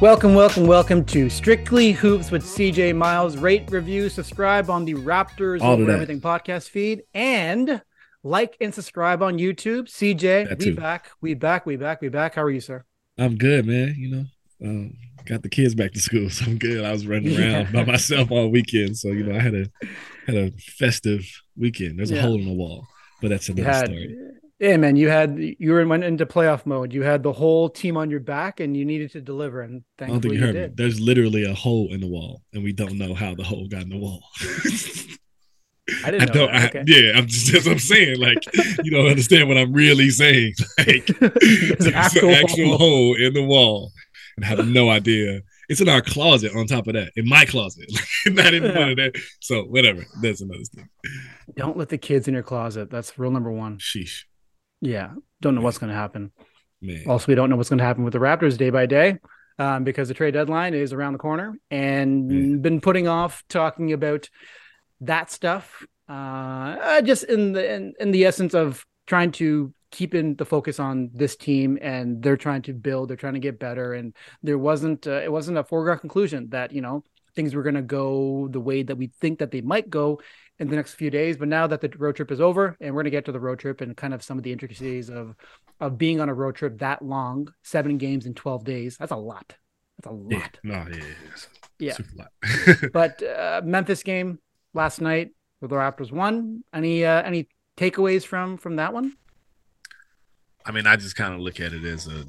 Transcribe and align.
Welcome, 0.00 0.34
welcome, 0.34 0.66
welcome 0.66 1.04
to 1.06 1.30
Strictly 1.30 1.92
Hoops 1.92 2.30
with 2.30 2.44
CJ 2.44 2.94
Miles. 2.94 3.38
Rate, 3.38 3.70
review, 3.70 4.10
subscribe 4.10 4.68
on 4.68 4.84
the 4.84 4.92
Raptors 4.94 5.62
All 5.62 5.72
Over. 5.72 5.90
Everything 5.90 6.20
podcast 6.20 6.68
feed, 6.68 7.02
and 7.14 7.80
like 8.22 8.58
and 8.60 8.74
subscribe 8.74 9.22
on 9.22 9.38
YouTube. 9.38 9.88
CJ, 9.88 10.48
That 10.50 10.58
we 10.58 10.64
too. 10.66 10.74
back, 10.74 11.10
we 11.22 11.32
back, 11.32 11.64
we 11.64 11.76
back, 11.76 12.02
we 12.02 12.10
back. 12.10 12.34
How 12.34 12.42
are 12.42 12.50
you, 12.50 12.60
sir? 12.60 12.84
I'm 13.16 13.36
good, 13.38 13.64
man. 13.66 13.94
You 13.96 14.10
know, 14.10 14.24
um, 14.68 14.96
got 15.24 15.42
the 15.42 15.48
kids 15.48 15.74
back 15.74 15.92
to 15.92 16.00
school, 16.00 16.28
so 16.30 16.44
I'm 16.44 16.58
good. 16.58 16.84
I 16.84 16.92
was 16.92 17.06
running 17.06 17.34
around 17.40 17.72
by 17.72 17.84
myself 17.84 18.30
all 18.30 18.48
weekend, 18.50 18.98
so 18.98 19.08
you 19.08 19.24
know, 19.24 19.34
I 19.34 19.40
had 19.40 19.54
a 19.54 19.66
had 20.26 20.36
a 20.36 20.50
festive 20.58 21.24
weekend. 21.56 21.98
There's 21.98 22.10
a 22.10 22.16
Yeah. 22.16 22.22
hole 22.22 22.34
in 22.38 22.44
the 22.44 22.52
wall, 22.52 22.86
but 23.22 23.28
that's 23.28 23.48
another 23.48 23.70
had, 23.72 23.86
story. 23.86 24.14
Yeah, 24.58 24.76
man. 24.76 24.96
You 24.96 25.08
had 25.08 25.38
you 25.38 25.72
were 25.72 25.86
went 25.86 26.04
into 26.04 26.26
playoff 26.26 26.64
mode. 26.66 26.92
You 26.92 27.02
had 27.02 27.22
the 27.22 27.32
whole 27.32 27.68
team 27.68 27.96
on 27.96 28.10
your 28.10 28.20
back, 28.20 28.60
and 28.60 28.76
you 28.76 28.84
needed 28.84 29.12
to 29.12 29.20
deliver. 29.20 29.62
And 29.62 29.82
I 30.00 30.06
don't 30.06 30.20
think 30.20 30.34
you 30.34 30.40
you 30.40 30.46
heard 30.46 30.54
me. 30.54 30.60
did. 30.62 30.76
There's 30.76 31.00
literally 31.00 31.44
a 31.44 31.54
hole 31.54 31.92
in 31.92 32.00
the 32.00 32.06
wall, 32.06 32.42
and 32.52 32.62
we 32.64 32.72
don't 32.72 32.98
know 32.98 33.14
how 33.14 33.34
the 33.34 33.44
hole 33.44 33.66
got 33.68 33.82
in 33.82 33.90
the 33.90 33.98
wall. 33.98 34.22
I 36.04 36.08
I 36.08 36.10
didn't 36.10 36.28
know. 36.28 36.46
don't. 36.46 36.50
I, 36.54 36.66
Okay. 36.66 36.82
Yeah, 36.86 37.12
I'm 37.16 37.26
just 37.28 37.52
that's 37.52 37.64
what 37.66 37.72
I'm 37.72 37.78
saying. 37.78 38.18
Like, 38.18 38.38
you 38.82 38.90
don't 38.90 39.06
understand 39.08 39.48
what 39.48 39.56
I'm 39.56 39.72
really 39.72 40.10
saying. 40.10 40.54
Like, 40.78 41.06
There's 41.20 41.86
an 41.86 41.88
an 41.88 41.94
actual 41.94 42.30
actual, 42.34 42.76
hole. 42.76 42.78
hole 42.78 43.16
in 43.16 43.34
the 43.34 43.44
wall, 43.44 43.92
and 44.36 44.44
I 44.44 44.48
have 44.48 44.66
no 44.66 44.90
idea. 44.90 45.42
It's 45.68 45.80
in 45.80 45.88
our 45.88 46.00
closet. 46.02 46.54
On 46.56 46.66
top 46.66 46.86
of 46.88 46.94
that, 46.94 47.12
in 47.16 47.28
my 47.28 47.44
closet, 47.44 47.86
not 48.26 48.52
in 48.54 48.62
one 48.64 48.90
of 48.90 48.96
that. 48.96 49.12
So 49.40 49.62
whatever. 49.64 50.04
That's 50.22 50.40
another 50.40 50.62
thing. 50.74 50.88
Don't 51.56 51.76
let 51.76 51.88
the 51.88 51.98
kids 51.98 52.26
in 52.28 52.34
your 52.34 52.42
closet. 52.42 52.90
That's 52.90 53.16
rule 53.18 53.30
number 53.30 53.50
one. 53.52 53.78
Sheesh, 53.78 54.24
Yeah, 54.80 55.12
don't 55.40 55.54
know 55.54 55.60
what's 55.62 55.78
going 55.78 55.90
to 55.90 55.96
happen. 55.96 56.32
man. 56.82 57.04
Also, 57.06 57.26
we 57.28 57.34
don't 57.34 57.50
know 57.50 57.56
what's 57.56 57.68
going 57.70 57.78
to 57.78 57.84
happen 57.84 58.04
with 58.04 58.12
the 58.12 58.18
Raptors 58.18 58.56
day 58.56 58.70
by 58.70 58.86
day 58.86 59.16
um, 59.58 59.84
because 59.84 60.08
the 60.08 60.14
trade 60.14 60.34
deadline 60.34 60.74
is 60.74 60.92
around 60.92 61.12
the 61.14 61.18
corner 61.18 61.58
and 61.70 62.30
Mm. 62.30 62.62
been 62.62 62.80
putting 62.80 63.08
off 63.08 63.42
talking 63.48 63.92
about 63.92 64.28
that 65.00 65.30
stuff 65.30 65.84
uh, 66.08 66.12
uh, 66.12 67.00
just 67.02 67.24
in 67.24 67.52
the 67.52 67.74
in, 67.74 67.92
in 68.00 68.10
the 68.12 68.24
essence 68.24 68.54
of 68.54 68.84
trying 69.06 69.32
to 69.32 69.72
keep 69.90 70.14
in 70.14 70.36
the 70.36 70.44
focus 70.44 70.78
on 70.80 71.10
this 71.14 71.36
team 71.36 71.78
and 71.80 72.22
they're 72.22 72.36
trying 72.36 72.62
to 72.62 72.72
build 72.72 73.08
they're 73.08 73.16
trying 73.16 73.34
to 73.34 73.40
get 73.40 73.58
better 73.58 73.94
and 73.94 74.14
there 74.42 74.58
wasn't 74.58 75.06
uh, 75.06 75.20
it 75.22 75.30
wasn't 75.32 75.56
a 75.56 75.64
foregone 75.64 75.98
conclusion 75.98 76.48
that 76.50 76.72
you 76.72 76.80
know 76.80 77.02
things 77.34 77.54
were 77.54 77.62
going 77.62 77.74
to 77.74 77.82
go 77.82 78.48
the 78.50 78.60
way 78.60 78.82
that 78.82 78.96
we 78.96 79.08
think 79.20 79.38
that 79.40 79.50
they 79.50 79.60
might 79.60 79.88
go 79.90 80.20
in 80.58 80.68
the 80.68 80.76
next 80.76 80.94
few 80.94 81.10
days 81.10 81.36
but 81.36 81.48
now 81.48 81.66
that 81.66 81.80
the 81.80 81.90
road 81.98 82.16
trip 82.16 82.30
is 82.30 82.40
over 82.40 82.76
and 82.80 82.94
we're 82.94 83.02
going 83.02 83.04
to 83.04 83.10
get 83.10 83.24
to 83.24 83.32
the 83.32 83.40
road 83.40 83.58
trip 83.58 83.80
and 83.80 83.96
kind 83.96 84.14
of 84.14 84.22
some 84.22 84.38
of 84.38 84.44
the 84.44 84.52
intricacies 84.52 85.10
of 85.10 85.34
of 85.80 85.98
being 85.98 86.20
on 86.20 86.28
a 86.28 86.34
road 86.34 86.54
trip 86.54 86.78
that 86.78 87.02
long 87.02 87.52
seven 87.62 87.98
games 87.98 88.26
in 88.26 88.34
12 88.34 88.64
days 88.64 88.96
that's 88.96 89.12
a 89.12 89.16
lot 89.16 89.54
that's 89.98 90.10
a 90.12 90.16
Yeah, 90.28 90.38
lot 90.38 90.58
no, 90.62 90.86
yeah, 90.90 90.96
yeah, 90.96 91.30
Yeah. 91.78 91.92
super 91.92 92.14
lot. 92.16 92.32
but 92.92 93.22
uh, 93.22 93.60
Memphis 93.64 94.02
game 94.02 94.38
last 94.74 95.00
night 95.00 95.30
the 95.60 95.68
Raptors 95.68 96.12
won. 96.12 96.62
Any 96.72 97.04
uh, 97.04 97.22
any 97.22 97.48
takeaways 97.76 98.24
from 98.24 98.56
from 98.56 98.76
that 98.76 98.92
one? 98.92 99.14
I 100.64 100.72
mean, 100.72 100.86
I 100.86 100.96
just 100.96 101.16
kind 101.16 101.34
of 101.34 101.40
look 101.40 101.60
at 101.60 101.72
it 101.72 101.84
as 101.84 102.06
a 102.06 102.24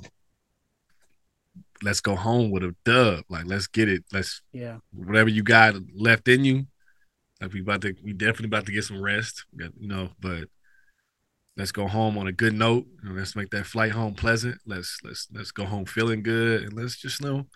let's 1.84 2.02
go 2.02 2.16
home 2.16 2.52
with 2.52 2.64
a 2.64 2.76
dub. 2.86 3.24
Like, 3.30 3.46
let's 3.46 3.68
get 3.68 3.90
it. 3.90 4.04
Let's 4.12 4.42
Yeah, 4.54 4.78
whatever 4.94 5.30
you 5.30 5.44
got 5.44 5.76
left 5.96 6.28
in 6.28 6.44
you. 6.46 6.68
Like 7.42 7.54
we 7.54 7.62
about 7.62 7.82
to, 7.82 7.94
we 8.04 8.14
definitely 8.14 8.48
about 8.48 8.66
to 8.66 8.72
get 8.72 8.84
some 8.84 9.02
rest. 9.02 9.46
Got, 9.56 9.72
you 9.80 9.88
know, 9.88 10.10
but 10.20 10.46
let's 11.56 11.72
go 11.72 11.88
home 11.88 12.18
on 12.18 12.28
a 12.28 12.32
good 12.32 12.54
note. 12.54 12.86
Let's 13.04 13.36
make 13.36 13.50
that 13.52 13.66
flight 13.66 13.92
home 13.92 14.16
pleasant. 14.16 14.60
Let's 14.66 15.00
let's 15.04 15.28
let's 15.34 15.52
go 15.52 15.66
home 15.66 15.86
feeling 15.86 16.24
good, 16.24 16.64
and 16.64 16.74
let's 16.74 16.98
just 16.98 17.22
you 17.22 17.28
know, 17.28 17.48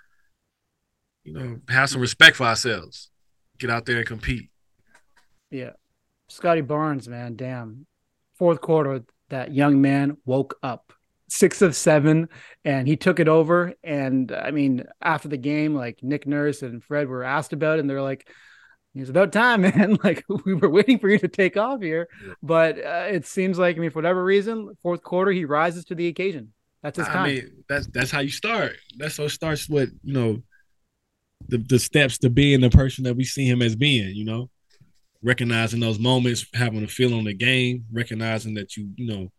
you 1.23 1.33
know, 1.33 1.59
have 1.69 1.89
some 1.89 2.01
respect 2.01 2.35
for 2.35 2.45
ourselves. 2.45 3.09
Get 3.57 3.69
out 3.69 3.85
there 3.85 3.97
and 3.97 4.07
compete. 4.07 4.49
yeah. 5.49 5.71
Scotty 6.29 6.61
Barnes, 6.61 7.09
man, 7.09 7.35
damn. 7.35 7.85
Fourth 8.37 8.61
quarter, 8.61 9.03
that 9.29 9.53
young 9.53 9.81
man 9.81 10.15
woke 10.25 10.57
up. 10.63 10.93
Six 11.29 11.61
of 11.61 11.75
seven, 11.75 12.29
and 12.65 12.87
he 12.87 12.95
took 12.95 13.19
it 13.19 13.27
over. 13.27 13.73
And 13.83 14.31
I 14.31 14.51
mean, 14.51 14.85
after 15.01 15.27
the 15.27 15.37
game, 15.37 15.75
like 15.75 16.01
Nick 16.01 16.25
Nurse 16.25 16.61
and 16.61 16.83
Fred 16.83 17.07
were 17.07 17.23
asked 17.23 17.53
about 17.53 17.77
it, 17.77 17.81
and 17.81 17.89
they're 17.89 18.01
like, 18.01 18.29
"It's 18.95 19.09
about 19.09 19.31
time, 19.31 19.61
man! 19.61 19.97
Like 20.03 20.23
we 20.45 20.53
were 20.53 20.69
waiting 20.69 20.99
for 20.99 21.09
you 21.09 21.19
to 21.19 21.27
take 21.27 21.57
off 21.57 21.81
here." 21.81 22.07
But 22.41 22.77
uh, 22.77 23.07
it 23.09 23.25
seems 23.25 23.57
like, 23.57 23.77
I 23.77 23.79
mean, 23.79 23.91
for 23.91 23.99
whatever 23.99 24.23
reason, 24.23 24.77
fourth 24.81 25.03
quarter, 25.03 25.31
he 25.31 25.45
rises 25.45 25.85
to 25.85 25.95
the 25.95 26.07
occasion. 26.07 26.53
That's 26.83 26.97
his 26.97 27.07
I 27.07 27.13
time. 27.13 27.29
mean, 27.29 27.63
that's 27.69 27.87
that's 27.87 28.11
how 28.11 28.19
you 28.21 28.31
start. 28.31 28.73
That's 28.97 29.17
what 29.19 29.31
starts 29.31 29.69
with 29.69 29.91
you 30.03 30.13
know, 30.13 30.41
the 31.47 31.57
the 31.57 31.79
steps 31.79 32.17
to 32.19 32.29
being 32.29 32.61
the 32.61 32.69
person 32.69 33.03
that 33.03 33.15
we 33.15 33.23
see 33.23 33.47
him 33.47 33.61
as 33.61 33.75
being. 33.75 34.15
You 34.15 34.25
know, 34.25 34.49
recognizing 35.21 35.79
those 35.79 35.99
moments, 35.99 36.45
having 36.53 36.83
a 36.83 36.87
feel 36.87 37.13
on 37.17 37.25
the 37.25 37.33
game, 37.33 37.85
recognizing 37.91 38.55
that 38.55 38.75
you 38.75 38.89
you 38.95 39.07
know, 39.07 39.31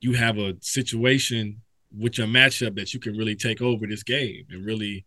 you 0.00 0.12
have 0.14 0.38
a 0.38 0.54
situation 0.60 1.62
with 1.96 2.18
your 2.18 2.26
matchup 2.26 2.76
that 2.76 2.94
you 2.94 3.00
can 3.00 3.16
really 3.16 3.34
take 3.34 3.60
over 3.60 3.86
this 3.86 4.04
game 4.04 4.44
and 4.50 4.64
really, 4.64 5.04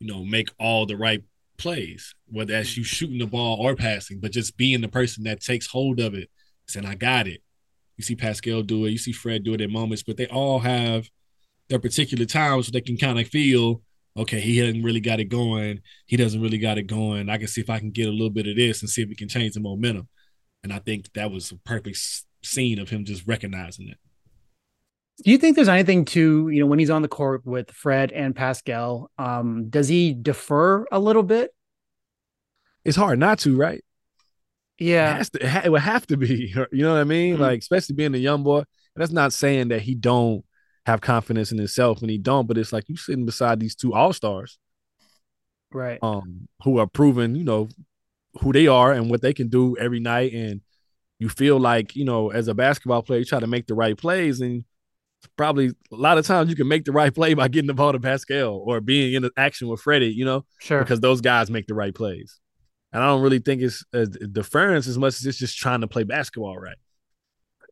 you 0.00 0.06
know, 0.06 0.24
make 0.24 0.50
all 0.58 0.84
the 0.84 0.96
right 0.96 1.22
plays, 1.58 2.14
whether 2.26 2.52
that's 2.52 2.70
mm-hmm. 2.70 2.80
you 2.80 2.84
shooting 2.84 3.18
the 3.18 3.26
ball 3.26 3.58
or 3.60 3.76
passing, 3.76 4.20
but 4.20 4.32
just 4.32 4.56
being 4.56 4.80
the 4.80 4.88
person 4.88 5.24
that 5.24 5.40
takes 5.40 5.66
hold 5.66 6.00
of 6.00 6.14
it, 6.14 6.30
saying, 6.66 6.86
"I 6.86 6.94
got 6.94 7.26
it." 7.26 7.42
You 7.96 8.04
see 8.04 8.16
Pascal 8.16 8.62
do 8.62 8.86
it. 8.86 8.90
You 8.90 8.98
see 8.98 9.12
Fred 9.12 9.44
do 9.44 9.54
it 9.54 9.60
at 9.60 9.70
moments, 9.70 10.02
but 10.02 10.16
they 10.16 10.26
all 10.26 10.58
have 10.60 11.08
their 11.68 11.78
particular 11.78 12.24
times 12.24 12.66
where 12.66 12.72
they 12.72 12.84
can 12.84 12.96
kind 12.96 13.18
of 13.18 13.28
feel, 13.28 13.82
okay, 14.16 14.40
he 14.40 14.58
hasn't 14.58 14.84
really 14.84 15.00
got 15.00 15.20
it 15.20 15.26
going. 15.26 15.80
He 16.06 16.16
doesn't 16.16 16.40
really 16.40 16.58
got 16.58 16.78
it 16.78 16.86
going. 16.86 17.28
I 17.28 17.38
can 17.38 17.48
see 17.48 17.60
if 17.60 17.70
I 17.70 17.78
can 17.78 17.90
get 17.90 18.08
a 18.08 18.12
little 18.12 18.30
bit 18.30 18.46
of 18.46 18.56
this 18.56 18.82
and 18.82 18.90
see 18.90 19.02
if 19.02 19.08
we 19.08 19.14
can 19.14 19.28
change 19.28 19.54
the 19.54 19.60
momentum. 19.60 20.08
And 20.62 20.72
I 20.72 20.78
think 20.78 21.12
that 21.12 21.30
was 21.30 21.50
a 21.52 21.56
perfect 21.58 21.98
scene 22.42 22.78
of 22.78 22.90
him 22.90 23.04
just 23.04 23.26
recognizing 23.26 23.88
it. 23.88 23.98
Do 25.22 25.30
you 25.30 25.38
think 25.38 25.54
there's 25.54 25.68
anything 25.68 26.04
to, 26.06 26.48
you 26.48 26.60
know, 26.60 26.66
when 26.66 26.78
he's 26.80 26.90
on 26.90 27.02
the 27.02 27.08
court 27.08 27.46
with 27.46 27.70
Fred 27.70 28.10
and 28.10 28.34
Pascal, 28.34 29.10
um, 29.16 29.68
does 29.70 29.86
he 29.88 30.12
defer 30.12 30.86
a 30.90 30.98
little 30.98 31.22
bit? 31.22 31.50
it's 32.84 32.96
hard 32.98 33.18
not 33.18 33.38
to, 33.38 33.56
right? 33.56 33.82
Yeah. 34.78 35.14
It, 35.14 35.16
has 35.16 35.30
to, 35.30 35.64
it, 35.64 35.72
would 35.72 35.80
have 35.80 36.06
to 36.08 36.18
be. 36.18 36.52
You 36.72 36.82
know 36.82 36.92
what 36.92 37.00
I 37.00 37.04
mean? 37.04 37.36
Mhm. 37.36 37.40
Like, 37.40 37.60
especially 37.60 37.94
being 37.94 38.14
a 38.14 38.18
young 38.18 38.42
boy. 38.42 38.58
And 38.58 38.66
that's 38.96 39.12
not 39.12 39.32
saying 39.32 39.68
that 39.68 39.80
he 39.80 39.94
don't 39.94 40.44
have 40.84 41.00
confidence 41.00 41.50
in 41.50 41.56
himself 41.56 42.02
and 42.02 42.10
he 42.10 42.18
don't, 42.18 42.46
but 42.46 42.58
it's 42.58 42.74
like 42.74 42.88
you 42.88 42.96
sitting 42.98 43.24
beside 43.24 43.58
these 43.58 43.74
two 43.74 43.94
all 43.94 44.12
stars 44.12 44.58
Right. 45.72 45.98
um, 46.02 46.46
who 46.62 46.78
are 46.78 46.86
proven, 46.86 47.34
you 47.34 47.44
know, 47.44 47.68
who 48.42 48.52
they 48.52 48.66
are 48.66 48.92
and 48.92 49.08
what 49.08 49.22
they 49.22 49.32
can 49.32 49.48
do 49.48 49.76
every 49.78 50.00
night. 50.00 50.34
And 50.34 50.60
you 51.18 51.30
feel 51.30 51.58
like, 51.58 51.96
you 51.96 52.04
know, 52.04 52.30
as 52.30 52.48
a 52.48 52.54
basketball 52.54 53.02
player, 53.02 53.20
you 53.20 53.24
try 53.24 53.40
to 53.40 53.46
make 53.46 53.66
the 53.66 53.74
right 53.74 53.96
plays. 53.96 54.42
And 54.42 54.64
probably 55.36 55.68
a 55.68 55.96
lot 55.96 56.18
of 56.18 56.26
times 56.26 56.50
you 56.50 56.56
can 56.56 56.68
make 56.68 56.84
the 56.84 56.92
right 56.92 57.14
play 57.14 57.34
by 57.34 57.48
getting 57.48 57.66
the 57.66 57.74
ball 57.74 57.92
to 57.92 58.00
Pascal 58.00 58.62
or 58.66 58.80
being 58.80 59.14
in 59.14 59.22
the 59.22 59.30
action 59.36 59.68
with 59.68 59.80
Freddie, 59.80 60.12
you 60.12 60.24
know, 60.24 60.44
Sure. 60.60 60.80
because 60.80 61.00
those 61.00 61.20
guys 61.20 61.50
make 61.50 61.66
the 61.66 61.74
right 61.74 61.94
plays. 61.94 62.40
And 62.92 63.02
I 63.02 63.06
don't 63.06 63.22
really 63.22 63.40
think 63.40 63.60
it's 63.62 63.84
a 63.92 64.06
deference 64.06 64.86
as 64.86 64.96
much 64.96 65.14
as 65.14 65.26
it's 65.26 65.38
just 65.38 65.58
trying 65.58 65.80
to 65.80 65.88
play 65.88 66.04
basketball 66.04 66.56
right. 66.56 66.76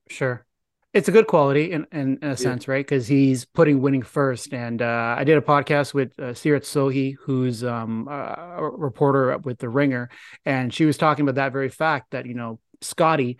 Sure. 0.09 0.45
It's 0.93 1.09
a 1.09 1.13
good 1.13 1.27
quality 1.27 1.73
in, 1.73 1.87
in, 1.91 2.19
in 2.21 2.29
a 2.31 2.37
sense, 2.37 2.69
right? 2.69 2.85
Because 2.85 3.07
he's 3.07 3.47
putting 3.47 3.81
winning 3.81 4.03
first. 4.03 4.53
And 4.53 4.83
uh, 4.83 5.15
I 5.17 5.25
did 5.25 5.39
a 5.39 5.41
podcast 5.41 5.95
with 5.95 6.13
uh, 6.19 6.35
Seerat 6.35 6.65
Sohi, 6.65 7.15
who's 7.19 7.65
um, 7.65 8.09
a 8.09 8.59
reporter 8.61 9.39
with 9.39 9.59
The 9.59 9.71
Ringer, 9.71 10.11
and 10.45 10.75
she 10.75 10.85
was 10.85 10.99
talking 10.99 11.23
about 11.23 11.37
that 11.37 11.53
very 11.53 11.71
fact 11.71 12.11
that, 12.11 12.27
you 12.27 12.35
know, 12.35 12.59
Scotty, 12.83 13.39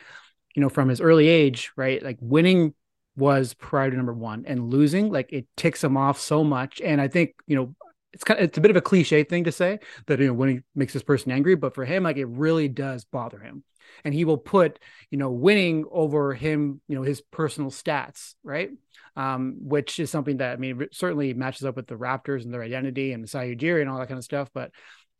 you 0.55 0.63
know, 0.63 0.71
from 0.71 0.89
his 0.89 1.01
early 1.01 1.29
age, 1.29 1.73
right? 1.77 2.03
Like 2.03 2.17
winning 2.21 2.73
was 3.17 3.55
priority 3.55 3.97
number 3.97 4.13
one 4.13 4.45
and 4.47 4.71
losing, 4.71 5.11
like 5.11 5.33
it 5.33 5.47
ticks 5.57 5.85
him 5.85 5.97
off 5.97 6.19
so 6.21 6.43
much. 6.43 6.81
And 6.81 7.01
I 7.01 7.09
think, 7.09 7.35
you 7.47 7.57
know, 7.57 7.75
it's 8.13 8.25
kind 8.25 8.41
of, 8.41 8.45
it's 8.45 8.59
a 8.59 8.61
bit 8.61 8.71
of 8.71 8.77
a 8.77 8.83
cliche 8.83 9.25
thing 9.25 9.45
to 9.45 9.53
say 9.53 9.79
that 10.07 10.21
you 10.21 10.27
know 10.27 10.35
winning 10.35 10.63
makes 10.75 10.93
this 10.93 11.03
person 11.03 11.33
angry, 11.33 11.55
but 11.55 11.75
for 11.75 11.85
him, 11.85 12.03
like 12.03 12.17
it 12.17 12.27
really 12.27 12.69
does 12.69 13.05
bother 13.05 13.39
him, 13.39 13.65
and 14.05 14.13
he 14.13 14.25
will 14.25 14.39
put 14.39 14.79
you 15.11 15.19
know 15.19 15.31
winning 15.31 15.87
over 15.91 16.35
him, 16.35 16.81
you 16.89 16.97
know 16.97 17.03
his 17.03 17.21
personal 17.21 17.71
stats, 17.71 18.35
right? 18.45 18.71
Um, 19.17 19.57
which 19.61 19.99
is 19.99 20.11
something 20.11 20.39
that 20.39 20.53
I 20.53 20.57
mean 20.57 20.89
certainly 20.93 21.35
matches 21.35 21.65
up 21.65 21.77
with 21.77 21.87
the 21.87 21.97
Raptors 21.97 22.45
and 22.45 22.53
their 22.53 22.63
identity 22.63 23.13
and 23.13 23.23
Masai 23.23 23.57
Ujiri 23.57 23.81
and 23.81 23.91
all 23.91 23.99
that 23.99 24.09
kind 24.09 24.19
of 24.19 24.25
stuff, 24.25 24.51
but 24.53 24.73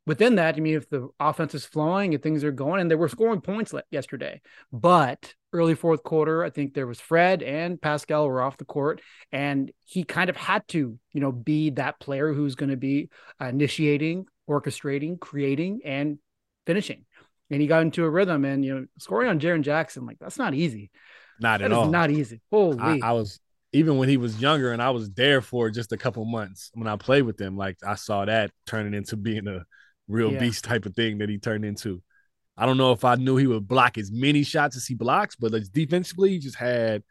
within 0.07 0.37
that, 0.37 0.57
I 0.57 0.61
mean, 0.61 0.75
if 0.77 0.89
the 0.89 1.09
offense 1.21 1.55
is 1.55 1.65
flowing 1.65 2.15
and 2.15 2.23
things 2.23 2.45
are 2.45 2.53
going, 2.53 2.81
and 2.81 2.91
they 2.91 2.95
were 2.95 3.09
scoring 3.09 3.41
points 3.41 3.73
yesterday, 3.91 4.41
but 4.73 5.35
early 5.53 5.75
fourth 5.75 6.03
quarter, 6.03 6.45
I 6.45 6.51
think 6.51 6.75
there 6.75 6.87
was 6.87 7.01
Fred 7.01 7.43
and 7.43 7.81
Pascal 7.81 8.27
were 8.27 8.43
off 8.43 8.57
the 8.57 8.65
court, 8.65 9.01
and 9.31 9.71
he 9.85 10.05
kind 10.05 10.31
of 10.31 10.37
had 10.37 10.67
to, 10.69 10.99
you 11.13 11.21
know, 11.21 11.33
be 11.33 11.71
that 11.71 12.01
player 12.01 12.33
who's 12.33 12.55
going 12.55 12.71
to 12.71 12.77
be 12.77 13.11
initiating, 13.41 14.27
orchestrating, 14.49 15.21
creating, 15.21 15.81
and 15.85 16.19
finishing. 16.67 17.05
And 17.51 17.61
he 17.61 17.67
got 17.67 17.83
into 17.83 18.05
a 18.05 18.11
rhythm, 18.11 18.45
and 18.45 18.65
you 18.65 18.75
know, 18.75 18.87
scoring 18.99 19.29
on 19.29 19.39
Jaren 19.39 19.63
Jackson, 19.63 20.07
like 20.07 20.19
that's 20.19 20.39
not 20.39 20.55
easy. 20.55 20.91
Not 21.39 21.61
That 21.61 21.67
at 21.67 21.73
all. 21.73 21.91
not 21.91 22.11
easy. 22.11 22.41
Holy, 22.51 22.79
I, 22.79 22.99
I 23.03 23.13
was 23.13 23.41
even 23.73 23.99
when 23.99 24.09
he 24.09 24.17
was 24.17 24.41
younger, 24.41 24.73
and 24.73 24.83
I 24.83 24.91
was 24.91 25.11
there 25.11 25.41
for 25.41 25.71
just 25.71 25.93
a 25.93 25.97
couple 25.97 26.25
months 26.25 26.71
when 26.75 26.87
I 26.89 26.97
played 26.97 27.23
with 27.23 27.41
him. 27.41 27.57
Like 27.57 27.77
I 27.87 27.95
saw 27.97 28.25
that 28.25 28.51
turning 28.67 28.95
into 28.95 29.17
being 29.17 29.47
a 29.49 29.65
real 30.09 30.33
Yeah. 30.33 30.41
beast 30.41 30.65
type 30.65 30.87
of 30.87 30.95
thing 30.95 31.19
that 31.19 31.29
he 31.29 31.39
turned 31.39 31.65
into. 31.65 32.03
I 32.57 32.67
don't 32.67 32.77
know 32.77 32.93
if 32.93 33.05
I 33.05 33.15
knew 33.15 33.37
he 33.37 33.47
would 33.47 33.67
block 33.67 33.97
as 33.99 34.11
many 34.13 34.43
shots 34.43 34.77
as 34.77 34.87
he 34.87 34.95
blocks, 34.95 35.37
but 35.37 35.53
like 35.53 35.65
defensively, 35.73 36.31
he 36.31 36.39
just 36.39 36.57
had 36.57 37.03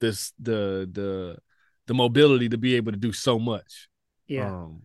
this 0.00 0.32
the 0.40 0.88
the 0.90 1.38
the 1.86 1.94
mobility 1.94 2.48
to 2.48 2.58
be 2.58 2.74
able 2.74 2.92
to 2.92 2.98
do 2.98 3.12
so 3.12 3.38
much. 3.38 3.88
yeah, 4.26 4.50
Um, 4.50 4.82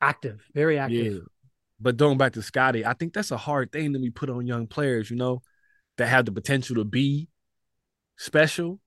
active, 0.00 0.44
very 0.52 0.78
active. 0.78 1.12
yeah. 1.14 1.20
But 1.80 1.96
going 1.96 2.18
back 2.18 2.32
to 2.34 2.42
Scotty, 2.42 2.84
I 2.84 2.92
think 2.94 3.12
that's 3.14 3.30
a 3.30 3.36
hard 3.36 3.72
thing 3.72 3.92
that 3.92 4.02
we 4.02 4.10
put 4.10 4.30
on 4.30 4.46
young 4.46 4.66
players, 4.66 5.10
you 5.10 5.16
know, 5.16 5.42
that 5.96 6.06
have 6.08 6.24
the 6.26 6.32
potential 6.32 6.76
to 6.76 6.84
be 6.84 7.28
special 8.16 8.80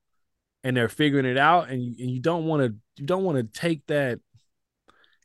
and 0.63 0.75
they're 0.75 0.89
figuring 0.89 1.25
it 1.25 1.37
out. 1.37 1.69
And 1.69 1.81
you, 1.81 1.95
and 1.99 2.11
you 2.11 2.19
don't 2.19 2.45
want 2.45 2.63
to, 2.63 2.75
you 3.01 3.05
don't 3.05 3.23
want 3.23 3.37
to 3.37 3.59
take 3.59 3.85
that. 3.87 4.19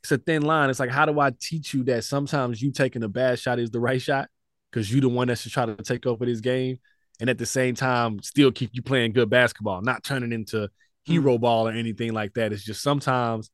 It's 0.02 0.12
a 0.12 0.18
thin 0.18 0.42
line. 0.42 0.68
It's 0.70 0.80
like, 0.80 0.90
how 0.90 1.06
do 1.06 1.20
I 1.20 1.30
teach 1.30 1.74
you 1.74 1.84
that 1.84 2.04
sometimes 2.04 2.60
you 2.60 2.72
taking 2.72 3.02
a 3.02 3.08
bad 3.08 3.38
shot 3.38 3.58
is 3.58 3.70
the 3.70 3.80
right 3.80 4.02
shot? 4.02 4.28
Because 4.70 4.92
you 4.92 5.00
the 5.00 5.08
one 5.08 5.28
that 5.28 5.38
should 5.38 5.52
try 5.52 5.66
to 5.66 5.76
take 5.76 6.06
over 6.06 6.26
this 6.26 6.40
game. 6.40 6.78
And 7.20 7.30
at 7.30 7.38
the 7.38 7.46
same 7.46 7.74
time, 7.74 8.20
still 8.22 8.50
keep 8.50 8.70
you 8.72 8.82
playing 8.82 9.12
good 9.12 9.30
basketball, 9.30 9.80
not 9.82 10.02
turning 10.02 10.32
into 10.32 10.68
hero 11.04 11.38
ball 11.38 11.68
or 11.68 11.72
anything 11.72 12.12
like 12.12 12.34
that. 12.34 12.52
It's 12.52 12.64
just 12.64 12.82
sometimes 12.82 13.50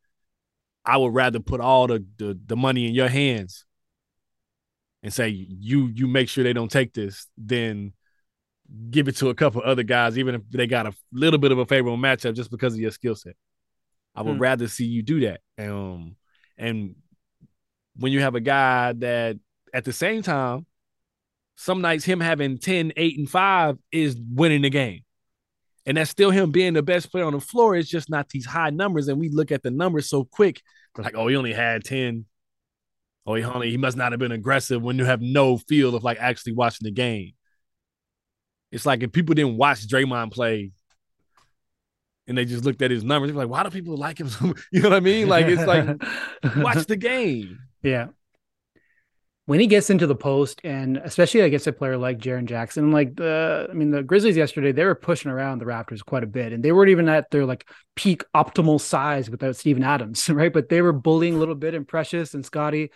I 0.84 0.96
would 0.96 1.12
rather 1.12 1.40
put 1.40 1.60
all 1.60 1.86
the, 1.86 2.04
the 2.16 2.38
the 2.46 2.56
money 2.56 2.86
in 2.86 2.94
your 2.94 3.08
hands 3.08 3.66
and 5.02 5.12
say 5.12 5.28
you 5.28 5.86
you 5.88 6.06
make 6.06 6.28
sure 6.28 6.44
they 6.44 6.52
don't 6.52 6.70
take 6.70 6.94
this 6.94 7.26
than 7.36 7.92
give 8.90 9.08
it 9.08 9.16
to 9.16 9.28
a 9.28 9.34
couple 9.34 9.62
other 9.64 9.82
guys, 9.82 10.18
even 10.18 10.34
if 10.36 10.42
they 10.50 10.66
got 10.66 10.86
a 10.86 10.92
little 11.12 11.38
bit 11.38 11.52
of 11.52 11.58
a 11.58 11.66
favorable 11.66 11.98
matchup 11.98 12.34
just 12.34 12.50
because 12.50 12.74
of 12.74 12.80
your 12.80 12.90
skill 12.90 13.14
set. 13.14 13.34
I 14.14 14.22
would 14.22 14.36
Hmm. 14.36 14.40
rather 14.40 14.68
see 14.68 14.86
you 14.86 15.02
do 15.02 15.20
that. 15.20 15.40
Um, 15.58 16.16
and 16.58 16.96
when 17.96 18.12
you 18.12 18.20
have 18.20 18.34
a 18.34 18.40
guy 18.40 18.92
that 18.94 19.38
at 19.72 19.84
the 19.84 19.92
same 19.92 20.22
time, 20.22 20.66
some 21.56 21.80
nights 21.80 22.04
him 22.04 22.20
having 22.20 22.58
10, 22.58 22.92
8, 22.96 23.18
and 23.18 23.30
5 23.30 23.78
is 23.90 24.16
winning 24.16 24.62
the 24.62 24.70
game. 24.70 25.00
And 25.86 25.96
that's 25.96 26.10
still 26.10 26.30
him 26.30 26.50
being 26.50 26.74
the 26.74 26.82
best 26.82 27.10
player 27.10 27.24
on 27.24 27.32
the 27.32 27.40
floor. 27.40 27.74
It's 27.74 27.88
just 27.88 28.10
not 28.10 28.28
these 28.28 28.46
high 28.46 28.70
numbers. 28.70 29.08
And 29.08 29.18
we 29.18 29.28
look 29.28 29.50
at 29.50 29.62
the 29.62 29.70
numbers 29.70 30.08
so 30.08 30.24
quick. 30.24 30.60
Like, 30.96 31.16
oh, 31.16 31.28
he 31.28 31.36
only 31.36 31.52
had 31.52 31.82
10. 31.84 32.26
Oh, 33.26 33.34
he 33.34 33.44
only 33.44 33.70
he 33.70 33.76
must 33.76 33.96
not 33.96 34.12
have 34.12 34.18
been 34.18 34.32
aggressive 34.32 34.82
when 34.82 34.98
you 34.98 35.04
have 35.04 35.20
no 35.20 35.58
feel 35.58 35.94
of 35.94 36.04
like 36.04 36.18
actually 36.20 36.52
watching 36.52 36.84
the 36.84 36.90
game. 36.90 37.32
It's 38.70 38.86
like 38.86 39.02
if 39.02 39.12
people 39.12 39.34
didn't 39.34 39.56
watch 39.56 39.86
Draymond 39.86 40.32
play 40.32 40.72
and 42.28 42.38
they 42.38 42.44
just 42.44 42.64
looked 42.64 42.82
at 42.82 42.90
his 42.90 43.02
numbers, 43.02 43.30
they're 43.30 43.38
like, 43.38 43.48
why 43.48 43.62
do 43.64 43.70
people 43.70 43.96
like 43.96 44.20
him? 44.20 44.28
so 44.28 44.54
You 44.72 44.82
know 44.82 44.90
what 44.90 44.96
I 44.96 45.00
mean? 45.00 45.28
Like 45.28 45.46
it's 45.46 45.66
like 45.66 45.86
watch 46.56 46.86
the 46.86 46.96
game. 46.96 47.58
Yeah. 47.82 48.08
When 49.48 49.60
he 49.60 49.66
gets 49.66 49.88
into 49.88 50.06
the 50.06 50.14
post, 50.14 50.60
and 50.62 50.98
especially 50.98 51.40
against 51.40 51.66
a 51.66 51.72
player 51.72 51.96
like 51.96 52.18
Jaren 52.18 52.44
Jackson, 52.44 52.92
like 52.92 53.16
the, 53.16 53.66
I 53.70 53.72
mean, 53.72 53.90
the 53.90 54.02
Grizzlies 54.02 54.36
yesterday, 54.36 54.72
they 54.72 54.84
were 54.84 54.94
pushing 54.94 55.30
around 55.30 55.58
the 55.58 55.64
Raptors 55.64 56.04
quite 56.04 56.22
a 56.22 56.26
bit, 56.26 56.52
and 56.52 56.62
they 56.62 56.70
weren't 56.70 56.90
even 56.90 57.08
at 57.08 57.30
their 57.30 57.46
like 57.46 57.66
peak 57.96 58.24
optimal 58.36 58.78
size 58.78 59.30
without 59.30 59.56
Steven 59.56 59.82
Adams, 59.82 60.28
right? 60.40 60.52
But 60.52 60.68
they 60.68 60.82
were 60.82 60.92
bullying 60.92 61.32
a 61.34 61.38
little 61.38 61.54
bit, 61.54 61.72
and 61.72 61.88
Precious 61.88 62.34
and 62.34 62.44
Scotty, 62.44 62.90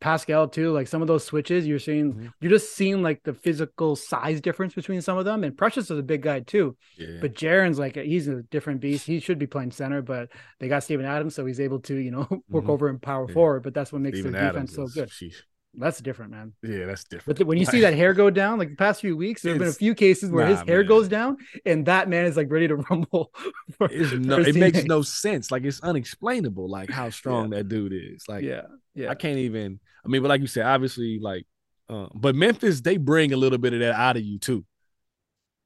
Pascal 0.00 0.48
too. 0.48 0.72
Like 0.72 0.88
some 0.88 1.02
of 1.02 1.08
those 1.08 1.24
switches, 1.26 1.66
you're 1.66 1.78
seeing, 1.78 2.14
Mhm. 2.14 2.32
you're 2.40 2.52
just 2.52 2.74
seeing 2.74 3.02
like 3.02 3.22
the 3.24 3.34
physical 3.34 3.94
size 3.94 4.40
difference 4.40 4.72
between 4.72 5.02
some 5.02 5.18
of 5.18 5.26
them. 5.26 5.44
And 5.44 5.58
Precious 5.58 5.90
is 5.90 5.98
a 5.98 6.02
big 6.02 6.22
guy 6.22 6.40
too, 6.40 6.74
Yeah. 6.96 7.18
but 7.20 7.34
Jaren's 7.34 7.78
like 7.78 7.96
he's 7.96 8.28
a 8.28 8.42
different 8.44 8.80
beast. 8.80 9.06
He 9.06 9.20
should 9.20 9.38
be 9.38 9.46
playing 9.46 9.72
center, 9.72 10.00
but 10.00 10.30
they 10.58 10.68
got 10.68 10.84
Steven 10.84 11.04
Adams, 11.04 11.34
so 11.34 11.44
he's 11.44 11.60
able 11.60 11.80
to, 11.80 11.94
you 11.94 12.12
know, 12.12 12.26
work 12.48 12.64
Mhm. 12.64 12.70
over 12.70 12.88
and 12.88 13.02
power 13.02 13.26
Yeah. 13.28 13.34
forward. 13.34 13.62
But 13.62 13.74
that's 13.74 13.92
what 13.92 14.00
makes 14.00 14.16
Steven 14.16 14.32
their 14.32 14.52
defense 14.52 14.72
Adams 14.72 14.94
so 14.94 15.00
good. 15.02 15.10
sheesh. 15.10 15.34
That's 15.74 16.00
different, 16.00 16.32
man. 16.32 16.54
Yeah, 16.62 16.86
that's 16.86 17.04
different. 17.04 17.38
But 17.38 17.46
when 17.46 17.58
you 17.58 17.64
see 17.64 17.80
that 17.82 17.94
hair 17.94 18.12
go 18.12 18.30
down, 18.30 18.58
like 18.58 18.70
the 18.70 18.76
past 18.76 19.00
few 19.00 19.16
weeks, 19.16 19.42
there 19.42 19.52
have 19.52 19.60
been 19.60 19.68
a 19.68 19.72
few 19.72 19.94
cases 19.94 20.30
where 20.30 20.46
his 20.46 20.60
hair 20.62 20.78
man. 20.78 20.86
goes 20.86 21.08
down, 21.08 21.36
and 21.64 21.86
that 21.86 22.08
man 22.08 22.24
is 22.24 22.36
like 22.36 22.50
ready 22.50 22.66
to 22.68 22.76
rumble. 22.90 23.32
For, 23.76 23.88
no, 23.88 24.38
it 24.38 24.56
makes 24.56 24.84
no 24.84 25.02
sense. 25.02 25.50
Like 25.50 25.64
it's 25.64 25.80
unexplainable, 25.80 26.68
like 26.68 26.90
how 26.90 27.10
strong 27.10 27.50
that 27.50 27.68
dude 27.68 27.92
is. 27.92 28.24
Like 28.28 28.44
yeah, 28.44 28.62
yeah, 28.94 29.10
I 29.10 29.14
can't 29.14 29.38
even. 29.38 29.78
I 30.04 30.08
mean, 30.08 30.22
but 30.22 30.28
like 30.28 30.40
you 30.40 30.46
said, 30.46 30.64
obviously, 30.64 31.18
like, 31.20 31.46
uh, 31.88 32.06
but 32.14 32.34
Memphis 32.34 32.80
they 32.80 32.96
bring 32.96 33.32
a 33.32 33.36
little 33.36 33.58
bit 33.58 33.74
of 33.74 33.80
that 33.80 33.94
out 33.94 34.16
of 34.16 34.22
you 34.22 34.38
too, 34.38 34.64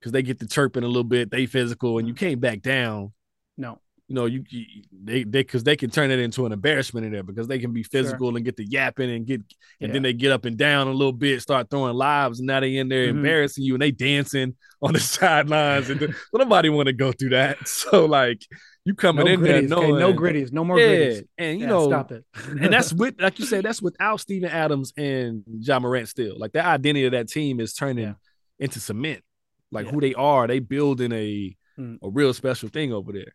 because 0.01 0.13
they 0.13 0.23
get 0.23 0.39
the 0.39 0.47
chirping 0.47 0.85
a 0.85 0.89
little 0.89 1.05
bit. 1.05 1.31
They 1.31 1.47
physical, 1.47 1.99
and 1.99 2.09
you 2.09 2.15
can't 2.15 2.41
back 2.41 2.61
down. 2.61 3.13
no, 3.57 3.79
You 4.13 4.17
know, 4.17 4.27
you, 4.27 4.45
you 4.51 4.83
they 4.93 5.25
they 5.25 5.41
because 5.41 5.65
they 5.65 5.75
can 5.75 5.89
turn 5.89 6.11
it 6.11 6.19
into 6.19 6.45
an 6.45 6.53
embarrassment 6.53 7.07
in 7.07 7.13
there 7.13 7.23
because 7.23 7.49
they 7.49 7.59
can 7.59 7.73
be 7.73 7.83
physical 7.83 8.37
and 8.37 8.45
get 8.45 8.57
the 8.59 8.67
yapping 8.67 9.11
and 9.11 9.25
get 9.27 9.41
and 9.41 9.89
Yeah. 9.89 9.93
then 9.95 10.03
they 10.03 10.13
get 10.13 10.33
up 10.33 10.45
and 10.45 10.55
down 10.55 10.87
a 10.87 10.93
little 10.93 11.15
bit, 11.15 11.41
start 11.41 11.71
throwing 11.71 11.95
lives, 11.95 12.39
and 12.39 12.47
now 12.47 12.61
they 12.61 12.77
in 12.77 12.91
there 12.91 13.07
Mhm. 13.07 13.17
embarrassing 13.17 13.65
you 13.65 13.73
and 13.75 13.81
they 13.81 13.91
dancing 13.91 14.55
on 14.83 14.93
the 14.93 15.01
sidelines 15.01 15.89
and 15.89 16.15
nobody 16.35 16.69
want 16.69 16.89
to 16.89 16.93
go 16.93 17.11
through 17.11 17.31
that. 17.31 17.57
So 17.67 18.05
like 18.05 18.43
you 18.85 18.95
coming 18.95 19.25
no 19.25 19.33
in 19.33 19.41
there 19.41 19.63
gritties, 19.63 19.73
okay? 19.73 19.93
no 19.93 20.13
gritties, 20.13 20.53
no 20.53 20.63
more 20.63 20.79
yeah, 20.79 20.87
gritties. 20.87 21.25
and 21.39 21.59
you 21.59 21.65
Yeah, 21.65 21.73
know 21.73 21.87
stop 21.89 22.13
it. 22.13 22.27
and 22.61 22.71
that's 22.71 22.93
with 22.93 23.19
like 23.19 23.39
you 23.39 23.47
said, 23.47 23.65
that's 23.65 23.81
without 23.81 24.21
Steven 24.21 24.51
Adams 24.51 24.93
and 24.99 25.43
Ja 25.47 25.79
Morant 25.81 26.07
still. 26.11 26.39
Like 26.39 26.53
that 26.53 26.67
identity 26.67 27.07
of 27.07 27.13
that 27.13 27.29
team 27.31 27.61
is 27.61 27.73
turning 27.73 28.15
into 28.59 28.79
cement. 28.79 29.23
Like 29.71 29.87
who 29.87 30.03
they 30.03 30.13
are, 30.13 30.47
they 30.47 30.59
building 30.59 31.13
a 31.13 31.57
Mm. 31.79 31.97
a 32.03 32.11
real 32.11 32.35
special 32.35 32.69
thing 32.69 32.93
over 32.93 33.13
there. 33.13 33.33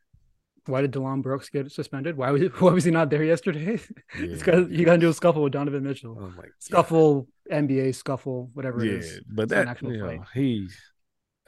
Why 0.68 0.82
did 0.82 0.92
Dillon 0.92 1.22
Brooks 1.22 1.50
get 1.50 1.72
suspended? 1.72 2.18
Why 2.18 2.32
was 2.32 2.42
he, 2.42 2.48
why 2.60 2.72
was 2.72 2.84
he 2.84 2.92
not 2.92 3.10
there 3.10 3.24
yesterday? 3.24 3.74
it's 3.80 3.90
Yeah. 4.20 4.36
because 4.36 4.70
you 4.70 4.86
got 4.86 4.96
into 4.96 5.10
a 5.10 5.14
scuffle 5.14 5.44
with 5.44 5.54
Donovan 5.54 5.84
Mitchell. 5.84 6.18
Oh 6.20 6.30
my 6.30 6.44
God. 6.44 6.52
Scuffle, 6.60 7.28
NBA 7.52 7.96
scuffle, 7.96 8.50
whatever 8.54 8.84
Yeah, 8.86 8.94
is. 9.00 9.22
but 9.28 9.44
It's 9.44 9.52
that 9.52 9.68
actual 9.68 9.94
you 9.94 10.00
know, 10.06 10.24
he's. 10.34 10.76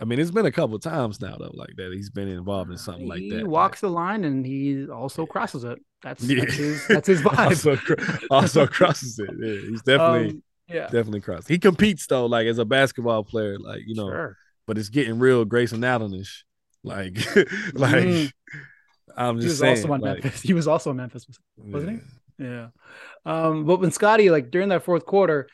I 0.01 0.05
mean, 0.05 0.17
it's 0.19 0.31
been 0.31 0.45
a 0.45 0.51
couple 0.51 0.79
times 0.79 1.19
now 1.19 1.35
though, 1.37 1.51
like 1.53 1.71
that. 1.75 1.91
He's 1.93 2.09
been 2.09 2.29
involved 2.29 2.71
in 2.71 2.77
something 2.77 3.07
like 3.07 3.19
that. 3.29 3.37
he 3.39 3.43
walks 3.43 3.81
the 3.81 3.89
line 3.89 4.23
and 4.23 4.45
he 4.45 4.87
also 4.87 5.25
crosses 5.25 5.63
it. 5.65 5.77
That's, 6.01 6.23
Yeah. 6.23 6.39
that's 6.45 6.53
his 6.55 6.87
that's 6.87 7.07
his 7.07 7.21
vibe. 7.23 7.47
also, 7.47 8.25
also 8.31 8.67
crosses 8.67 9.19
it. 9.19 9.29
Yeah, 9.37 9.69
he's 9.69 9.81
definitely 9.81 10.29
Um, 10.29 10.43
yeah. 10.69 10.83
definitely 10.83 11.19
crosses. 11.19 11.47
He 11.47 11.59
competes 11.59 12.07
though, 12.07 12.25
like 12.27 12.47
as 12.47 12.59
a 12.59 12.65
basketball 12.65 13.23
player, 13.25 13.57
like 13.59 13.81
you 13.85 13.95
know. 13.95 14.07
Sure. 14.09 14.37
But 14.65 14.77
it's 14.77 14.89
getting 14.89 15.17
real 15.19 15.43
Grayson 15.45 15.81
Allenish. 15.81 16.43
Like, 16.83 17.17
like 17.73 18.05
Mm. 18.05 18.31
I'm 19.19 19.39
He 19.39 19.45
was 19.45 19.59
saying. 19.59 19.77
also 19.77 19.93
on 19.93 20.01
like, 20.01 20.23
Memphis. 20.23 20.41
He 20.41 20.53
was 20.53 20.67
also 20.67 20.91
in 20.91 20.97
Memphis, 20.97 21.27
wasn't 21.57 22.01
yeah. 22.39 22.45
he? 22.45 22.45
Yeah. 22.45 22.67
Um, 23.25 23.65
but 23.65 23.81
when 23.81 23.91
Scotty, 23.91 24.29
like 24.29 24.49
during 24.49 24.69
that 24.69 24.83
fourth 24.83 25.05
quarter, 25.05 25.49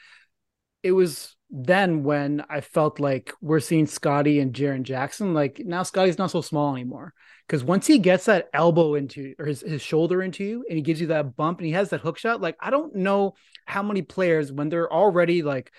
it 0.84 0.92
was 0.92 1.36
then 1.50 2.04
when 2.04 2.44
I 2.50 2.62
felt 2.62 3.00
like 3.00 3.34
we're 3.42 3.60
seeing 3.60 3.88
Scotty 3.88 4.40
and 4.40 4.54
Jaren 4.54 4.84
Jackson. 4.84 5.34
Like 5.34 5.62
now 5.66 5.84
Scotty's 5.84 6.18
not 6.18 6.32
so 6.32 6.42
small 6.42 6.74
anymore. 6.74 7.14
Because 7.48 7.64
once 7.64 7.86
he 7.86 8.00
gets 8.00 8.26
that 8.26 8.50
elbow 8.54 8.96
into 8.96 9.36
or 9.38 9.46
his, 9.46 9.62
his 9.62 9.82
shoulder 9.82 10.24
into 10.24 10.44
you 10.44 10.66
and 10.68 10.76
he 10.76 10.82
gives 10.82 11.00
you 11.00 11.08
that 11.08 11.36
bump 11.36 11.60
and 11.60 11.68
he 11.68 11.74
has 11.74 11.90
that 11.92 12.02
hook 12.02 12.18
shot, 12.18 12.42
like 12.42 12.56
I 12.60 12.72
don't 12.72 12.96
know 12.96 13.36
how 13.66 13.84
many 13.84 14.02
players 14.02 14.52
when 14.52 14.70
they're 14.70 14.92
already 14.92 15.44
like 15.44 15.72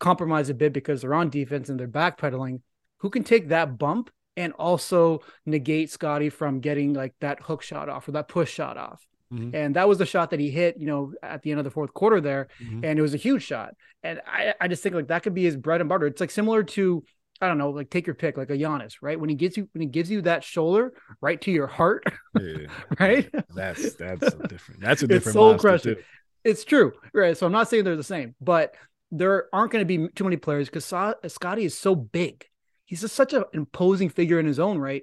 compromised 0.00 0.50
a 0.50 0.54
bit 0.54 0.72
because 0.72 1.00
they're 1.00 1.14
on 1.14 1.30
defense 1.30 1.68
and 1.68 1.80
they're 1.80 1.88
backpedaling, 1.88 2.60
who 2.98 3.08
can 3.10 3.24
take 3.24 3.48
that 3.48 3.78
bump 3.78 4.10
and 4.36 4.52
also 4.54 5.20
negate 5.46 5.90
Scotty 5.90 6.28
from 6.30 6.60
getting 6.60 6.92
like 6.92 7.14
that 7.20 7.40
hook 7.42 7.62
shot 7.62 7.88
off 7.88 8.08
or 8.08 8.12
that 8.12 8.28
push 8.28 8.50
shot 8.52 8.76
off. 8.76 9.04
Mhm. 9.32 9.54
And 9.54 9.76
that 9.76 9.88
was 9.88 9.98
the 9.98 10.06
shot 10.06 10.30
that 10.30 10.40
he 10.40 10.50
hit, 10.50 10.76
you 10.78 10.86
know, 10.86 11.12
at 11.22 11.42
the 11.42 11.50
end 11.50 11.58
of 11.60 11.64
the 11.64 11.70
fourth 11.70 11.92
quarter 11.94 12.20
there. 12.20 12.48
Mhm. 12.62 12.84
And 12.84 12.98
it 12.98 13.02
was 13.02 13.14
a 13.14 13.18
huge 13.18 13.42
shot. 13.42 13.74
And 14.02 14.20
I, 14.26 14.54
I 14.60 14.68
just 14.68 14.82
think 14.82 14.94
like 14.94 15.08
that 15.08 15.22
could 15.22 15.34
be 15.34 15.44
his 15.44 15.56
bread 15.56 15.80
and 15.80 15.88
butter. 15.88 16.06
It's 16.06 16.20
like 16.20 16.30
similar 16.30 16.62
to, 16.62 17.02
I 17.40 17.48
don't 17.48 17.58
know, 17.58 17.70
like 17.70 17.90
take 17.90 18.06
your 18.06 18.14
pick, 18.14 18.36
like 18.36 18.50
a 18.50 18.56
Giannis, 18.56 18.94
right? 19.02 19.18
When 19.18 19.28
he 19.30 19.34
gives 19.34 19.56
you 19.56 19.68
when 19.72 19.82
he 19.82 19.88
gives 19.88 20.10
you 20.10 20.22
that 20.22 20.44
shoulder 20.44 20.92
right 21.20 21.40
to 21.40 21.50
your 21.50 21.66
heart, 21.66 22.04
Yeah. 22.40 22.66
right? 23.00 23.28
That's 23.54 23.94
that's 23.94 24.34
a 24.34 24.46
different. 24.48 24.80
That's 24.80 25.02
a 25.02 25.06
It's 25.06 25.12
different 25.14 25.34
soul 25.34 25.58
crushing. 25.58 25.96
It's 26.44 26.64
true, 26.64 26.92
right? 27.12 27.36
So 27.36 27.46
I'm 27.46 27.52
not 27.52 27.68
saying 27.70 27.84
they're 27.84 27.96
the 27.96 28.04
same, 28.04 28.34
but 28.40 28.74
there 29.10 29.46
aren't 29.52 29.72
going 29.72 29.80
to 29.80 29.86
be 29.86 30.08
too 30.14 30.24
many 30.24 30.36
players 30.36 30.68
because 30.68 30.84
Scotty 30.84 31.64
is 31.64 31.76
so 31.78 31.94
big. 31.94 32.44
He's 32.86 33.00
just 33.00 33.14
such 33.14 33.32
an 33.32 33.44
imposing 33.52 34.08
figure 34.08 34.38
in 34.38 34.46
his 34.46 34.58
own 34.58 34.78
right. 34.78 35.02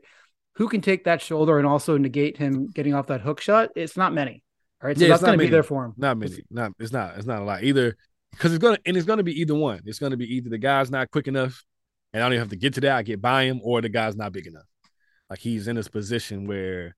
Who 0.55 0.67
can 0.67 0.81
take 0.81 1.05
that 1.05 1.21
shoulder 1.21 1.57
and 1.57 1.67
also 1.67 1.97
negate 1.97 2.37
him 2.37 2.67
getting 2.67 2.93
off 2.93 3.07
that 3.07 3.21
hook 3.21 3.41
shot? 3.41 3.69
It's 3.75 3.97
not 3.97 4.13
many. 4.13 4.43
All 4.81 4.87
right, 4.87 4.97
so 4.97 5.03
Yeah, 5.03 5.09
that's 5.09 5.23
going 5.23 5.37
to 5.37 5.43
be 5.45 5.49
there 5.49 5.63
for 5.63 5.85
him. 5.85 5.93
Not 5.97 6.17
many. 6.17 6.43
Not 6.49 6.73
it's 6.79 6.91
not. 6.91 7.17
It's 7.17 7.25
not 7.27 7.41
a 7.41 7.45
lot 7.45 7.63
either. 7.63 7.95
Because 8.31 8.53
it's 8.53 8.61
gonna 8.61 8.77
and 8.85 8.95
it's 8.95 9.05
gonna 9.05 9.23
be 9.23 9.39
either 9.41 9.55
one. 9.55 9.81
It's 9.85 9.99
gonna 9.99 10.15
be 10.17 10.35
either 10.35 10.49
the 10.49 10.57
guy's 10.57 10.89
not 10.89 11.11
quick 11.11 11.27
enough, 11.27 11.63
and 12.13 12.23
I 12.23 12.25
don't 12.25 12.33
even 12.33 12.41
have 12.43 12.49
to 12.51 12.55
get 12.55 12.75
to 12.75 12.81
that. 12.81 12.95
I 12.95 13.01
get 13.03 13.21
by 13.21 13.43
him, 13.43 13.59
or 13.61 13.81
the 13.81 13.89
guy's 13.89 14.15
not 14.15 14.31
big 14.31 14.47
enough. 14.47 14.63
Like 15.29 15.39
he's 15.39 15.67
in 15.67 15.75
this 15.75 15.89
position 15.89 16.45
where 16.45 16.95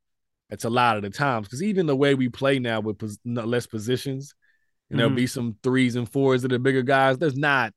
it's 0.52 0.64
a 0.64 0.70
lot 0.70 0.96
of 0.98 1.02
the 1.02 1.10
times. 1.10 1.48
Because 1.48 1.64
even 1.64 1.88
the 1.88 1.96
way 1.96 2.14
we 2.14 2.30
play 2.30 2.60
now 2.60 2.82
with 2.82 3.00
pos- 3.00 3.18
less 3.26 3.66
positions, 3.66 4.36
and 4.92 5.00
there'll 5.00 5.12
Mhm. 5.12 5.16
be 5.16 5.28
some 5.28 5.56
threes 5.64 5.96
and 5.96 6.08
fours 6.08 6.44
that 6.44 6.54
are 6.54 6.60
bigger 6.60 6.84
guys. 6.84 7.18
There's 7.18 7.36
not 7.38 7.74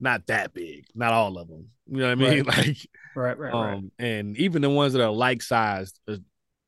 not 0.00 0.26
that 0.26 0.52
big. 0.54 0.86
Not 0.94 1.12
all 1.12 1.38
of 1.38 1.48
them. 1.48 1.68
You 1.88 1.98
know 1.98 2.08
what 2.14 2.26
I 2.26 2.30
mean? 2.34 2.44
Like 2.46 2.76
Right, 3.14 3.38
right, 3.38 3.52
um, 3.54 3.64
right. 3.64 3.82
and 3.98 4.36
even 4.36 4.60
the 4.62 4.68
ones 4.70 4.92
that 4.92 5.02
are 5.02 5.10
like 5.10 5.40
sized, 5.42 5.98
uh, 6.06 6.16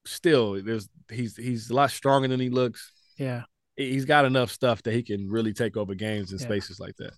still 0.07 0.63
there's 0.63 0.89
he's 1.11 1.37
he's 1.37 1.69
a 1.71 1.75
lot 1.75 1.91
stronger 1.91 2.27
than 2.29 2.41
he 2.41 2.49
looks 2.49 2.91
Yeah. 3.19 3.43
he's 3.77 4.07
got 4.07 4.25
enough 4.25 4.51
stuff 4.51 4.83
that 4.85 4.95
he 4.95 5.03
can 5.03 5.29
really 5.29 5.53
take 5.53 5.77
over 5.77 5.95
games 5.95 6.33
in 6.33 6.39
Yeah. 6.39 6.45
spaces 6.47 6.81
like 6.81 6.97
that. 6.97 7.13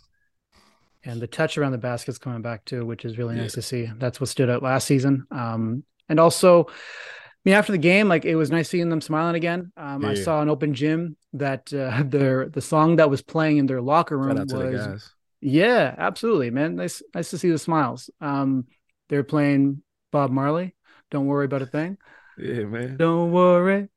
and 1.05 1.21
the 1.23 1.27
touch 1.27 1.57
around 1.57 1.73
the 1.73 1.79
basket's 1.79 2.19
coming 2.19 2.43
back 2.43 2.65
too, 2.65 2.85
which 2.85 3.05
is 3.05 3.17
really 3.19 3.37
Yeah. 3.37 3.43
nice 3.43 3.53
to 3.55 3.63
see. 3.63 3.89
That's 3.99 4.21
what 4.21 4.29
stood 4.29 4.51
out 4.51 4.63
last 4.63 4.87
season. 4.87 5.27
Um, 5.31 5.85
and 6.09 6.19
also, 6.21 6.65
I 6.67 6.73
mean, 7.45 7.55
after 7.55 7.73
the 7.73 7.79
game, 7.79 8.09
like 8.09 8.25
it 8.25 8.35
was 8.37 8.51
nice 8.51 8.69
seeing 8.69 8.89
them 8.91 9.01
smiling 9.01 9.37
again. 9.37 9.73
Um, 9.77 10.05
I 10.05 10.15
saw 10.15 10.43
an 10.43 10.49
open 10.51 10.75
gym 10.75 11.17
that 11.35 11.73
uh, 11.73 12.03
their 12.07 12.49
the 12.49 12.61
song 12.61 12.97
that 12.97 13.09
was 13.09 13.23
playing 13.23 13.59
in 13.59 13.67
their 13.67 13.81
locker 13.81 14.19
room 14.19 14.31
Shout 14.37 14.39
out 14.41 14.49
to 14.49 14.57
the 14.59 14.89
was. 14.93 15.11
Yeah, 15.41 15.95
absolutely, 15.99 16.51
man. 16.51 16.77
Nice, 16.77 17.03
nice 17.15 17.31
to 17.31 17.39
see 17.39 17.51
the 17.51 17.59
smiles. 17.59 18.11
Um, 18.21 18.67
they're 19.09 19.25
playing 19.25 19.83
Bob 20.13 20.31
Marley. 20.31 20.75
Don't 21.11 21.27
worry 21.27 21.45
about 21.47 21.63
a 21.63 21.67
thing. 21.67 21.99
Yeah, 22.39 22.65
man. 22.65 22.97
Don't 22.97 23.33
worry. 23.33 23.89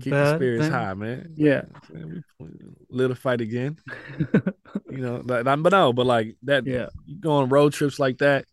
Keep 0.00 0.12
the 0.12 0.36
spirits 0.36 0.64
thing. 0.64 0.72
high, 0.72 0.94
man. 0.94 1.32
Yeah. 1.36 1.62
Man, 1.92 2.22
we 2.38 2.48
lit 2.90 3.10
a 3.10 3.14
fight 3.14 3.40
again. 3.40 3.78
You 4.88 4.98
know, 5.02 5.22
like, 5.24 5.44
but 5.44 5.72
no, 5.72 5.92
but 5.92 6.06
like 6.06 6.36
that. 6.44 6.64
Yeah. 6.66 6.86
You 7.04 7.18
go 7.18 7.32
on 7.32 7.48
road 7.50 7.72
trips 7.72 7.98
like 7.98 8.18
that. 8.18 8.46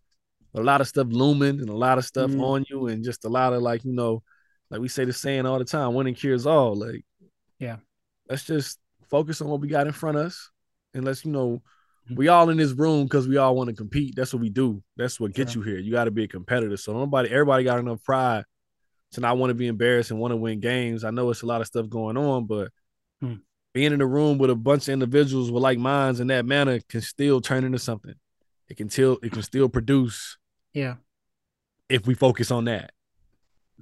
A 0.55 0.61
lot 0.61 0.81
of 0.81 0.87
stuff 0.87 1.07
looming 1.09 1.59
and 1.59 1.69
a 1.69 1.75
lot 1.75 1.97
of 1.97 2.05
stuff 2.05 2.31
Mhm. 2.31 2.41
on 2.41 2.65
you, 2.69 2.87
and 2.87 3.03
just 3.03 3.23
a 3.23 3.29
lot 3.29 3.53
of 3.53 3.61
like 3.61 3.85
you 3.85 3.93
know, 3.93 4.23
like 4.69 4.81
we 4.81 4.87
say 4.89 5.05
the 5.05 5.13
saying 5.13 5.45
all 5.45 5.59
the 5.59 5.63
time, 5.65 5.93
winning 5.93 6.15
cures 6.15 6.45
all. 6.45 6.75
Like, 6.75 7.05
Yeah. 7.59 7.77
let's 8.29 8.43
just 8.45 8.79
focus 9.09 9.41
on 9.41 9.47
what 9.47 9.61
we 9.61 9.67
got 9.69 9.87
in 9.87 9.93
front 9.93 10.17
of 10.17 10.25
us, 10.25 10.49
and 10.93 11.05
let's 11.05 11.23
you 11.23 11.31
know. 11.31 11.61
we 12.15 12.27
all 12.27 12.49
in 12.49 12.57
this 12.57 12.71
room 12.71 13.03
because 13.05 13.27
we 13.27 13.37
all 13.37 13.55
want 13.55 13.69
to 13.69 13.75
compete. 13.75 14.15
That's 14.15 14.33
what 14.33 14.41
we 14.41 14.49
do. 14.49 14.83
That's 14.97 15.19
what 15.19 15.33
gets 15.33 15.53
Sure. 15.53 15.63
you 15.65 15.71
here. 15.71 15.79
You 15.79 15.91
got 15.91 16.05
to 16.05 16.11
be 16.11 16.23
a 16.23 16.27
competitor. 16.27 16.77
So 16.77 16.93
nobody, 16.93 17.29
everybody 17.29 17.63
got 17.63 17.79
enough 17.79 18.03
pride 18.03 18.43
to 19.13 19.21
not 19.21 19.37
want 19.37 19.51
to 19.51 19.55
be 19.55 19.67
embarrassed 19.67 20.11
and 20.11 20.19
want 20.19 20.31
to 20.31 20.37
win 20.37 20.59
games. 20.59 21.03
I 21.03 21.11
know 21.11 21.29
it's 21.29 21.43
a 21.43 21.45
lot 21.45 21.61
of 21.61 21.67
stuff 21.67 21.87
going 21.89 22.17
on, 22.17 22.45
but 22.45 22.71
Hmm. 23.21 23.35
being 23.73 23.93
in 23.93 24.01
a 24.01 24.07
room 24.07 24.37
with 24.37 24.49
a 24.49 24.55
bunch 24.55 24.87
of 24.87 24.93
individuals 24.93 25.49
with 25.51 25.63
like 25.63 25.77
minds 25.77 26.19
in 26.19 26.27
that 26.27 26.45
manner 26.45 26.79
can 26.89 27.01
still 27.01 27.39
turn 27.41 27.63
into 27.63 27.79
something. 27.79 28.15
It 28.67 28.77
can 28.77 28.89
still 28.89 29.19
it 29.23 29.31
can 29.31 29.43
still 29.43 29.69
produce 29.69 30.37
yeah. 30.73 30.95
if 31.89 32.05
we 32.07 32.15
focus 32.15 32.49
on 32.51 32.65
that. 32.65 32.91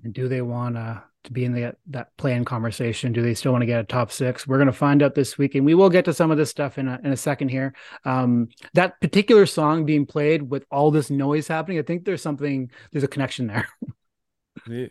And 0.03 0.13
do 0.13 0.27
they 0.27 0.41
want 0.41 0.77
uh, 0.77 0.99
to 1.25 1.31
be 1.31 1.45
in 1.45 1.53
the, 1.53 1.75
that 1.87 2.15
playing 2.17 2.45
conversation? 2.45 3.13
Do 3.13 3.21
they 3.21 3.33
still 3.33 3.51
want 3.51 3.61
to 3.61 3.65
get 3.67 3.79
a 3.79 3.83
top 3.83 4.11
six? 4.11 4.47
We're 4.47 4.57
going 4.57 4.67
to 4.67 4.73
find 4.73 5.03
out 5.03 5.15
this 5.15 5.37
week, 5.37 5.55
and 5.55 5.65
we 5.65 5.75
will 5.75 5.89
get 5.89 6.05
to 6.05 6.13
some 6.13 6.31
of 6.31 6.37
this 6.37 6.49
stuff 6.49 6.77
in 6.77 6.87
a, 6.87 6.99
in 7.03 7.11
a 7.11 7.17
second 7.17 7.49
here. 7.49 7.73
Um, 8.05 8.49
that 8.73 8.99
particular 9.01 9.45
song 9.45 9.85
being 9.85 10.05
played 10.05 10.41
with 10.43 10.65
all 10.71 10.91
this 10.91 11.09
noise 11.09 11.47
happening, 11.47 11.79
I 11.79 11.83
think 11.83 12.05
there's 12.05 12.21
something, 12.21 12.71
there's 12.91 13.03
a 13.03 13.07
connection 13.07 13.47
there, 13.47 13.67
Yeah. 14.67 14.87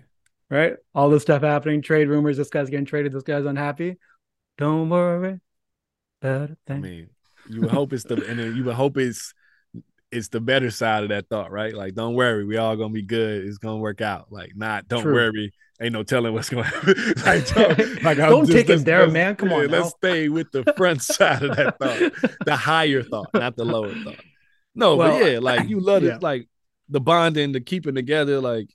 right? 0.49 0.75
All 0.95 1.11
this 1.11 1.23
stuff 1.23 1.43
happening, 1.43 1.83
trade 1.83 2.09
rumors, 2.09 2.37
this 2.37 2.51
guy's 2.51 2.71
getting 2.71 2.87
traded, 2.87 3.13
this 3.13 3.23
guy's 3.23 3.45
unhappy. 3.47 3.99
Don't 4.59 4.89
worry 4.91 5.41
about 6.23 6.51
a 6.51 6.53
I 6.53 6.57
thing. 6.67 6.81
mean, 6.81 7.11
you 7.49 7.63
would 7.63 7.71
hope 7.71 7.93
it's 7.93 8.05
the 8.05 8.25
and 8.29 8.57
you 8.57 8.65
would 8.65 8.75
hope 8.75 8.97
it's 8.99 9.33
it's 10.13 10.29
the 10.29 10.41
better 10.41 10.71
side 10.71 11.05
of 11.05 11.09
that 11.11 11.29
thought, 11.29 11.51
right? 11.53 11.75
Like, 11.75 11.95
don't 11.95 12.15
worry, 12.15 12.45
we 12.45 12.57
all 12.57 12.77
gonna 12.77 12.93
be 12.93 13.03
good. 13.03 13.45
It's 13.45 13.59
gonna 13.59 13.79
work 13.79 14.01
out. 14.01 14.33
Like, 14.33 14.57
not 14.57 14.89
don't 14.89 15.03
True. 15.03 15.15
worry, 15.15 15.53
ain't 15.81 15.93
no 15.93 16.03
telling 16.03 16.33
what's 16.35 16.51
gonna 16.51 16.65
happen. 16.65 16.95
like, 17.25 17.47
don't, 17.49 18.03
like, 18.03 18.17
Don't 18.19 18.47
just- 18.47 18.53
take 18.53 18.69
it 18.71 18.85
there, 18.85 19.07
man. 19.09 19.37
Come 19.37 19.51
yeah, 19.51 19.57
on 19.57 19.69
let's 19.69 19.85
now. 19.87 19.93
stay 20.11 20.29
with 20.29 20.51
the 20.53 20.65
front 20.77 21.03
side 21.03 21.43
of 21.43 21.57
that 21.57 21.79
thought, 21.79 22.37
the 22.45 22.57
higher 22.57 23.03
thought, 23.03 23.29
not 23.35 23.57
the 23.57 23.65
lower 23.65 23.95
thought. 23.95 24.17
No, 24.75 24.97
Well, 24.97 25.19
but 25.19 25.31
yeah, 25.33 25.39
like 25.39 25.69
you 25.69 25.81
love 25.81 26.03
yeah. 26.03 26.17
it, 26.17 26.23
like 26.23 26.49
the 26.89 27.01
bonding, 27.01 27.53
the 27.53 27.61
keeping 27.61 27.95
together, 27.95 28.41
like 28.41 28.69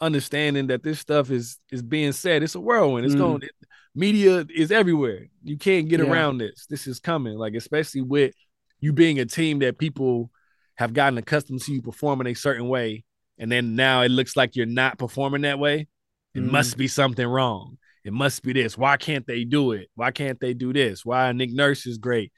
understanding 0.00 0.68
that 0.68 0.82
this 0.82 0.98
stuff 1.00 1.30
is 1.30 1.58
is 1.70 1.82
being 1.82 2.12
said. 2.12 2.42
It's 2.42 2.54
a 2.54 2.60
whirlwind. 2.60 3.06
It's 3.06 3.14
Mm. 3.14 3.18
going. 3.18 3.42
It, 3.42 3.50
media 3.94 4.46
is 4.54 4.70
everywhere. 4.70 5.26
You 5.42 5.56
can't 5.56 5.88
get 5.88 6.00
Yeah. 6.00 6.06
around 6.06 6.38
this. 6.38 6.66
This 6.68 6.86
is 6.86 7.00
coming. 7.00 7.36
Like 7.36 7.54
especially 7.54 8.02
with 8.02 8.34
you 8.80 8.92
being 8.92 9.18
a 9.18 9.24
team 9.26 9.58
that 9.60 9.78
people 9.78 10.30
have 10.78 10.94
gotten 10.94 11.18
accustomed 11.18 11.60
to 11.62 11.72
you 11.72 11.82
performing 11.82 12.28
a 12.28 12.34
certain 12.34 12.68
way, 12.68 13.04
and 13.36 13.50
then 13.50 13.74
now 13.74 14.02
it 14.02 14.10
looks 14.10 14.36
like 14.36 14.54
you're 14.56 14.64
not 14.64 14.96
performing 14.96 15.42
that 15.42 15.58
way. 15.58 15.88
It 16.34 16.40
Mm. 16.40 16.50
must 16.50 16.76
be 16.76 16.86
something 16.86 17.26
wrong. 17.26 17.78
It 18.04 18.12
must 18.12 18.44
be 18.44 18.52
this. 18.52 18.78
Why 18.78 18.96
can't 18.96 19.26
they 19.26 19.42
do 19.44 19.72
it? 19.72 19.90
Why 19.96 20.12
can't 20.12 20.38
they 20.38 20.54
do 20.54 20.72
this? 20.72 21.04
Why 21.04 21.32
Nick 21.32 21.50
Nurse 21.50 21.84
is 21.84 21.98
great. 21.98 22.32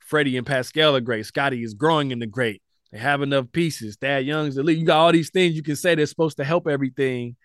Freddie 0.00 0.36
and 0.36 0.46
Pascal 0.46 0.96
are 0.96 1.00
great. 1.00 1.26
Scotty 1.26 1.62
is 1.62 1.74
growing 1.74 2.10
into 2.10 2.26
great. 2.26 2.60
They 2.90 2.98
have 2.98 3.22
enough 3.22 3.50
pieces. 3.52 3.96
Thad 3.96 4.26
Young's 4.26 4.56
the 4.56 4.62
lead. 4.64 4.78
You 4.78 4.84
got 4.84 4.98
all 4.98 5.12
these 5.12 5.30
things 5.30 5.54
you 5.54 5.62
can 5.62 5.76
say 5.76 5.94
that's 5.94 6.10
supposed 6.10 6.36
to 6.38 6.44
help 6.44 6.66
everything, 6.66 7.36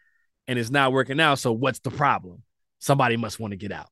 and 0.48 0.58
it's 0.58 0.72
not 0.72 0.92
working 0.92 1.20
out. 1.20 1.38
So 1.40 1.52
what's 1.52 1.80
the 1.80 1.92
problem? 1.92 2.42
Somebody 2.80 3.16
must 3.16 3.40
want 3.40 3.52
to 3.52 3.58
get 3.58 3.72
out. 3.72 3.90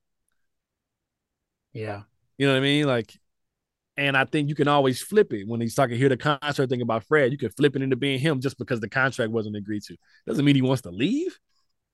Yeah. 1.74 2.03
You 2.38 2.48
know 2.48 2.53
what 2.53 2.60
I 2.60 2.63
mean? 2.63 2.86
Like, 2.88 3.13
and 4.00 4.15
I 4.18 4.24
think 4.25 4.48
you 4.50 4.56
can 4.56 4.68
always 4.68 5.01
flip 5.01 5.34
it 5.34 5.46
when 5.48 5.60
he's 5.60 5.75
talking 5.75 5.98
here 5.98 6.08
the 6.10 6.18
contract 6.18 6.70
thing 6.70 6.82
about 6.82 7.03
Fred. 7.03 7.32
You 7.32 7.38
can 7.38 7.50
flip 7.51 7.75
it 7.75 7.82
into 7.82 7.96
being 7.98 8.18
him 8.20 8.39
just 8.39 8.58
because 8.58 8.79
the 8.79 8.88
contract 8.89 9.32
wasn't 9.32 9.58
agreed 9.58 9.84
to. 9.84 9.98
Doesn't 10.25 10.46
mean 10.46 10.56
he 10.56 10.62
wants 10.62 10.84
to 10.84 10.89
leave. 10.91 11.38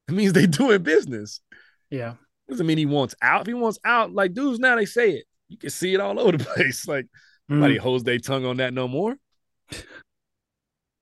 It 0.08 0.14
means 0.14 0.34
they 0.34 0.46
doing 0.62 0.84
business. 0.84 1.42
Yeah. 1.90 2.14
Doesn't 2.48 2.68
mean 2.68 2.78
he 2.78 2.86
wants 2.86 3.16
out. 3.22 3.42
If 3.42 3.48
he 3.48 3.54
wants 3.56 3.80
out, 3.84 4.14
like 4.14 4.34
dudes 4.34 4.60
now 4.60 4.76
they 4.76 4.86
say 4.86 5.12
it. 5.14 5.26
You 5.50 5.58
can 5.58 5.70
see 5.72 5.94
it 5.96 6.00
all 6.00 6.20
over 6.20 6.38
the 6.38 6.44
place. 6.46 6.88
Like 6.88 7.08
nobody 7.50 7.76
Mm. 7.78 7.80
holds 7.82 8.04
their 8.04 8.20
tongue 8.20 8.46
on 8.46 8.58
that 8.58 8.74
no 8.74 8.88
more. 8.88 9.16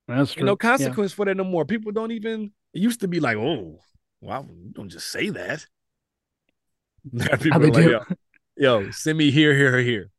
That's 0.08 0.34
true. 0.34 0.46
No 0.46 0.52
Yeah. 0.54 0.56
consequence 0.56 1.14
for 1.14 1.26
that 1.26 1.36
no 1.36 1.44
more. 1.44 1.66
People 1.66 1.92
don't 1.92 2.12
even. 2.12 2.52
It 2.74 2.82
used 2.82 3.02
to 3.02 3.08
be 3.08 3.20
like, 3.20 3.38
oh, 3.38 3.80
well, 4.22 4.48
don't 4.72 4.90
just 4.90 5.10
say 5.12 5.30
that. 5.30 5.66
Now 7.12 7.36
people 7.36 7.62
are 7.64 7.68
like, 7.68 7.84
do. 7.84 7.92
yo, 7.92 8.02
yo, 8.84 8.92
send 8.92 9.18
me 9.18 9.30
here, 9.32 9.54
here, 9.54 9.76
or 9.76 9.82
here. 9.82 10.10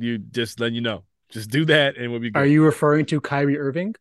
You 0.00 0.18
just 0.18 0.58
let 0.60 0.72
you 0.72 0.80
know. 0.80 1.04
Just 1.30 1.50
do 1.50 1.64
that, 1.66 1.96
and 1.96 2.10
we'll 2.10 2.20
be 2.20 2.30
good. 2.30 2.40
Are 2.40 2.46
you 2.46 2.64
referring 2.64 3.06
to 3.06 3.20
Kyrie 3.20 3.56
Irving? 3.58 3.94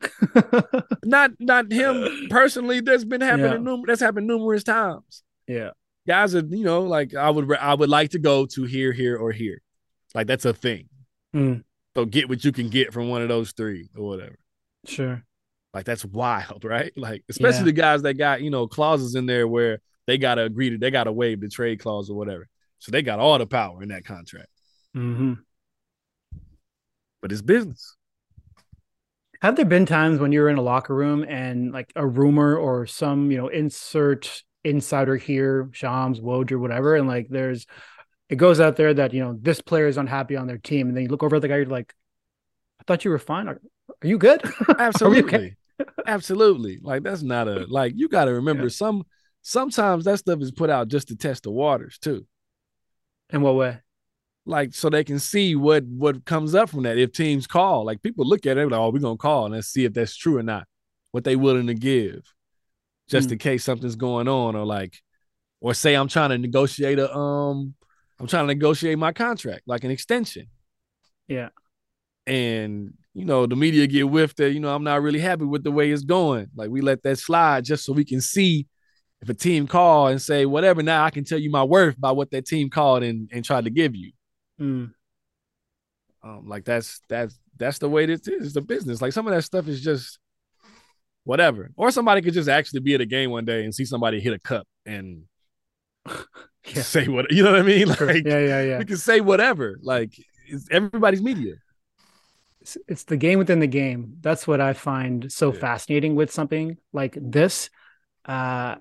not 1.03 1.32
not 1.39 1.72
him 1.72 2.27
personally? 2.29 2.79
That's 2.82 3.03
been 3.06 3.22
happening. 3.22 3.51
Yeah. 3.51 3.58
num- 3.58 3.84
that's 3.86 4.01
happened 4.01 4.27
numerous 4.27 4.63
times. 4.63 5.24
yeah. 5.48 5.72
Guys 6.08 6.34
are, 6.34 6.39
you 6.39 6.63
know, 6.63 6.82
like 6.84 7.13
I 7.13 7.29
would, 7.29 7.51
I 7.58 7.75
would 7.75 7.89
like 7.89 8.12
to 8.12 8.20
go 8.20 8.48
to 8.48 8.63
here, 8.63 8.91
here, 8.91 9.15
or 9.15 9.32
here. 9.32 9.62
Like 10.15 10.25
that's 10.25 10.46
a 10.46 10.53
thing. 10.53 10.89
Mm. 11.36 11.63
So 11.96 12.06
get 12.06 12.27
what 12.29 12.44
you 12.44 12.51
can 12.51 12.70
get 12.70 12.94
from 12.94 13.10
one 13.10 13.22
of 13.22 13.27
those 13.27 13.51
three 13.51 13.89
or 13.96 14.08
whatever. 14.08 14.36
Sure. 14.88 15.24
Like 15.72 15.86
that's 15.86 16.03
wild, 16.06 16.63
right? 16.65 16.91
Like 16.98 17.24
especially 17.29 17.60
Yeah. 17.60 17.65
the 17.65 17.72
guys 17.74 18.01
that 18.03 18.15
got 18.15 18.41
you 18.41 18.50
know 18.50 18.65
clauses 18.68 19.13
in 19.13 19.27
there 19.27 19.48
where 19.48 19.82
they 20.08 20.18
gotta 20.18 20.41
agree 20.44 20.72
to, 20.72 20.77
they 20.79 20.89
gotta 20.89 21.12
waive 21.12 21.41
the 21.41 21.50
trade 21.50 21.79
clause 21.79 22.10
or 22.10 22.15
whatever. 22.18 22.48
So 22.79 22.91
they 22.91 23.03
got 23.03 23.20
all 23.20 23.38
the 23.38 23.46
power 23.46 23.84
in 23.84 23.89
that 23.89 24.03
contract. 24.06 24.48
hmm 24.96 25.34
But 27.22 27.32
it's 27.32 27.42
business. 27.42 27.96
Have 29.42 29.56
there 29.56 29.66
been 29.66 29.86
times 29.86 30.20
when 30.20 30.32
you're 30.32 30.50
in 30.50 30.58
a 30.58 30.62
locker 30.62 30.94
room 30.94 31.26
and 31.28 31.72
like 31.72 31.92
a 31.96 32.06
rumor 32.06 32.58
or 32.58 32.86
some, 32.86 33.32
you 33.32 33.38
know, 33.38 33.48
insert 33.48 34.44
insider 34.64 35.16
here, 35.16 35.70
Shams, 35.72 36.20
Woj, 36.20 36.52
or 36.52 36.60
whatever, 36.60 36.96
and 36.96 37.08
like 37.08 37.28
there's 37.30 37.66
it 38.30 38.36
goes 38.36 38.60
out 38.60 38.76
there 38.76 38.94
that 38.94 39.14
you 39.14 39.24
know 39.24 39.38
this 39.42 39.62
player 39.62 39.88
is 39.88 39.98
unhappy 39.98 40.36
on 40.36 40.48
their 40.48 40.58
team, 40.58 40.88
and 40.88 40.96
then 40.96 41.04
you 41.04 41.10
look 41.10 41.24
over 41.24 41.38
at 41.38 41.42
the 41.42 41.48
guy, 41.48 41.58
you're 41.58 41.66
like, 41.66 41.94
I 42.80 42.84
thought 42.84 43.06
you 43.06 43.12
were 43.12 43.20
fine. 43.20 43.48
Are, 43.48 43.62
are 43.90 44.08
you 44.08 44.18
good? 44.18 44.42
Absolutely. 44.80 45.56
Absolutely. 46.06 46.80
Like 46.82 47.04
that's 47.04 47.24
not 47.24 47.48
a 47.48 47.66
like 47.70 47.94
you 47.96 48.10
gotta 48.10 48.34
remember 48.34 48.70
some 48.70 49.04
sometimes 49.42 50.06
that 50.06 50.20
stuff 50.20 50.42
is 50.42 50.52
put 50.52 50.70
out 50.70 50.90
just 50.90 51.08
to 51.08 51.16
test 51.16 51.44
the 51.44 51.52
waters 51.52 51.98
too. 51.98 52.26
in 53.30 53.42
what 53.42 53.56
way? 53.56 53.80
Like 54.50 54.74
so 54.74 54.89
they 54.89 55.03
can 55.03 55.20
see 55.20 55.56
what 55.56 55.84
what 55.86 56.25
comes 56.25 56.56
up 56.56 56.70
from 56.70 56.84
that. 56.84 56.98
If 56.98 57.12
teams 57.13 57.46
call, 57.48 57.86
like 57.86 58.01
people 58.01 58.25
look 58.27 58.46
at 58.48 58.58
it 58.58 58.68
like, 58.68 58.79
oh, 58.79 58.89
we're 58.89 59.00
gonna 59.00 59.18
call 59.18 59.46
and 59.46 59.53
let's 59.53 59.68
see 59.68 59.86
if 59.86 59.94
that's 59.94 60.15
true 60.15 60.38
or 60.38 60.44
not. 60.44 60.65
What 61.12 61.24
they 61.24 61.36
willing 61.36 61.68
to 61.68 61.74
give, 61.75 62.22
just 63.10 63.29
Hmm. 63.29 63.34
in 63.34 63.39
case 63.39 63.63
something's 63.63 63.96
going 63.96 64.27
on, 64.27 64.56
or 64.56 64.65
like, 64.65 65.01
or 65.62 65.74
say 65.75 65.94
I'm 65.96 66.08
trying 66.08 66.32
to 66.32 66.38
negotiate 66.38 67.00
a 67.00 67.13
um 67.15 67.75
I'm 68.20 68.27
trying 68.27 68.46
to 68.48 68.53
negotiate 68.53 68.98
my 68.98 69.12
contract, 69.13 69.63
like 69.68 69.84
an 69.84 69.91
extension. 69.91 70.48
Yeah. 71.27 71.50
And 72.27 72.94
you 73.13 73.25
know, 73.25 73.46
the 73.48 73.56
media 73.56 73.88
get 73.88 74.03
whiffed 74.03 74.38
that, 74.38 74.51
you 74.53 74.60
know, 74.60 74.74
I'm 74.74 74.84
not 74.84 75.01
really 75.01 75.20
happy 75.20 75.46
with 75.46 75.63
the 75.63 75.72
way 75.72 75.91
it's 75.91 76.03
going. 76.03 76.48
Like 76.56 76.70
we 76.70 76.82
let 76.82 77.03
that 77.03 77.20
slide 77.20 77.65
just 77.65 77.86
so 77.86 77.94
we 77.94 78.06
can 78.06 78.22
see 78.22 78.68
if 79.22 79.29
a 79.29 79.34
team 79.34 79.68
call 79.68 80.08
and 80.08 80.22
say 80.22 80.46
whatever. 80.46 80.82
Now 80.84 81.03
I 81.06 81.10
can 81.12 81.24
tell 81.24 81.39
you 81.39 81.50
my 81.51 81.63
worth 81.63 82.00
by 82.00 82.12
what 82.12 82.32
that 82.32 82.46
team 82.48 82.70
called 82.70 83.03
and 83.03 83.29
and 83.32 83.46
tried 83.46 83.65
to 83.65 83.70
give 83.72 83.96
you. 83.96 84.12
Mm. 84.60 84.94
Um, 86.24 86.48
like 86.50 86.66
that's 86.66 87.01
that's 87.08 87.39
that's 87.58 87.78
the 87.80 87.89
way 87.89 88.06
this 88.06 88.28
is. 88.28 88.46
It's 88.46 88.54
the 88.54 88.62
business. 88.62 89.01
Like 89.01 89.13
some 89.13 89.28
of 89.28 89.34
that 89.34 89.44
stuff 89.44 89.68
is 89.68 89.82
just 89.82 90.20
whatever. 91.24 91.72
Or 91.75 91.92
somebody 91.92 92.22
could 92.22 92.34
just 92.34 92.50
actually 92.50 92.82
be 92.82 92.94
at 92.96 93.01
a 93.01 93.06
game 93.06 93.32
one 93.32 93.46
day 93.46 93.63
and 93.63 93.74
see 93.74 93.86
somebody 93.86 94.20
hit 94.20 94.34
a 94.34 94.39
cup 94.39 94.68
and 94.86 95.24
Yeah. 96.75 96.82
say 96.84 97.08
what 97.08 97.32
you 97.32 97.44
know 97.44 97.51
what 97.51 97.60
I 97.62 97.63
mean. 97.63 97.88
Like 97.88 98.25
yeah, 98.25 98.39
yeah, 98.39 98.62
yeah. 98.63 98.78
we 98.80 98.86
can 98.86 98.98
say 98.98 99.22
whatever. 99.22 99.80
Like 99.82 100.13
it's 100.48 100.68
everybody's 100.72 101.22
media. 101.22 101.56
it's, 102.62 102.78
it's 102.88 103.04
the 103.06 103.18
game 103.18 103.39
within 103.39 103.60
the 103.60 103.68
game. 103.68 104.18
That's 104.22 104.48
what 104.48 104.62
I 104.62 104.74
find 104.74 105.32
so 105.32 105.54
Yeah. 105.54 105.60
fascinating 105.60 106.16
with 106.16 106.32
something 106.32 106.78
like 106.94 107.18
this. 107.20 107.70
Uh, 108.25 108.75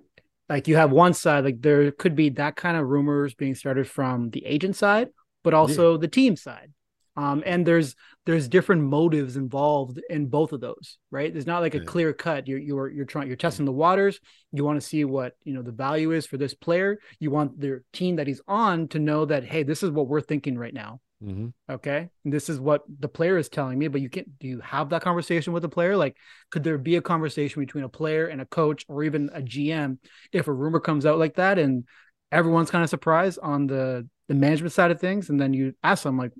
like 0.48 0.66
you 0.68 0.76
have 0.76 0.90
one 0.90 1.14
side, 1.14 1.44
like 1.44 1.60
there 1.62 1.90
could 1.92 2.16
be 2.16 2.30
that 2.30 2.56
kind 2.56 2.76
of 2.76 2.86
rumors 2.86 3.34
being 3.34 3.54
started 3.54 3.86
from 3.88 4.30
the 4.30 4.44
agent 4.46 4.76
side, 4.76 5.10
but 5.44 5.54
also 5.54 5.96
the 5.96 6.08
team 6.08 6.36
side. 6.36 6.72
Um, 7.16 7.42
and 7.44 7.66
there's 7.66 7.96
there's 8.26 8.46
different 8.46 8.82
motives 8.82 9.36
involved 9.36 10.00
in 10.08 10.26
both 10.26 10.52
of 10.52 10.60
those, 10.60 10.98
right? 11.10 11.32
There's 11.32 11.46
not 11.48 11.62
like 11.62 11.74
a 11.74 11.78
Yeah. 11.78 11.84
clear 11.84 12.12
cut. 12.12 12.46
You're 12.46 12.60
you're 12.60 12.88
you're 12.88 13.04
trying 13.06 13.26
you're 13.26 13.36
testing 13.36 13.64
the 13.66 13.72
waters. 13.72 14.20
You 14.52 14.64
want 14.64 14.80
to 14.80 14.86
see 14.86 15.04
what 15.04 15.34
you 15.42 15.52
know 15.52 15.62
the 15.62 15.72
value 15.72 16.12
is 16.12 16.26
for 16.26 16.36
this 16.36 16.54
player. 16.54 17.00
You 17.18 17.32
want 17.32 17.58
their 17.60 17.82
team 17.92 18.16
that 18.16 18.28
he's 18.28 18.40
on 18.46 18.86
to 18.88 19.00
know 19.00 19.24
that 19.24 19.42
hey, 19.44 19.64
this 19.64 19.82
is 19.82 19.90
what 19.90 20.06
we're 20.06 20.20
thinking 20.20 20.56
right 20.56 20.72
now. 20.72 21.00
Mm-hmm. 21.24 21.48
Okay. 21.68 22.08
And 22.24 22.32
this 22.32 22.48
is 22.48 22.60
what 22.60 22.84
the 22.86 23.08
player 23.08 23.36
is 23.36 23.48
telling 23.48 23.76
me, 23.80 23.88
but 23.88 24.00
you 24.00 24.08
can't 24.08 24.38
do 24.38 24.46
you 24.46 24.60
have 24.60 24.90
that 24.90 25.02
conversation 25.02 25.52
with 25.52 25.62
the 25.62 25.68
player? 25.68 25.96
Like, 25.96 26.16
could 26.50 26.62
there 26.62 26.78
be 26.78 26.94
a 26.94 27.02
conversation 27.02 27.60
between 27.60 27.82
a 27.82 27.88
player 27.88 28.28
and 28.28 28.40
a 28.40 28.46
coach 28.46 28.84
or 28.86 29.02
even 29.02 29.28
a 29.32 29.42
GM 29.42 29.98
if 30.30 30.46
a 30.46 30.52
rumor 30.52 30.78
comes 30.78 31.04
out 31.04 31.18
like 31.18 31.34
that 31.34 31.58
and 31.58 31.88
everyone's 32.30 32.70
kind 32.70 32.84
of 32.84 32.90
surprised 32.90 33.40
on 33.42 33.66
the 33.66 34.06
the 34.28 34.34
management 34.34 34.72
side 34.72 34.90
of 34.90 35.00
things? 35.00 35.30
And 35.30 35.40
then 35.40 35.52
you 35.52 35.74
ask 35.82 36.02
them, 36.04 36.18
like, 36.18 36.32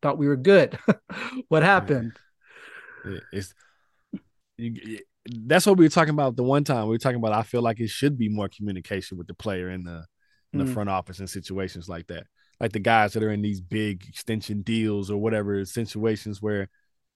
thought 0.00 0.18
we 0.18 0.28
were 0.28 0.36
good. 0.36 0.78
what 1.48 1.62
happened? 1.62 2.18
It's 3.32 3.54
you, 4.56 4.98
that's 5.24 5.66
what 5.66 5.76
we 5.78 5.84
were 5.84 5.90
talking 5.90 6.14
about 6.14 6.36
the 6.36 6.42
one 6.42 6.64
time. 6.64 6.84
We 6.84 6.90
were 6.94 6.98
talking 6.98 7.18
about 7.18 7.32
I 7.32 7.42
feel 7.42 7.62
like 7.62 7.80
it 7.80 7.90
should 7.90 8.18
be 8.18 8.28
more 8.28 8.48
communication 8.48 9.18
with 9.18 9.26
the 9.26 9.34
player 9.34 9.70
in 9.70 9.84
the 9.84 10.04
in 10.52 10.58
the 10.60 10.64
Mm. 10.64 10.72
front 10.72 10.90
office 10.90 11.20
in 11.20 11.26
situations 11.26 11.88
like 11.88 12.06
that. 12.08 12.24
Like 12.60 12.72
the 12.72 12.78
guys 12.80 13.12
that 13.12 13.22
are 13.22 13.30
in 13.30 13.42
these 13.42 13.60
big 13.60 14.04
extension 14.08 14.62
deals 14.62 15.10
or 15.10 15.18
whatever 15.18 15.64
situations 15.64 16.40
where 16.42 16.68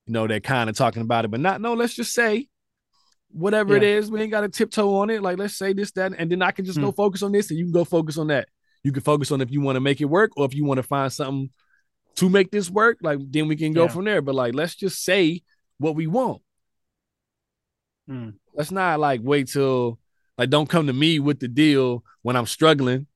you 0.07 0.13
know 0.13 0.27
they're 0.27 0.41
kind 0.41 0.69
of 0.71 0.77
talking 0.77 1.03
about 1.03 1.25
it, 1.25 1.31
but 1.31 1.41
not 1.41 1.61
no, 1.61 1.75
let's 1.75 1.95
just 1.95 2.13
say 2.13 2.49
whatever 3.31 3.75
it 3.75 3.83
Yeah. 3.83 3.97
is, 3.97 4.11
we 4.11 4.21
ain't 4.21 4.31
got 4.31 4.43
to 4.43 4.49
tiptoe 4.49 4.97
on 4.97 5.09
it. 5.11 5.23
Like 5.23 5.39
let's 5.39 5.57
say 5.57 5.73
this, 5.73 5.91
that, 5.93 6.13
and 6.17 6.31
then 6.31 6.43
I 6.43 6.51
can 6.51 6.65
just 6.65 6.81
go 6.81 6.93
Mm. 6.93 6.97
focus 6.97 7.23
on 7.23 7.33
this 7.33 7.51
and 7.51 7.59
you 7.59 7.65
can 7.65 7.73
go 7.73 7.85
focus 7.85 8.19
on 8.19 8.27
that. 8.29 8.49
You 8.85 8.93
can 8.93 9.03
focus 9.03 9.31
on 9.31 9.41
if 9.41 9.51
you 9.51 9.61
want 9.61 9.77
to 9.77 9.81
make 9.81 10.01
it 10.01 10.07
work 10.07 10.33
or 10.37 10.45
if 10.45 10.55
you 10.55 10.65
want 10.65 10.79
to 10.79 10.83
find 10.83 11.13
something 11.13 11.51
to 12.17 12.29
make 12.29 12.51
this 12.51 12.69
work, 12.71 12.99
like 13.03 13.19
then 13.31 13.49
we 13.49 13.57
can 13.57 13.73
go 13.73 13.85
Yeah. 13.85 13.89
from 13.89 14.05
there. 14.05 14.21
But 14.23 14.35
like 14.35 14.55
let's 14.55 14.75
just 14.75 15.03
say 15.05 15.43
what 15.79 15.95
we 15.95 16.07
want. 16.07 16.43
Mm. 18.11 18.35
Let's 18.55 18.71
not 18.71 19.01
like 19.01 19.21
wait 19.23 19.49
till 19.49 19.99
like 20.37 20.51
don't 20.51 20.69
come 20.69 20.87
to 20.89 20.93
me 20.93 21.21
with 21.21 21.41
the 21.41 21.49
deal 21.49 22.03
when 22.23 22.37
I'm 22.37 22.47
struggling 22.47 23.07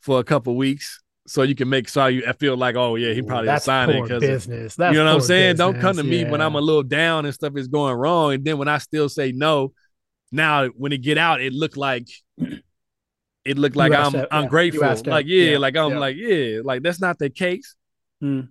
for 0.00 0.18
a 0.18 0.24
couple 0.24 0.54
weeks 0.56 1.00
so 1.26 1.42
you 1.42 1.54
can 1.54 1.68
make 1.70 1.88
so 1.88 2.06
you 2.06 2.24
I 2.26 2.32
feel 2.32 2.56
like 2.56 2.74
oh 2.76 2.96
yeah 2.96 3.14
he 3.14 3.22
probably 3.22 3.46
That's 3.46 3.64
signed 3.64 3.92
it 3.92 4.02
because 4.02 4.20
business. 4.20 4.74
That's 4.74 4.92
you 4.94 4.98
know 5.02 5.06
what 5.06 5.14
I'm 5.14 5.20
saying. 5.22 5.56
Don't 5.56 5.80
come 5.80 5.96
to 5.96 6.02
business, 6.02 6.24
me 6.26 6.30
when 6.30 6.40
I'm 6.42 6.54
a 6.56 6.60
little 6.60 6.82
down 6.82 7.24
and 7.24 7.32
stuff 7.32 7.56
is 7.56 7.68
going 7.68 7.94
wrong, 7.94 8.34
and 8.34 8.44
then 8.44 8.58
when 8.58 8.68
I 8.68 8.78
still 8.78 9.08
say 9.08 9.32
no, 9.32 9.72
now 10.30 10.66
when 10.68 10.92
it 10.92 10.98
get 10.98 11.16
out, 11.16 11.40
it 11.40 11.52
looked 11.54 11.76
like 11.78 12.08
it 13.44 13.58
looked 13.58 13.76
like 13.76 13.92
I'm 13.92 14.14
out, 14.14 14.28
yeah. 14.74 14.86
Asked 14.86 15.06
Like 15.06 15.26
yeah, 15.26 15.50
yeah, 15.52 15.58
like 15.58 15.76
I'm 15.76 15.92
yeah. 15.92 15.98
like 15.98 16.16
yeah, 16.16 16.60
like 16.62 16.82
that's 16.82 17.00
not 17.00 17.18
the 17.18 17.30
case. 17.30 17.74
Mm. 18.22 18.48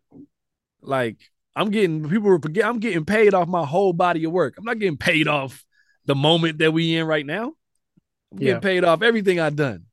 Like 0.81 1.17
I'm 1.55 1.69
getting 1.71 2.07
people 2.09 2.29
were 2.29 2.39
forget 2.39 2.65
I'm 2.65 2.79
getting 2.79 3.05
paid 3.05 3.33
off 3.33 3.47
my 3.47 3.65
whole 3.65 3.93
body 3.93 4.23
of 4.25 4.31
work. 4.31 4.55
I'm 4.57 4.65
not 4.65 4.79
getting 4.79 4.97
paid 4.97 5.27
off 5.27 5.63
the 6.05 6.15
moment 6.15 6.59
that 6.59 6.71
we 6.71 6.95
in 6.95 7.07
right 7.07 7.25
now. 7.25 7.53
I'm 8.31 8.37
getting 8.37 8.61
paid 8.61 8.83
off 8.83 9.01
everything 9.01 9.39
I've 9.39 9.55
done. 9.55 9.85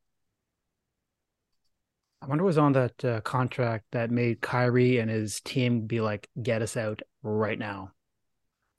I 2.21 2.27
wonder 2.27 2.43
what 2.43 2.49
was 2.49 2.57
on 2.59 2.73
that 2.73 3.03
uh, 3.03 3.21
contract 3.21 3.85
that 3.93 4.11
made 4.11 4.41
Kyrie 4.41 4.99
and 4.99 5.09
his 5.09 5.41
team 5.41 5.87
be 5.87 6.01
like, 6.01 6.29
get 6.41 6.61
us 6.61 6.77
out 6.77 7.01
right 7.23 7.57
now. 7.57 7.93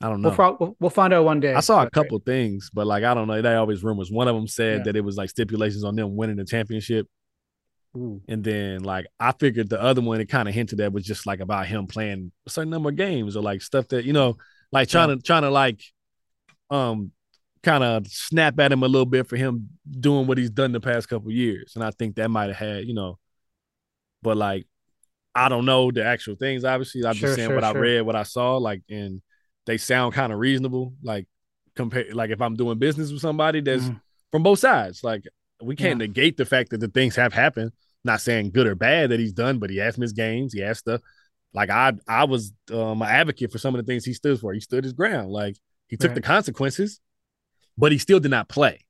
I 0.02 0.08
don't 0.08 0.20
know. 0.20 0.56
We'll, 0.58 0.76
we'll, 0.80 0.90
find 0.90 1.12
out 1.12 1.24
one 1.24 1.40
day. 1.40 1.54
I 1.54 1.60
saw 1.60 1.82
a 1.82 1.90
couple 1.90 2.18
things, 2.18 2.70
but 2.72 2.86
like 2.86 3.04
I 3.04 3.14
don't 3.14 3.28
know. 3.28 3.40
They 3.40 3.54
always 3.54 3.84
rumors. 3.84 4.10
One 4.10 4.28
of 4.28 4.34
them 4.34 4.48
said 4.48 4.78
Yeah. 4.78 4.82
that 4.84 4.96
it 4.96 5.04
was 5.04 5.16
like 5.16 5.30
stipulations 5.30 5.84
on 5.84 5.94
them 5.94 6.16
winning 6.16 6.36
the 6.36 6.44
championship, 6.44 7.06
Ooh. 7.96 8.20
and 8.28 8.42
then 8.42 8.82
like 8.82 9.06
I 9.20 9.32
figured 9.32 9.68
the 9.68 9.80
other 9.80 10.00
one 10.00 10.20
it 10.20 10.28
kind 10.28 10.48
of 10.48 10.54
hinted 10.54 10.80
at 10.80 10.92
was 10.92 11.04
just 11.04 11.26
like 11.26 11.40
about 11.40 11.66
him 11.66 11.86
playing 11.86 12.32
a 12.46 12.50
certain 12.50 12.70
number 12.70 12.88
of 12.88 12.96
games 12.96 13.36
or 13.36 13.42
like 13.42 13.62
stuff 13.62 13.88
that 13.88 14.04
you 14.04 14.12
know, 14.12 14.36
like 14.72 14.88
trying 14.88 15.08
to 15.08 15.22
trying 15.22 15.42
to 15.42 15.50
like, 15.50 15.80
um, 16.70 17.12
kind 17.62 17.84
of 17.84 18.06
snap 18.08 18.58
at 18.58 18.72
him 18.72 18.82
a 18.82 18.88
little 18.88 19.06
bit 19.06 19.28
for 19.28 19.36
him 19.36 19.68
doing 19.88 20.26
what 20.26 20.36
he's 20.36 20.50
done 20.50 20.72
the 20.72 20.80
past 20.80 21.08
couple 21.08 21.30
years, 21.30 21.72
and 21.76 21.84
I 21.84 21.92
think 21.92 22.16
that 22.16 22.28
might 22.28 22.48
have 22.48 22.56
had 22.56 22.86
you 22.86 22.94
know, 22.94 23.18
but 24.22 24.36
like 24.36 24.66
I 25.34 25.48
don't 25.48 25.64
know 25.64 25.90
the 25.90 26.04
actual 26.04 26.34
things. 26.34 26.64
Obviously, 26.64 27.06
I'm 27.06 27.14
Sure, 27.14 27.28
just 27.28 27.36
saying 27.36 27.48
sure, 27.48 27.54
what 27.54 27.64
I 27.64 27.72
read, 27.72 28.02
what 28.02 28.16
I 28.16 28.24
saw, 28.24 28.56
like 28.56 28.82
and 28.90 29.22
they 29.66 29.78
sound 29.78 30.14
kind 30.14 30.32
of 30.32 30.38
reasonable. 30.38 30.94
Like 31.02 31.26
compare, 31.76 32.06
like 32.12 32.30
if 32.30 32.40
I'm 32.40 32.54
doing 32.56 32.78
business 32.78 33.10
with 33.12 33.20
somebody 33.20 33.60
that's 33.60 33.84
Mhm. 33.84 34.00
from 34.30 34.42
both 34.42 34.58
sides, 34.58 35.02
like 35.04 35.24
we 35.62 35.76
can't 35.76 35.98
negate 35.98 36.36
the 36.36 36.44
fact 36.44 36.70
that 36.70 36.78
the 36.80 36.88
things 36.88 37.16
have 37.16 37.32
happened. 37.32 37.72
Not 38.04 38.20
saying 38.20 38.50
good 38.50 38.66
or 38.66 38.74
bad 38.74 39.10
that 39.10 39.20
he's 39.20 39.32
done, 39.32 39.58
but 39.60 39.70
he 39.70 39.76
has 39.76 39.96
missed 39.96 40.16
games. 40.16 40.52
He 40.52 40.60
has 40.60 40.78
stuff. 40.78 41.00
Like 41.54 41.70
I, 41.70 41.92
I 42.08 42.24
was 42.24 42.52
um, 42.72 43.00
an 43.02 43.08
advocate 43.08 43.52
for 43.52 43.58
some 43.58 43.74
of 43.74 43.84
the 43.84 43.88
things 43.88 44.04
he 44.04 44.12
stood 44.12 44.40
for. 44.40 44.52
He 44.52 44.58
stood 44.60 44.82
his 44.82 44.92
ground. 44.92 45.30
Like 45.30 45.56
he 45.88 45.96
took 45.96 46.08
Right. 46.08 46.14
the 46.16 46.22
consequences, 46.22 47.00
but 47.78 47.92
he 47.92 47.98
still 47.98 48.18
did 48.18 48.30
not 48.32 48.48
play. 48.48 48.80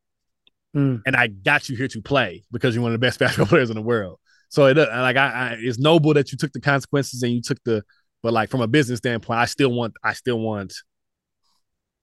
Mm. 0.74 1.02
And 1.04 1.14
I 1.14 1.26
got 1.26 1.68
you 1.68 1.76
here 1.76 1.88
to 1.88 2.00
play 2.00 2.44
because 2.50 2.74
you're 2.74 2.82
one 2.82 2.94
of 2.94 2.98
the 3.00 3.04
best 3.06 3.18
basketball 3.18 3.46
players 3.48 3.68
in 3.68 3.76
the 3.76 3.82
world. 3.82 4.18
So 4.48 4.66
it 4.66 4.76
like 4.76 5.16
I, 5.16 5.28
I 5.28 5.56
it's 5.61 5.78
noble 5.78 6.14
that 6.14 6.32
you 6.32 6.38
took 6.38 6.52
the 6.52 6.61
consequences 6.61 7.22
and 7.22 7.32
you 7.32 7.42
took 7.42 7.58
the 7.64 7.82
but 8.22 8.32
like 8.32 8.50
from 8.50 8.61
a 8.61 8.66
business 8.68 8.98
standpoint, 8.98 9.40
I 9.40 9.44
still 9.46 9.70
want 9.72 9.94
I 10.02 10.12
still 10.14 10.38
want 10.40 10.74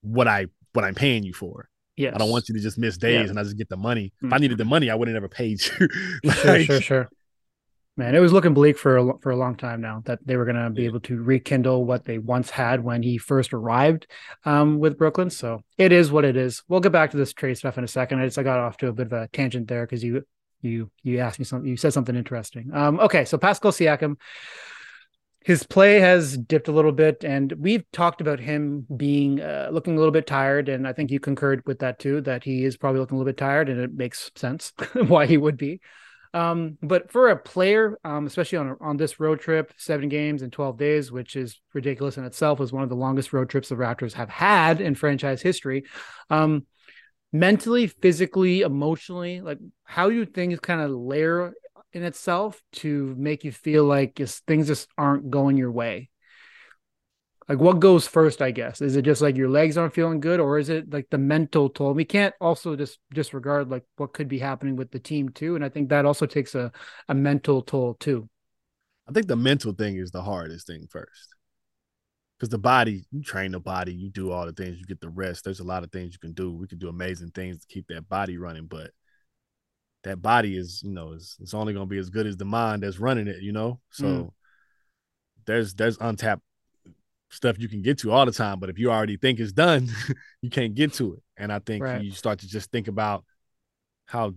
what 0.02 0.28
I 0.28 0.48
what 0.74 0.86
I'm 0.86 0.96
paying 0.96 1.24
you 1.24 1.34
for. 1.34 1.68
Yes. 1.98 2.14
I 2.16 2.18
don't 2.18 2.30
want 2.30 2.48
you 2.48 2.56
to 2.56 2.62
just 2.62 2.78
miss 2.78 2.98
days 2.98 3.26
Yeah. 3.26 3.30
and 3.32 3.40
I 3.40 3.44
just 3.44 3.58
get 3.58 3.68
the 3.70 3.78
money. 3.78 4.14
If 4.22 4.32
I 4.32 4.38
Mhm. 4.38 4.42
needed 4.42 4.58
the 4.58 4.66
money, 4.66 4.90
I 4.90 4.96
would 4.96 5.08
have 5.08 5.14
never 5.16 5.28
paid 5.28 5.60
you. 5.66 5.88
Sure, 6.32 6.52
Like, 6.54 6.66
sure, 6.66 6.82
sure. 6.82 7.10
Man, 7.98 8.16
it 8.16 8.20
was 8.20 8.32
looking 8.32 8.54
bleak 8.54 8.78
for 8.78 8.96
a, 8.98 9.18
for 9.20 9.32
a 9.32 9.36
long 9.36 9.58
time 9.58 9.82
now 9.82 10.02
that 10.06 10.20
they 10.26 10.38
were 10.38 10.46
going 10.46 10.56
to 10.56 10.70
be 10.70 10.86
able 10.86 11.02
to 11.02 11.22
rekindle 11.22 11.84
what 11.84 12.06
they 12.06 12.18
once 12.18 12.50
had 12.50 12.82
when 12.82 13.04
he 13.04 13.18
first 13.18 13.54
arrived 13.54 14.08
um, 14.46 14.80
with 14.80 14.98
Brooklyn. 14.98 15.30
So 15.30 15.64
it 15.78 15.92
is 15.92 16.10
what 16.10 16.24
it 16.24 16.38
is. 16.38 16.64
We'll 16.70 16.80
get 16.80 16.94
back 16.94 17.12
to 17.12 17.18
this 17.18 17.34
trade 17.34 17.56
stuff 17.58 17.78
in 17.78 17.84
a 17.84 17.90
second. 17.90 18.20
I 18.22 18.26
just 18.28 18.38
I 18.38 18.44
got 18.44 18.60
off 18.60 18.78
to 18.78 18.88
a 18.88 18.94
bit 18.94 19.08
of 19.08 19.14
a 19.14 19.28
tangent 19.34 19.68
there 19.68 19.86
because 19.86 20.02
you 20.02 20.24
you 20.62 20.90
you 21.04 21.20
asked 21.20 21.40
me 21.40 21.46
something. 21.46 21.70
You 21.70 21.76
said 21.76 21.92
something 21.92 22.16
interesting. 22.16 22.70
Um, 22.74 23.02
okay, 23.02 23.26
so 23.26 23.38
Pascal 23.38 23.74
Siakam, 23.74 24.16
his 25.42 25.64
play 25.64 26.00
has 26.00 26.38
dipped 26.38 26.68
a 26.68 26.72
little 26.72 26.92
bit, 26.92 27.24
and 27.24 27.52
we've 27.54 27.90
talked 27.92 28.20
about 28.20 28.40
him 28.40 28.86
being 28.96 29.42
uh, 29.42 29.70
looking 29.72 29.96
a 29.96 29.98
little 29.98 30.12
bit 30.12 30.28
tired, 30.28 30.68
and 30.68 30.88
I 30.88 30.94
think 30.94 31.12
you 31.12 31.20
concurred 31.20 31.64
with 31.66 31.80
that 31.80 32.00
too. 32.00 32.22
That 32.22 32.44
he 32.44 32.66
is 32.66 32.76
probably 32.76 33.00
looking 33.00 33.16
a 33.16 33.20
little 33.20 33.32
bit 33.32 33.38
tired, 33.38 33.70
and 33.70 33.80
it 33.80 33.94
makes 33.94 34.32
sense 34.36 34.74
why 35.08 35.26
he 35.26 35.38
would 35.38 35.58
be. 35.58 35.80
Um, 36.34 36.78
but 36.82 37.12
for 37.12 37.30
a 37.30 37.38
player, 37.38 37.98
um, 38.04 38.28
especially 38.28 38.58
on 38.58 38.76
on 38.82 38.98
this 38.98 39.20
road 39.20 39.40
trip, 39.40 39.74
seven 39.78 40.10
games 40.10 40.42
in 40.42 40.52
twelve 40.52 40.78
days, 40.78 41.12
which 41.12 41.38
is 41.38 41.60
ridiculous 41.74 42.18
in 42.18 42.26
itself, 42.26 42.60
was 42.60 42.74
one 42.74 42.84
of 42.84 42.90
the 42.90 42.96
longest 42.96 43.32
road 43.32 43.50
trips 43.50 43.70
the 43.70 43.76
Raptors 43.76 44.14
have 44.14 44.30
had 44.30 44.82
in 44.82 44.94
franchise 44.94 45.42
history. 45.42 45.86
Um, 46.30 46.66
mentally, 47.32 47.88
physically, 47.88 48.62
emotionally, 48.62 49.40
like 49.40 49.60
how 49.86 50.10
do 50.10 50.26
things 50.26 50.60
kind 50.60 50.82
of 50.82 50.92
layer 50.92 51.54
in 51.94 52.04
itself 52.04 52.62
to 52.74 53.16
make 53.18 53.44
you 53.44 53.52
feel 53.52 53.84
like 53.84 54.16
just, 54.16 54.46
things 54.46 54.68
just 54.68 54.88
aren't 54.98 55.30
going 55.30 55.58
your 55.58 55.72
way? 55.72 56.10
Like 57.48 57.60
what 57.60 57.80
goes 57.80 58.06
first, 58.06 58.44
I 58.44 58.52
guess? 58.52 58.80
Is 58.80 58.96
it 58.96 59.02
just 59.02 59.22
like 59.22 59.36
your 59.36 59.50
legs 59.50 59.76
aren't 59.76 59.96
feeling 59.96 60.20
good, 60.20 60.40
or 60.40 60.60
is 60.60 60.70
it 60.70 60.94
like 60.94 61.08
the 61.10 61.18
mental 61.18 61.68
toll? 61.68 61.96
We 61.96 62.06
can't 62.06 62.36
also 62.40 62.76
just 62.76 63.00
disregard 63.12 63.70
like 63.70 63.84
what 63.98 64.14
could 64.14 64.28
be 64.28 64.38
happening 64.38 64.76
with 64.76 64.92
the 64.92 65.00
team 65.00 65.30
too. 65.30 65.56
And 65.56 65.66
I 65.66 65.70
think 65.70 65.90
that 65.90 66.06
also 66.06 66.28
takes 66.28 66.54
a, 66.54 66.72
a 67.08 67.16
mental 67.16 67.64
toll 67.64 67.96
too. 67.96 68.30
I 69.08 69.14
think 69.14 69.26
the 69.26 69.36
mental 69.36 69.74
thing 69.74 69.98
is 69.98 70.12
the 70.12 70.22
hardest 70.22 70.68
thing 70.68 70.86
first. 70.92 71.36
Because 72.38 72.50
the 72.50 72.60
body, 72.60 73.08
you 73.12 73.24
train 73.24 73.54
the 73.54 73.60
body, 73.60 73.94
you 73.94 74.12
do 74.12 74.32
all 74.32 74.46
the 74.46 74.54
things, 74.54 74.78
you 74.78 74.86
get 74.86 75.02
the 75.02 75.10
rest. 75.10 75.44
There's 75.44 75.60
a 75.60 75.64
lot 75.64 75.84
of 75.84 75.92
things 75.92 76.14
you 76.14 76.20
can 76.20 76.34
do. 76.34 76.54
We 76.54 76.68
can 76.68 76.78
do 76.78 76.88
amazing 76.88 77.32
things 77.32 77.60
to 77.60 77.68
keep 77.68 77.88
that 77.88 78.08
body 78.08 78.38
running, 78.38 78.68
but 78.68 78.92
that 80.04 80.22
body 80.22 80.56
is, 80.58 80.82
you 80.84 80.92
know, 80.92 81.12
is 81.14 81.38
it's 81.42 81.54
only 81.54 81.74
gonna 81.74 81.86
be 81.86 81.98
as 81.98 82.10
good 82.10 82.26
as 82.28 82.38
the 82.38 82.46
mind 82.46 82.84
that's 82.84 83.00
running 83.00 83.28
it, 83.28 83.42
you 83.42 83.52
know. 83.52 83.80
So 83.90 84.06
Mm. 84.06 84.32
there's 85.46 85.74
there's 85.74 85.98
untapped 86.00 86.44
stuff 87.30 87.60
you 87.60 87.68
can 87.68 87.82
get 87.82 88.00
to 88.00 88.12
all 88.12 88.26
the 88.26 88.32
time, 88.32 88.60
but 88.60 88.70
if 88.70 88.80
you 88.80 88.92
already 88.92 89.18
think 89.18 89.40
it's 89.40 89.52
done, 89.52 89.88
you 90.42 90.50
can't 90.50 90.74
get 90.74 90.94
to 90.94 91.14
it. 91.14 91.24
And 91.38 91.52
I 91.52 91.60
think 91.60 91.84
Right. 91.84 92.04
you 92.04 92.12
start 92.12 92.40
to 92.40 92.48
just 92.48 92.72
think 92.72 92.88
about 92.88 93.24
how 94.06 94.34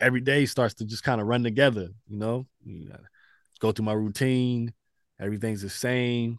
every 0.00 0.20
day 0.20 0.46
starts 0.46 0.74
to 0.74 0.84
just 0.84 1.02
kind 1.02 1.20
of 1.20 1.26
run 1.26 1.42
together, 1.42 1.88
you 2.06 2.16
know. 2.18 2.46
You 2.64 2.92
go 3.58 3.72
through 3.72 3.84
my 3.86 3.92
routine, 3.92 4.72
everything's 5.18 5.62
the 5.62 5.70
same. 5.70 6.38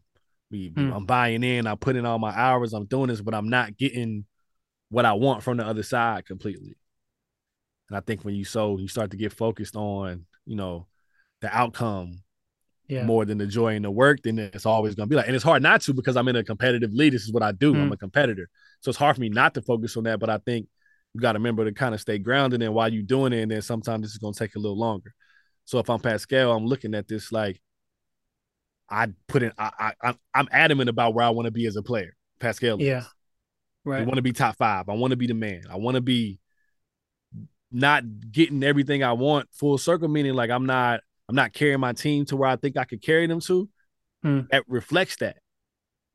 We, 0.52 0.70
Hmm. 0.70 0.92
I'm 0.94 1.06
buying 1.06 1.44
in, 1.44 1.68
I 1.68 1.76
put 1.76 1.96
in 1.96 2.06
all 2.06 2.20
my 2.20 2.34
hours, 2.34 2.74
I'm 2.74 2.86
doing 2.86 3.08
this, 3.08 3.22
but 3.22 3.34
I'm 3.34 3.50
not 3.50 3.78
getting 3.78 4.26
what 4.90 5.06
I 5.06 5.14
want 5.14 5.44
from 5.44 5.58
the 5.58 5.66
other 5.66 5.84
side 5.84 6.26
completely. 6.26 6.76
And 7.90 7.98
I 7.98 8.00
think 8.02 8.24
when 8.26 8.36
you 8.36 8.46
so 8.46 8.78
you 8.78 8.88
start 8.88 9.12
to 9.12 9.18
get 9.18 9.32
focused 9.34 9.76
on, 9.76 10.26
you 10.46 10.56
know, 10.56 10.88
the 11.42 11.56
outcome 11.56 12.22
Yeah. 12.88 13.06
more 13.06 13.26
than 13.26 13.38
the 13.38 13.48
joy 13.48 13.76
and 13.76 13.86
the 13.86 13.92
work, 13.92 14.22
then 14.24 14.40
it's 14.40 14.66
always 14.66 14.96
gonna 14.96 15.08
be 15.08 15.16
like, 15.16 15.28
and 15.28 15.36
it's 15.36 15.44
hard 15.44 15.62
not 15.64 15.82
to 15.82 15.94
because 15.94 16.16
I'm 16.18 16.28
in 16.28 16.36
a 16.36 16.44
competitive 16.44 16.94
league. 16.94 17.14
This 17.14 17.24
is 17.24 17.32
what 17.34 17.44
I 17.44 17.52
do. 17.52 17.76
I'm 17.76 17.90
Mm. 17.90 17.94
a 17.94 17.98
competitor. 17.98 18.50
So 18.82 18.90
it's 18.90 18.98
hard 18.98 19.16
for 19.16 19.22
me 19.22 19.30
not 19.30 19.54
to 19.56 19.62
focus 19.62 19.96
on 19.98 20.04
that. 20.06 20.20
But 20.20 20.30
I 20.30 20.38
think 20.40 20.68
you 21.14 21.22
got 21.22 21.34
to 21.34 21.40
remember 21.40 21.64
to 21.66 21.72
kind 21.72 21.94
of 21.96 22.02
stay 22.02 22.18
grounded 22.20 22.62
and 22.62 22.74
while 22.74 22.92
you're 22.92 23.04
doing 23.04 23.34
it, 23.34 23.42
and 23.42 23.52
then 23.52 23.62
sometimes 23.62 24.02
this 24.04 24.12
is 24.12 24.18
gonna 24.18 24.34
take 24.34 24.56
a 24.56 24.60
little 24.60 24.78
longer. 24.78 25.14
So 25.66 25.80
if 25.80 25.90
I'm 25.90 26.00
Pascal, 26.00 26.52
I'm 26.56 26.66
looking 26.66 26.94
at 26.96 27.08
this 27.08 27.32
like 27.32 27.62
I 28.90 29.08
put 29.28 29.42
in 29.44 29.52
I, 29.58 29.72
I 29.80 29.94
I'm- 30.08 30.20
I'm 30.34 30.48
adamant 30.52 30.90
about 30.90 31.14
where 31.16 31.26
I 31.26 31.30
want 31.30 31.46
to 31.48 31.52
be 31.52 31.66
as 31.66 31.76
a 31.76 31.82
player. 31.82 32.16
Pascal 32.40 32.80
is. 32.80 32.86
Yeah. 32.86 33.04
I 33.04 33.90
Right. 33.90 34.06
want 34.06 34.16
to 34.18 34.22
be 34.22 34.32
top 34.34 34.58
five. 34.58 34.90
I 34.90 34.94
want 34.94 35.12
to 35.12 35.18
be 35.18 35.28
the 35.28 35.34
man. 35.34 35.64
I 35.70 35.78
want 35.78 35.96
to 35.96 36.02
be 36.02 36.40
not 37.76 38.04
getting 38.32 38.64
everything 38.64 39.04
I 39.04 39.14
want 39.14 39.50
full 39.52 39.78
circle, 39.78 40.08
meaning 40.08 40.34
like 40.34 40.50
I'm 40.50 40.66
not 40.66 41.02
I'm 41.30 41.36
not 41.36 41.54
carrying 41.54 41.80
my 41.80 41.94
team 41.94 42.26
to 42.26 42.36
where 42.38 42.50
I 42.50 42.56
think 42.56 42.78
I 42.78 42.86
could 42.86 43.02
carry 43.02 43.28
them 43.28 43.40
to. 43.42 43.70
Hmm. 44.24 44.42
That 44.52 44.64
reflects 44.68 45.18
that. 45.18 45.38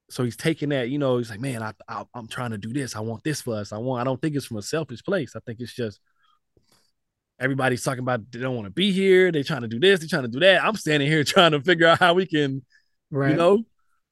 So 0.09 0.25
he's 0.25 0.37
taking 0.37 0.71
that, 0.71 0.89
you 0.89 0.99
know, 0.99 1.19
he's 1.19 1.31
like, 1.31 1.41
man, 1.41 1.63
I, 1.63 1.73
I 1.89 2.05
I'm 2.15 2.27
trying 2.27 2.51
to 2.51 2.59
do 2.59 2.73
this. 2.73 2.97
I 2.97 3.01
want 3.01 3.23
this 3.23 3.43
for 3.43 3.57
us. 3.57 3.73
I 3.73 3.79
want. 3.79 4.01
I 4.01 4.05
don't 4.05 4.21
think 4.21 4.35
it's 4.35 4.47
from 4.47 4.57
a 4.57 4.63
selfish 4.63 5.03
place. 5.05 5.37
I 5.37 5.41
think 5.47 5.61
it's 5.61 5.75
just 5.75 6.01
everybody's 7.39 7.83
talking 7.83 8.01
about 8.03 8.31
they 8.31 8.41
don't 8.41 8.55
want 8.55 8.67
to 8.67 8.73
be 8.73 8.93
here. 8.93 9.33
They're 9.33 9.45
trying 9.45 9.63
to 9.63 9.69
do 9.69 9.79
this. 9.81 10.01
They're 10.01 10.09
trying 10.09 10.25
to 10.25 10.29
do 10.29 10.41
that. 10.41 10.65
I'm 10.65 10.75
standing 10.77 11.09
here 11.09 11.25
trying 11.25 11.53
to 11.53 11.61
figure 11.61 11.87
out 11.87 11.99
how 11.99 12.15
we 12.15 12.27
can, 12.27 12.65
Right. 13.11 13.31
you 13.33 13.37
know, 13.37 13.65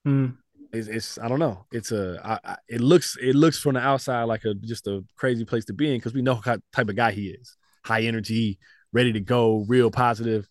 Mm. 0.07 0.37
It's, 0.73 0.89
it's 0.89 1.19
I 1.19 1.29
don't 1.29 1.39
know. 1.39 1.65
It's 1.73 1.93
a 1.93 2.21
I, 2.25 2.53
I, 2.53 2.57
it 2.69 2.81
looks 2.81 3.17
it 3.21 3.35
looks 3.35 3.59
from 3.59 3.75
the 3.75 3.81
outside 3.81 4.25
like 4.25 4.45
a 4.45 4.55
just 4.55 4.87
a 4.87 5.05
crazy 5.17 5.45
place 5.45 5.65
to 5.67 5.73
be 5.73 5.91
in 5.91 5.99
because 5.99 6.15
we 6.15 6.23
know 6.23 6.37
what 6.37 6.61
type 6.73 6.89
of 6.89 6.97
guy 6.97 7.13
he 7.13 7.29
is. 7.29 7.57
High 7.85 8.03
energy, 8.03 8.59
ready 8.93 9.13
to 9.13 9.21
go, 9.21 9.65
real 9.69 9.91
positive. 9.91 10.49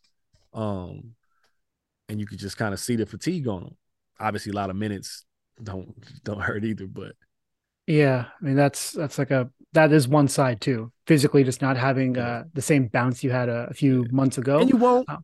Um, 0.53 1.12
and 2.10 2.19
you 2.19 2.25
could 2.25 2.39
just 2.39 2.58
kind 2.58 2.73
of 2.73 2.80
see 2.80 2.95
the 2.95 3.06
fatigue 3.06 3.47
on 3.47 3.63
him. 3.63 3.77
Obviously, 4.19 4.51
a 4.51 4.56
lot 4.56 4.69
of 4.69 4.75
minutes 4.75 5.25
don't 5.62 5.93
don't 6.23 6.41
hurt 6.41 6.63
either, 6.63 6.88
but 6.88 7.13
Yeah, 7.86 8.25
I 8.41 8.45
mean 8.45 8.56
that's 8.56 8.91
that's 8.91 9.17
like 9.17 9.32
a 9.32 9.49
that 9.73 9.91
is 9.91 10.08
one 10.08 10.27
side 10.27 10.62
too. 10.62 10.91
Physically, 11.06 11.43
just 11.43 11.62
not 11.62 11.77
having 11.77 12.17
uh, 12.17 12.43
the 12.53 12.62
same 12.62 12.88
bounce 12.88 13.23
you 13.23 13.32
had 13.32 13.49
a, 13.49 13.67
a 13.69 13.73
few 13.73 14.06
months 14.12 14.38
ago. 14.38 14.60
and 14.60 14.69
you 14.69 14.77
won't. 14.77 15.06
Oh. 15.10 15.17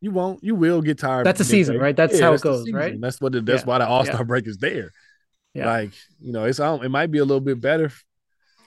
You 0.00 0.12
won't. 0.12 0.42
You 0.44 0.54
will 0.54 0.80
get 0.80 0.98
tired. 0.98 1.26
That's 1.26 1.40
a 1.40 1.44
season, 1.44 1.78
right? 1.78 1.96
That's 1.96 2.20
how 2.20 2.32
it 2.32 2.40
goes, 2.40 2.70
right? 2.70 3.00
That's 3.00 3.20
what. 3.20 3.32
The, 3.32 3.40
that's 3.40 3.62
Yeah. 3.62 3.66
why 3.66 3.78
the 3.78 3.86
All 3.88 4.04
Star 4.04 4.24
break 4.24 4.46
is 4.46 4.58
there. 4.58 4.90
Yeah. 5.54 5.66
Like 5.66 5.90
you 6.20 6.32
know, 6.32 6.44
it's 6.44 6.60
um, 6.60 6.82
it 6.84 6.88
might 6.90 7.10
be 7.10 7.18
a 7.18 7.24
little 7.24 7.40
bit 7.40 7.60
better. 7.60 7.90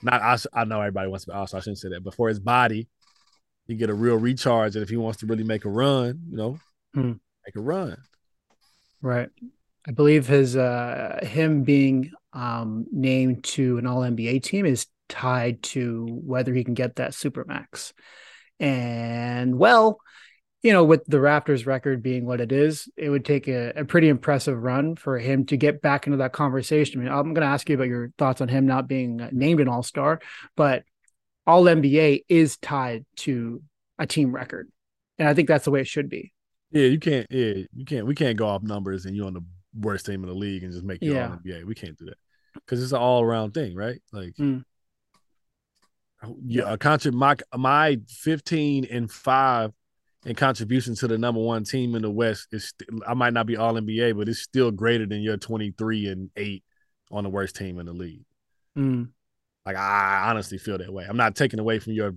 Not 0.04 0.22
I, 0.22 0.38
I 0.62 0.66
know 0.66 0.82
everybody 0.82 1.08
wants 1.10 1.26
to 1.26 1.32
be 1.32 1.36
All 1.36 1.48
Star. 1.48 1.60
I 1.60 1.62
shouldn't 1.62 1.78
say 1.78 1.90
that, 1.90 2.04
but 2.04 2.16
for 2.16 2.28
his 2.28 2.40
body, 2.40 2.90
you 3.68 3.76
get 3.78 3.90
a 3.90 3.94
real 3.94 4.18
recharge, 4.18 4.76
and 4.76 4.84
if 4.84 4.90
he 4.90 4.98
wants 4.98 5.20
to 5.20 5.26
really 5.26 5.44
make 5.44 5.64
a 5.64 5.70
run, 5.70 6.22
you 6.30 6.38
know, 6.38 6.60
Hmm. 6.94 7.14
make 7.46 7.56
a 7.56 7.62
run. 7.62 7.98
Right. 9.02 9.30
I 9.88 9.92
believe 9.92 10.28
his 10.28 10.56
uh 10.58 11.20
him 11.24 11.64
being 11.64 12.12
um 12.34 12.86
named 12.92 13.44
to 13.46 13.78
an 13.78 13.88
all 13.88 14.02
NBA 14.02 14.44
team 14.44 14.66
is 14.66 14.88
tied 15.08 15.64
to 15.64 16.06
whether 16.24 16.54
he 16.54 16.64
can 16.64 16.74
get 16.74 16.98
that 16.98 17.12
supermax. 17.12 17.94
And 18.60 19.58
well, 19.58 20.00
you 20.64 20.72
know, 20.74 20.84
with 20.84 21.04
the 21.06 21.18
Raptors 21.18 21.66
record 21.66 22.04
being 22.04 22.26
what 22.26 22.40
it 22.42 22.52
is, 22.52 22.88
it 22.96 23.10
would 23.10 23.26
take 23.26 23.48
a, 23.48 23.72
a 23.76 23.86
pretty 23.86 24.10
impressive 24.10 24.62
run 24.62 24.96
for 24.96 25.18
him 25.18 25.46
to 25.48 25.58
get 25.58 25.82
back 25.82 26.06
into 26.06 26.18
that 26.18 26.34
conversation. 26.34 27.00
I 27.02 27.04
mean, 27.04 27.12
I'm 27.14 27.34
going 27.34 27.46
to 27.48 27.52
ask 27.52 27.68
you 27.68 27.76
about 27.76 27.88
your 27.88 28.12
thoughts 28.18 28.42
on 28.42 28.48
him 28.48 28.66
not 28.68 28.88
being 28.88 29.28
named 29.32 29.60
an 29.60 29.68
all 29.68 29.82
star, 29.84 30.20
but 30.56 30.84
all 31.48 31.64
NBA 31.64 32.26
is 32.30 32.58
tied 32.58 33.06
to 33.18 33.64
a 33.98 34.06
team 34.06 34.32
record. 34.32 34.70
And 35.18 35.28
I 35.28 35.34
think 35.34 35.48
that's 35.48 35.66
the 35.66 35.72
way 35.72 35.82
it 35.82 35.88
should 35.88 36.10
be. 36.10 36.32
Yeah, 36.72 36.86
you 36.86 37.00
can't. 37.00 37.28
Yeah, 37.32 37.54
you 37.76 37.86
can't. 37.86 38.06
We 38.06 38.16
can't 38.16 38.38
go 38.38 38.48
off 38.48 38.62
numbers 38.64 39.06
and 39.06 39.16
you're 39.16 39.26
on 39.28 39.34
the 39.34 39.44
worst 39.80 40.06
team 40.06 40.22
in 40.24 40.30
the 40.30 40.36
league 40.36 40.64
and 40.64 40.72
just 40.72 40.84
make 40.86 41.02
you 41.02 41.14
Yeah. 41.16 41.30
all 41.32 41.38
NBA. 41.38 41.66
We 41.66 41.76
can't 41.76 41.98
do 41.98 42.06
that 42.06 42.18
because 42.54 42.82
it's 42.84 42.92
an 42.92 43.00
all 43.00 43.22
around 43.24 43.54
thing, 43.54 43.76
right? 43.76 44.00
Like, 44.14 44.36
Mm. 44.36 44.64
yeah, 46.46 46.72
a 46.74 46.78
contrib- 46.78 47.14
my 47.14 47.36
my 47.58 48.00
fifteen 48.08 48.86
and 48.86 49.12
five 49.12 49.72
in 50.26 50.36
contribution 50.36 50.96
to 50.96 51.08
the 51.08 51.18
number 51.18 51.42
one 51.42 51.64
team 51.64 51.96
in 51.96 52.02
the 52.04 52.10
West 52.12 52.48
is. 52.52 52.70
St- 52.80 53.02
I 53.08 53.14
might 53.14 53.34
not 53.34 53.46
be 53.48 53.58
all 53.58 53.74
NBA, 53.74 54.16
but 54.18 54.30
it's 54.30 54.40
still 54.40 54.72
greater 54.72 55.06
than 55.06 55.22
your 55.22 55.38
twenty 55.38 55.74
three 55.78 56.08
and 56.08 56.30
eight 56.36 56.64
on 57.12 57.24
the 57.24 57.30
worst 57.30 57.56
team 57.56 57.80
in 57.80 57.86
the 57.88 57.94
league. 57.94 58.24
Mm. 58.78 59.10
Like 59.66 59.76
I 59.76 60.30
honestly 60.30 60.58
feel 60.58 60.78
that 60.78 60.94
way. 60.94 61.06
I'm 61.08 61.18
not 61.18 61.36
taking 61.36 61.60
away 61.60 61.80
from 61.80 61.94
your 61.94 62.14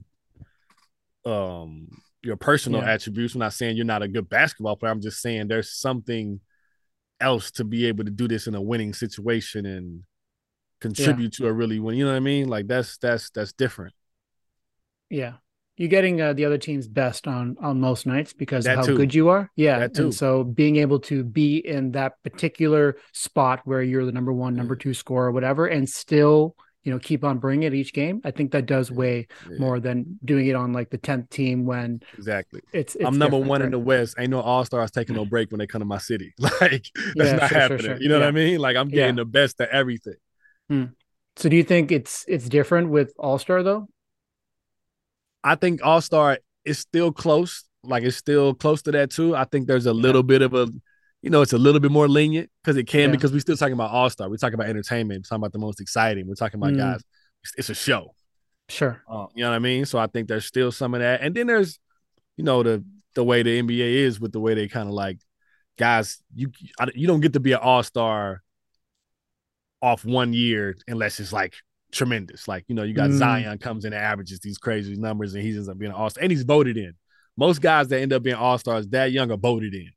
um 1.24 1.88
your 2.22 2.36
personal 2.36 2.80
Yeah. 2.82 2.92
attributes. 2.92 3.34
I'm 3.34 3.40
not 3.40 3.52
saying 3.52 3.76
you're 3.76 3.84
not 3.86 4.02
a 4.02 4.08
good 4.08 4.28
basketball 4.28 4.76
player. 4.76 4.92
I'm 4.92 5.00
just 5.00 5.20
saying 5.20 5.48
there's 5.48 5.70
something 5.70 6.40
else 7.20 7.50
to 7.52 7.64
be 7.64 7.86
able 7.86 8.04
to 8.04 8.10
do 8.10 8.28
this 8.28 8.46
in 8.46 8.54
a 8.54 8.62
winning 8.62 8.92
situation 8.94 9.66
and 9.66 10.02
contribute 10.80 11.32
to 11.34 11.46
a 11.46 11.52
really 11.52 11.78
win. 11.78 11.96
You 11.96 12.04
know 12.04 12.10
what 12.10 12.16
I 12.16 12.20
mean? 12.20 12.48
Like 12.48 12.66
that's 12.66 12.98
that's 12.98 13.30
that's 13.30 13.52
different. 13.52 13.94
Yeah. 15.10 15.34
You're 15.76 15.88
getting 15.88 16.20
uh, 16.20 16.32
the 16.32 16.44
other 16.44 16.58
team's 16.58 16.86
best 16.86 17.26
on 17.26 17.56
on 17.60 17.80
most 17.80 18.06
nights 18.06 18.32
because 18.32 18.64
That 18.64 18.78
of 18.78 18.80
how 18.80 18.86
too. 18.86 18.96
good 18.96 19.14
you 19.14 19.28
are. 19.28 19.50
Yeah. 19.56 19.88
And 19.96 20.14
so 20.14 20.44
being 20.44 20.76
able 20.76 21.00
to 21.00 21.24
be 21.24 21.56
in 21.58 21.92
that 21.92 22.22
particular 22.22 22.96
spot 23.12 23.60
where 23.64 23.82
you're 23.82 24.04
the 24.06 24.12
number 24.12 24.32
one, 24.32 24.54
number 24.54 24.76
two 24.76 24.94
scorer, 24.94 25.32
whatever, 25.32 25.66
and 25.66 25.88
still, 25.88 26.54
you 26.84 26.92
know, 26.92 26.98
keep 27.00 27.24
on 27.24 27.38
bringing 27.38 27.64
it 27.64 27.74
each 27.74 27.92
game, 27.92 28.20
I 28.24 28.30
think 28.30 28.52
that 28.52 28.66
does 28.66 28.90
weigh 28.90 29.26
Yeah, 29.50 29.58
more 29.58 29.80
than 29.80 30.18
doing 30.24 30.46
it 30.46 30.54
on 30.54 30.72
like 30.72 30.90
the 30.90 30.98
10th 30.98 31.28
team 31.30 31.64
when 31.64 32.00
Exactly. 32.16 32.60
it's, 32.72 32.94
it's 32.94 33.04
I'm 33.04 33.18
number 33.18 33.38
one 33.38 33.62
in 33.62 33.70
the 33.72 33.78
West. 33.78 34.14
Ain't 34.18 34.30
no 34.30 34.40
all 34.40 34.64
stars 34.64 34.92
taking 34.92 35.16
no 35.16 35.24
break 35.24 35.50
when 35.50 35.58
they 35.58 35.66
come 35.66 35.80
to 35.80 35.84
my 35.86 35.98
city. 35.98 36.34
Like 36.60 36.86
that's 37.16 37.30
Yeah, 37.30 37.32
not 37.32 37.48
sure, 37.48 37.48
sure, 37.48 37.58
happening. 37.60 37.80
sure. 37.80 37.96
You 38.00 38.08
know 38.10 38.20
what 38.20 38.28
I 38.28 38.30
mean? 38.30 38.60
Like 38.60 38.76
I'm 38.76 38.88
getting 38.88 39.16
Yeah. 39.16 39.22
the 39.22 39.24
best 39.24 39.60
of 39.60 39.68
everything. 39.70 40.14
So 41.36 41.48
do 41.48 41.56
you 41.56 41.64
think 41.64 41.90
it's 41.90 42.24
it's 42.28 42.48
different 42.48 42.90
with 42.90 43.12
All 43.18 43.38
Star 43.38 43.62
though? 43.62 43.88
I 45.44 45.54
think 45.56 45.84
All 45.84 46.00
Star 46.00 46.38
is 46.64 46.78
still 46.78 47.12
close. 47.12 47.64
Like 47.82 48.02
it's 48.02 48.16
still 48.16 48.54
close 48.54 48.80
to 48.82 48.92
that 48.92 49.10
too. 49.10 49.36
I 49.36 49.44
think 49.44 49.66
there's 49.66 49.86
a 49.86 49.92
little 49.92 50.22
bit 50.22 50.40
of 50.42 50.54
a, 50.54 50.66
you 51.22 51.28
know, 51.30 51.42
it's 51.42 51.52
a 51.52 51.58
little 51.58 51.80
bit 51.80 51.90
more 51.90 52.08
lenient 52.08 52.50
because 52.62 52.76
it 52.78 52.84
can 52.86 53.00
Yeah. 53.00 53.06
because 53.10 53.30
we're 53.32 53.40
still 53.40 53.56
talking 53.56 53.74
about 53.74 53.90
All 53.90 54.08
Star. 54.10 54.28
We're 54.30 54.38
talking 54.38 54.54
about 54.54 54.68
entertainment. 54.68 55.18
We're 55.20 55.28
talking 55.28 55.42
about 55.42 55.52
the 55.52 55.58
most 55.58 55.80
exciting. 55.80 56.26
We're 56.26 56.34
talking 56.34 56.58
about 56.58 56.72
Mm. 56.72 56.78
guys. 56.78 57.02
It's, 57.42 57.52
it's 57.58 57.68
a 57.70 57.74
show. 57.74 58.14
Sure. 58.70 59.02
Uh, 59.06 59.26
you 59.34 59.42
know 59.44 59.50
what 59.50 59.56
I 59.56 59.58
mean? 59.58 59.84
So 59.84 59.98
I 59.98 60.06
think 60.06 60.26
there's 60.28 60.46
still 60.46 60.72
some 60.72 60.94
of 60.94 61.00
that. 61.00 61.20
And 61.20 61.34
then 61.34 61.46
there's, 61.46 61.78
you 62.38 62.44
know, 62.44 62.62
the 62.62 62.82
the 63.14 63.22
way 63.22 63.42
the 63.42 63.58
NBA 63.62 63.94
is 64.06 64.18
with 64.18 64.32
the 64.32 64.40
way 64.40 64.54
they 64.54 64.66
kind 64.66 64.88
of 64.88 64.94
like 64.94 65.18
guys. 65.78 66.22
You 66.34 66.50
you 66.94 67.06
don't 67.06 67.20
get 67.20 67.34
to 67.34 67.40
be 67.40 67.52
an 67.52 67.58
All 67.62 67.82
Star 67.82 68.42
off 69.82 70.04
one 70.04 70.32
year 70.32 70.74
unless 70.88 71.20
it's 71.20 71.32
like 71.32 71.54
tremendous. 71.94 72.46
Like 72.46 72.64
you 72.68 72.74
know, 72.74 72.82
you 72.82 72.94
got 72.94 73.10
Mm. 73.10 73.18
Zion 73.18 73.58
comes 73.58 73.84
in 73.84 73.92
and 73.92 74.02
averages 74.02 74.40
these 74.40 74.58
crazy 74.58 74.96
numbers, 74.96 75.34
and 75.34 75.42
he 75.42 75.50
ends 75.50 75.68
up 75.68 75.78
being 75.78 75.92
an 75.92 75.96
All 75.96 76.10
Star, 76.10 76.22
and 76.22 76.30
he's 76.30 76.42
voted 76.42 76.76
in. 76.76 76.94
Most 77.36 77.60
guys 77.60 77.88
that 77.88 78.00
end 78.00 78.12
up 78.12 78.22
being 78.22 78.36
All 78.36 78.58
Stars 78.58 78.86
that 78.88 79.12
young 79.12 79.30
are 79.30 79.36
voted 79.36 79.74
in. 79.74 79.90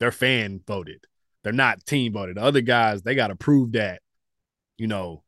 They're 0.00 0.12
fan 0.12 0.60
voted. 0.66 1.04
They're 1.42 1.52
not 1.52 1.84
team 1.86 2.12
voted. 2.12 2.36
The 2.36 2.42
other 2.42 2.60
guys 2.60 3.02
they 3.02 3.14
got 3.14 3.28
to 3.28 3.36
prove 3.36 3.72
that, 3.72 4.00
you 4.76 4.86
know, 4.86 5.22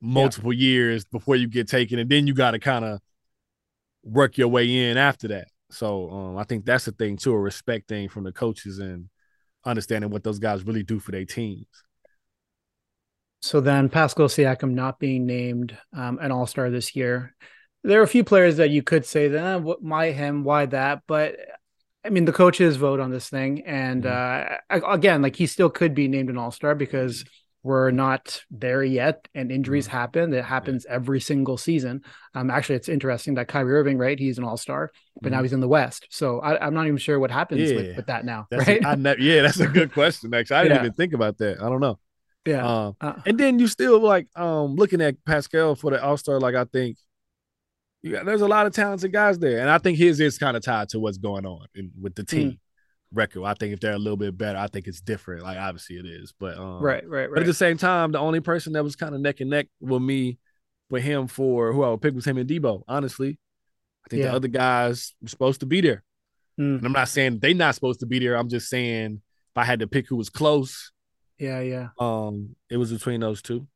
multiple 0.00 0.52
years 0.52 1.04
before 1.04 1.36
you 1.36 1.46
get 1.46 1.68
taken, 1.68 1.98
and 1.98 2.10
then 2.10 2.26
you 2.26 2.34
got 2.34 2.52
to 2.52 2.58
kind 2.58 2.84
of 2.84 3.00
work 4.02 4.38
your 4.38 4.48
way 4.48 4.90
in 4.90 4.96
after 4.96 5.28
that. 5.28 5.48
So 5.70 6.10
um, 6.10 6.36
I 6.36 6.44
think 6.44 6.64
that's 6.64 6.86
the 6.86 6.92
thing 6.92 7.16
too, 7.16 7.32
a 7.32 7.38
respect 7.38 7.88
thing 7.88 8.08
from 8.08 8.24
the 8.24 8.32
coaches 8.32 8.78
and 8.78 9.08
understanding 9.64 10.10
what 10.10 10.24
those 10.24 10.38
guys 10.38 10.64
really 10.64 10.82
do 10.82 10.98
for 10.98 11.12
their 11.12 11.24
teams. 11.24 11.66
So 13.42 13.60
then 13.60 13.88
Pascal 13.88 14.28
Siakam 14.28 14.72
not 14.72 14.98
being 14.98 15.26
named 15.26 15.76
um, 15.92 16.18
an 16.20 16.30
All 16.30 16.46
Star 16.46 16.70
this 16.70 16.94
year. 16.94 17.34
There 17.82 18.00
are 18.00 18.04
a 18.04 18.08
few 18.08 18.24
players 18.24 18.58
that 18.58 18.70
you 18.70 18.82
could 18.82 19.06
say 19.06 19.28
that 19.28 19.42
eh, 19.44 19.56
what, 19.56 19.82
why 19.82 20.12
him, 20.12 20.44
why 20.44 20.66
that, 20.66 21.02
but 21.06 21.36
I 22.04 22.10
mean 22.10 22.24
the 22.26 22.32
coaches 22.32 22.76
vote 22.76 23.00
on 23.00 23.10
this 23.10 23.28
thing, 23.28 23.62
and 23.66 24.04
uh, 24.06 24.56
again, 24.70 25.22
like 25.22 25.36
he 25.36 25.46
still 25.46 25.70
could 25.70 25.94
be 25.94 26.08
named 26.08 26.28
an 26.30 26.36
All 26.38 26.50
Star 26.50 26.74
because 26.74 27.24
we're 27.62 27.90
not 27.90 28.42
there 28.50 28.82
yet, 28.82 29.28
and 29.34 29.52
injuries 29.52 29.86
Mm. 29.86 29.90
happen. 29.90 30.32
It 30.34 30.44
happens 30.44 30.86
every 30.86 31.20
single 31.20 31.58
season. 31.58 32.02
Um, 32.34 32.50
actually, 32.50 32.76
it's 32.76 32.88
interesting 32.88 33.34
that 33.34 33.48
Kyrie 33.48 33.74
Irving, 33.74 33.98
right? 33.98 34.18
He's 34.18 34.38
an 34.38 34.44
All 34.44 34.56
Star, 34.56 34.90
but 35.20 35.30
now 35.32 35.40
Mhm. 35.40 35.42
he's 35.42 35.52
in 35.52 35.60
the 35.60 35.68
West. 35.68 36.06
So 36.10 36.40
I, 36.40 36.66
I'm 36.66 36.72
not 36.72 36.86
even 36.86 36.96
sure 36.96 37.18
what 37.18 37.30
happens 37.30 37.70
Yeah. 37.70 37.76
with, 37.76 37.96
with 37.96 38.06
that 38.06 38.24
now, 38.24 38.46
That's 38.50 38.66
right? 38.66 38.80
a, 38.82 38.96
ne- 38.96 39.16
yeah, 39.20 39.42
that's 39.42 39.60
a 39.60 39.66
good 39.66 39.92
question. 40.00 40.32
Actually, 40.32 40.56
I 40.56 40.62
didn't 40.64 40.76
Yeah. 40.76 40.82
even 40.84 40.92
think 40.94 41.12
about 41.12 41.36
that. 41.38 41.60
I 41.62 41.68
don't 41.68 41.80
know. 41.80 41.98
Yeah. 42.46 42.66
Um, 42.66 42.96
Uh, 43.00 43.14
and 43.26 43.38
then 43.38 43.58
you 43.58 43.66
still 43.66 44.00
like 44.00 44.26
um 44.36 44.74
looking 44.76 45.00
at 45.00 45.22
Pascal 45.24 45.74
for 45.74 45.90
the 45.90 46.02
All 46.02 46.16
Star. 46.16 46.40
Like 46.40 46.54
I 46.54 46.64
think, 46.64 46.96
yeah, 48.02 48.22
there's 48.22 48.40
a 48.40 48.48
lot 48.48 48.66
of 48.66 48.72
talented 48.72 49.12
guys 49.12 49.38
there, 49.38 49.60
and 49.60 49.68
I 49.70 49.78
think 49.78 49.98
his 49.98 50.20
is 50.20 50.38
kind 50.38 50.56
of 50.56 50.62
tied 50.62 50.88
to 50.90 51.00
what's 51.00 51.18
going 51.18 51.46
on 51.46 51.66
in, 51.74 51.90
with 52.00 52.14
the 52.14 52.24
team 52.24 52.58
record. 53.12 53.44
I 53.44 53.54
think 53.54 53.72
if 53.72 53.80
they're 53.80 53.92
a 53.92 53.98
little 53.98 54.16
bit 54.16 54.36
better, 54.38 54.58
I 54.58 54.68
think 54.68 54.86
it's 54.86 55.00
different. 55.00 55.42
Like 55.42 55.58
obviously 55.58 55.96
it 55.96 56.06
is, 56.06 56.32
but 56.38 56.56
um, 56.56 56.80
right, 56.82 57.06
right, 57.08 57.28
But 57.28 57.40
at 57.40 57.46
the 57.46 57.54
same 57.54 57.76
time, 57.76 58.12
the 58.12 58.18
only 58.18 58.40
person 58.40 58.72
that 58.74 58.84
was 58.84 58.96
kind 58.96 59.14
of 59.14 59.20
neck 59.20 59.40
and 59.40 59.50
neck 59.50 59.66
with 59.80 60.02
me, 60.02 60.38
with 60.88 61.02
him 61.02 61.26
for 61.26 61.72
who 61.72 61.82
I 61.82 61.90
would 61.90 62.00
pick 62.02 62.14
was 62.14 62.24
him 62.24 62.38
and 62.38 62.48
Debo. 62.48 62.82
Honestly, 62.88 63.38
I 64.06 64.08
think 64.08 64.22
Yeah. 64.22 64.30
the 64.30 64.36
other 64.36 64.48
guys 64.48 65.14
were 65.20 65.28
supposed 65.28 65.60
to 65.60 65.66
be 65.66 65.80
there. 65.80 66.02
Mm. 66.58 66.78
And 66.78 66.86
I'm 66.86 66.92
not 66.92 67.08
saying 67.08 67.40
they're 67.40 67.54
not 67.54 67.74
supposed 67.74 68.00
to 68.00 68.06
be 68.06 68.18
there. 68.18 68.36
I'm 68.36 68.48
just 68.48 68.68
saying 68.68 69.14
if 69.14 69.56
I 69.56 69.64
had 69.64 69.80
to 69.80 69.86
pick 69.86 70.08
who 70.08 70.16
was 70.16 70.30
close, 70.30 70.92
Yeah, 71.40 71.60
yeah. 71.60 71.88
um, 71.98 72.54
it 72.68 72.76
was 72.76 72.92
between 72.92 73.20
those 73.20 73.40
two. 73.40 73.66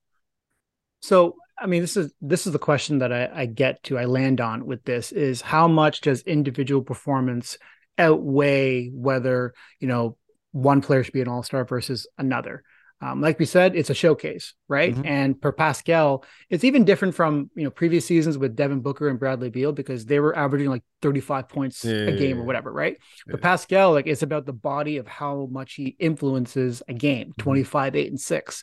So, 1.01 1.37
I 1.59 1.67
mean, 1.67 1.81
this 1.81 1.97
is 1.97 2.13
this 2.21 2.47
is 2.47 2.53
the 2.53 2.59
question 2.59 2.99
that 2.99 3.13
I, 3.13 3.31
I 3.33 3.47
get 3.47 3.83
to, 3.85 3.99
I 3.99 4.05
land 4.05 4.41
on 4.41 4.67
with 4.67 4.85
this 4.85 5.13
is 5.13 5.41
how 5.41 5.67
much 5.67 6.03
does 6.03 6.23
individual 6.23 6.83
performance 6.83 7.57
outweigh 7.97 8.89
whether 8.89 9.55
you 9.81 9.89
know 9.89 10.17
one 10.53 10.83
player 10.83 11.03
should 11.03 11.15
be 11.15 11.23
an 11.23 11.29
all 11.29 11.43
star 11.43 11.65
versus 11.65 12.07
another? 12.19 12.63
Um, 13.05 13.21
like 13.21 13.39
we 13.39 13.45
said, 13.45 13.77
it's 13.77 13.91
a 13.91 13.95
showcase, 13.95 14.55
right? 14.67 14.95
Mhm. 14.95 15.07
And 15.07 15.41
per 15.41 15.53
Pascal, 15.53 16.25
it's 16.49 16.65
even 16.65 16.85
different 16.85 17.15
from 17.15 17.51
you 17.55 17.65
know 17.65 17.71
previous 17.71 18.07
seasons 18.07 18.39
with 18.39 18.57
Devin 18.57 18.81
Booker 18.81 19.09
and 19.09 19.19
Bradley 19.19 19.51
Beal 19.51 19.73
because 19.73 20.07
they 20.07 20.21
were 20.21 20.37
averaging 20.37 20.71
like 20.71 20.83
35 21.03 21.49
points 21.49 21.85
Yeah, 21.85 21.93
a 21.93 22.11
yeah, 22.13 22.17
game 22.17 22.41
or 22.41 22.45
whatever, 22.45 22.73
right? 22.73 22.97
But 23.27 23.43
Pascal, 23.43 23.93
like, 23.93 24.07
it's 24.07 24.23
about 24.23 24.47
the 24.47 24.53
body 24.55 24.97
of 24.97 25.07
how 25.07 25.49
much 25.51 25.75
he 25.75 25.97
influences 25.99 26.83
a 26.89 26.95
game. 26.95 27.29
Mm-hmm. 27.29 27.43
25, 27.43 27.95
eight, 27.97 28.09
and 28.09 28.21
six. 28.21 28.63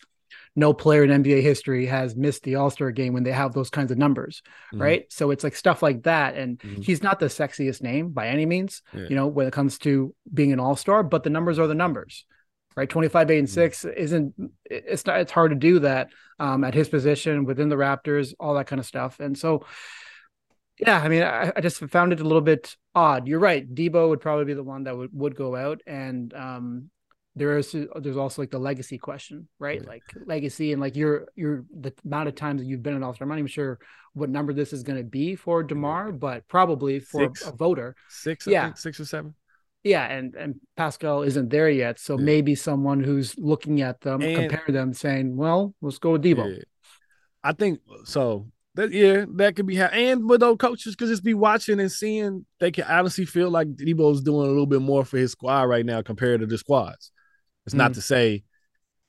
No 0.56 0.74
player 0.74 1.04
in 1.04 1.12
NBA 1.12 1.42
history 1.42 1.86
has 1.86 2.16
missed 2.16 2.44
the 2.44 2.56
All 2.56 2.70
Star 2.70 2.92
game 2.92 3.14
when 3.14 3.24
they 3.24 3.32
have 3.32 3.54
those 3.54 3.70
kinds 3.70 3.92
of 3.92 3.98
numbers, 3.98 4.42
Mhm. 4.74 4.82
right? 4.82 5.06
So 5.10 5.32
it's 5.32 5.44
like 5.44 5.56
stuff 5.56 5.82
like 5.82 6.04
that. 6.04 6.36
And 6.36 6.60
Mhm. 6.60 6.84
he's 6.84 7.04
not 7.04 7.20
the 7.20 7.28
sexiest 7.28 7.82
name 7.82 8.10
by 8.10 8.28
any 8.28 8.46
means, 8.46 8.82
Yeah. 8.94 9.08
you 9.10 9.16
know, 9.16 9.28
when 9.28 9.48
it 9.48 9.54
comes 9.54 9.78
to 9.80 10.14
being 10.34 10.52
an 10.52 10.60
All 10.60 10.76
Star, 10.76 11.04
but 11.04 11.24
the 11.24 11.30
numbers 11.30 11.60
are 11.60 11.68
the 11.68 11.76
numbers, 11.76 12.26
right? 12.76 12.90
25, 12.90 13.30
eight, 13.32 13.40
and 13.40 13.48
Mhm. 13.48 13.52
six 13.52 13.86
isn't, 13.86 14.34
it's 14.66 15.06
not, 15.06 15.20
it's 15.20 15.32
hard 15.32 15.52
to 15.52 15.58
do 15.58 15.80
that 15.80 16.10
um, 16.40 16.64
at 16.64 16.74
his 16.74 16.90
position 16.90 17.46
within 17.46 17.70
the 17.70 17.76
Raptors, 17.76 18.34
all 18.40 18.54
that 18.56 18.68
kind 18.68 18.80
of 18.80 18.86
stuff. 18.86 19.20
And 19.20 19.38
so, 19.38 19.66
yeah, 20.80 21.00
I 21.00 21.08
mean, 21.10 21.22
I, 21.24 21.52
I 21.56 21.62
just 21.62 21.80
found 21.80 22.12
it 22.14 22.20
a 22.22 22.24
little 22.24 22.42
bit 22.42 22.76
odd. 22.96 23.28
You're 23.28 23.40
right. 23.40 23.68
Debo 23.74 24.10
would 24.10 24.22
probably 24.22 24.46
be 24.46 24.54
the 24.54 24.64
one 24.64 24.84
that 24.86 24.98
would, 24.98 25.12
would 25.14 25.36
go 25.36 25.56
out. 25.56 25.82
And 25.86 26.34
um, 26.34 26.90
there 27.36 27.58
is 27.58 27.72
there's 27.72 28.18
also 28.18 28.42
like 28.42 28.50
the 28.52 28.60
legacy 28.60 28.98
question, 28.98 29.48
right? 29.60 29.82
Yeah. 29.82 29.88
Like 29.88 30.04
legacy 30.26 30.72
and 30.74 30.82
like 30.82 30.96
your 30.96 31.28
your 31.36 31.64
the 31.78 31.94
amount 32.04 32.30
of 32.30 32.36
times 32.36 32.62
that 32.62 32.68
you've 32.68 32.84
been 32.84 32.96
an 32.96 33.04
all-star. 33.04 33.26
I'm 33.26 33.30
not 33.30 33.38
even 33.38 33.48
sure 33.48 33.80
what 34.14 34.30
number 34.30 34.54
this 34.54 34.74
is 34.74 34.84
going 34.84 34.98
to 34.98 35.04
be 35.06 35.36
for 35.36 35.64
DeMar, 35.64 36.12
but 36.12 36.48
probably 36.48 37.00
for 37.00 37.22
Six. 37.34 37.48
a 37.48 37.52
voter. 37.52 37.96
Six, 38.10 38.48
Yeah. 38.48 38.74
six 38.74 39.00
or 39.00 39.06
seven. 39.06 39.36
Yeah, 39.84 40.06
and 40.06 40.36
and 40.36 40.56
Pascal 40.78 41.24
isn't 41.24 41.50
there 41.50 41.70
yet, 41.70 42.00
so 42.00 42.18
Yeah. 42.18 42.24
maybe 42.26 42.56
someone 42.56 43.04
who's 43.04 43.38
looking 43.40 43.82
at 43.82 44.02
them, 44.02 44.22
And- 44.22 44.36
compare 44.50 44.72
them, 44.74 44.94
saying, 44.94 45.36
"Well, 45.36 45.74
let's 45.82 45.98
go 45.98 46.12
with 46.12 46.24
Debo." 46.24 46.56
Yeah. 46.58 46.64
I 47.44 47.54
think 47.54 47.80
so. 48.06 48.48
That 48.76 48.92
yeah, 48.94 49.26
that 49.36 49.56
could 49.56 49.66
be 49.66 49.76
how. 49.76 49.88
and 49.88 50.28
but 50.28 50.40
those 50.40 50.58
coaches 50.58 50.96
could 50.96 51.08
just 51.10 51.24
be 51.24 51.34
watching 51.34 51.80
and 51.80 51.92
seeing 51.92 52.46
they 52.60 52.72
can 52.72 52.86
honestly 52.86 53.26
feel 53.26 53.50
like 53.50 53.68
Debo's 53.76 54.22
doing 54.22 54.46
a 54.46 54.50
little 54.50 54.66
bit 54.68 54.82
more 54.82 55.04
for 55.04 55.18
his 55.18 55.32
squad 55.32 55.64
right 55.64 55.86
now 55.86 56.02
compared 56.02 56.40
to 56.42 56.46
the 56.46 56.58
squads. 56.58 57.12
It's 57.66 57.76
not 57.76 57.92
Mm. 57.92 57.96
to 57.96 58.02
say 58.02 58.44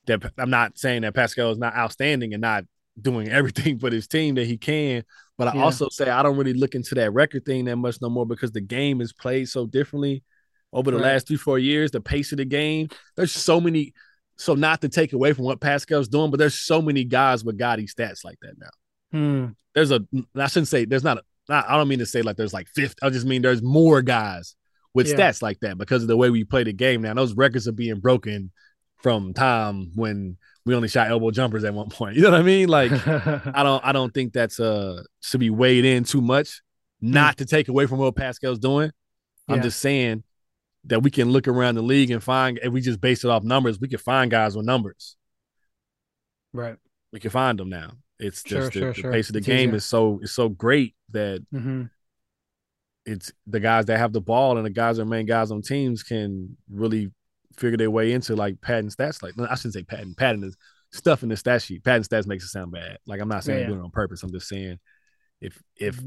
that 0.06 0.32
I'm 0.38 0.50
not 0.50 0.78
saying 0.78 1.02
that 1.02 1.14
Pascal 1.14 1.52
is 1.52 1.58
not 1.58 1.76
outstanding 1.76 2.32
and 2.34 2.40
not 2.40 2.64
doing 3.00 3.28
everything 3.28 3.78
for 3.78 3.90
his 3.90 4.08
team 4.08 4.34
that 4.34 4.46
he 4.46 4.56
can, 4.56 5.04
but 5.38 5.46
I 5.48 5.54
Yeah. 5.54 5.62
also 5.62 5.88
say 5.90 6.08
I 6.10 6.22
don't 6.24 6.36
really 6.36 6.54
look 6.54 6.74
into 6.74 6.94
that 6.96 7.12
record 7.12 7.44
thing 7.44 7.66
that 7.66 7.76
much 7.76 8.00
no 8.02 8.08
more 8.10 8.26
because 8.26 8.50
the 8.52 8.60
game 8.60 9.00
is 9.00 9.12
played 9.12 9.48
so 9.48 9.66
differently 9.66 10.24
over 10.72 10.90
the 10.90 10.96
Right. 10.98 11.12
last 11.14 11.28
three 11.28 11.36
four 11.36 11.58
years. 11.58 11.90
The 11.90 12.00
pace 12.00 12.32
of 12.32 12.38
the 12.38 12.44
game, 12.44 12.88
there's 13.16 13.32
so 13.32 13.60
many. 13.60 13.92
So 14.36 14.54
not 14.54 14.80
to 14.80 14.88
take 14.88 15.12
away 15.12 15.32
from 15.34 15.44
what 15.44 15.60
Pascal's 15.60 16.08
doing, 16.08 16.30
but 16.30 16.38
there's 16.38 16.58
so 16.58 16.80
many 16.82 17.04
guys 17.04 17.44
with 17.44 17.58
gaudy 17.58 17.86
stats 17.86 18.24
like 18.24 18.38
that 18.42 18.54
now 18.58 18.70
Hmm. 19.12 19.46
there's 19.74 19.90
a 19.90 20.00
I 20.34 20.46
shouldn't 20.48 20.68
say 20.68 20.84
there's 20.86 21.04
not, 21.04 21.18
a, 21.18 21.22
I 21.52 21.76
don't 21.76 21.86
mean 21.86 21.98
to 21.98 22.06
say 22.06 22.22
like 22.22 22.36
there's 22.36 22.54
like 22.54 22.66
50 22.68 22.96
I 23.02 23.10
just 23.10 23.26
mean 23.26 23.42
there's 23.42 23.62
more 23.62 24.00
guys 24.00 24.56
with 24.94 25.06
Yeah. 25.08 25.16
stats 25.16 25.42
like 25.42 25.60
that 25.60 25.76
because 25.76 26.00
of 26.02 26.08
the 26.08 26.16
way 26.16 26.30
we 26.30 26.44
play 26.44 26.64
the 26.64 26.72
game 26.72 27.02
now 27.02 27.12
those 27.12 27.34
records 27.34 27.68
are 27.68 27.72
being 27.72 28.00
broken 28.00 28.50
from 29.02 29.34
time 29.34 29.90
when 29.94 30.38
we 30.64 30.74
only 30.74 30.88
shot 30.88 31.08
elbow 31.08 31.30
jumpers 31.30 31.62
at 31.64 31.74
one 31.74 31.90
point 31.90 32.16
you 32.16 32.22
know 32.22 32.30
what 32.30 32.40
I 32.40 32.42
mean 32.42 32.68
like 32.70 32.90
I 33.06 33.62
don't 33.62 33.84
I 33.84 33.92
don't 33.92 34.12
think 34.14 34.32
that's 34.32 34.58
uh 34.58 35.02
should 35.20 35.40
be 35.40 35.50
weighed 35.50 35.84
in 35.84 36.04
too 36.04 36.22
much 36.22 36.62
not 37.02 37.36
to 37.36 37.44
take 37.44 37.68
away 37.68 37.84
from 37.86 37.98
what 37.98 38.16
Pascal's 38.16 38.58
doing 38.58 38.90
I'm 39.46 39.60
just 39.60 39.78
saying 39.80 40.24
that 40.84 41.02
we 41.02 41.10
can 41.10 41.30
look 41.30 41.46
around 41.48 41.74
the 41.76 41.82
league 41.82 42.10
and 42.10 42.22
find 42.22 42.58
if 42.62 42.72
we 42.72 42.80
just 42.80 43.00
base 43.00 43.24
it 43.24 43.30
off 43.30 43.42
numbers 43.44 43.78
we 43.80 43.88
can 43.88 43.98
find 43.98 44.30
guys 44.30 44.56
with 44.56 44.66
numbers 44.66 45.16
right. 46.52 46.76
we 47.12 47.20
can 47.20 47.30
find 47.30 47.58
them 47.58 47.68
now 47.68 47.92
it's 48.18 48.42
Sure, 48.46 48.60
just 48.60 48.72
the, 48.72 48.78
sure, 48.80 48.92
the 48.94 49.00
sure. 49.00 49.12
pace 49.12 49.28
of 49.28 49.32
the 49.34 49.38
It's 49.38 49.46
game 49.46 49.70
easier. 49.70 49.76
is 49.76 49.84
so 49.84 50.18
is 50.22 50.32
so 50.32 50.48
great 50.48 50.94
that 51.10 51.44
hmm 51.52 51.84
it's 53.04 53.32
the 53.48 53.58
guys 53.60 53.86
that 53.86 53.98
have 53.98 54.12
the 54.12 54.20
ball 54.20 54.56
and 54.56 54.64
the 54.64 54.70
guys 54.70 54.96
that 54.96 55.02
are 55.02 55.06
main 55.06 55.26
guys 55.26 55.50
on 55.50 55.60
teams 55.60 56.04
can 56.04 56.56
really 56.70 57.10
figure 57.56 57.76
their 57.76 57.90
way 57.90 58.12
into 58.12 58.36
like 58.36 58.60
padding 58.60 58.90
stats. 58.90 59.22
Like 59.22 59.36
no, 59.36 59.44
I 59.50 59.56
shouldn't 59.56 59.74
say 59.74 59.82
padding. 59.82 60.14
Padding 60.14 60.44
is 60.44 60.56
stuff 60.92 61.24
in 61.24 61.28
the 61.28 61.36
stat 61.36 61.62
sheet. 61.62 61.82
Padding 61.82 62.04
stats 62.04 62.28
makes 62.28 62.44
it 62.44 62.48
sound 62.50 62.70
bad. 62.70 62.98
Like 63.04 63.20
I'm 63.20 63.28
not 63.28 63.42
saying 63.42 63.58
Yeah, 63.58 63.64
I'm 63.64 63.70
doing 63.70 63.80
it 63.80 63.84
on 63.86 63.90
purpose. 63.90 64.22
I'm 64.22 64.30
just 64.32 64.46
saying 64.48 64.78
if 65.40 65.60
if 65.76 66.00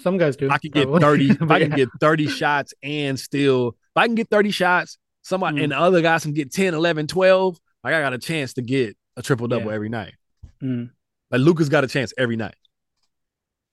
Some 0.00 0.16
guys 0.16 0.36
do. 0.36 0.48
I 0.48 0.58
could 0.58 0.72
get. 0.72 0.88
30, 0.88 1.30
if 1.30 1.42
I 1.50 1.58
can 1.58 1.70
yeah. 1.72 1.76
get 1.76 1.88
30 2.00 2.28
shots 2.28 2.72
and 2.84 3.18
still 3.18 3.74
I 3.98 4.06
can 4.06 4.14
get 4.14 4.28
30 4.30 4.50
shots, 4.50 4.98
somebody 5.22 5.58
Mm. 5.58 5.62
and 5.64 5.72
the 5.72 5.78
other 5.78 6.00
guys 6.02 6.22
can 6.22 6.32
get 6.32 6.52
10, 6.52 6.74
11, 6.74 7.06
12, 7.06 7.58
like 7.84 7.94
I 7.94 8.00
got 8.00 8.12
a 8.12 8.18
chance 8.18 8.54
to 8.54 8.62
get 8.62 8.96
a 9.16 9.22
triple 9.22 9.48
double 9.48 9.66
Yeah. 9.68 9.74
every 9.74 9.88
night. 9.88 10.14
Mm. 10.62 10.90
Like 11.30 11.40
Luka's 11.40 11.68
got 11.68 11.84
a 11.84 11.88
chance 11.88 12.12
every 12.16 12.36
night. 12.36 12.54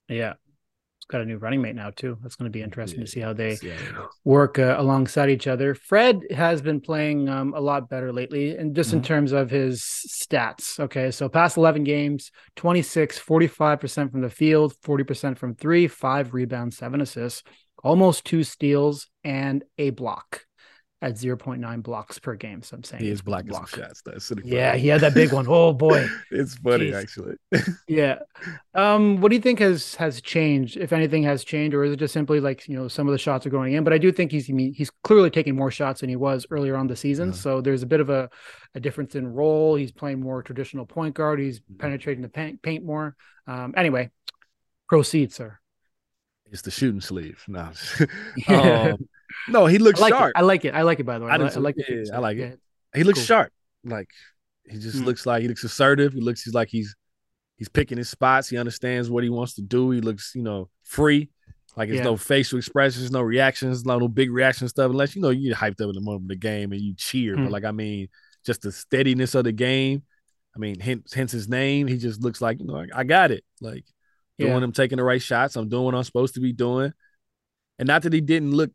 Yeah. 0.10 0.34
It's 0.98 1.06
got 1.08 1.22
a 1.22 1.26
new 1.26 1.38
running 1.38 1.62
mate 1.62 1.76
now 1.76 1.92
too. 1.92 2.18
That's 2.24 2.36
going 2.36 2.52
to 2.52 2.56
be 2.58 2.64
interesting 2.64 3.00
to 3.02 3.08
see 3.08 3.20
how 3.20 3.34
they 3.34 3.58
Yeah. 3.62 3.78
work 4.24 4.58
uh, 4.58 4.76
alongside 4.78 5.30
each 5.30 5.46
other. 5.46 5.76
Fred 5.76 6.22
has 6.32 6.62
been 6.62 6.82
playing 6.82 7.30
um, 7.30 7.54
a 7.54 7.60
lot 7.60 7.90
better 7.90 8.12
lately, 8.12 8.58
and 8.58 8.76
just 8.76 8.92
in 8.94 9.02
Mhm. 9.02 9.06
terms 9.06 9.32
of 9.32 9.50
his 9.52 9.82
stats. 9.82 10.80
Okay, 10.80 11.12
so 11.12 11.30
past 11.30 11.58
11 11.58 11.84
games, 11.84 12.32
26, 12.56 13.20
45% 13.20 14.12
from 14.12 14.22
the 14.22 14.30
field, 14.32 14.74
40% 14.82 15.38
from 15.38 15.54
three, 15.54 15.88
five 15.88 16.34
rebounds, 16.34 16.78
seven 16.78 17.02
assists, 17.02 17.44
almost 17.84 18.26
two 18.26 18.44
steals, 18.44 19.08
and 19.26 19.64
a 19.78 19.90
block 19.90 20.46
at 21.02 21.14
0.9 21.16 21.84
blocks 21.84 22.18
per 22.20 22.36
game. 22.36 22.64
So 22.64 22.78
I'm 22.78 22.84
saying 22.84 23.04
He 23.04 23.10
is 23.10 23.22
blocking 23.22 23.52
some 23.52 23.64
block. 23.64 23.70
shots. 23.76 24.02
That's 24.06 24.32
Yeah, 24.44 24.70
funny. 24.72 24.82
he 24.82 24.88
had 24.88 25.02
that 25.02 25.14
big 25.14 25.34
one. 25.34 25.46
Oh 25.48 25.74
boy. 25.74 26.08
it's 26.32 26.56
funny 26.56 26.92
Jeez. 26.92 27.02
actually. 27.02 27.36
Yeah. 27.88 28.20
Um, 28.74 29.20
what 29.22 29.30
do 29.30 29.36
you 29.36 29.42
think 29.42 29.60
has 29.60 29.96
has 29.96 30.22
changed, 30.22 30.78
if 30.78 30.94
anything 30.94 31.24
has 31.24 31.44
changed, 31.44 31.76
or 31.76 31.84
is 31.84 31.92
it 31.92 31.98
just 31.98 32.14
simply 32.14 32.40
like 32.40 32.68
you 32.70 32.76
know 32.78 32.88
some 32.88 33.08
of 33.08 33.12
the 33.12 33.18
shots 33.18 33.46
are 33.46 33.50
going 33.52 33.74
in? 33.74 33.84
But 33.84 33.94
I 33.94 33.98
do 33.98 34.12
think 34.12 34.32
he's 34.32 34.46
he's 34.48 34.90
clearly 35.04 35.30
taking 35.30 35.56
more 35.56 35.70
shots 35.70 36.00
than 36.00 36.10
he 36.10 36.16
was 36.16 36.48
earlier 36.50 36.76
on 36.78 36.88
the 36.88 36.96
season. 36.96 37.30
Uh-huh. 37.30 37.38
So 37.38 37.62
there's 37.62 37.84
a 37.84 37.88
bit 37.88 38.00
of 38.00 38.10
a, 38.10 38.30
a 38.74 38.80
difference 38.80 39.16
in 39.16 39.28
role. 39.28 39.76
He's 39.76 39.92
playing 39.92 40.22
more 40.22 40.42
traditional 40.42 40.86
point 40.86 41.14
guard. 41.14 41.40
He's 41.40 41.60
Mm-hmm. 41.60 41.78
penetrating 41.78 42.22
the 42.24 42.30
paint, 42.30 42.62
paint 42.62 42.84
more. 42.86 43.16
Um, 43.48 43.74
anyway, 43.78 44.10
proceed, 44.88 45.34
sir. 45.34 45.60
It's 46.56 46.62
the 46.62 46.72
shooting 46.72 47.02
sleeve. 47.02 47.44
No, 47.50 47.70
um, 48.48 49.08
no, 49.50 49.66
he 49.66 49.78
looks 49.78 50.00
I 50.00 50.04
like 50.04 50.14
sharp. 50.14 50.30
it. 50.36 50.40
I 50.40 50.42
like 50.42 50.64
it. 50.64 50.74
I 50.74 50.84
like 50.84 51.00
it. 51.02 51.04
By 51.04 51.20
the 51.20 51.26
way, 51.26 51.32
I 51.32 51.36
I, 51.36 51.48
I 51.50 51.60
like. 51.60 51.76
Yeah, 51.78 52.04
I 52.14 52.20
like 52.20 52.38
it. 52.38 52.60
He 52.96 53.04
looks 53.04 53.20
cool. 53.20 53.26
sharp. 53.26 53.52
Like 53.84 54.10
he 54.66 54.78
just 54.80 54.98
Mm. 55.00 55.06
looks 55.06 55.26
like 55.26 55.42
he 55.42 55.50
looks 55.50 55.66
assertive. 55.66 56.14
He 56.14 56.22
looks 56.22 56.44
he's 56.44 56.54
like 56.54 56.70
he's 56.70 56.96
he's 57.58 57.68
picking 57.68 57.98
his 57.98 58.08
spots. 58.10 58.48
He 58.48 58.58
understands 58.58 59.10
what 59.10 59.26
he 59.26 59.30
wants 59.30 59.56
to 59.56 59.62
do. 59.62 59.92
He 59.92 60.00
looks 60.00 60.32
you 60.34 60.44
know 60.44 60.70
free. 60.84 61.30
Like 61.76 61.90
there's 61.90 61.98
Yeah. 62.00 62.06
no 62.06 62.16
facial 62.16 62.58
expressions, 62.58 63.12
no 63.12 63.22
reactions, 63.22 63.84
no, 63.84 64.00
no 64.00 64.08
big 64.08 64.32
reaction 64.32 64.70
stuff. 64.70 64.90
Unless 64.90 65.14
you 65.18 65.22
know 65.22 65.30
you 65.32 65.50
get 65.50 65.58
hyped 65.58 65.82
up 65.82 65.90
in 65.90 65.96
the 65.96 66.00
moment 66.02 66.24
of 66.24 66.30
the 66.30 66.38
game 66.38 66.72
and 66.72 66.80
you 66.82 66.94
cheer. 66.96 67.36
Mm. 67.36 67.44
But 67.44 67.52
like 67.52 67.66
I 67.66 67.72
mean, 67.72 68.08
just 68.46 68.62
the 68.62 68.72
steadiness 68.72 69.36
of 69.36 69.44
the 69.44 69.52
game. 69.52 70.04
I 70.56 70.60
mean, 70.60 70.80
hence, 70.80 71.12
hence 71.14 71.34
his 71.34 71.50
name. 71.50 71.86
He 71.88 71.98
just 71.98 72.24
looks 72.24 72.40
like 72.42 72.62
you 72.62 72.66
know 72.66 72.78
I, 72.78 72.88
I 73.02 73.04
got 73.04 73.32
it. 73.32 73.44
Like 73.60 73.84
doing 74.38 74.54
Yeah. 74.54 74.60
them 74.60 74.72
taking 74.72 74.98
the 74.98 75.04
right 75.04 75.22
shots. 75.22 75.56
I'm 75.56 75.70
doing 75.70 75.84
what 75.86 75.96
I'm 75.96 76.04
supposed 76.04 76.34
to 76.36 76.40
be 76.42 76.54
doing. 76.54 76.94
And 77.80 77.88
not 77.88 78.04
that 78.04 78.14
he 78.14 78.22
didn't 78.22 78.52
look 78.52 78.72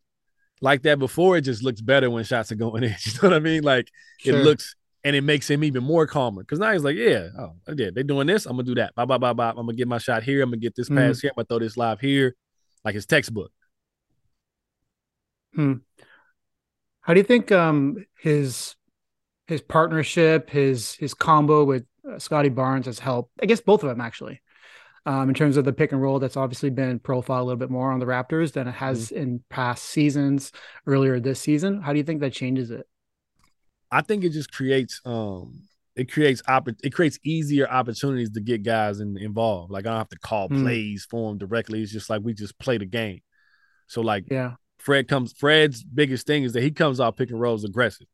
like 0.61 0.83
that 0.83 0.99
before, 0.99 1.37
it 1.37 1.42
just 1.42 1.62
looks 1.62 1.81
better 1.81 2.11
when 2.11 2.25
shots 2.25 2.53
are 2.53 2.57
going 2.57 2.83
in. 2.85 2.94
You 3.05 3.12
know 3.23 3.29
what 3.31 3.35
I 3.35 3.38
mean? 3.40 3.62
Like 3.62 3.88
Sure. 4.18 4.38
it 4.38 4.44
looks 4.44 4.77
and 5.03 5.16
it 5.16 5.23
makes 5.23 5.49
him 5.49 5.64
even 5.64 5.83
more 5.83 6.07
calmer 6.07 6.42
because 6.42 6.59
now 6.59 6.70
he's 6.73 6.85
like, 6.85 6.96
yeah, 6.96 7.29
oh, 7.38 7.55
yeah, 7.75 7.88
they're 7.94 8.05
doing 8.05 8.27
this. 8.27 8.44
I'm 8.44 8.53
gonna 8.53 8.64
do 8.64 8.75
that. 8.75 8.94
Bye, 8.94 9.07
bye, 9.07 9.16
bye, 9.16 9.33
bye. 9.33 9.49
I'm 9.51 9.57
gonna 9.57 9.73
get 9.73 9.88
my 9.88 9.96
shot 9.99 10.23
here. 10.23 10.42
I'm 10.42 10.51
gonna 10.51 10.59
get 10.59 10.75
this 10.77 10.90
Mm. 10.90 10.96
pass 10.96 11.20
here. 11.20 11.31
I'm 11.31 11.37
gonna 11.37 11.46
throw 11.46 11.59
this 11.59 11.77
live 11.79 12.01
here, 12.01 12.37
like 12.85 12.94
his 12.94 13.07
textbook. 13.07 13.51
Hmm. 15.55 15.75
How 17.01 17.14
do 17.14 17.20
you 17.20 17.25
think 17.25 17.51
um 17.51 18.05
his 18.20 18.77
his 19.46 19.62
partnership, 19.62 20.51
his 20.51 20.94
his 20.94 21.14
combo 21.14 21.64
with 21.64 21.85
uh, 22.09 22.18
Scotty 22.18 22.51
Barnes 22.51 22.87
has 22.87 22.99
helped? 22.99 23.33
I 23.42 23.46
guess 23.46 23.61
both 23.61 23.83
of 23.83 23.88
them 23.88 24.01
actually. 24.01 24.40
Um, 25.07 25.31
in 25.31 25.35
terms 25.35 25.57
of 25.57 25.65
the 25.65 25.73
pick 25.73 25.93
and 25.93 26.03
roll, 26.03 26.19
that's 26.19 26.37
obviously 26.37 26.71
been 26.71 26.99
profiled 26.99 27.41
a 27.41 27.45
little 27.45 27.59
bit 27.59 27.71
more 27.71 27.91
on 27.91 28.01
the 28.01 28.07
Raptors 28.07 28.53
than 28.53 28.69
it 28.69 28.73
has 28.75 29.11
in 29.11 29.43
past 29.49 29.85
seasons. 29.85 30.53
Earlier 30.87 31.21
this 31.21 31.41
season, 31.41 31.81
how 31.81 31.93
do 31.93 31.99
you 31.99 32.05
think 32.05 32.21
that 32.21 32.33
changes 32.33 32.71
it? 32.71 32.87
I 33.91 34.03
think 34.03 34.25
it 34.25 34.31
just 34.31 34.53
creates 34.53 35.01
um 35.05 35.63
it 35.97 36.11
creates 36.11 36.43
oppor- 36.43 36.79
it 36.83 36.91
creates 36.93 37.19
easier 37.25 37.69
opportunities 37.69 38.31
to 38.31 38.41
get 38.41 38.63
guys 38.63 39.01
in, 39.01 39.17
involved. 39.19 39.73
Like 39.73 39.87
I 39.87 39.91
don't 39.91 39.99
have 39.99 40.09
to 40.11 40.19
call 40.19 40.49
Hmm. 40.49 40.63
plays 40.63 41.07
for 41.11 41.31
them 41.31 41.39
directly. 41.39 41.83
It's 41.83 41.93
just 41.93 42.09
like 42.11 42.23
we 42.23 42.33
just 42.35 42.59
play 42.59 42.79
the 42.79 42.87
game. 42.87 43.21
So 43.89 44.01
like 44.03 44.27
Yeah, 44.31 44.55
Fred 44.79 45.09
comes 45.09 45.33
Fred's 45.33 45.83
biggest 45.83 46.27
thing 46.27 46.45
is 46.45 46.53
that 46.53 46.63
he 46.63 46.71
comes 46.71 47.01
out 47.01 47.17
pick 47.17 47.31
and 47.31 47.41
rolls 47.41 47.65
aggressive 47.65 48.07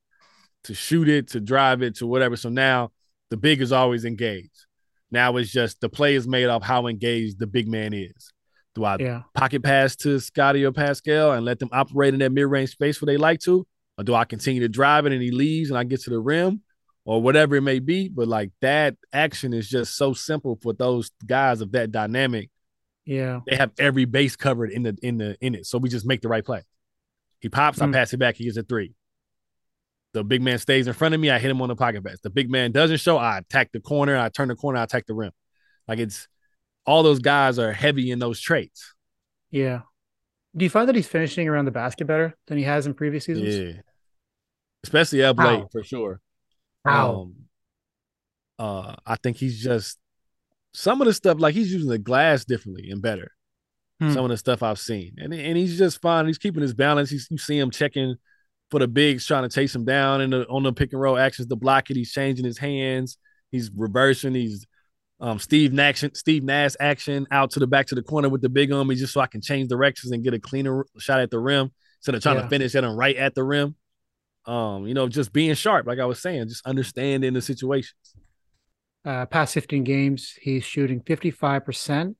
to 0.65 0.75
shoot 0.75 1.09
it, 1.09 1.29
to 1.29 1.41
drive 1.41 1.83
it, 1.83 1.97
to 1.97 2.07
whatever. 2.07 2.37
So 2.37 2.49
now 2.49 2.93
the 3.31 3.37
big 3.37 3.61
is 3.61 3.73
always 3.73 4.05
engaged. 4.05 4.66
Now 5.11 5.37
it's 5.37 5.51
just 5.51 5.81
the 5.81 5.89
play 5.89 6.15
is 6.15 6.27
made 6.27 6.47
off 6.47 6.63
how 6.63 6.87
engaged 6.87 7.39
the 7.39 7.47
big 7.47 7.69
man 7.69 7.93
is. 7.93 8.33
Do 8.75 8.85
I 8.85 8.97
yeah, 8.99 9.23
pocket 9.35 9.63
pass 9.63 9.97
to 9.97 10.19
Scotty 10.21 10.65
or 10.65 10.73
Pascal 10.73 11.33
and 11.33 11.45
let 11.45 11.59
them 11.59 11.71
operate 11.73 12.13
in 12.13 12.21
that 12.21 12.33
mid 12.33 12.47
range 12.47 12.71
space 12.71 13.01
where 13.01 13.07
they 13.07 13.17
like 13.17 13.41
to? 13.41 13.67
Or 13.99 14.05
do 14.05 14.15
I 14.15 14.25
continue 14.25 14.61
to 14.63 14.69
drive 14.69 15.07
it 15.07 15.13
and 15.13 15.23
he 15.23 15.31
leaves 15.31 15.71
and 15.71 15.79
I 15.79 15.85
get 15.85 16.03
to 16.03 16.11
the 16.11 16.19
rim 16.19 16.61
or 17.07 17.23
whatever 17.23 17.57
it 17.57 17.63
may 17.63 17.79
be? 17.79 18.09
But 18.09 18.29
like 18.29 18.51
that 18.61 18.97
action 19.13 19.55
is 19.55 19.69
just 19.69 19.97
so 19.97 20.13
simple 20.13 20.59
for 20.61 20.75
those 20.75 21.11
guys 21.25 21.63
of 21.63 21.73
that 21.73 21.91
dynamic. 21.93 22.51
yeah, 23.07 23.41
They 23.47 23.57
have 23.57 23.71
every 23.79 24.05
base 24.05 24.37
covered 24.37 24.71
in 24.71 24.83
the 24.83 24.99
in 25.03 25.17
the 25.17 25.37
in 25.41 25.55
it. 25.55 25.65
So 25.67 25.79
we 25.79 25.89
just 25.89 26.05
make 26.05 26.21
the 26.21 26.29
right 26.29 26.45
play. 26.45 26.63
He 27.41 27.49
pops, 27.49 27.81
I 27.81 27.87
Hmm. 27.87 27.93
pass 27.93 28.13
it 28.13 28.19
back, 28.19 28.37
he 28.37 28.45
gets 28.45 28.57
a 28.59 28.63
three. 28.63 28.93
The 30.17 30.25
big 30.25 30.43
man 30.43 30.59
stays 30.59 30.87
in 30.87 30.93
front 30.95 31.15
of 31.15 31.21
me, 31.21 31.31
I 31.31 31.39
hit 31.39 31.51
him 31.51 31.61
on 31.63 31.69
the 31.69 31.77
pocket 31.77 32.05
pass. 32.05 32.19
The 32.23 32.31
big 32.31 32.51
man 32.51 32.73
doesn't 32.73 32.99
show, 32.99 33.17
I 33.19 33.39
attack 33.39 33.71
the 33.73 33.81
corner, 33.81 34.17
I 34.17 34.29
turn 34.29 34.49
the 34.49 34.57
corner, 34.57 34.79
I 34.79 34.85
attack 34.85 35.07
the 35.07 35.15
rim. 35.15 35.33
Like 35.87 35.99
it's 35.99 36.27
all 36.85 37.03
those 37.03 37.19
guys 37.19 37.59
are 37.59 37.73
heavy 37.73 38.11
in 38.11 38.19
those 38.19 38.41
traits. 38.41 38.95
yeah. 39.51 39.81
Do 40.57 40.65
you 40.65 40.71
find 40.71 40.89
that 40.89 40.97
he's 40.97 41.07
finishing 41.07 41.47
around 41.49 41.67
the 41.67 41.71
basket 41.71 42.07
better 42.07 42.35
than 42.47 42.57
he 42.57 42.65
has 42.65 42.87
in 42.87 42.95
previous 42.95 43.27
seasons? 43.27 43.55
Yeah. 43.55 43.83
Especially 44.85 45.23
up 45.23 45.37
late 45.39 45.65
for 45.71 45.85
sure. 45.85 46.19
How? 46.83 47.11
Um, 47.11 47.35
uh, 48.59 48.95
I 49.05 49.17
think 49.17 49.37
he's 49.37 49.63
just 49.63 49.99
some 50.73 51.03
of 51.03 51.09
the 51.09 51.13
stuff 51.13 51.39
like 51.41 51.55
he's 51.55 51.71
using 51.71 51.91
the 51.91 51.99
glass 51.99 52.47
differently 52.47 52.89
and 52.91 53.03
better. 53.03 53.33
Hmm. 54.01 54.13
Some 54.13 54.25
of 54.25 54.31
the 54.31 54.39
stuff 54.39 54.63
I've 54.63 54.79
seen, 54.79 55.17
and 55.19 55.35
and 55.35 55.59
he's 55.59 55.77
just 55.77 56.01
fine. 56.01 56.27
He's 56.27 56.39
keeping 56.39 56.63
his 56.63 56.73
balance. 56.73 57.11
He's 57.11 57.29
you 57.31 57.37
see 57.37 57.59
him 57.59 57.71
checking 57.71 58.17
for 58.71 58.81
the 58.81 58.89
bigs, 58.89 59.27
trying 59.27 59.43
to 59.49 59.49
chase 59.49 59.75
him 59.75 59.85
down, 59.85 60.21
and 60.21 60.35
on 60.35 60.63
the 60.63 60.73
pick 60.73 60.93
and 60.93 61.01
roll 61.01 61.17
actions 61.19 61.49
to 61.49 61.57
block 61.57 61.91
it. 61.91 61.97
He's 61.97 62.13
changing 62.13 62.45
his 62.45 62.59
hands. 62.59 63.19
He's 63.51 63.71
reversing. 63.75 64.35
He's 64.35 64.67
um, 65.21 65.39
Steve 65.39 65.79
action, 65.79 66.15
Steve 66.15 66.43
Nash 66.45 66.73
action 66.79 67.27
out 67.31 67.51
to 67.53 67.61
the 67.61 67.67
back 67.67 67.87
to 67.87 67.95
the 67.95 68.03
corner 68.03 68.29
with 68.29 68.43
the 68.43 68.49
big 68.49 68.71
on 68.73 68.87
me, 68.87 68.97
just 68.97 69.13
so 69.13 69.21
I 69.21 69.27
can 69.27 69.41
change 69.41 69.69
directions 69.69 70.13
and 70.13 70.23
get 70.23 70.35
a 70.35 70.39
cleaner 70.39 70.85
shot 70.99 71.21
at 71.21 71.31
the 71.31 71.39
rim 71.39 71.71
instead 72.01 72.15
of 72.15 72.23
trying 72.23 72.37
Yeah. 72.37 72.43
to 72.43 72.49
finish 72.49 72.75
at 72.75 72.85
him 72.85 72.95
right 72.95 73.17
at 73.17 73.35
the 73.35 73.43
rim. 73.45 73.77
Um, 74.45 74.87
you 74.87 74.95
know, 74.95 75.09
just 75.09 75.33
being 75.33 75.55
sharp, 75.55 75.87
like 75.87 75.99
I 75.99 76.05
was 76.05 76.21
saying, 76.21 76.49
just 76.49 76.67
understanding 76.67 77.33
the 77.33 77.41
situations. 77.41 77.95
Uh, 79.05 79.25
past 79.27 79.55
15 79.55 79.85
games, 79.85 80.35
he's 80.41 80.65
shooting 80.65 81.01
55%, 81.01 82.15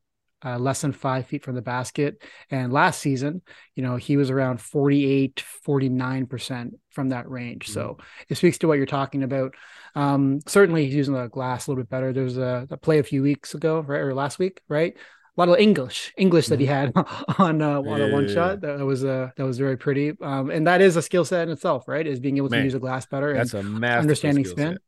uh, 0.45 0.59
less 0.59 0.81
than 0.83 0.93
five 0.93 1.27
feet 1.27 1.45
from 1.45 1.55
the 1.55 1.63
basket. 1.63 2.23
And 2.51 2.73
last 2.73 3.01
season, 3.01 3.43
you 3.75 3.83
know, 3.83 3.97
he 3.97 4.17
was 4.17 4.31
around 4.31 4.61
48, 4.61 5.41
49% 5.63 6.75
from 6.91 7.11
that 7.11 7.29
range. 7.31 7.71
So 7.71 7.99
it 8.29 8.37
speaks 8.37 8.59
to 8.59 8.69
what 8.69 8.77
you're 8.79 8.87
talking 8.87 9.23
about. 9.23 9.55
Um, 9.95 10.41
certainly, 10.47 10.85
he's 10.85 10.95
using 10.95 11.15
the 11.15 11.29
glass 11.29 11.67
a 11.67 11.71
little 11.71 11.83
bit 11.83 11.91
better. 11.91 12.13
There 12.13 12.25
was 12.25 12.39
a, 12.39 12.67
a 12.71 12.77
play 12.77 12.99
a 12.99 13.03
few 13.03 13.23
weeks 13.23 13.55
ago, 13.55 13.81
right? 13.81 14.01
Or 14.01 14.15
last 14.15 14.39
week, 14.39 14.61
right? 14.69 14.95
A 14.97 15.41
lot 15.41 15.49
of 15.51 15.59
English, 15.59 16.15
English 16.17 16.49
that 16.49 16.61
he 16.61 16.67
had 16.67 16.93
on 17.39 17.61
uh, 17.61 17.83
on 17.83 18.01
a 18.03 18.09
one 18.09 18.27
Yeah. 18.27 18.27
shot. 18.27 18.61
That 18.63 18.79
was 18.81 19.05
uh, 19.05 19.31
that 19.37 19.45
was 19.45 19.59
very 19.59 19.77
pretty, 19.77 20.13
um, 20.23 20.51
and 20.51 20.67
that 20.67 20.81
is 20.81 20.97
a 20.97 21.03
skill 21.03 21.25
set 21.25 21.43
in 21.47 21.51
itself, 21.53 21.87
right? 21.89 22.07
Is 22.07 22.21
being 22.21 22.39
able 22.39 22.49
to 22.51 22.59
Man, 22.59 22.61
use 22.61 22.75
a 22.75 22.79
glass 22.79 23.07
better. 23.07 23.35
That's 23.35 23.53
and 23.53 23.55
a 23.55 23.63
massive 23.63 24.23
understanding 24.23 24.45
spin. 24.45 24.79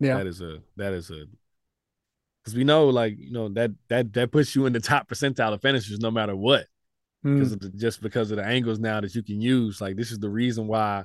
yeah, 0.00 0.20
That 0.20 0.26
is 0.26 0.40
a 0.40 0.62
that 0.76 0.92
is 0.92 1.10
a 1.10 1.26
because 2.44 2.56
we 2.56 2.64
know 2.64 2.88
like 2.88 3.16
you 3.18 3.32
know 3.32 3.48
that 3.48 3.70
that 3.88 4.12
that 4.12 4.30
puts 4.30 4.54
you 4.54 4.66
in 4.66 4.72
the 4.72 4.80
top 4.80 5.08
percentile 5.08 5.54
of 5.54 5.62
finishers 5.62 5.98
no 5.98 6.10
matter 6.10 6.36
what 6.36 6.66
Mm, 7.24 7.38
because 7.38 7.56
the, 7.56 7.68
just 7.70 8.02
because 8.02 8.30
of 8.30 8.36
the 8.36 8.44
angles 8.44 8.78
now 8.78 9.00
that 9.00 9.14
you 9.14 9.22
can 9.22 9.40
use. 9.40 9.80
Like 9.80 9.96
this 9.96 10.10
is 10.10 10.18
the 10.18 10.28
reason 10.28 10.66
why, 10.66 11.04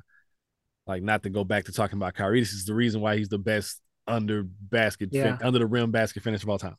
like 0.86 1.02
not 1.02 1.24
to 1.24 1.30
go 1.30 1.44
back 1.44 1.66
to 1.66 1.72
talking 1.72 1.98
about 1.98 2.14
Kyrie, 2.14 2.42
this 2.42 2.52
is 2.52 2.66
the 2.66 2.74
reason 2.74 3.02
why 3.02 3.18
he's 3.18 3.30
the 3.30 3.38
best 3.38 3.82
under 4.06 4.44
basket 4.44 5.12
fin- 5.12 5.38
under 5.42 5.60
the 5.60 5.68
rim 5.68 5.92
basket 5.92 6.24
finisher 6.24 6.46
of 6.46 6.50
all 6.50 6.60
time. 6.60 6.76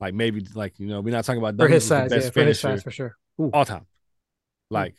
Like 0.00 0.14
maybe 0.14 0.44
like 0.54 0.78
you 0.78 0.88
know 0.88 1.00
we're 1.00 1.14
not 1.14 1.24
talking 1.24 1.42
about 1.42 1.56
for 1.56 1.68
his 1.68 1.86
size, 1.86 2.10
best 2.10 2.26
yeah, 2.26 2.30
for 2.30 2.44
his 2.44 2.60
finisher 2.60 2.76
size 2.76 2.82
for 2.82 2.90
sure. 2.90 3.16
Ooh. 3.40 3.50
all 3.52 3.64
time. 3.64 3.86
Like 4.70 4.94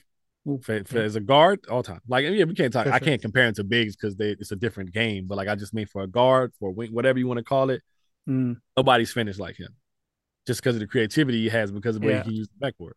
Ooh, 0.47 0.59
for, 0.63 0.83
for 0.85 0.99
yeah. 0.99 1.03
as 1.03 1.15
a 1.15 1.19
guard, 1.19 1.59
all 1.69 1.83
time. 1.83 2.01
Like 2.07 2.25
yeah, 2.25 2.45
we 2.45 2.53
can't 2.53 2.71
talk. 2.71 2.85
For 2.85 2.93
I 2.93 2.99
sure. 2.99 3.07
can't 3.07 3.21
compare 3.21 3.45
him 3.45 3.53
to 3.55 3.63
bigs 3.63 3.95
because 3.95 4.15
they 4.15 4.29
it's 4.31 4.51
a 4.51 4.57
different 4.57 4.93
game. 4.93 5.25
But 5.27 5.37
like 5.37 5.49
I 5.49 5.55
just 5.55 5.73
mean 5.73 5.85
for 5.85 6.01
a 6.01 6.07
guard, 6.07 6.53
for 6.59 6.71
wing, 6.71 6.93
whatever 6.93 7.19
you 7.19 7.27
want 7.27 7.39
to 7.39 7.43
call 7.43 7.69
it, 7.71 7.81
Mm, 8.29 8.57
nobody's 8.77 9.11
finished 9.11 9.39
like 9.39 9.57
him. 9.57 9.75
Just 10.47 10.61
because 10.61 10.75
of 10.75 10.79
the 10.81 10.87
creativity 10.87 11.41
he 11.43 11.49
has, 11.49 11.71
because 11.71 11.95
of 11.95 12.01
the 12.01 12.07
way 12.07 12.13
Yeah. 12.13 12.19
he 12.23 12.29
can 12.29 12.33
use 12.33 12.47
the 12.47 12.57
backboard. 12.59 12.93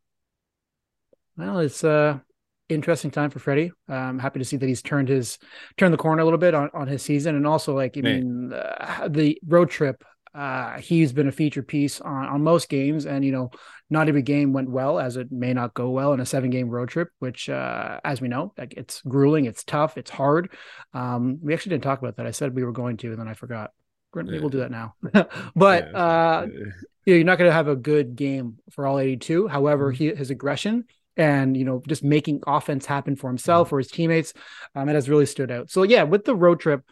well, 1.37 1.59
it's 1.61 1.85
a 1.85 2.23
interesting 2.69 3.11
time 3.11 3.31
for 3.31 3.39
Freddie. 3.39 3.73
I'm 3.89 4.19
happy 4.19 4.39
to 4.39 4.45
see 4.45 4.57
that 4.57 4.67
he's 4.67 4.83
turned 4.83 5.09
his 5.09 5.39
turned 5.77 5.93
the 5.93 5.99
corner 5.99 6.23
a 6.23 6.25
little 6.25 6.39
bit 6.39 6.55
on, 6.55 6.71
on 6.75 6.87
his 6.89 7.03
season, 7.03 7.35
and 7.37 7.47
also 7.47 7.75
like 7.75 7.97
I 7.97 8.01
Man. 8.01 8.21
mean 8.21 8.53
uh, 8.53 9.09
the 9.09 9.39
road 9.47 9.71
trip. 9.71 10.05
Uh, 10.35 10.79
he's 10.79 11.13
been 11.13 11.29
a 11.29 11.33
feature 11.33 11.63
piece 11.63 12.01
on, 12.01 12.25
on 12.27 12.43
most 12.43 12.71
games, 12.71 13.05
and 13.05 13.23
you 13.23 13.31
know, 13.33 13.51
not 13.91 14.09
every 14.09 14.23
game 14.23 14.55
went 14.55 14.71
well, 14.71 14.99
as 14.99 15.19
it 15.19 15.31
may 15.31 15.53
not 15.53 15.75
go 15.75 15.91
well 15.91 16.15
in 16.15 16.21
a 16.21 16.27
seven 16.27 16.49
game 16.49 16.71
road 16.71 16.89
trip. 16.89 17.09
Which, 17.19 17.51
uh, 17.51 18.01
as 18.03 18.23
we 18.23 18.29
know, 18.29 18.55
like 18.57 18.73
it's 18.75 19.03
grueling, 19.03 19.45
it's 19.45 19.63
tough, 19.65 19.99
it's 19.99 20.11
hard. 20.11 20.51
Um, 20.95 21.39
we 21.43 21.53
actually 21.53 21.71
didn't 21.71 21.85
talk 21.85 21.99
about 21.99 22.17
that. 22.17 22.27
I 22.27 22.31
said 22.31 22.55
we 22.55 22.65
were 22.65 22.73
going 22.73 22.97
to, 22.99 23.09
and 23.11 23.19
then 23.21 23.29
I 23.29 23.35
forgot. 23.35 23.73
Maybe 24.15 24.39
we'll 24.39 24.51
do 24.51 24.59
that 24.59 24.71
now. 24.71 24.95
but 25.57 25.89
Yeah, 25.93 25.95
uh, 25.95 26.47
yeah. 26.53 26.65
you're 27.07 27.25
not 27.25 27.39
going 27.39 27.49
to 27.49 27.55
have 27.55 27.69
a 27.69 27.77
good 27.77 28.17
game 28.17 28.59
for 28.71 28.87
all 28.87 28.99
82. 28.99 29.49
However, 29.49 29.93
Mm-hmm. 29.93 30.05
he 30.11 30.15
his 30.15 30.31
aggression 30.31 30.85
and 31.17 31.57
you 31.57 31.65
know 31.65 31.83
just 31.87 32.03
making 32.05 32.43
offense 32.47 32.87
happen 32.87 33.17
for 33.17 33.29
himself 33.29 33.69
Mm-hmm. 33.69 33.75
or 33.75 33.79
his 33.79 33.91
teammates, 33.91 34.33
um, 34.75 34.89
it 34.89 34.95
has 34.95 35.09
really 35.09 35.27
stood 35.27 35.51
out. 35.51 35.71
So 35.71 35.83
yeah, 35.83 36.05
with 36.05 36.25
the 36.25 36.35
road 36.35 36.61
trip, 36.61 36.83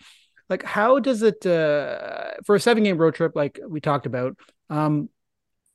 like 0.48 0.62
how 0.64 0.98
does 0.98 1.22
it 1.22 1.44
uh, 1.46 2.32
for 2.44 2.54
a 2.56 2.60
seven 2.60 2.82
game 2.84 2.98
road 2.98 3.14
trip, 3.14 3.32
like 3.36 3.60
we 3.68 3.80
talked 3.80 4.06
about? 4.06 4.36
Um, 4.68 5.08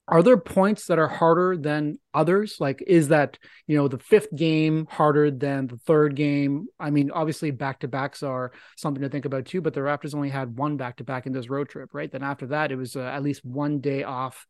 are 0.08 0.22
there 0.22 0.38
points 0.38 0.86
that 0.86 1.00
are 1.00 1.08
harder 1.08 1.58
than 1.58 1.98
others? 2.14 2.58
Like, 2.60 2.84
is 2.86 3.08
that 3.08 3.40
you 3.68 3.76
know 3.76 3.88
the 3.88 3.98
fifth 3.98 4.34
game 4.36 4.86
harder 4.90 5.32
than 5.32 5.68
the 5.68 5.78
third 5.78 6.16
game? 6.16 6.68
I 6.80 6.92
mean, 6.92 7.10
obviously 7.12 7.52
back 7.52 7.80
to 7.80 7.88
backs 7.88 8.22
are 8.22 8.52
something 8.78 9.02
to 9.02 9.10
think 9.10 9.26
about 9.26 9.46
too. 9.46 9.62
But 9.62 9.74
the 9.74 9.80
Raptors 9.82 10.14
only 10.14 10.30
had 10.30 10.58
one 10.58 10.78
back 10.78 10.98
to 10.98 11.04
back 11.04 11.26
in 11.26 11.34
this 11.34 11.50
road 11.50 11.70
trip, 11.70 11.90
right? 11.94 12.12
Then 12.12 12.24
after 12.24 12.48
that, 12.48 12.72
it 12.72 12.76
was 12.76 12.96
uh, 12.96 13.02
at 13.02 13.24
least 13.24 13.44
one 13.44 13.80
day 13.80 14.04
off 14.04 14.46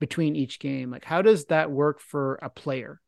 between 0.00 0.34
each 0.34 0.58
game. 0.58 0.90
Like, 0.90 1.04
how 1.04 1.22
does 1.22 1.46
that 1.46 1.70
work 1.70 2.00
for 2.00 2.36
a 2.42 2.50
player? 2.50 3.00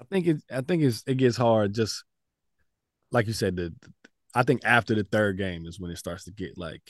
I 0.00 0.04
think 0.04 0.26
it. 0.26 0.36
I 0.50 0.60
think 0.60 0.82
it's 0.82 1.02
it 1.06 1.16
gets 1.16 1.36
hard. 1.36 1.74
Just 1.74 2.04
like 3.10 3.26
you 3.26 3.32
said, 3.32 3.56
the, 3.56 3.74
I 4.34 4.44
think 4.44 4.60
after 4.64 4.94
the 4.94 5.04
third 5.04 5.38
game 5.38 5.66
is 5.66 5.80
when 5.80 5.90
it 5.90 5.98
starts 5.98 6.24
to 6.24 6.30
get 6.30 6.56
like, 6.56 6.82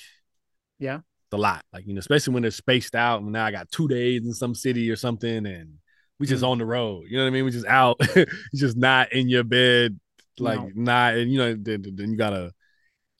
Yeah. 0.79 1.01
The 1.31 1.39
lot. 1.39 1.65
Like 1.73 1.87
you 1.87 1.95
know, 1.95 1.99
especially 1.99 2.35
when 2.35 2.43
they're 2.43 2.51
spaced 2.51 2.95
out. 2.95 3.21
And 3.23 3.33
now 3.33 3.45
I 3.45 3.51
got 3.51 3.71
two 3.71 3.89
days 3.89 4.25
in 4.25 4.33
some 4.33 4.55
city 4.55 4.91
or 4.91 4.97
something, 4.97 5.47
and 5.47 5.75
we 6.19 6.27
just 6.27 6.43
Mm. 6.45 6.49
on 6.49 6.59
the 6.59 6.67
road. 6.67 7.05
You 7.09 7.17
know 7.19 7.25
what 7.25 7.29
I 7.29 7.33
mean? 7.33 7.45
We 7.45 7.51
just 7.51 7.67
out. 7.67 8.01
Just 8.55 8.77
not 8.77 9.13
in 9.13 9.29
your 9.29 9.45
bed. 9.45 9.99
Like 10.39 10.59
No. 10.61 10.71
not, 10.75 11.15
and 11.15 11.31
you 11.33 11.39
know, 11.39 11.55
then, 11.59 11.83
then 11.95 12.11
you 12.11 12.17
gotta. 12.17 12.53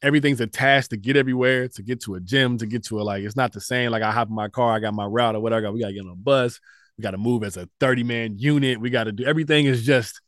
Everything's 0.03 0.41
attached 0.43 0.91
to 0.91 0.97
get 0.99 1.17
everywhere, 1.17 1.69
to 1.69 1.83
get 1.83 2.03
to 2.03 2.15
a 2.15 2.21
gym, 2.21 2.59
to 2.59 2.67
get 2.67 2.85
to 2.85 3.01
a 3.01 3.03
like. 3.03 3.25
It's 3.25 3.35
not 3.35 3.53
the 3.53 3.61
same. 3.61 3.91
Like 3.91 4.03
I 4.03 4.13
hop 4.13 4.29
in 4.29 4.35
my 4.35 4.49
car, 4.49 4.75
I 4.75 4.79
got 4.79 4.95
my 4.95 5.07
route 5.07 5.35
or 5.35 5.41
whatever. 5.41 5.61
I 5.61 5.63
got, 5.69 5.75
we 5.75 5.81
gotta 5.81 5.95
get 5.95 6.03
on 6.05 6.11
a 6.11 6.15
bus. 6.17 6.61
We 6.99 7.03
got 7.03 7.11
to 7.11 7.19
move 7.19 7.45
as 7.45 7.57
a 7.59 7.69
30 7.81 8.05
man 8.05 8.39
unit. 8.39 8.81
We 8.81 8.89
got 8.91 9.05
to 9.05 9.13
do 9.13 9.25
everything 9.25 9.67
is 9.67 9.85
just, 9.85 10.19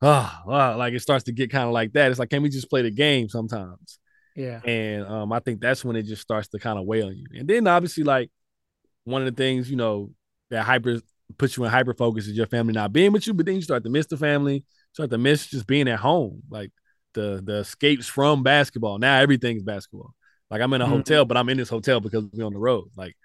oh, 0.00 0.32
wow, 0.46 0.76
like 0.78 0.94
it 0.94 1.00
starts 1.00 1.24
to 1.24 1.32
get 1.32 1.50
kind 1.50 1.64
of 1.66 1.72
like 1.72 1.92
that. 1.94 2.10
It's 2.10 2.18
like, 2.18 2.30
can 2.30 2.42
we 2.42 2.48
just 2.48 2.70
play 2.70 2.80
the 2.82 2.90
game 2.90 3.28
sometimes? 3.28 3.98
Yeah. 4.34 4.60
And 4.64 5.06
um, 5.06 5.32
I 5.32 5.38
think 5.40 5.60
that's 5.60 5.84
when 5.84 5.96
it 5.96 6.04
just 6.04 6.22
starts 6.22 6.48
to 6.48 6.58
kind 6.58 6.78
of 6.78 6.86
weigh 6.86 7.02
on 7.02 7.16
you. 7.16 7.26
And 7.38 7.48
then 7.48 7.66
obviously, 7.66 8.04
like 8.04 8.30
one 9.04 9.22
of 9.22 9.26
the 9.34 9.42
things, 9.42 9.70
you 9.70 9.76
know, 9.76 10.10
that 10.50 10.64
hyper 10.64 11.00
puts 11.38 11.56
you 11.56 11.64
in 11.64 11.70
hyper 11.70 11.94
focus 11.94 12.26
is 12.26 12.36
your 12.36 12.46
family 12.46 12.72
not 12.72 12.92
being 12.92 13.12
with 13.12 13.26
you, 13.26 13.34
but 13.34 13.46
then 13.46 13.56
you 13.56 13.62
start 13.62 13.84
to 13.84 13.90
miss 13.90 14.06
the 14.06 14.16
family, 14.16 14.64
start 14.92 15.10
to 15.10 15.18
miss 15.18 15.46
just 15.46 15.66
being 15.66 15.88
at 15.88 16.00
home. 16.00 16.42
Like 16.50 16.70
the 17.14 17.42
the 17.44 17.58
escapes 17.58 18.06
from 18.06 18.42
basketball. 18.42 18.98
Now 18.98 19.18
everything's 19.20 19.62
basketball. 19.62 20.14
Like 20.50 20.60
I'm 20.60 20.72
in 20.72 20.80
a 20.82 20.86
Mhm. 20.86 20.88
hotel, 20.88 21.24
but 21.24 21.36
I'm 21.36 21.48
in 21.48 21.56
this 21.58 21.68
hotel 21.68 22.00
because 22.00 22.24
we're 22.32 22.44
on 22.46 22.52
the 22.52 22.58
road. 22.58 22.88
Like 22.96 23.16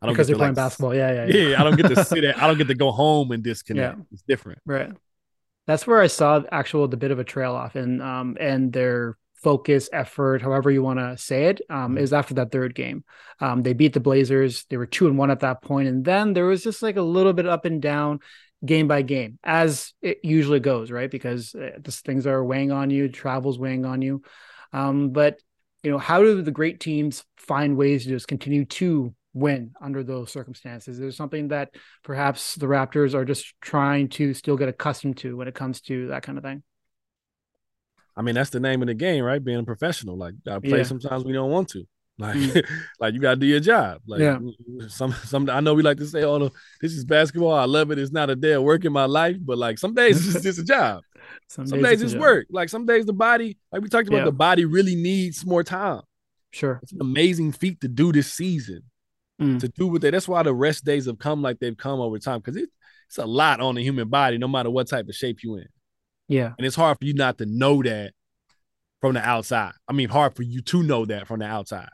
I 0.00 0.06
don't 0.06 0.14
because 0.14 0.26
get 0.26 0.32
you're 0.32 0.36
to, 0.36 0.38
playing 0.38 0.50
like, 0.50 0.56
basketball. 0.56 0.94
Yeah, 0.94 1.26
yeah, 1.26 1.36
Yeah, 1.48 1.60
I 1.60 1.64
don't 1.64 1.76
get 1.76 1.88
to 1.88 2.04
sit 2.04 2.24
at 2.24 2.38
I 2.42 2.46
don't 2.46 2.58
get 2.58 2.68
to 2.68 2.74
go 2.74 2.90
home 2.92 3.32
and 3.32 3.42
disconnect. 3.42 3.98
Yeah. 3.98 4.04
It's 4.12 4.22
different. 4.22 4.60
Right. 4.66 4.92
That's 5.66 5.86
where 5.86 6.00
I 6.00 6.08
saw 6.08 6.42
actual 6.50 6.88
the 6.88 6.96
bit 6.96 7.10
of 7.10 7.18
a 7.18 7.24
trail 7.24 7.54
off 7.54 7.76
and 7.76 8.02
um 8.02 8.36
and 8.40 8.72
their 8.72 9.16
focus, 9.42 9.88
effort, 9.92 10.42
however 10.42 10.70
you 10.70 10.82
want 10.82 10.98
to 10.98 11.16
say 11.16 11.46
it, 11.46 11.60
um, 11.68 11.96
Mhm. 11.96 12.00
is 12.00 12.12
after 12.12 12.34
that 12.34 12.52
third 12.52 12.74
game. 12.74 13.04
Um, 13.40 13.62
they 13.62 13.72
beat 13.72 13.92
the 13.92 14.00
Blazers. 14.00 14.64
They 14.70 14.76
were 14.76 14.86
two 14.86 15.06
and 15.06 15.18
one 15.18 15.30
at 15.30 15.40
that 15.40 15.62
point, 15.62 15.88
and 15.88 16.04
then 16.04 16.32
there 16.32 16.46
was 16.46 16.62
just 16.62 16.82
like 16.82 16.96
a 16.96 17.02
little 17.02 17.32
bit 17.32 17.46
up 17.46 17.64
and 17.64 17.82
down, 17.82 18.20
game 18.64 18.86
by 18.86 19.02
game, 19.02 19.38
as 19.42 19.92
it 20.00 20.20
usually 20.22 20.60
goes, 20.60 20.90
right? 20.90 21.10
Because 21.10 21.54
uh, 21.54 21.78
just 21.82 22.04
things 22.04 22.26
are 22.26 22.44
weighing 22.44 22.70
on 22.70 22.90
you, 22.90 23.08
travel's 23.08 23.58
weighing 23.58 23.84
on 23.84 24.02
you. 24.02 24.22
Um, 24.72 25.10
but 25.10 25.40
you 25.82 25.90
know, 25.90 25.98
how 25.98 26.22
do 26.22 26.40
the 26.42 26.52
great 26.52 26.78
teams 26.78 27.24
find 27.36 27.76
ways 27.76 28.04
to 28.04 28.10
just 28.10 28.28
continue 28.28 28.64
to 28.66 29.12
win 29.34 29.72
under 29.80 30.04
those 30.04 30.30
circumstances? 30.30 30.98
There's 30.98 31.16
something 31.16 31.48
that 31.48 31.70
perhaps 32.04 32.54
the 32.54 32.66
Raptors 32.66 33.14
are 33.14 33.24
just 33.24 33.54
trying 33.60 34.08
to 34.10 34.32
still 34.32 34.56
get 34.56 34.68
accustomed 34.68 35.16
to 35.18 35.36
when 35.36 35.48
it 35.48 35.54
comes 35.54 35.80
to 35.82 36.06
that 36.08 36.22
kind 36.22 36.38
of 36.38 36.44
thing. 36.44 36.62
I 38.16 38.22
mean, 38.22 38.34
that's 38.34 38.50
the 38.50 38.60
name 38.60 38.82
of 38.82 38.88
the 38.88 38.94
game, 38.94 39.24
right? 39.24 39.42
Being 39.42 39.58
a 39.60 39.64
professional. 39.64 40.16
Like 40.16 40.34
gotta 40.44 40.60
play 40.60 40.78
Yeah. 40.78 40.84
sometimes 40.84 41.24
we 41.24 41.32
don't 41.32 41.50
want 41.50 41.68
to. 41.70 41.84
Like, 42.18 42.36
Mm. 42.36 42.62
like 43.00 43.14
you 43.14 43.20
gotta 43.20 43.40
do 43.40 43.46
your 43.46 43.58
job. 43.60 44.02
Like 44.06 44.20
Yeah. 44.20 44.38
some 44.88 45.12
some 45.24 45.48
I 45.48 45.60
know 45.60 45.72
we 45.74 45.82
like 45.82 45.96
to 45.96 46.06
say, 46.06 46.22
oh 46.24 46.36
no, 46.36 46.50
this 46.80 46.92
is 46.92 47.06
basketball. 47.06 47.54
I 47.54 47.64
love 47.64 47.90
it. 47.90 47.98
It's 47.98 48.12
not 48.12 48.28
a 48.28 48.36
day 48.36 48.52
of 48.52 48.62
work 48.62 48.84
in 48.84 48.92
my 48.92 49.06
life, 49.06 49.38
but 49.40 49.56
like 49.56 49.78
some 49.78 49.94
days 49.94 50.34
it's 50.34 50.44
just 50.44 50.58
a 50.58 50.64
job. 50.64 51.02
Some, 51.48 51.66
Some 51.66 51.82
days 51.82 52.02
a 52.02 52.04
it's 52.04 52.12
job. 52.12 52.20
work. 52.20 52.46
Like 52.50 52.68
some 52.68 52.84
days 52.84 53.06
the 53.06 53.12
body, 53.12 53.56
like 53.70 53.80
we 53.82 53.88
talked 53.88 54.08
about, 54.08 54.18
Yeah. 54.18 54.24
the 54.24 54.32
body 54.32 54.64
really 54.64 54.94
needs 54.94 55.44
more 55.46 55.62
time. 55.62 56.02
Sure. 56.50 56.80
It's 56.82 56.92
an 56.92 57.00
amazing 57.00 57.52
feat 57.52 57.80
to 57.82 57.88
do 57.88 58.10
this 58.12 58.30
season. 58.32 58.82
Mm. 59.40 59.60
To 59.60 59.68
do 59.68 59.86
what 59.86 60.02
they 60.02 60.10
that's 60.10 60.28
why 60.28 60.42
the 60.42 60.52
rest 60.54 60.84
days 60.84 61.06
have 61.06 61.18
come 61.18 61.40
like 61.40 61.58
they've 61.60 61.76
come 61.76 62.00
over 62.00 62.18
time. 62.18 62.40
Because 62.40 62.56
it, 62.56 62.68
it's 63.08 63.18
a 63.18 63.24
lot 63.26 63.60
on 63.60 63.74
the 63.76 63.82
human 63.82 64.08
body, 64.08 64.36
no 64.38 64.48
matter 64.48 64.70
what 64.70 64.88
type 64.88 65.08
of 65.08 65.14
shape 65.14 65.42
you 65.42 65.56
in. 65.56 65.66
Yeah. 66.32 66.52
And 66.56 66.66
it's 66.66 66.76
hard 66.76 66.98
for 66.98 67.04
you 67.04 67.14
not 67.14 67.38
to 67.38 67.46
know 67.46 67.82
that 67.82 68.12
from 69.00 69.14
the 69.14 69.20
outside. 69.20 69.72
I 69.88 69.92
mean, 69.92 70.08
hard 70.08 70.34
for 70.36 70.42
you 70.42 70.62
to 70.62 70.82
know 70.82 71.04
that 71.06 71.26
from 71.26 71.40
the 71.40 71.46
outside. 71.46 71.88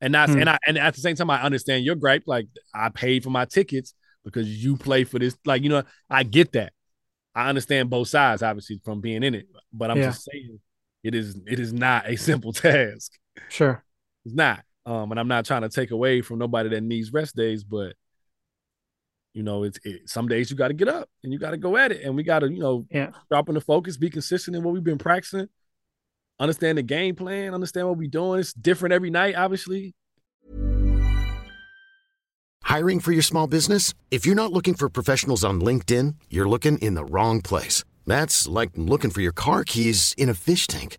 And 0.00 0.14
that's 0.14 0.32
Hmm. 0.32 0.40
and 0.40 0.50
I 0.50 0.58
and 0.66 0.78
at 0.78 0.94
the 0.94 1.00
same 1.00 1.16
time, 1.16 1.30
I 1.30 1.42
understand 1.42 1.84
your 1.84 1.96
gripe. 1.96 2.24
Like 2.26 2.46
I 2.74 2.88
paid 2.88 3.24
for 3.24 3.30
my 3.30 3.44
tickets 3.46 3.94
because 4.24 4.46
you 4.62 4.76
play 4.76 5.04
for 5.04 5.18
this. 5.18 5.36
Like, 5.44 5.62
you 5.62 5.68
know, 5.70 5.82
I 6.08 6.22
get 6.22 6.52
that. 6.52 6.72
I 7.34 7.48
understand 7.48 7.90
both 7.90 8.08
sides, 8.08 8.42
obviously, 8.42 8.80
from 8.84 9.00
being 9.00 9.22
in 9.22 9.34
it. 9.34 9.46
But 9.72 9.90
I'm 9.90 9.96
Yeah. 9.98 10.06
just 10.10 10.24
saying 10.30 10.60
it 11.02 11.14
is 11.14 11.36
it 11.46 11.58
is 11.58 11.72
not 11.72 12.08
a 12.08 12.16
simple 12.28 12.52
task. 12.52 13.12
Sure. 13.48 13.82
It's 14.24 14.34
not. 14.34 14.62
Um, 14.86 15.10
and 15.10 15.20
I'm 15.20 15.28
not 15.28 15.44
trying 15.44 15.62
to 15.62 15.68
take 15.68 15.90
away 15.90 16.20
from 16.22 16.38
nobody 16.38 16.68
that 16.70 16.82
needs 16.82 17.12
rest 17.12 17.34
days, 17.36 17.62
but 17.64 17.94
you 19.34 19.42
know, 19.42 19.62
it's 19.64 19.78
it, 19.84 20.08
some 20.08 20.26
days 20.28 20.50
you 20.50 20.56
got 20.56 20.68
to 20.68 20.74
get 20.74 20.88
up 20.88 21.08
and 21.22 21.32
you 21.32 21.38
got 21.38 21.50
to 21.52 21.56
go 21.56 21.76
at 21.76 21.92
it, 21.92 22.02
and 22.02 22.16
we 22.16 22.22
got 22.22 22.40
to, 22.40 22.50
you 22.52 22.60
know, 22.60 22.86
Yeah. 22.90 23.10
sharpen 23.32 23.54
the 23.54 23.60
focus, 23.60 23.96
be 23.96 24.10
consistent 24.10 24.56
in 24.56 24.62
what 24.62 24.74
we've 24.74 24.82
been 24.84 24.98
practicing, 24.98 25.48
understand 26.40 26.78
the 26.78 26.82
game 26.82 27.14
plan, 27.14 27.54
understand 27.54 27.86
what 27.88 27.96
we're 27.98 28.08
doing. 28.10 28.40
It's 28.40 28.52
different 28.52 28.92
every 28.92 29.10
night, 29.10 29.34
obviously. 29.36 29.94
Hiring 32.62 33.00
for 33.00 33.12
your 33.12 33.22
small 33.22 33.46
business? 33.46 33.94
If 34.10 34.26
you're 34.26 34.34
not 34.34 34.52
looking 34.52 34.74
for 34.74 34.88
professionals 34.90 35.42
on 35.44 35.60
LinkedIn, 35.60 36.16
you're 36.28 36.48
looking 36.48 36.76
in 36.78 36.94
the 36.94 37.04
wrong 37.04 37.40
place. 37.40 37.82
That's 38.06 38.46
like 38.46 38.70
looking 38.74 39.10
for 39.10 39.20
your 39.20 39.32
car 39.32 39.64
keys 39.64 40.14
in 40.18 40.28
a 40.28 40.34
fish 40.34 40.66
tank. 40.66 40.98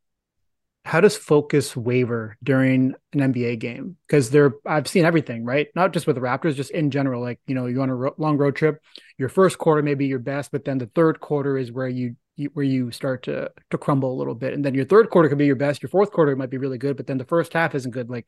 How 0.83 0.99
does 0.99 1.15
focus 1.15 1.75
waver 1.75 2.37
during 2.43 2.95
an 3.13 3.33
NBA 3.33 3.59
game? 3.59 3.97
Because 4.07 4.31
there, 4.31 4.53
I've 4.65 4.87
seen 4.87 5.05
everything, 5.05 5.45
right? 5.45 5.67
Not 5.75 5.93
just 5.93 6.07
with 6.07 6.15
the 6.15 6.21
Raptors, 6.21 6.55
just 6.55 6.71
in 6.71 6.89
general. 6.89 7.21
Like 7.21 7.39
you 7.45 7.53
know, 7.53 7.67
you're 7.67 7.83
on 7.83 7.89
a 7.89 7.95
ro- 7.95 8.15
long 8.17 8.37
road 8.37 8.55
trip. 8.55 8.81
Your 9.17 9.29
first 9.29 9.57
quarter 9.57 9.83
may 9.83 9.93
be 9.93 10.07
your 10.07 10.19
best, 10.19 10.51
but 10.51 10.65
then 10.65 10.79
the 10.79 10.87
third 10.87 11.19
quarter 11.19 11.57
is 11.57 11.71
where 11.71 11.87
you, 11.87 12.15
you 12.35 12.49
where 12.53 12.65
you 12.65 12.91
start 12.91 13.23
to 13.23 13.51
to 13.69 13.77
crumble 13.77 14.11
a 14.11 14.17
little 14.17 14.33
bit, 14.33 14.53
and 14.53 14.65
then 14.65 14.73
your 14.73 14.85
third 14.85 15.11
quarter 15.11 15.29
could 15.29 15.37
be 15.37 15.45
your 15.45 15.55
best. 15.55 15.83
Your 15.83 15.89
fourth 15.89 16.11
quarter 16.11 16.35
might 16.35 16.49
be 16.49 16.57
really 16.57 16.79
good, 16.79 16.97
but 16.97 17.05
then 17.05 17.19
the 17.19 17.25
first 17.25 17.53
half 17.53 17.75
isn't 17.75 17.91
good. 17.91 18.09
Like, 18.09 18.27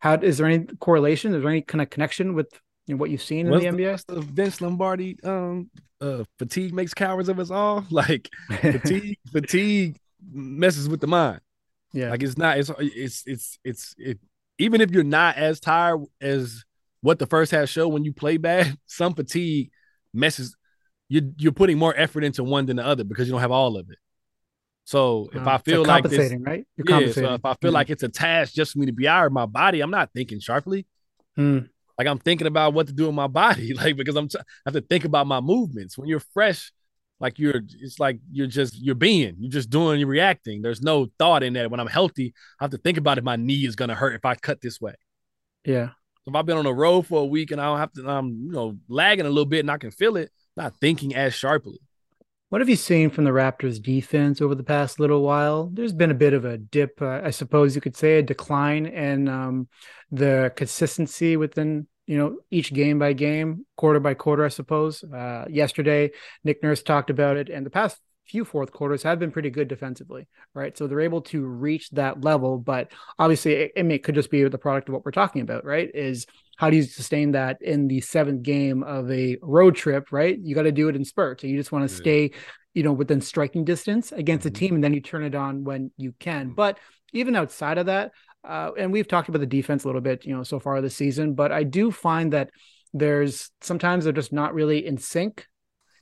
how 0.00 0.14
is 0.14 0.38
there 0.38 0.46
any 0.46 0.64
correlation? 0.80 1.34
Is 1.34 1.42
there 1.42 1.50
any 1.50 1.62
kind 1.62 1.82
of 1.82 1.90
connection 1.90 2.32
with 2.32 2.48
you 2.86 2.94
know, 2.94 2.98
what 2.98 3.10
you've 3.10 3.22
seen 3.22 3.46
in 3.46 3.52
the 3.52 3.70
the, 3.70 3.84
NBA? 3.84 4.24
Vince 4.24 4.62
Lombardi 4.62 5.18
um 5.24 5.70
uh 6.00 6.24
fatigue 6.38 6.72
makes 6.72 6.94
cowards 6.94 7.28
of 7.28 7.38
us 7.38 7.50
all? 7.50 7.84
Like 7.90 8.30
fatigue, 8.60 9.18
fatigue 9.30 9.98
messes 10.32 10.88
with 10.88 11.00
the 11.00 11.06
mind. 11.06 11.40
Yeah, 11.92 12.10
Like 12.10 12.22
it's 12.22 12.36
not. 12.38 12.58
It's 12.58 12.70
it's 12.78 13.22
it's 13.26 13.58
it's 13.64 13.94
it. 13.98 14.18
Even 14.58 14.80
if 14.80 14.90
you're 14.90 15.02
not 15.04 15.36
as 15.36 15.60
tired 15.60 16.00
as 16.20 16.64
what 17.00 17.18
the 17.18 17.26
first 17.26 17.50
half 17.52 17.68
showed 17.68 17.88
when 17.88 18.04
you 18.04 18.12
play 18.12 18.36
bad, 18.36 18.76
some 18.86 19.14
fatigue 19.14 19.70
messes. 20.14 20.56
You're 21.08 21.24
you're 21.36 21.52
putting 21.52 21.78
more 21.78 21.94
effort 21.96 22.24
into 22.24 22.42
one 22.44 22.66
than 22.66 22.76
the 22.76 22.86
other 22.86 23.04
because 23.04 23.26
you 23.26 23.32
don't 23.32 23.40
have 23.40 23.50
all 23.50 23.76
of 23.76 23.90
it. 23.90 23.98
So 24.84 25.28
if 25.32 25.46
Uh, 25.46 25.50
I 25.50 25.58
feel 25.58 25.84
like 25.84 26.04
this, 26.04 26.12
compensating, 26.12 26.42
right? 26.42 26.66
You're 26.76 27.00
yeah. 27.06 27.12
So 27.12 27.34
if 27.34 27.44
I 27.44 27.54
feel 27.60 27.70
Mhm. 27.70 27.74
like 27.74 27.90
it's 27.90 28.02
a 28.02 28.08
task 28.08 28.54
just 28.54 28.72
for 28.72 28.78
me 28.78 28.86
to 28.86 28.92
be 28.92 29.06
out 29.06 29.26
of 29.26 29.32
my 29.32 29.46
body, 29.46 29.80
I'm 29.80 29.90
not 29.90 30.10
thinking 30.12 30.40
sharply. 30.40 30.86
Mm. 31.38 31.68
Like 31.98 32.06
I'm 32.08 32.18
thinking 32.18 32.46
about 32.46 32.74
what 32.74 32.86
to 32.88 32.92
do 32.92 33.08
in 33.08 33.14
my 33.14 33.26
body, 33.42 33.74
like 33.74 33.96
because 33.96 34.16
I'm 34.16 34.28
t- 34.28 34.38
I 34.38 34.42
have 34.66 34.74
to 34.74 34.80
think 34.80 35.04
about 35.04 35.26
my 35.26 35.40
movements. 35.40 35.96
When 35.98 36.08
you're 36.08 36.20
fresh, 36.20 36.72
like 37.20 37.38
you're, 37.38 37.62
it's 37.80 38.00
like 38.00 38.18
you're 38.30 38.46
just 38.48 38.76
you're 38.80 38.94
being, 38.94 39.36
you're 39.38 39.50
just 39.50 39.70
doing, 39.70 40.00
you're 40.00 40.08
reacting. 40.08 40.62
There's 40.62 40.82
no 40.82 41.08
thought 41.18 41.42
in 41.42 41.52
that. 41.54 41.70
When 41.70 41.80
I'm 41.80 41.86
healthy, 41.86 42.34
I 42.60 42.64
have 42.64 42.72
to 42.72 42.78
think 42.78 42.98
about 42.98 43.18
if 43.18 43.24
my 43.24 43.36
knee 43.36 43.64
is 43.66 43.76
gonna 43.76 43.94
hurt 43.94 44.14
if 44.14 44.24
I 44.24 44.34
cut 44.34 44.60
this 44.60 44.80
way. 44.80 44.94
yeah, 45.64 45.90
If 46.26 46.34
I've 46.34 46.46
been 46.46 46.56
on 46.56 46.64
the 46.64 46.74
road 46.74 47.06
for 47.06 47.20
a 47.20 47.26
week 47.26 47.50
and 47.50 47.60
I 47.60 47.64
don't 47.64 47.78
have 47.78 47.92
to, 47.94 48.08
I'm 48.08 48.28
you 48.46 48.52
know 48.52 48.78
lagging 48.88 49.26
a 49.26 49.28
little 49.28 49.44
bit 49.44 49.60
and 49.60 49.70
I 49.70 49.78
can 49.78 49.90
feel 49.90 50.16
it, 50.16 50.30
not 50.56 50.76
thinking 50.80 51.14
as 51.14 51.34
sharply. 51.34 51.80
What 52.48 52.60
have 52.60 52.68
you 52.68 52.76
seen 52.76 53.08
from 53.10 53.24
the 53.24 53.30
Raptors 53.30 53.82
defense 53.82 54.40
over 54.42 54.54
the 54.54 54.62
past 54.62 55.00
little 55.00 55.22
while? 55.22 55.70
There's 55.72 55.94
been 55.94 56.10
a 56.10 56.14
bit 56.14 56.34
of 56.34 56.44
a 56.44 56.58
dip, 56.58 57.00
uh, 57.00 57.22
I 57.24 57.30
suppose 57.30 57.74
you 57.74 57.80
could 57.80 57.96
say, 57.96 58.18
a 58.18 58.22
decline 58.22 58.84
in 58.86 59.26
um, 59.28 59.68
the 60.10 60.52
consistency 60.54 61.36
within 61.38 61.86
you 62.06 62.18
know 62.18 62.38
each 62.50 62.72
game 62.72 62.98
by 62.98 63.12
game, 63.12 63.64
quarter 63.76 64.00
by 64.00 64.14
quarter, 64.14 64.44
I 64.44 64.48
suppose. 64.48 65.02
Uh, 65.04 65.46
yesterday, 65.48 66.10
Nick 66.44 66.62
Nurse 66.62 66.82
talked 66.82 67.10
about 67.10 67.36
it, 67.36 67.48
and 67.48 67.64
the 67.64 67.70
past 67.70 67.98
few 68.26 68.44
fourth 68.44 68.70
quarters 68.72 69.02
have 69.02 69.18
been 69.18 69.32
pretty 69.32 69.50
good 69.50 69.68
defensively, 69.68 70.28
right? 70.54 70.78
So 70.78 70.86
they're 70.86 71.00
able 71.00 71.22
to 71.22 71.44
reach 71.44 71.90
that 71.90 72.22
level, 72.24 72.56
but 72.58 72.92
obviously, 73.18 73.54
it, 73.54 73.72
it 73.76 74.02
could 74.04 74.14
just 74.14 74.30
be 74.30 74.42
the 74.44 74.58
product 74.58 74.88
of 74.88 74.94
what 74.94 75.04
we're 75.04 75.10
talking 75.10 75.42
about, 75.42 75.64
right? 75.64 75.90
Is 75.94 76.26
how 76.56 76.70
do 76.70 76.76
you 76.76 76.82
sustain 76.84 77.32
that 77.32 77.60
in 77.60 77.88
the 77.88 78.00
seventh 78.00 78.42
game 78.42 78.82
of 78.84 79.10
a 79.10 79.36
road 79.42 79.74
trip, 79.74 80.12
right? 80.12 80.38
You 80.40 80.54
got 80.54 80.62
to 80.62 80.72
do 80.72 80.88
it 80.88 80.96
in 80.96 81.04
spurts. 81.04 81.42
and 81.42 81.50
You 81.50 81.58
just 81.58 81.72
want 81.72 81.88
to 81.88 81.92
Yeah. 81.94 81.98
stay, 82.00 82.30
you 82.74 82.82
know, 82.84 82.92
within 82.92 83.20
striking 83.20 83.64
distance 83.64 84.12
against 84.12 84.46
Mhm. 84.46 84.50
a 84.50 84.52
team, 84.52 84.74
and 84.76 84.84
then 84.84 84.94
you 84.94 85.00
turn 85.00 85.24
it 85.24 85.34
on 85.34 85.64
when 85.64 85.90
you 85.96 86.14
can. 86.18 86.50
But 86.50 86.78
even 87.12 87.34
outside 87.36 87.78
of 87.78 87.86
that, 87.86 88.12
uh, 88.44 88.70
and 88.78 88.92
we've 88.92 89.08
talked 89.08 89.28
about 89.28 89.40
the 89.40 89.46
defense 89.46 89.84
a 89.84 89.88
little 89.88 90.00
bit, 90.00 90.24
you 90.26 90.34
know, 90.36 90.42
so 90.42 90.58
far 90.58 90.80
this 90.80 90.96
season, 90.96 91.34
but 91.34 91.52
I 91.52 91.62
do 91.62 91.90
find 91.90 92.32
that 92.32 92.50
there's 92.92 93.50
sometimes 93.60 94.04
they're 94.04 94.12
just 94.12 94.32
not 94.32 94.52
really 94.54 94.84
in 94.84 94.98
sync, 94.98 95.46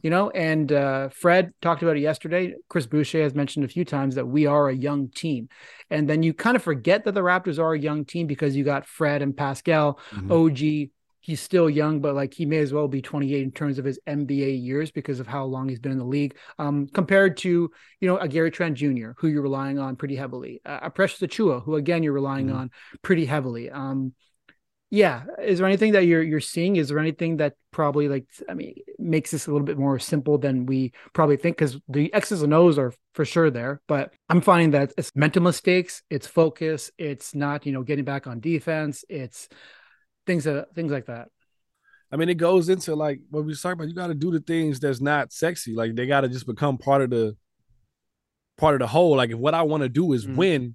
you 0.02 0.10
know. 0.10 0.30
And 0.30 0.72
uh, 0.72 1.10
Fred 1.10 1.52
talked 1.60 1.82
about 1.82 1.96
it 1.96 2.00
yesterday. 2.00 2.54
Chris 2.68 2.86
Boucher 2.86 3.22
has 3.22 3.34
mentioned 3.34 3.64
a 3.64 3.68
few 3.68 3.84
times 3.84 4.14
that 4.16 4.26
we 4.26 4.46
are 4.46 4.68
a 4.68 4.74
young 4.74 5.08
team, 5.08 5.48
and 5.90 6.08
then 6.08 6.22
you 6.22 6.34
kind 6.34 6.56
of 6.56 6.62
forget 6.62 7.04
that 7.04 7.12
the 7.12 7.20
Raptors 7.20 7.58
are 7.58 7.74
a 7.74 7.78
young 7.78 8.04
team 8.04 8.26
because 8.26 8.56
you 8.56 8.64
got 8.64 8.86
Fred 8.86 9.22
and 9.22 9.36
Pascal, 9.36 9.98
Mhm. 10.12 10.30
OG. 10.30 10.90
He's 11.20 11.40
still 11.40 11.68
young, 11.68 12.00
but 12.00 12.14
like 12.14 12.32
he 12.32 12.46
may 12.46 12.58
as 12.58 12.72
well 12.72 12.88
be 12.88 13.02
28 13.02 13.42
in 13.42 13.52
terms 13.52 13.78
of 13.78 13.84
his 13.84 13.98
NBA 14.06 14.50
years 14.50 14.90
because 14.90 15.20
of 15.20 15.26
how 15.26 15.44
long 15.44 15.68
he's 15.68 15.78
been 15.78 15.92
in 15.92 15.98
the 15.98 16.04
league. 16.04 16.36
Um, 16.58 16.86
compared 16.88 17.36
to 17.38 17.70
you 18.00 18.08
know 18.08 18.16
a 18.18 18.28
Gary 18.28 18.50
Trent 18.50 18.76
Jr., 18.76 19.14
who 19.18 19.28
you're 19.28 19.42
relying 19.42 19.78
on 19.78 19.96
pretty 19.96 20.16
heavily, 20.16 20.60
uh, 20.64 20.80
a 20.82 20.90
Precious 20.90 21.20
Achiuwa, 21.20 21.62
who 21.62 21.76
again 21.76 22.02
you're 22.02 22.12
relying 22.12 22.48
Mhm. 22.48 22.54
on 22.56 22.70
pretty 23.02 23.26
heavily. 23.26 23.70
Um, 23.70 24.14
Yeah. 24.92 25.22
Is 25.40 25.58
there 25.58 25.68
anything 25.68 25.92
that 25.92 26.06
you're 26.06 26.22
you're 26.22 26.40
seeing? 26.40 26.74
Is 26.76 26.88
there 26.88 26.98
anything 26.98 27.36
that 27.36 27.54
probably 27.70 28.08
like 28.08 28.26
I 28.48 28.54
mean 28.54 28.74
makes 28.98 29.30
this 29.30 29.46
a 29.46 29.52
little 29.52 29.64
bit 29.64 29.78
more 29.78 29.98
simple 30.00 30.36
than 30.38 30.66
we 30.66 30.92
probably 31.12 31.36
think? 31.36 31.56
Because 31.58 31.78
the 31.88 32.12
X's 32.12 32.42
and 32.42 32.52
O's 32.52 32.76
are 32.78 32.92
for 33.14 33.24
sure 33.24 33.50
there, 33.50 33.80
but 33.86 34.12
I'm 34.28 34.40
finding 34.40 34.72
that 34.72 34.92
it's 34.98 35.14
mental 35.14 35.42
mistakes, 35.42 36.02
it's 36.10 36.26
focus, 36.26 36.90
it's 36.98 37.34
not 37.36 37.66
you 37.66 37.72
know 37.72 37.82
getting 37.84 38.04
back 38.04 38.26
on 38.26 38.40
defense, 38.40 39.04
it's 39.08 39.48
things 40.30 40.44
that 40.44 40.72
things 40.74 40.92
like 40.92 41.06
that. 41.06 41.28
I 42.12 42.16
mean, 42.16 42.28
it 42.28 42.36
goes 42.36 42.68
into 42.68 42.94
like 42.94 43.20
what 43.30 43.44
we 43.44 43.54
talking 43.54 43.72
about. 43.72 43.88
You 43.88 43.94
got 43.94 44.08
to 44.08 44.14
do 44.14 44.30
the 44.30 44.40
things 44.40 44.78
that's 44.80 45.00
not 45.00 45.32
sexy. 45.32 45.74
Like 45.74 45.94
they 45.96 46.06
got 46.06 46.20
to 46.22 46.28
just 46.28 46.46
become 46.46 46.78
part 46.78 47.02
of 47.02 47.10
the 47.10 47.36
part 48.58 48.74
of 48.74 48.80
the 48.80 48.86
whole. 48.86 49.16
Like 49.16 49.30
if 49.30 49.38
what 49.38 49.54
I 49.54 49.62
want 49.62 49.82
to 49.82 49.88
do 49.88 50.12
is 50.12 50.26
Mm. 50.26 50.36
win, 50.36 50.74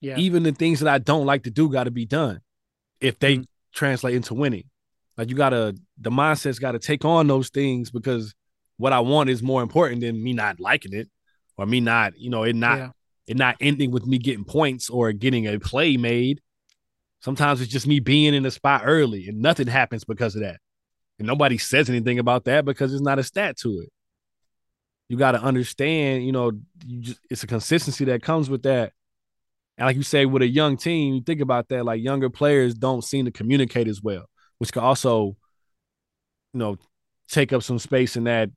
Yeah. 0.00 0.18
even 0.18 0.42
the 0.42 0.52
things 0.52 0.80
that 0.80 0.88
I 0.88 0.98
don't 0.98 1.26
like 1.26 1.44
to 1.44 1.50
do 1.50 1.68
got 1.70 1.84
to 1.84 1.90
be 1.90 2.04
done. 2.04 2.40
If 3.00 3.18
they 3.18 3.38
Mhm. 3.38 3.44
translate 3.72 4.14
into 4.14 4.34
winning, 4.34 4.64
like 5.16 5.30
you 5.30 5.36
gotta, 5.36 5.74
the 5.98 6.10
mindset's 6.10 6.58
got 6.58 6.72
to 6.72 6.78
take 6.78 7.04
on 7.04 7.26
those 7.26 7.48
things 7.50 7.90
because 7.90 8.34
what 8.76 8.92
I 8.92 9.00
want 9.00 9.30
is 9.30 9.42
more 9.42 9.62
important 9.62 10.00
than 10.02 10.22
me 10.22 10.32
not 10.32 10.60
liking 10.60 10.92
it 10.92 11.08
or 11.56 11.64
me 11.66 11.80
not, 11.80 12.18
you 12.18 12.28
know, 12.30 12.42
it 12.44 12.54
not 12.54 12.78
Yeah. 12.78 12.90
it 13.26 13.36
not 13.36 13.56
ending 13.60 13.90
with 13.90 14.06
me 14.06 14.18
getting 14.18 14.44
points 14.44 14.88
or 14.90 15.12
getting 15.12 15.46
a 15.48 15.58
play 15.58 15.96
made. 15.96 16.40
Sometimes 17.20 17.60
it's 17.60 17.70
just 17.72 17.86
me 17.86 18.00
being 18.00 18.34
in 18.34 18.42
the 18.42 18.50
spot 18.50 18.82
early 18.84 19.28
and 19.28 19.40
nothing 19.40 19.66
happens 19.66 20.04
because 20.04 20.34
of 20.36 20.42
that. 20.42 20.58
And 21.18 21.26
nobody 21.26 21.58
says 21.58 21.88
anything 21.88 22.18
about 22.18 22.44
that 22.44 22.64
because 22.64 22.92
it's 22.92 23.02
not 23.02 23.18
a 23.18 23.22
stat 23.24 23.56
to 23.58 23.80
it. 23.80 23.88
You 25.08 25.16
got 25.16 25.32
to 25.32 25.42
understand, 25.42 26.24
you 26.26 26.32
know, 26.32 26.52
you 26.86 27.00
just 27.00 27.20
it's 27.30 27.42
a 27.42 27.46
consistency 27.46 28.04
that 28.06 28.22
comes 28.22 28.50
with 28.50 28.62
that. 28.64 28.92
And 29.78 29.86
like 29.86 29.96
you 29.96 30.02
say, 30.02 30.26
with 30.26 30.42
a 30.42 30.46
young 30.48 30.76
team, 30.76 31.14
you 31.14 31.20
think 31.20 31.40
about 31.40 31.68
that, 31.68 31.84
like 31.84 32.02
younger 32.02 32.30
players 32.30 32.74
don't 32.74 33.02
seem 33.04 33.24
to 33.26 33.30
communicate 33.30 33.88
as 33.88 34.02
well, 34.02 34.26
which 34.58 34.72
could 34.72 34.82
also, 34.82 35.36
you 36.52 36.58
know, 36.58 36.76
take 37.28 37.52
up 37.52 37.62
some 37.62 37.78
space 37.78 38.16
in 38.16 38.24
that 38.24 38.50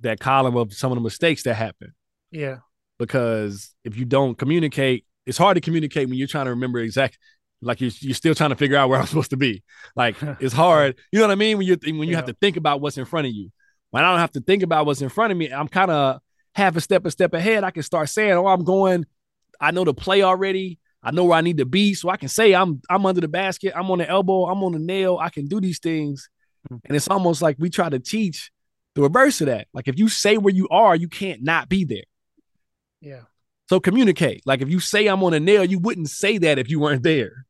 that 0.00 0.20
column 0.20 0.56
of 0.56 0.72
some 0.74 0.90
of 0.92 0.96
the 0.96 1.02
mistakes 1.02 1.44
that 1.44 1.54
happen 1.54 1.94
Yeah. 2.32 2.58
because 2.98 3.74
if 3.84 3.96
you 3.96 4.04
don't 4.04 4.36
communicate, 4.36 5.06
it's 5.24 5.38
hard 5.38 5.54
to 5.54 5.60
communicate 5.60 6.08
when 6.08 6.18
you're 6.18 6.26
trying 6.28 6.46
to 6.46 6.50
remember 6.50 6.80
exact. 6.80 7.16
Like 7.64 7.80
you're, 7.80 7.90
you're 8.00 8.14
still 8.14 8.34
trying 8.34 8.50
to 8.50 8.56
figure 8.56 8.76
out 8.76 8.88
where 8.88 9.00
I'm 9.00 9.06
supposed 9.12 9.30
to 9.30 9.36
be. 9.36 9.62
Like 9.96 10.16
it's 10.40 10.54
hard. 10.54 10.98
You 11.12 11.20
know 11.20 11.26
what 11.26 11.32
I 11.32 11.36
mean? 11.36 11.58
When 11.58 11.66
you 11.66 11.76
when 11.82 12.08
you 12.08 12.16
have 12.16 12.26
to 12.26 12.36
think 12.40 12.56
about 12.56 12.80
what's 12.80 12.98
in 12.98 13.04
front 13.04 13.26
of 13.26 13.32
you. 13.32 13.50
When 13.90 14.04
I 14.04 14.10
don't 14.10 14.20
have 14.20 14.32
to 14.32 14.40
think 14.40 14.62
about 14.64 14.86
what's 14.86 15.02
in 15.02 15.08
front 15.08 15.30
of 15.30 15.38
me, 15.38 15.50
I'm 15.50 15.68
kind 15.68 15.90
of 15.90 16.20
half 16.54 16.74
a 16.76 16.80
step 16.80 17.06
a 17.06 17.10
step 17.10 17.32
ahead. 17.32 17.64
I 17.64 17.70
can 17.70 17.82
start 17.82 18.08
saying, 18.08 18.32
"Oh, 18.32 18.46
I'm 18.46 18.64
going. 18.64 19.06
I 19.60 19.70
know 19.70 19.84
the 19.84 19.94
play 19.94 20.22
already. 20.22 20.78
I 21.02 21.10
know 21.12 21.24
where 21.24 21.38
I 21.38 21.42
need 21.42 21.58
to 21.58 21.66
be, 21.66 21.94
so 21.94 22.08
I 22.08 22.16
can 22.16 22.28
say 22.28 22.54
I'm 22.54 22.80
I'm 22.90 23.06
under 23.06 23.20
the 23.20 23.28
basket. 23.28 23.72
I'm 23.76 23.90
on 23.90 23.98
the 23.98 24.08
elbow. 24.08 24.46
I'm 24.46 24.62
on 24.64 24.72
the 24.72 24.78
nail. 24.78 25.18
I 25.20 25.30
can 25.30 25.46
do 25.46 25.60
these 25.60 25.78
things." 25.78 26.28
Mm. 26.70 26.80
And 26.86 26.96
it's 26.96 27.08
almost 27.08 27.42
like 27.42 27.56
we 27.58 27.70
try 27.70 27.88
to 27.88 27.98
teach 27.98 28.50
the 28.94 29.02
reverse 29.02 29.40
of 29.40 29.46
that. 29.46 29.68
Like 29.72 29.88
if 29.88 29.98
you 29.98 30.08
say 30.08 30.38
where 30.38 30.54
you 30.54 30.68
are, 30.68 30.96
you 30.96 31.08
can't 31.08 31.42
not 31.42 31.68
be 31.68 31.84
there. 31.84 32.04
Yeah. 33.00 33.22
So 33.68 33.80
communicate. 33.80 34.42
Like 34.44 34.60
if 34.60 34.68
you 34.68 34.80
say 34.80 35.06
I'm 35.06 35.22
on 35.22 35.34
a 35.34 35.40
nail, 35.40 35.64
you 35.64 35.78
wouldn't 35.78 36.10
say 36.10 36.38
that 36.38 36.58
if 36.58 36.70
you 36.70 36.80
weren't 36.80 37.02
there. 37.02 37.46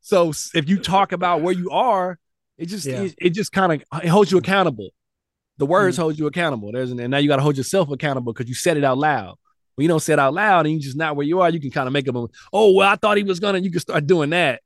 So 0.00 0.32
if 0.54 0.68
you 0.68 0.78
talk 0.78 1.12
about 1.12 1.40
where 1.42 1.54
you 1.54 1.70
are, 1.70 2.18
it 2.56 2.66
just 2.66 2.86
Yeah. 2.86 3.02
it, 3.02 3.14
it 3.18 3.30
just 3.30 3.52
kind 3.52 3.72
of 3.72 4.02
it 4.02 4.08
holds 4.08 4.30
you 4.32 4.38
accountable. 4.38 4.90
The 5.58 5.66
words 5.66 5.96
Mm. 5.96 6.00
hold 6.02 6.18
you 6.18 6.26
accountable. 6.26 6.70
There's 6.72 6.90
an, 6.92 7.00
and 7.00 7.10
now 7.10 7.18
you 7.18 7.28
got 7.28 7.36
to 7.36 7.42
hold 7.42 7.56
yourself 7.56 7.90
accountable 7.90 8.32
because 8.32 8.48
you 8.48 8.54
said 8.54 8.76
it 8.76 8.84
out 8.84 8.98
loud. 8.98 9.36
When 9.74 9.82
you 9.84 9.88
don't 9.88 10.00
say 10.00 10.12
it 10.12 10.18
out 10.18 10.34
loud 10.34 10.66
and 10.66 10.72
you're 10.74 10.80
just 10.82 10.96
not 10.96 11.14
where 11.16 11.26
you 11.26 11.40
are, 11.40 11.50
you 11.50 11.60
can 11.60 11.70
kind 11.70 11.86
of 11.86 11.92
make 11.92 12.08
up. 12.08 12.14
A, 12.16 12.26
oh 12.52 12.72
well, 12.74 12.88
I 12.88 12.96
thought 12.96 13.16
he 13.16 13.22
was 13.24 13.38
gonna. 13.40 13.58
You 13.58 13.70
can 13.70 13.80
start 13.80 14.06
doing 14.06 14.30
that, 14.30 14.60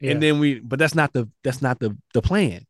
Yeah. 0.00 0.12
and 0.12 0.22
then 0.22 0.38
we. 0.40 0.60
But 0.60 0.78
that's 0.78 0.94
not 0.94 1.12
the 1.12 1.28
that's 1.44 1.62
not 1.62 1.78
the 1.80 1.96
the 2.14 2.22
plan. 2.22 2.66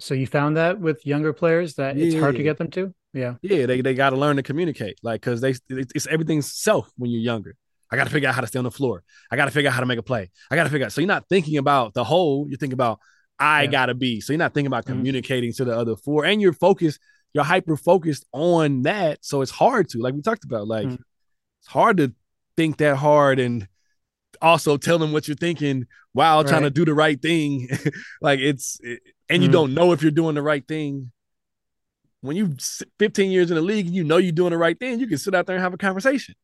so 0.00 0.14
you 0.14 0.26
found 0.26 0.56
that 0.56 0.80
with 0.80 1.04
younger 1.06 1.32
players 1.32 1.74
that 1.74 1.96
it's 1.96 2.14
hard 2.16 2.36
to 2.36 2.42
get 2.42 2.58
them 2.58 2.70
to? 2.72 2.94
Yeah. 3.14 3.34
Yeah, 3.42 3.66
they 3.66 3.80
they 3.82 3.94
got 3.94 4.10
to 4.10 4.16
learn 4.16 4.36
to 4.36 4.42
communicate, 4.42 4.98
like 5.02 5.20
because 5.20 5.40
they 5.40 5.50
it's, 5.50 5.92
it's 5.94 6.06
everything's 6.06 6.52
self 6.52 6.90
when 6.96 7.10
you're 7.10 7.20
younger. 7.20 7.54
I 7.92 7.96
got 7.96 8.04
to 8.04 8.10
figure 8.10 8.28
out 8.28 8.34
how 8.34 8.40
to 8.40 8.46
stay 8.46 8.58
on 8.58 8.64
the 8.64 8.70
floor. 8.70 9.04
I 9.30 9.36
got 9.36 9.44
to 9.44 9.50
figure 9.50 9.68
out 9.68 9.74
how 9.74 9.80
to 9.80 9.86
make 9.86 9.98
a 9.98 10.02
play. 10.02 10.30
I 10.50 10.56
got 10.56 10.64
to 10.64 10.70
figure 10.70 10.86
out. 10.86 10.92
So 10.92 11.02
you're 11.02 11.08
not 11.08 11.28
thinking 11.28 11.58
about 11.58 11.92
the 11.94 12.02
whole. 12.04 12.46
You're 12.48 12.56
thinking 12.58 12.74
about 12.74 12.98
I 13.38 13.62
Yeah. 13.64 13.70
gotta 13.70 13.94
be. 13.94 14.20
So 14.20 14.32
you're 14.32 14.38
not 14.38 14.54
thinking 14.54 14.68
about 14.68 14.84
Mhm. 14.84 14.88
communicating 14.88 15.52
to 15.54 15.64
the 15.64 15.76
other 15.76 15.96
four, 15.96 16.24
and 16.24 16.40
you're 16.40 16.52
focused. 16.52 17.00
You're 17.34 17.42
hyper 17.44 17.76
focused 17.76 18.24
on 18.32 18.82
that. 18.82 19.24
So 19.24 19.42
it's 19.42 19.50
hard 19.50 19.88
to, 19.90 19.98
like 19.98 20.14
we 20.14 20.22
talked 20.22 20.44
about, 20.44 20.68
like 20.68 20.86
Mhm. 20.86 20.98
it's 21.60 21.66
hard 21.68 21.96
to 21.96 22.14
think 22.56 22.76
that 22.76 22.96
hard 22.96 23.40
and 23.40 23.66
also 24.40 24.76
tell 24.76 24.98
them 24.98 25.12
what 25.12 25.26
you're 25.28 25.36
thinking 25.36 25.86
while 26.12 26.44
trying 26.44 26.62
to 26.62 26.70
do 26.70 26.84
the 26.84 26.94
right 26.94 27.20
thing. 27.20 27.68
like 28.20 28.38
it's, 28.38 28.78
it- 28.82 29.00
and 29.28 29.42
you 29.42 29.48
Mhm. 29.48 29.52
don't 29.52 29.74
know 29.74 29.92
if 29.92 30.02
you're 30.02 30.10
doing 30.12 30.34
the 30.36 30.42
right 30.42 30.66
thing. 30.68 31.10
When 32.20 32.36
you 32.36 32.54
s- 32.58 32.82
15 32.98 33.32
years 33.32 33.50
in 33.50 33.56
the 33.56 33.62
league, 33.62 33.86
and 33.86 33.94
you 33.94 34.04
know 34.04 34.18
you're 34.18 34.30
doing 34.30 34.50
the 34.52 34.58
right 34.58 34.78
thing. 34.78 35.00
You 35.00 35.06
can 35.08 35.18
sit 35.18 35.34
out 35.34 35.46
there 35.46 35.56
and 35.56 35.62
have 35.62 35.74
a 35.74 35.78
conversation. 35.78 36.34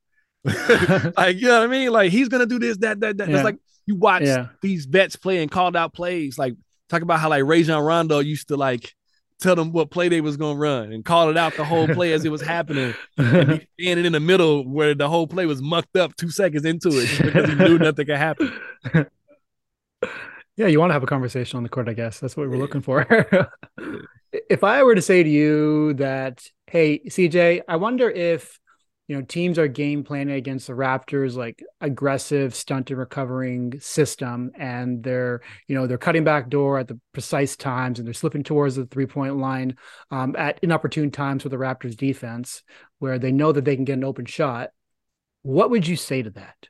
like 1.17 1.37
you 1.37 1.49
know 1.49 1.59
what 1.59 1.63
I 1.63 1.67
mean? 1.67 1.91
Like 1.91 2.11
he's 2.13 2.29
gonna 2.29 2.47
do 2.47 2.59
this, 2.59 2.79
that, 2.79 3.01
that, 3.01 3.17
that. 3.19 3.29
Yeah. 3.29 3.37
It's 3.37 3.45
like 3.45 3.59
you 3.87 3.97
watch 3.97 4.23
Yeah. 4.23 4.49
these 4.63 4.87
vets 4.87 5.17
play 5.17 5.43
and 5.43 5.51
called 5.51 5.77
out 5.77 5.93
plays. 5.95 6.39
Like 6.39 6.55
talk 6.89 7.03
about 7.03 7.21
how 7.21 7.29
like 7.29 7.45
Rajon 7.45 7.83
Rondo 7.83 8.21
used 8.21 8.49
to 8.49 8.57
like 8.57 8.95
tell 9.41 9.55
them 9.55 9.73
what 9.73 9.91
play 9.91 10.09
they 10.09 10.21
was 10.21 10.37
gonna 10.37 10.59
run 10.59 10.93
and 10.93 11.05
call 11.05 11.31
it 11.31 11.37
out 11.37 11.55
the 11.55 11.65
whole 11.65 11.87
play 11.89 12.13
as 12.13 12.25
it 12.25 12.31
was 12.31 12.41
happening. 12.43 12.95
And 13.17 13.67
standing 13.81 14.05
in 14.05 14.13
the 14.13 14.21
middle 14.21 14.67
where 14.69 14.95
the 14.95 15.09
whole 15.09 15.27
play 15.27 15.47
was 15.47 15.61
mucked 15.63 15.97
up 15.97 16.17
two 16.17 16.31
seconds 16.31 16.65
into 16.65 16.89
it 16.93 17.09
because 17.23 17.49
he 17.49 17.55
knew 17.55 17.79
nothing 17.79 18.07
could 18.07 18.17
happen. 18.17 18.53
yeah, 20.57 20.67
you 20.67 20.81
want 20.81 20.91
to 20.91 20.95
have 20.95 21.03
a 21.05 21.07
conversation 21.07 21.57
on 21.57 21.63
the 21.63 21.69
court, 21.69 21.89
I 21.89 21.93
guess. 21.93 22.19
That's 22.19 22.37
what 22.37 22.49
we're 22.49 22.57
looking 22.57 22.81
for. 22.81 23.07
if 24.33 24.65
I 24.65 24.83
were 24.83 24.95
to 24.95 25.03
say 25.03 25.23
to 25.23 25.29
you 25.29 25.95
that, 25.95 26.45
hey, 26.67 26.99
CJ, 27.09 27.63
I 27.69 27.77
wonder 27.77 28.11
if 28.11 28.59
you 29.09 29.17
know 29.17 29.23
teams 29.23 29.59
are 29.59 29.67
game 29.67 30.05
planning 30.05 30.35
against 30.35 30.67
the 30.67 30.75
Raptors 30.75 31.35
like 31.35 31.65
aggressive 31.81 32.55
stunt 32.55 32.91
and 32.91 32.99
recovering 32.99 33.81
system, 33.81 34.53
and 34.55 35.03
they're 35.03 35.41
you 35.67 35.75
know 35.75 35.87
they're 35.87 35.99
cutting 35.99 36.25
back 36.25 36.51
door 36.51 36.79
at 36.79 36.89
the 36.89 37.01
precise 37.13 37.57
times, 37.57 37.99
and 37.99 38.07
they're 38.07 38.15
slipping 38.15 38.45
towards 38.45 38.77
the 38.77 38.85
three 38.85 39.07
point 39.07 39.39
line 39.39 39.77
um, 40.11 40.37
at 40.37 40.61
inopportune 40.63 41.11
times 41.11 41.43
for 41.43 41.49
the 41.49 41.57
Raptors 41.57 41.97
defense, 41.97 42.63
where 42.99 43.19
they 43.19 43.33
know 43.33 43.51
that 43.51 43.65
they 43.65 43.75
can 43.75 43.87
get 43.87 43.95
an 43.95 44.05
open 44.05 44.27
shot. 44.27 44.71
What 45.43 45.71
would 45.71 45.87
you 45.87 45.97
say 45.97 46.23
to 46.23 46.31
that? 46.31 46.69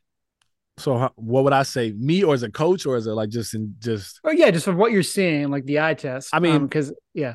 So 0.79 1.11
what 1.17 1.43
would 1.43 1.53
I 1.53 1.65
say? 1.65 1.93
Me 1.93 2.23
or 2.23 2.35
as 2.35 2.45
a 2.45 2.51
coach 2.51 2.87
or 2.87 2.95
as 2.95 3.07
a 3.07 3.15
like 3.15 3.31
just 3.31 3.53
in 3.53 3.75
just 3.81 4.21
Oh 4.23 4.31
yeah, 4.31 4.53
just 4.53 4.65
from 4.65 4.77
what 4.77 4.93
you're 4.93 5.03
seeing, 5.03 5.51
like 5.51 5.65
the 5.65 5.81
eye 5.81 5.95
test. 5.95 6.31
I 6.33 6.39
mean- 6.39 6.67
because 6.67 6.93
yeah, 7.15 7.35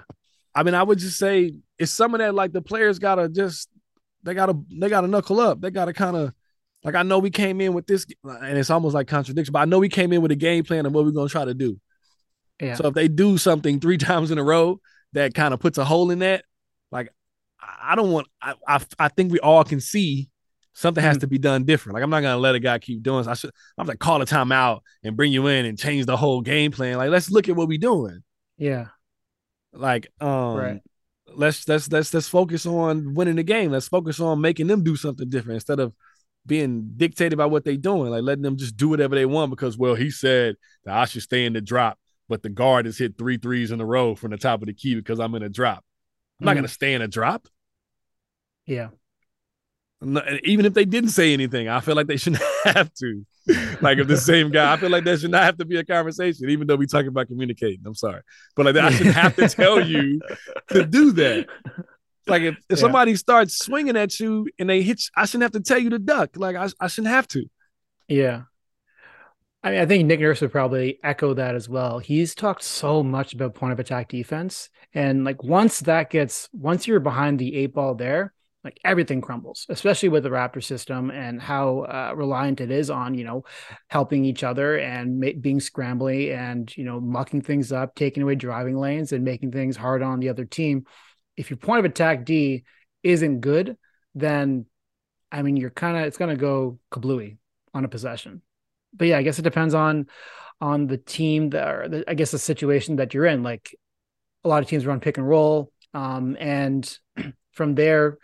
I 0.55 0.63
mean, 0.63 0.75
I 0.75 0.83
would 0.83 0.99
just 0.99 1.17
say 1.17 1.51
it's 1.77 1.91
some 1.91 2.13
of 2.13 2.19
that 2.19 2.33
like 2.35 2.53
the 2.53 2.61
players 2.61 2.99
gotta 2.99 3.27
just 3.27 3.67
they 4.23 4.33
gotta 4.33 4.57
they 4.71 4.89
gotta 4.89 5.07
knuckle 5.07 5.39
up. 5.39 5.61
They 5.61 5.71
gotta 5.71 5.93
kind 5.93 6.15
of 6.15 6.33
like 6.83 6.95
I 6.95 7.03
know 7.03 7.19
we 7.19 7.29
came 7.29 7.61
in 7.61 7.73
with 7.73 7.87
this 7.87 8.05
and 8.23 8.57
it's 8.57 8.69
almost 8.69 8.93
like 8.93 9.07
contradiction, 9.07 9.51
but 9.53 9.59
I 9.59 9.65
know 9.65 9.79
we 9.79 9.89
came 9.89 10.11
in 10.13 10.21
with 10.21 10.31
a 10.31 10.35
game 10.35 10.63
plan 10.63 10.85
of 10.85 10.93
what 10.93 11.05
we're 11.05 11.11
gonna 11.11 11.29
try 11.29 11.45
to 11.45 11.53
do. 11.53 11.79
yeah, 12.61 12.75
So 12.75 12.87
if 12.87 12.93
they 12.93 13.07
do 13.07 13.37
something 13.37 13.79
three 13.79 13.97
times 14.09 14.31
in 14.31 14.37
a 14.37 14.43
row 14.43 14.79
that 15.13 15.33
kind 15.33 15.53
of 15.53 15.59
puts 15.59 15.77
a 15.77 15.85
hole 15.85 16.11
in 16.11 16.19
that, 16.19 16.43
like 16.91 17.13
I 17.61 17.95
don't 17.95 18.11
want 18.11 18.27
I 18.41 18.55
I, 18.67 18.79
I 18.99 19.07
think 19.09 19.31
we 19.31 19.39
all 19.39 19.63
can 19.63 19.79
see 19.79 20.29
something 20.73 21.03
has 21.03 21.17
Mhm. 21.17 21.21
to 21.21 21.27
be 21.27 21.37
done 21.37 21.63
different. 21.65 21.93
Like 21.93 22.03
I'm 22.03 22.09
not 22.09 22.21
gonna 22.21 22.37
let 22.37 22.55
a 22.55 22.59
guy 22.59 22.79
keep 22.79 23.03
doing. 23.03 23.27
I 23.27 23.35
should 23.35 23.51
I'm 23.77 23.87
like 23.87 23.99
call 23.99 24.21
a 24.21 24.25
timeout 24.25 24.81
and 25.03 25.15
bring 25.15 25.31
you 25.31 25.47
in 25.47 25.65
and 25.65 25.77
change 25.77 26.05
the 26.05 26.17
whole 26.17 26.41
game 26.41 26.71
plan. 26.71 26.97
Like 26.97 27.11
let's 27.11 27.29
look 27.31 27.47
at 27.47 27.55
what 27.55 27.67
we're 27.67 27.77
doing. 27.77 28.23
yeah, 28.57 28.87
Like 29.71 30.07
um 30.19 30.55
Right. 30.57 30.81
Let's 31.35 31.67
let's 31.67 31.91
let's 31.91 32.13
let's 32.13 32.27
focus 32.27 32.65
on 32.65 33.13
winning 33.13 33.35
the 33.35 33.43
game. 33.43 33.71
Let's 33.71 33.87
focus 33.87 34.19
on 34.19 34.41
making 34.41 34.67
them 34.67 34.83
do 34.83 34.95
something 34.95 35.29
different 35.29 35.55
instead 35.55 35.79
of 35.79 35.93
being 36.45 36.91
dictated 36.97 37.37
by 37.37 37.45
what 37.45 37.63
they're 37.63 37.77
doing, 37.77 38.11
like 38.11 38.23
letting 38.23 38.41
them 38.43 38.57
just 38.57 38.75
do 38.75 38.89
whatever 38.89 39.15
they 39.15 39.25
want 39.25 39.49
because 39.49 39.77
well, 39.77 39.95
he 39.95 40.11
said 40.11 40.55
that 40.85 40.95
I 40.97 41.05
should 41.05 41.21
stay 41.23 41.45
in 41.45 41.53
the 41.53 41.61
drop, 41.61 41.97
but 42.27 42.43
the 42.43 42.49
guard 42.49 42.85
has 42.85 42.97
hit 42.97 43.17
three 43.17 43.37
threes 43.37 43.71
in 43.71 43.79
a 43.79 43.85
row 43.85 44.15
from 44.15 44.31
the 44.31 44.37
top 44.37 44.61
of 44.61 44.67
the 44.67 44.73
key 44.73 44.95
because 44.95 45.19
I'm 45.19 45.35
in 45.35 45.43
a 45.43 45.49
drop. 45.49 45.83
I'm 46.39 46.45
not 46.45 46.51
Mhm. 46.53 46.55
gonna 46.57 46.67
stay 46.67 46.93
in 46.93 47.01
a 47.01 47.07
drop. 47.07 47.47
yeah, 48.65 48.83
not- 48.83 48.93
even 50.43 50.65
if 50.65 50.73
they 50.73 50.85
didn't 50.85 51.09
say 51.11 51.33
anything, 51.33 51.67
I 51.69 51.79
feel 51.79 51.95
like 51.95 52.07
they 52.07 52.17
shouldn't 52.17 52.43
have 52.65 52.93
to. 52.95 53.25
like 53.81 53.97
if 53.97 54.07
the 54.07 54.17
same 54.17 54.51
guy, 54.51 54.73
I 54.73 54.77
feel 54.77 54.89
like 54.89 55.03
there 55.03 55.17
should 55.17 55.31
not 55.31 55.43
have 55.43 55.57
to 55.57 55.65
be 55.65 55.77
a 55.77 55.83
conversation, 55.83 56.49
even 56.49 56.67
though 56.67 56.75
we 56.75 56.87
talking 56.87 57.07
about 57.09 57.27
communicating. 57.27 57.79
I'm 57.85 57.95
sorry, 57.95 58.21
but 58.55 58.65
like 58.65 58.75
I 58.77 58.89
shouldn't 58.91 59.15
have 59.15 59.35
to 59.35 59.49
tell 59.49 59.85
you 59.85 60.21
to 60.69 60.85
do 60.85 61.11
that. 61.13 61.47
Like 62.27 62.43
if, 62.43 62.55
if 62.69 62.77
Yeah. 62.77 62.81
somebody 62.81 63.15
starts 63.15 63.57
swinging 63.57 63.97
at 63.97 64.19
you 64.19 64.47
and 64.59 64.69
they 64.69 64.81
hit, 64.81 64.99
you, 65.01 65.09
I 65.15 65.25
shouldn't 65.25 65.43
have 65.43 65.61
to 65.63 65.67
tell 65.67 65.79
you 65.79 65.89
to 65.91 65.99
duck. 65.99 66.31
Like 66.37 66.55
I, 66.55 66.69
I 66.79 66.87
shouldn't 66.87 67.13
have 67.13 67.27
to. 67.29 67.45
yeah. 68.07 68.43
I 69.65 69.71
mean, 69.71 69.79
I 69.79 69.85
think 69.85 70.05
Nick 70.05 70.19
Nurse 70.19 70.41
would 70.41 70.51
probably 70.51 70.99
echo 71.03 71.33
that 71.35 71.55
as 71.55 71.69
well. 71.69 71.99
He's 71.99 72.35
talked 72.35 72.63
so 72.63 73.01
much 73.01 73.33
about 73.33 73.55
point 73.55 73.71
of 73.71 73.79
attack 73.79 74.09
defense, 74.09 74.69
and 74.93 75.23
like 75.23 75.41
once 75.41 75.79
that 75.81 76.09
gets, 76.09 76.49
once 76.51 76.85
you're 76.85 76.99
behind 76.99 77.39
the 77.39 77.55
eight 77.55 77.73
ball 77.73 77.95
there, 77.95 78.33
like 78.63 78.79
everything 78.85 79.19
crumbles, 79.19 79.65
especially 79.69 80.09
with 80.09 80.23
the 80.23 80.29
Raptor 80.29 80.63
system 80.63 81.11
and 81.11 81.41
how 81.41 81.79
uh, 81.79 82.13
reliant 82.15 82.61
it 82.61 82.71
is 82.71 82.89
on, 82.89 83.13
you 83.13 83.25
know, 83.25 83.43
helping 83.89 84.23
each 84.23 84.43
other 84.43 84.77
and 84.77 85.19
ma- 85.19 85.27
being 85.39 85.59
scrambly 85.59 86.33
and, 86.35 86.75
you 86.77 86.85
know, 86.85 87.01
mucking 87.01 87.41
things 87.41 87.71
up, 87.73 87.93
taking 87.95 88.23
away 88.23 88.35
driving 88.35 88.77
lanes 88.77 89.11
and 89.11 89.25
making 89.25 89.51
things 89.51 89.75
hard 89.75 90.01
on 90.01 90.19
the 90.19 90.29
other 90.29 90.45
team. 90.45 90.85
If 91.35 91.49
your 91.49 91.57
point 91.57 91.79
of 91.79 91.85
attack 91.85 92.23
D 92.23 92.63
isn't 93.03 93.41
good, 93.41 93.77
then 94.15 94.65
I 95.29 95.41
mean, 95.41 95.57
you're 95.57 95.71
kind 95.71 95.97
of, 95.97 96.03
it's 96.03 96.17
to 96.17 96.35
go 96.35 96.79
kablooey 96.91 97.37
on 97.73 97.83
a 97.83 97.89
possession. 97.89 98.41
But 98.93 99.07
yeah, 99.07 99.17
I 99.17 99.23
guess 99.23 99.39
it 99.39 99.43
depends 99.43 99.73
on, 99.73 100.07
on 100.61 100.87
the 100.87 100.97
team 100.97 101.49
that, 101.49 101.67
or 101.67 101.89
the, 101.89 102.03
I 102.07 102.13
guess 102.13 102.31
the 102.31 102.39
situation 102.39 102.97
that 102.97 103.13
you're 103.13 103.25
in. 103.25 103.43
Like 103.43 103.75
a 104.43 104.47
lot 104.47 104.61
of 104.61 104.69
teams 104.69 104.85
run 104.85 104.99
pick 104.99 105.17
and 105.17 105.27
roll. 105.27 105.71
Um, 105.93 106.37
and 106.39 106.97
from 107.51 107.75
there, 107.75 108.19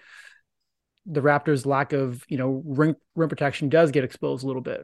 the 1.09 1.21
Raptors' 1.21 1.65
lack 1.65 1.91
of 1.91 2.23
you 2.29 2.37
know 2.37 2.61
rim, 2.65 2.95
rim 3.15 3.29
protection 3.29 3.67
does 3.67 3.91
get 3.91 4.03
exposed 4.03 4.43
a 4.43 4.47
little 4.47 4.61
bit. 4.61 4.81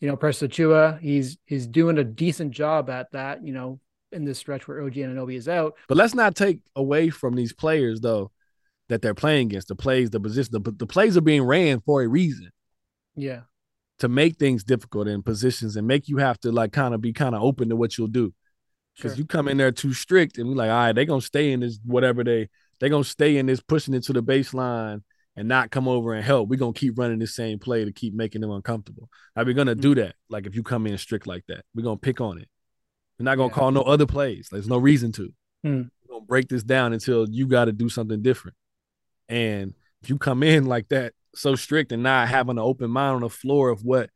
You 0.00 0.08
know, 0.08 0.16
Precious 0.16 0.48
Achiuwa, 0.48 1.00
he's 1.00 1.36
he's 1.44 1.66
doing 1.66 1.98
a 1.98 2.04
decent 2.04 2.52
job 2.52 2.88
at 2.88 3.10
that. 3.12 3.44
You 3.44 3.52
know, 3.52 3.80
in 4.12 4.24
this 4.24 4.38
stretch 4.38 4.66
where 4.66 4.82
OG 4.82 4.94
Anunoby 4.94 5.36
is 5.36 5.48
out. 5.48 5.74
But 5.88 5.96
let's 5.96 6.14
not 6.14 6.34
take 6.34 6.60
away 6.76 7.10
from 7.10 7.34
these 7.34 7.52
players 7.52 8.00
though 8.00 8.30
that 8.88 9.02
they're 9.02 9.14
playing 9.14 9.48
against. 9.48 9.68
The 9.68 9.76
plays, 9.76 10.10
the 10.10 10.20
position, 10.20 10.62
the, 10.62 10.70
the 10.70 10.86
plays 10.86 11.16
are 11.16 11.22
being 11.22 11.42
ran 11.42 11.80
for 11.80 12.02
a 12.02 12.08
reason. 12.08 12.50
Yeah. 13.16 13.42
To 13.98 14.08
make 14.08 14.36
things 14.36 14.64
difficult 14.64 15.08
in 15.08 15.22
positions 15.22 15.76
and 15.76 15.86
make 15.86 16.08
you 16.08 16.18
have 16.18 16.38
to 16.40 16.52
like 16.52 16.72
kind 16.72 16.94
of 16.94 17.00
be 17.00 17.12
kind 17.12 17.34
of 17.34 17.42
open 17.42 17.68
to 17.68 17.76
what 17.76 17.98
you'll 17.98 18.06
do. 18.06 18.32
Because 18.96 19.12
sure. 19.12 19.18
you 19.18 19.26
come 19.26 19.48
in 19.48 19.56
there 19.56 19.72
too 19.72 19.92
strict 19.92 20.38
and 20.38 20.48
we're 20.48 20.54
like, 20.54 20.70
all 20.70 20.76
right, 20.76 20.92
they're 20.92 21.04
gonna 21.04 21.20
stay 21.20 21.52
in 21.52 21.60
this 21.60 21.78
whatever 21.84 22.24
they 22.24 22.48
they're 22.78 22.88
gonna 22.88 23.04
stay 23.04 23.36
in 23.36 23.46
this 23.46 23.60
pushing 23.60 23.94
it 23.94 24.04
to 24.04 24.12
the 24.12 24.22
baseline 24.22 25.02
and 25.38 25.46
not 25.46 25.70
come 25.70 25.86
over 25.86 26.14
and 26.14 26.24
help. 26.24 26.48
We're 26.48 26.58
gonna 26.58 26.72
keep 26.72 26.98
running 26.98 27.20
the 27.20 27.26
same 27.28 27.60
play 27.60 27.84
to 27.84 27.92
keep 27.92 28.12
making 28.12 28.40
them 28.40 28.50
uncomfortable. 28.50 29.08
Are 29.36 29.44
we 29.44 29.54
gonna 29.54 29.72
mm-hmm. 29.72 29.80
do 29.80 29.94
that? 29.94 30.16
Like 30.28 30.46
if 30.46 30.56
you 30.56 30.64
come 30.64 30.84
in 30.88 30.98
strict 30.98 31.28
like 31.28 31.44
that, 31.46 31.64
we're 31.76 31.84
gonna 31.84 31.96
pick 31.96 32.20
on 32.20 32.38
it. 32.38 32.48
We're 33.18 33.24
not 33.24 33.36
gonna 33.36 33.50
yeah. 33.50 33.54
call 33.54 33.70
no 33.70 33.82
other 33.82 34.04
plays. 34.04 34.48
There's 34.50 34.66
no 34.66 34.78
reason 34.78 35.12
to. 35.12 35.32
Mm. 35.64 35.90
We're 36.02 36.14
gonna 36.14 36.26
break 36.26 36.48
this 36.48 36.64
down 36.64 36.92
until 36.92 37.28
you 37.30 37.46
got 37.46 37.66
to 37.66 37.72
do 37.72 37.88
something 37.88 38.20
different. 38.20 38.56
And 39.28 39.74
if 40.02 40.10
you 40.10 40.18
come 40.18 40.42
in 40.42 40.66
like 40.66 40.88
that, 40.88 41.12
so 41.36 41.54
strict 41.54 41.92
and 41.92 42.02
not 42.02 42.26
having 42.26 42.56
an 42.56 42.58
open 42.58 42.90
mind 42.90 43.14
on 43.14 43.20
the 43.20 43.30
floor 43.30 43.70
of 43.70 43.84
what 43.84 44.10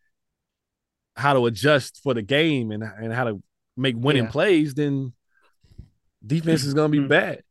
how 1.15 1.35
to 1.35 1.47
adjust 1.47 2.01
for 2.03 2.15
the 2.15 2.23
game 2.23 2.73
and 2.73 2.83
and 2.83 3.13
how 3.13 3.25
to 3.25 3.41
make 3.77 3.95
winning 3.97 4.25
yeah. 4.25 4.31
plays, 4.31 4.75
then 4.75 5.13
defense 6.27 6.65
is 6.65 6.75
gonna 6.75 6.89
be 6.89 6.99
mm-hmm. 6.99 7.07
bad 7.07 7.45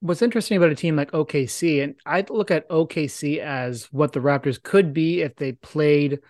what's 0.00 0.22
interesting 0.22 0.56
about 0.56 0.70
a 0.70 0.74
team 0.74 0.96
like 0.96 1.12
OKC, 1.12 1.82
and 1.82 1.94
I 2.06 2.24
look 2.28 2.50
at 2.50 2.68
OKC 2.68 3.38
as 3.38 3.84
what 3.92 4.12
the 4.12 4.20
Raptors 4.20 4.62
could 4.62 4.92
be 4.92 5.22
if 5.22 5.36
they 5.36 5.52
played 5.52 6.20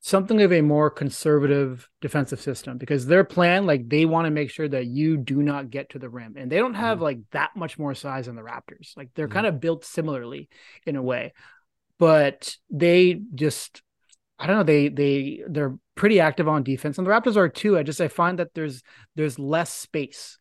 something 0.00 0.40
of 0.40 0.52
a 0.52 0.60
more 0.60 0.88
conservative 0.88 1.88
defensive 2.00 2.40
system 2.40 2.78
because 2.78 3.06
their 3.06 3.24
plan, 3.24 3.66
like 3.66 3.88
they 3.88 4.04
want 4.04 4.24
to 4.26 4.30
make 4.30 4.50
sure 4.50 4.68
that 4.68 4.86
you 4.86 5.16
do 5.16 5.42
not 5.42 5.68
get 5.70 5.90
to 5.90 5.98
the 5.98 6.08
rim. 6.08 6.36
And 6.36 6.50
they 6.50 6.58
don't 6.58 6.74
have 6.74 6.98
mm 6.98 7.02
like 7.02 7.18
that 7.32 7.56
much 7.56 7.78
more 7.78 7.94
size 7.94 8.26
than 8.26 8.36
the 8.36 8.42
Raptors. 8.42 8.96
Like 8.96 9.10
they're 9.14 9.28
mm 9.28 9.32
kind 9.32 9.46
of 9.46 9.60
built 9.60 9.84
similarly 9.84 10.48
in 10.86 10.94
a 10.96 11.02
way. 11.02 11.32
But 11.98 12.56
they 12.70 13.20
just 13.34 13.82
I 14.38 14.46
don't 14.46 14.58
know, 14.58 14.62
they 14.62 14.88
they 14.88 15.42
they're 15.48 15.76
pretty 15.96 16.20
active 16.20 16.46
on 16.46 16.62
defense. 16.62 16.98
And 16.98 17.06
the 17.06 17.10
Raptors 17.10 17.36
are 17.36 17.48
too. 17.48 17.76
I 17.76 17.82
just 17.82 18.00
I 18.00 18.08
find 18.08 18.38
that 18.38 18.54
there's 18.54 18.82
there's 19.16 19.38
less 19.38 19.72
space 19.72 20.38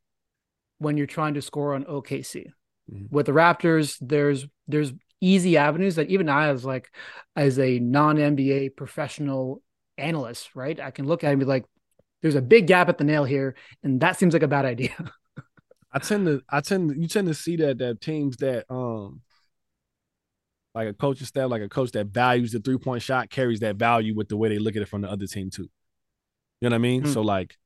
when 0.77 0.97
you're 0.97 1.07
trying 1.07 1.35
to 1.35 1.41
score 1.41 1.73
on 1.73 1.85
OKC. 1.85 2.51
Mm-hmm. 2.91 3.15
With 3.15 3.25
the 3.25 3.31
Raptors, 3.31 3.97
there's 4.01 4.47
there's 4.67 4.93
easy 5.21 5.57
avenues 5.57 5.95
that 5.95 6.09
even 6.09 6.29
I 6.29 6.49
as 6.49 6.65
like 6.65 6.89
as 7.35 7.59
a 7.59 7.79
non 7.79 8.17
NBA 8.17 8.75
professional 8.75 9.61
analyst, 9.97 10.55
right? 10.55 10.79
I 10.79 10.91
can 10.91 11.07
look 11.07 11.23
at 11.23 11.29
it 11.29 11.31
and 11.31 11.39
be 11.39 11.45
like, 11.45 11.65
there's 12.21 12.35
a 12.35 12.41
big 12.41 12.67
gap 12.67 12.89
at 12.89 12.97
the 12.97 13.03
nail 13.03 13.23
here, 13.23 13.55
and 13.83 14.01
that 14.01 14.17
seems 14.17 14.33
like 14.33 14.43
a 14.43 14.47
bad 14.47 14.65
idea. 14.65 14.95
I 15.91 15.99
tend 15.99 16.25
to 16.25 16.41
I 16.49 16.61
tend 16.61 17.01
you 17.01 17.07
tend 17.07 17.27
to 17.27 17.33
see 17.33 17.55
that 17.57 17.77
that 17.77 18.01
teams 18.01 18.37
that 18.37 18.65
um 18.69 19.21
like 20.73 20.89
a 20.89 20.93
coaching 20.93 21.25
staff, 21.25 21.49
like 21.49 21.61
a 21.61 21.69
coach 21.69 21.91
that 21.91 22.07
values 22.07 22.51
the 22.51 22.59
three 22.59 22.77
point 22.77 23.01
shot 23.01 23.29
carries 23.29 23.61
that 23.61 23.77
value 23.77 24.13
with 24.13 24.27
the 24.27 24.35
way 24.35 24.49
they 24.49 24.59
look 24.59 24.75
at 24.75 24.81
it 24.81 24.89
from 24.89 25.01
the 25.01 25.09
other 25.09 25.25
team 25.25 25.49
too. 25.49 25.69
You 26.59 26.69
know 26.69 26.73
what 26.73 26.75
I 26.75 26.79
mean? 26.79 27.03
Mm-hmm. 27.03 27.13
So 27.13 27.21
like 27.21 27.57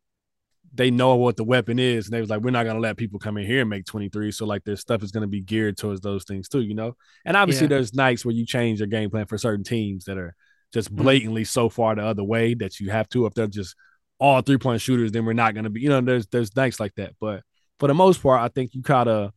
they 0.74 0.92
know 0.92 1.16
what 1.16 1.36
the 1.36 1.44
weapon 1.44 1.80
is, 1.80 2.08
and 2.08 2.14
they 2.14 2.22
was 2.22 2.30
like, 2.30 2.42
we're 2.42 2.52
not 2.52 2.66
gonna 2.66 2.80
let 2.80 2.98
people 2.98 3.20
come 3.20 3.38
in 3.38 3.46
here 3.46 3.62
and 3.62 3.70
make 3.70 3.86
23. 3.86 4.32
So 4.32 4.46
like 4.46 4.64
their 4.64 4.76
stuff 4.76 5.04
is 5.04 5.12
gonna 5.12 5.28
be 5.28 5.42
geared 5.42 5.78
towards 5.78 6.02
those 6.02 6.24
things 6.24 6.48
too, 6.48 6.62
you 6.62 6.74
know. 6.74 6.96
And 7.26 7.36
obviously 7.36 7.66
yeah. 7.66 7.70
there's 7.70 7.94
nights 7.94 8.24
where 8.24 8.34
you 8.34 8.46
change 8.46 8.80
your 8.80 8.88
game 8.88 9.10
plan 9.10 9.26
for 9.26 9.38
certain 9.38 9.64
teams 9.64 10.06
that 10.06 10.18
are 10.18 10.36
just 10.72 10.94
mm-hmm. 10.94 11.04
blatantly 11.04 11.44
so 11.44 11.70
far 11.70 11.96
the 11.96 12.04
other 12.04 12.24
way 12.24 12.54
that 12.56 12.80
you 12.80 12.92
have 12.92 13.10
to. 13.10 13.26
If 13.26 13.34
they're 13.34 13.48
just 13.48 13.76
all 14.20 14.42
three 14.42 14.58
point 14.58 14.82
shooters, 14.82 15.12
then 15.12 15.26
we're 15.26 15.34
not 15.34 15.56
gonna 15.56 15.70
be, 15.70 15.82
you 15.82 15.90
know, 15.90 16.02
there's 16.02 16.28
there's 16.28 16.56
nights 16.56 16.80
like 16.80 16.96
that. 16.96 17.14
But 17.20 17.44
for 17.80 17.88
the 17.88 17.94
most 17.94 18.22
part, 18.22 18.42
I 18.42 18.50
think 18.50 18.74
you 18.74 18.82
gotta 18.82 19.34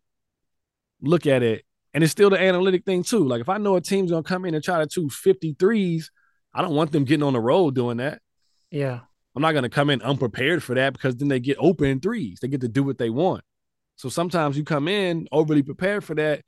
look 1.00 1.26
at 1.26 1.42
it, 1.42 1.64
and 1.94 2.04
it's 2.04 2.12
still 2.12 2.30
the 2.30 2.40
analytic 2.40 2.84
thing 2.84 3.02
too. 3.02 3.26
Like 3.26 3.40
if 3.40 3.48
I 3.48 3.58
know 3.58 3.76
a 3.76 3.80
team's 3.80 4.10
gonna 4.10 4.22
come 4.22 4.44
in 4.44 4.54
and 4.54 4.62
try 4.62 4.80
to 4.80 4.86
two 4.86 5.08
53s, 5.08 6.06
I 6.54 6.62
don't 6.62 6.74
want 6.74 6.92
them 6.92 7.04
getting 7.04 7.22
on 7.22 7.32
the 7.32 7.40
road 7.40 7.74
doing 7.74 7.96
that. 7.96 8.20
Yeah. 8.70 9.00
I'm 9.35 9.43
not 9.43 9.53
going 9.53 9.62
to 9.62 9.70
come 9.70 9.91
in 9.91 10.03
unprepared 10.03 10.62
for 10.62 10.74
that 10.74 10.93
because 10.93 11.16
then 11.16 11.28
they 11.28 11.41
get 11.41 11.57
open 11.59 12.01
threes. 12.01 12.41
They 12.41 12.49
get 12.49 12.61
to 12.61 12.68
do 12.68 12.83
what 12.83 12.99
they 12.99 13.11
want. 13.11 13.43
So 13.97 14.09
sometimes 14.09 14.57
you 14.57 14.64
come 14.64 14.89
in 14.89 15.28
overly 15.33 15.62
prepared 15.62 16.05
for 16.05 16.14
that, 16.16 16.43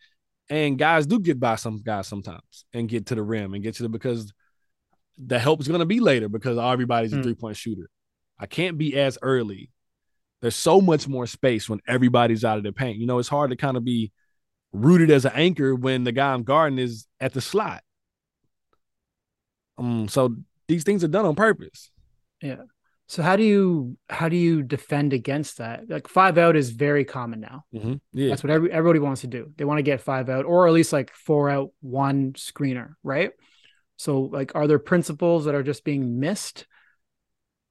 and 0.50 0.78
guys 0.78 1.06
do 1.06 1.18
get 1.18 1.40
by 1.40 1.56
some 1.56 1.82
guys 1.82 2.06
sometimes 2.06 2.64
and 2.72 2.88
get 2.88 3.06
to 3.06 3.14
the 3.14 3.22
rim 3.22 3.54
and 3.54 3.62
get 3.62 3.76
to 3.76 3.82
the 3.84 3.88
because 3.88 4.32
the 5.16 5.38
help 5.38 5.60
is 5.60 5.68
going 5.68 5.80
to 5.80 5.86
be 5.86 6.00
later 6.00 6.28
because 6.28 6.58
everybody's 6.58 7.12
a 7.12 7.16
mm. 7.16 7.22
three 7.22 7.34
point 7.34 7.56
shooter. 7.56 7.88
I 8.38 8.46
can't 8.46 8.76
be 8.76 8.98
as 8.98 9.16
early. 9.22 9.70
There's 10.42 10.56
so 10.56 10.80
much 10.80 11.08
more 11.08 11.26
space 11.26 11.68
when 11.68 11.80
everybody's 11.86 12.44
out 12.44 12.58
of 12.58 12.64
the 12.64 12.72
paint. 12.72 12.98
You 12.98 13.06
know, 13.06 13.18
it's 13.18 13.28
hard 13.28 13.50
to 13.50 13.56
kind 13.56 13.76
of 13.76 13.84
be 13.84 14.12
rooted 14.72 15.10
as 15.10 15.24
an 15.24 15.32
anchor 15.34 15.74
when 15.74 16.04
the 16.04 16.12
guy 16.12 16.34
I'm 16.34 16.42
guarding 16.42 16.78
is 16.78 17.06
at 17.20 17.32
the 17.32 17.40
slot. 17.40 17.82
Um, 19.78 20.08
so 20.08 20.34
these 20.68 20.84
things 20.84 21.02
are 21.04 21.08
done 21.08 21.24
on 21.24 21.34
purpose. 21.34 21.90
Yeah. 22.42 22.62
So 23.14 23.22
how 23.22 23.36
do 23.36 23.44
you 23.44 23.96
how 24.10 24.28
do 24.28 24.34
you 24.34 24.64
defend 24.64 25.12
against 25.12 25.58
that? 25.58 25.88
Like 25.88 26.08
five 26.08 26.36
out 26.36 26.56
is 26.56 26.70
very 26.70 27.04
common 27.04 27.38
now. 27.38 27.64
Mm-hmm. 27.72 27.94
Yeah, 28.12 28.30
that's 28.30 28.42
what 28.42 28.50
every, 28.50 28.72
everybody 28.72 28.98
wants 28.98 29.20
to 29.20 29.28
do. 29.28 29.52
They 29.54 29.64
want 29.64 29.78
to 29.78 29.84
get 29.84 30.00
five 30.00 30.28
out, 30.28 30.44
or 30.44 30.66
at 30.66 30.72
least 30.72 30.92
like 30.92 31.12
four 31.12 31.48
out, 31.48 31.70
one 31.80 32.32
screener, 32.32 32.94
right? 33.04 33.30
So 33.98 34.22
like, 34.22 34.56
are 34.56 34.66
there 34.66 34.80
principles 34.80 35.44
that 35.44 35.54
are 35.54 35.62
just 35.62 35.84
being 35.84 36.18
missed? 36.18 36.66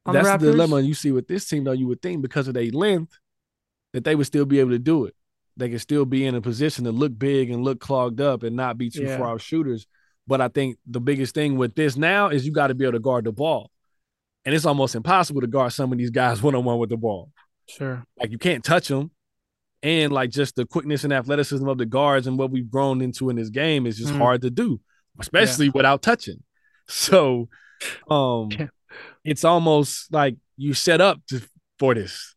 That's 0.06 0.26
the, 0.42 0.46
the 0.46 0.52
dilemma 0.54 0.80
you 0.80 0.94
see 0.94 1.12
with 1.12 1.28
this 1.28 1.46
team, 1.46 1.66
though. 1.66 1.74
You 1.74 1.88
would 1.88 2.02
think 2.02 2.22
because 2.22 2.48
of 2.48 2.54
their 2.54 2.72
length 2.72 3.20
that 3.92 4.06
they 4.06 4.16
would 4.16 4.28
still 4.28 4.46
be 4.46 4.62
able 4.62 4.72
to 4.72 4.80
do 4.80 5.08
it. 5.08 5.16
They 5.58 5.68
can 5.68 5.80
still 5.80 6.06
be 6.06 6.26
in 6.26 6.36
a 6.36 6.42
position 6.42 6.86
to 6.86 6.94
look 6.94 7.20
big 7.20 7.50
and 7.50 7.66
look 7.66 7.82
clogged 7.82 8.22
up 8.22 8.44
and 8.44 8.56
not 8.56 8.78
be 8.78 8.90
too 8.90 9.04
yeah. 9.04 9.18
far 9.18 9.34
off 9.34 9.42
shooters. 9.42 9.88
But 10.26 10.40
I 10.40 10.48
think 10.48 10.78
the 10.88 11.02
biggest 11.02 11.36
thing 11.36 11.58
with 11.58 11.76
this 11.76 11.98
now 11.98 12.30
is 12.30 12.46
you 12.46 12.54
got 12.54 12.68
to 12.68 12.76
be 12.76 12.86
able 12.86 12.94
to 12.94 13.00
guard 13.00 13.26
the 13.26 13.34
ball 13.34 13.73
and 14.46 14.54
it's 14.54 14.66
almost 14.66 14.96
impossible 14.96 15.42
to 15.42 15.48
guard 15.48 15.74
some 15.74 15.92
of 15.92 15.98
these 15.98 16.10
guys 16.10 16.42
one 16.42 16.56
on 16.56 16.64
one 16.64 16.80
with 16.80 16.90
the 16.90 16.98
ball. 16.98 17.32
Sure, 17.68 18.06
like 18.20 18.32
you 18.32 18.38
can't 18.38 18.64
touch 18.64 18.88
them, 18.88 19.12
and 19.82 20.12
like 20.12 20.30
just 20.30 20.56
the 20.56 20.66
quickness 20.66 21.04
and 21.04 21.14
athleticism 21.14 21.68
of 21.68 21.78
the 21.78 21.86
guards 21.86 22.28
and 22.28 22.38
what 22.38 22.52
we've 22.52 22.70
grown 22.70 23.02
into 23.02 23.30
in 23.30 23.36
this 23.36 23.50
game 23.50 23.86
is 23.86 23.98
just 23.98 24.14
mm. 24.14 24.18
hard 24.18 24.42
to 24.42 24.50
do, 24.50 24.80
especially 25.20 25.68
yeah. 25.68 25.72
without 25.76 26.02
touching. 26.02 26.44
So, 26.86 27.48
um, 28.10 28.50
it's 29.24 29.46
almost 29.46 30.12
like 30.12 30.36
you 30.58 30.74
set 30.74 31.00
up 31.00 31.22
to, 31.30 31.42
for 31.80 31.96
this. 31.96 32.36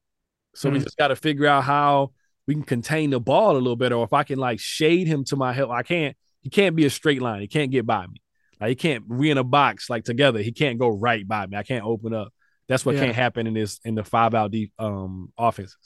So 0.55 0.71
mm. 0.71 0.75
we 0.75 0.79
just 0.79 0.97
got 0.97 1.09
to 1.09 1.17
figure 1.17 1.49
out 1.49 1.65
how 1.65 2.13
we 2.47 2.55
can 2.55 2.63
contain 2.63 3.11
the 3.11 3.19
ball 3.19 3.53
a 3.53 3.59
little 3.59 3.75
bit, 3.75 3.91
or 3.93 4.05
if 4.05 4.13
I 4.13 4.23
can 4.23 4.39
like 4.39 4.61
shade 4.61 5.09
him 5.09 5.25
to 5.25 5.37
my 5.37 5.53
help. 5.53 5.73
I 5.73 5.83
can't. 5.83 6.17
He 6.43 6.51
can't 6.51 6.77
be 6.77 6.85
a 6.85 6.91
straight 6.91 7.21
line. 7.21 7.41
He 7.41 7.49
can't 7.49 7.73
get 7.73 7.85
by 7.87 8.07
me. 8.07 8.23
Like 8.61 8.71
he 8.71 8.75
can't 8.75 9.07
we 9.09 9.31
in 9.31 9.39
a 9.39 9.45
box 9.45 9.91
like 9.91 10.05
together. 10.05 10.41
He 10.41 10.53
can't 10.53 10.79
go 10.79 10.89
right 10.89 11.27
by 11.27 11.47
me. 11.47 11.57
I 11.57 11.63
can't 11.63 11.85
open 11.85 12.15
up. 12.15 12.33
That's 12.69 12.85
what 12.85 12.95
yeah. 12.97 13.05
can't 13.05 13.17
happen 13.17 13.47
in 13.47 13.55
this 13.55 13.81
in 13.85 13.95
the 13.95 14.05
five 14.05 14.35
out 14.35 14.51
deep 14.51 14.73
um 14.79 15.33
offenses. 15.39 15.77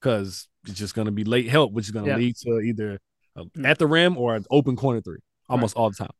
Cause 0.00 0.46
it's 0.66 0.78
just 0.78 0.94
gonna 0.94 1.10
be 1.10 1.24
late 1.24 1.48
help, 1.48 1.72
which 1.72 1.86
is 1.86 1.90
gonna 1.90 2.08
yeah. 2.08 2.16
lead 2.16 2.36
to 2.36 2.60
either 2.60 3.00
mm. 3.36 3.66
at 3.66 3.78
the 3.78 3.86
rim 3.86 4.16
or 4.16 4.36
an 4.36 4.44
open 4.50 4.76
corner 4.76 5.00
three 5.00 5.18
almost 5.48 5.74
right. 5.74 5.82
all 5.82 5.90
the 5.90 5.96
time. 5.96 6.10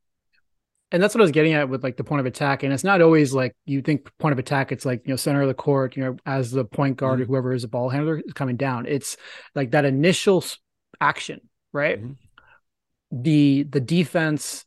And 0.90 1.02
that's 1.02 1.14
what 1.14 1.20
I 1.20 1.24
was 1.24 1.32
getting 1.32 1.52
at 1.52 1.68
with 1.68 1.84
like 1.84 1.98
the 1.98 2.04
point 2.04 2.20
of 2.20 2.26
attack. 2.26 2.62
And 2.62 2.72
it's 2.72 2.84
not 2.84 3.02
always 3.02 3.34
like 3.34 3.54
you 3.66 3.82
think 3.82 4.10
point 4.18 4.32
of 4.32 4.38
attack, 4.38 4.72
it's 4.72 4.86
like, 4.86 5.02
you 5.04 5.12
know, 5.12 5.16
center 5.16 5.42
of 5.42 5.48
the 5.48 5.54
court, 5.54 5.96
you 5.96 6.02
know, 6.02 6.16
as 6.24 6.50
the 6.50 6.64
point 6.64 6.96
guard 6.96 7.20
mm-hmm. 7.20 7.24
or 7.24 7.26
whoever 7.26 7.52
is 7.52 7.64
a 7.64 7.68
ball 7.68 7.90
handler 7.90 8.22
is 8.24 8.32
coming 8.32 8.56
down. 8.56 8.86
It's 8.86 9.18
like 9.54 9.72
that 9.72 9.84
initial 9.84 10.42
action, 10.98 11.42
right? 11.74 12.02
Mm-hmm. 12.02 12.12
The 13.22 13.64
the 13.64 13.80
defense 13.80 14.64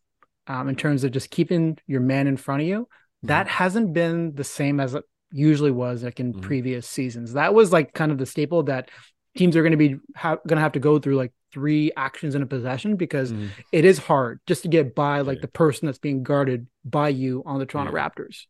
um, 0.51 0.67
in 0.67 0.75
terms 0.75 1.03
of 1.05 1.11
just 1.11 1.29
keeping 1.29 1.77
your 1.87 2.01
man 2.01 2.27
in 2.27 2.35
front 2.35 2.61
of 2.61 2.67
you, 2.67 2.81
mm-hmm. 2.81 3.27
that 3.27 3.47
hasn't 3.47 3.93
been 3.93 4.35
the 4.35 4.43
same 4.43 4.81
as 4.81 4.93
it 4.93 5.03
usually 5.31 5.71
was 5.71 6.03
like 6.03 6.19
in 6.19 6.33
mm-hmm. 6.33 6.41
previous 6.41 6.87
seasons. 6.87 7.33
That 7.33 7.53
was 7.53 7.71
like 7.71 7.93
kind 7.93 8.11
of 8.11 8.17
the 8.17 8.25
staple 8.25 8.63
that 8.63 8.89
teams 9.37 9.55
are 9.55 9.61
going 9.61 9.71
to 9.71 9.77
be 9.77 9.95
ha- 10.15 10.39
going 10.45 10.57
to 10.57 10.61
have 10.61 10.73
to 10.73 10.79
go 10.79 10.99
through 10.99 11.15
like 11.15 11.31
three 11.53 11.91
actions 11.95 12.35
in 12.35 12.41
a 12.41 12.45
possession 12.45 12.97
because 12.97 13.31
Mhm. 13.31 13.49
it 13.71 13.85
is 13.85 13.97
hard 13.97 14.39
just 14.45 14.63
to 14.63 14.67
get 14.67 14.93
by 14.93 15.21
like 15.21 15.37
Yeah. 15.37 15.41
the 15.43 15.47
person 15.49 15.85
that's 15.85 15.99
being 15.99 16.23
guarded 16.23 16.67
by 16.83 17.09
you 17.09 17.43
on 17.45 17.59
the 17.59 17.65
Toronto 17.65 17.93
Yeah. 17.93 18.09
Raptors. 18.09 18.45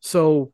So 0.00 0.52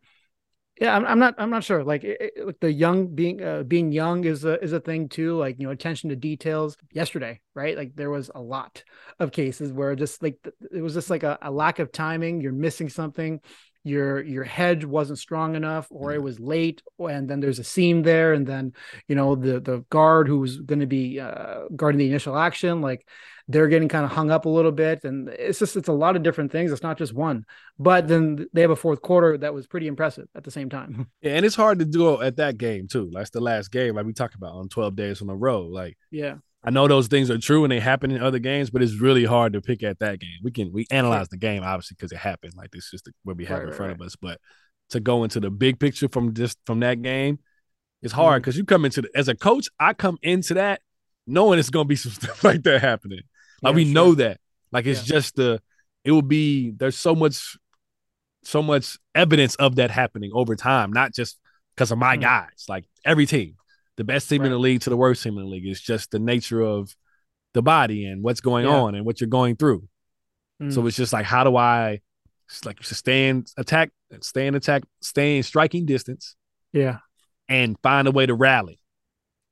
yeah, 0.80 0.94
I'm, 0.96 1.04
I'm 1.04 1.18
not 1.18 1.34
I'm 1.38 1.50
not 1.50 1.64
sure. 1.64 1.82
Like, 1.82 2.04
it, 2.04 2.18
it- 2.36 2.46
like 2.46 2.60
the 2.60 2.72
young 2.72 3.08
being 3.08 3.42
uh, 3.42 3.62
being 3.64 3.90
young 3.92 4.24
is 4.24 4.44
a 4.44 4.62
is 4.62 4.72
a 4.72 4.80
thing 4.80 5.08
too. 5.08 5.36
Like 5.36 5.58
you 5.58 5.66
know, 5.66 5.72
attention 5.72 6.10
to 6.10 6.16
details. 6.16 6.76
Yesterday, 6.92 7.40
right? 7.54 7.76
Like 7.76 7.94
there 7.96 8.10
was 8.10 8.30
a 8.34 8.40
lot 8.40 8.82
of 9.18 9.32
cases 9.32 9.72
where 9.72 9.94
just 9.96 10.22
like 10.22 10.36
it 10.72 10.80
was 10.82 10.94
just 10.94 11.10
like 11.10 11.22
a, 11.24 11.38
a 11.42 11.50
lack 11.50 11.78
of 11.78 11.90
timing. 11.92 12.40
You're 12.40 12.52
missing 12.52 12.88
something. 12.88 13.40
Your 13.84 14.22
your 14.22 14.44
hedge 14.44 14.84
wasn't 14.84 15.18
strong 15.18 15.54
enough, 15.56 15.86
or 15.90 16.12
it 16.12 16.22
was 16.22 16.38
late, 16.38 16.82
and 16.98 17.28
then 17.28 17.40
there's 17.40 17.58
a 17.58 17.64
seam 17.64 18.02
there, 18.02 18.32
and 18.34 18.46
then 18.46 18.72
you 19.08 19.14
know 19.14 19.34
the 19.34 19.60
the 19.60 19.84
guard 19.90 20.28
who 20.28 20.38
was 20.38 20.58
going 20.60 20.80
to 20.80 20.86
be 20.86 21.18
uh, 21.20 21.62
guarding 21.74 21.98
the 21.98 22.08
initial 22.08 22.36
action, 22.36 22.80
like 22.82 23.06
they're 23.48 23.68
getting 23.68 23.88
kind 23.88 24.04
of 24.04 24.10
hung 24.12 24.30
up 24.30 24.44
a 24.44 24.48
little 24.48 24.72
bit, 24.72 25.04
and 25.04 25.28
it's 25.30 25.58
just 25.58 25.76
it's 25.76 25.88
a 25.88 25.92
lot 25.92 26.16
of 26.16 26.22
different 26.22 26.52
things. 26.52 26.70
It's 26.70 26.82
not 26.82 26.98
just 26.98 27.14
one. 27.14 27.46
But 27.78 28.06
then 28.06 28.46
they 28.52 28.60
have 28.60 28.70
a 28.70 28.76
fourth 28.76 29.00
quarter 29.00 29.38
that 29.38 29.54
was 29.54 29.66
pretty 29.66 29.86
impressive 29.86 30.28
at 30.34 30.44
the 30.44 30.50
same 30.50 30.68
time. 30.68 31.08
Yeah, 31.22 31.32
and 31.36 31.46
it's 31.46 31.56
hard 31.56 31.78
to 31.80 31.84
do 31.84 32.20
at 32.20 32.36
that 32.36 32.58
game 32.58 32.88
too. 32.88 33.10
That's 33.12 33.30
the 33.30 33.40
last 33.40 33.70
game, 33.72 33.94
like 33.96 34.06
we 34.06 34.12
talked 34.12 34.34
about 34.34 34.52
on 34.54 34.68
12 34.68 34.94
days 34.96 35.20
on 35.20 35.26
the 35.28 35.34
road. 35.34 35.70
Like 35.72 35.96
yeah. 36.10 36.36
I 36.64 36.70
know 36.70 36.86
those 36.88 37.06
things 37.08 37.30
are 37.30 37.38
true 37.38 37.64
and 37.64 37.72
they 37.72 37.80
happen 37.80 38.10
in 38.10 38.20
other 38.22 38.40
games, 38.40 38.68
but 38.68 38.82
it's 38.82 39.00
really 39.00 39.24
hard 39.24 39.52
to 39.54 39.60
pick 39.62 39.82
at 39.82 40.00
that 40.00 40.20
game. 40.20 40.38
We 40.42 40.50
can 40.50 40.72
we 40.72 40.86
analyze 40.90 41.28
the 41.28 41.36
game 41.38 41.62
obviously 41.62 41.94
because 41.96 42.12
it 42.12 42.18
happened. 42.18 42.54
Like 42.56 42.70
this 42.72 42.84
is 42.86 42.90
just 42.90 43.08
what 43.22 43.36
we 43.36 43.44
have 43.46 43.60
Right, 43.60 43.68
in 43.68 43.72
front 43.74 43.90
right. 43.92 44.00
of 44.00 44.06
us. 44.06 44.16
But 44.16 44.40
to 44.90 45.00
go 45.00 45.24
into 45.24 45.40
the 45.40 45.50
big 45.50 45.78
picture 45.78 46.08
from 46.08 46.34
just 46.34 46.58
from 46.66 46.80
that 46.80 47.00
game, 47.02 47.38
it's 48.02 48.12
Mm-hmm. 48.12 48.20
hard 48.22 48.42
because 48.42 48.56
you 48.56 48.64
come 48.64 48.84
into 48.84 49.02
the, 49.02 49.08
as 49.14 49.28
a 49.28 49.34
coach. 49.34 49.68
I 49.80 49.92
come 49.94 50.18
into 50.22 50.54
that 50.54 50.80
knowing 51.26 51.58
it's 51.58 51.70
gonna 51.70 51.84
be 51.84 51.96
some 51.96 52.12
stuff 52.20 52.44
like 52.44 52.62
that 52.64 52.80
happening. 52.80 53.22
Like 53.62 53.72
Yeah, 53.72 53.76
we 53.76 53.84
sure. 53.84 53.94
know 53.94 54.14
that. 54.14 54.40
Like 54.72 54.86
it's 54.86 55.00
Yeah. 55.08 55.14
just 55.16 55.36
the 55.36 55.62
it 56.04 56.12
will 56.12 56.22
be 56.22 56.70
there's 56.70 56.96
so 56.96 57.14
much 57.14 57.56
so 58.44 58.62
much 58.62 58.96
evidence 59.14 59.54
of 59.56 59.76
that 59.76 59.90
happening 59.90 60.30
over 60.32 60.54
time, 60.56 60.92
not 60.92 61.12
just 61.12 61.38
because 61.74 61.90
of 61.90 61.98
my 61.98 62.14
Hmm. 62.14 62.22
guys. 62.22 62.64
Like 62.68 62.88
every 63.04 63.26
team, 63.26 63.56
the 63.96 64.04
best 64.04 64.28
team 64.28 64.44
in 64.44 64.50
the 64.52 64.58
league 64.58 64.80
to 64.82 64.90
the 64.90 64.96
worst 64.96 65.22
team 65.22 65.34
in 65.36 65.44
the 65.44 65.50
league. 65.50 65.66
It's 65.66 65.80
just 65.80 66.10
the 66.12 66.18
nature 66.18 66.62
of 66.62 66.94
the 67.54 67.62
body 67.62 68.06
and 68.06 68.22
what's 68.22 68.40
going 68.40 68.64
Yeah. 68.64 68.76
on 68.76 68.94
and 68.94 69.04
what 69.04 69.20
you're 69.20 69.28
going 69.28 69.56
through. 69.56 69.88
So 70.70 70.82
Mm. 70.82 70.88
it's 70.88 70.96
just 70.96 71.12
like, 71.12 71.24
how 71.26 71.44
do 71.44 71.56
I 71.56 72.00
like 72.64 72.82
stay 72.82 73.28
in 73.28 73.44
attack, 73.56 73.90
stay 74.20 74.46
in 74.46 74.54
attack, 74.54 74.82
stay 75.02 75.36
in 75.36 75.42
striking 75.42 75.84
distance 75.84 76.34
yeah. 76.72 76.98
and 77.48 77.76
find 77.82 78.08
a 78.08 78.10
way 78.10 78.24
to 78.26 78.34
rally. 78.34 78.80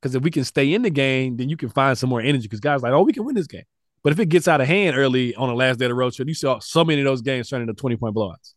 Because 0.01 0.15
if 0.15 0.23
we 0.23 0.31
can 0.31 0.43
stay 0.43 0.73
in 0.73 0.81
the 0.81 0.89
game, 0.89 1.37
then 1.37 1.49
you 1.49 1.57
can 1.57 1.69
find 1.69 1.97
some 1.97 2.09
more 2.09 2.21
energy. 2.21 2.43
Because 2.43 2.59
guys 2.59 2.81
like, 2.81 2.93
oh, 2.93 3.03
we 3.03 3.13
can 3.13 3.23
win 3.25 3.35
this 3.35 3.47
game. 3.47 3.65
But 4.03 4.13
if 4.13 4.19
it 4.19 4.27
gets 4.27 4.47
out 4.47 4.61
of 4.61 4.67
hand 4.67 4.95
early 4.95 5.35
on 5.35 5.49
the 5.49 5.55
last 5.55 5.79
day 5.79 5.85
of 5.85 5.89
the 5.89 5.95
road 5.95 6.13
trip, 6.13 6.27
you 6.27 6.33
saw 6.33 6.59
so 6.59 6.85
many 6.85 7.01
of 7.01 7.05
those 7.05 7.21
games 7.21 7.49
turn 7.49 7.61
into 7.61 7.73
20 7.73 7.97
point 7.97 8.15
blowouts. 8.15 8.53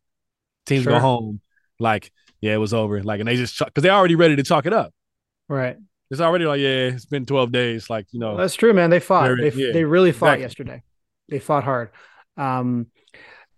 Teams 0.67 0.87
go 0.87 0.99
home 0.99 1.41
like, 1.79 2.13
yeah, 2.41 2.55
it 2.55 2.59
was 2.59 2.73
over. 2.75 3.03
Like, 3.03 3.21
and 3.21 3.29
they 3.29 3.37
just 3.37 3.59
because 3.59 3.83
they're 3.83 3.93
already 3.93 4.15
ready 4.15 4.37
to 4.37 4.43
chalk 4.43 4.67
it 4.67 4.73
up. 4.73 4.93
Right. 5.49 5.77
It's 6.11 6.21
already 6.21 6.45
like, 6.45 6.61
yeah, 6.61 6.89
it's 6.89 7.07
been 7.07 7.25
12 7.25 7.53
days. 7.53 7.91
Like, 7.91 8.07
you 8.11 8.21
know, 8.21 8.37
That's 8.37 8.55
true, 8.55 8.73
man. 8.73 8.91
They 8.91 9.01
fought. 9.01 9.37
They 9.37 9.51
yeah, 9.53 9.73
they 9.73 9.85
really 9.85 10.13
fought 10.13 10.35
exactly. 10.35 10.43
yesterday. 10.43 10.83
They 11.29 11.39
fought 11.39 11.65
hard. 11.65 11.91
Um, 12.37 12.89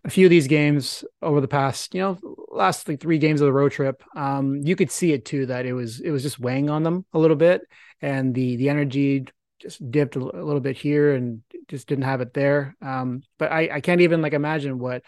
a 0.04 0.10
few 0.10 0.26
of 0.26 0.30
these 0.30 0.48
games 0.48 1.04
over 1.22 1.40
the 1.40 1.48
past, 1.48 1.94
you 1.94 2.00
know, 2.00 2.18
last 2.50 2.88
like 2.88 3.00
three 3.00 3.18
games 3.18 3.40
of 3.40 3.46
the 3.46 3.52
road 3.52 3.72
trip, 3.72 4.02
um, 4.16 4.56
you 4.64 4.74
could 4.76 4.90
see 4.90 5.12
it 5.12 5.24
too 5.24 5.46
that 5.46 5.64
it 5.64 5.72
was 5.72 6.00
it 6.00 6.10
was 6.10 6.22
just 6.22 6.40
weighing 6.40 6.68
on 6.68 6.82
them 6.82 7.06
a 7.12 7.18
little 7.18 7.36
bit, 7.36 7.62
and 8.00 8.34
the 8.34 8.56
the 8.56 8.68
energy 8.68 9.26
just 9.62 9.90
dipped 9.90 10.16
a, 10.16 10.18
little 10.18 10.60
bit 10.60 10.76
here 10.76 11.14
and 11.14 11.42
just 11.68 11.86
didn't 11.86 12.04
have 12.04 12.20
it 12.20 12.34
there. 12.34 12.76
Um, 12.82 13.22
but 13.38 13.52
I 13.52 13.68
I 13.74 13.80
can't 13.80 14.00
even 14.00 14.20
like 14.20 14.32
imagine 14.32 14.78
what 14.78 15.02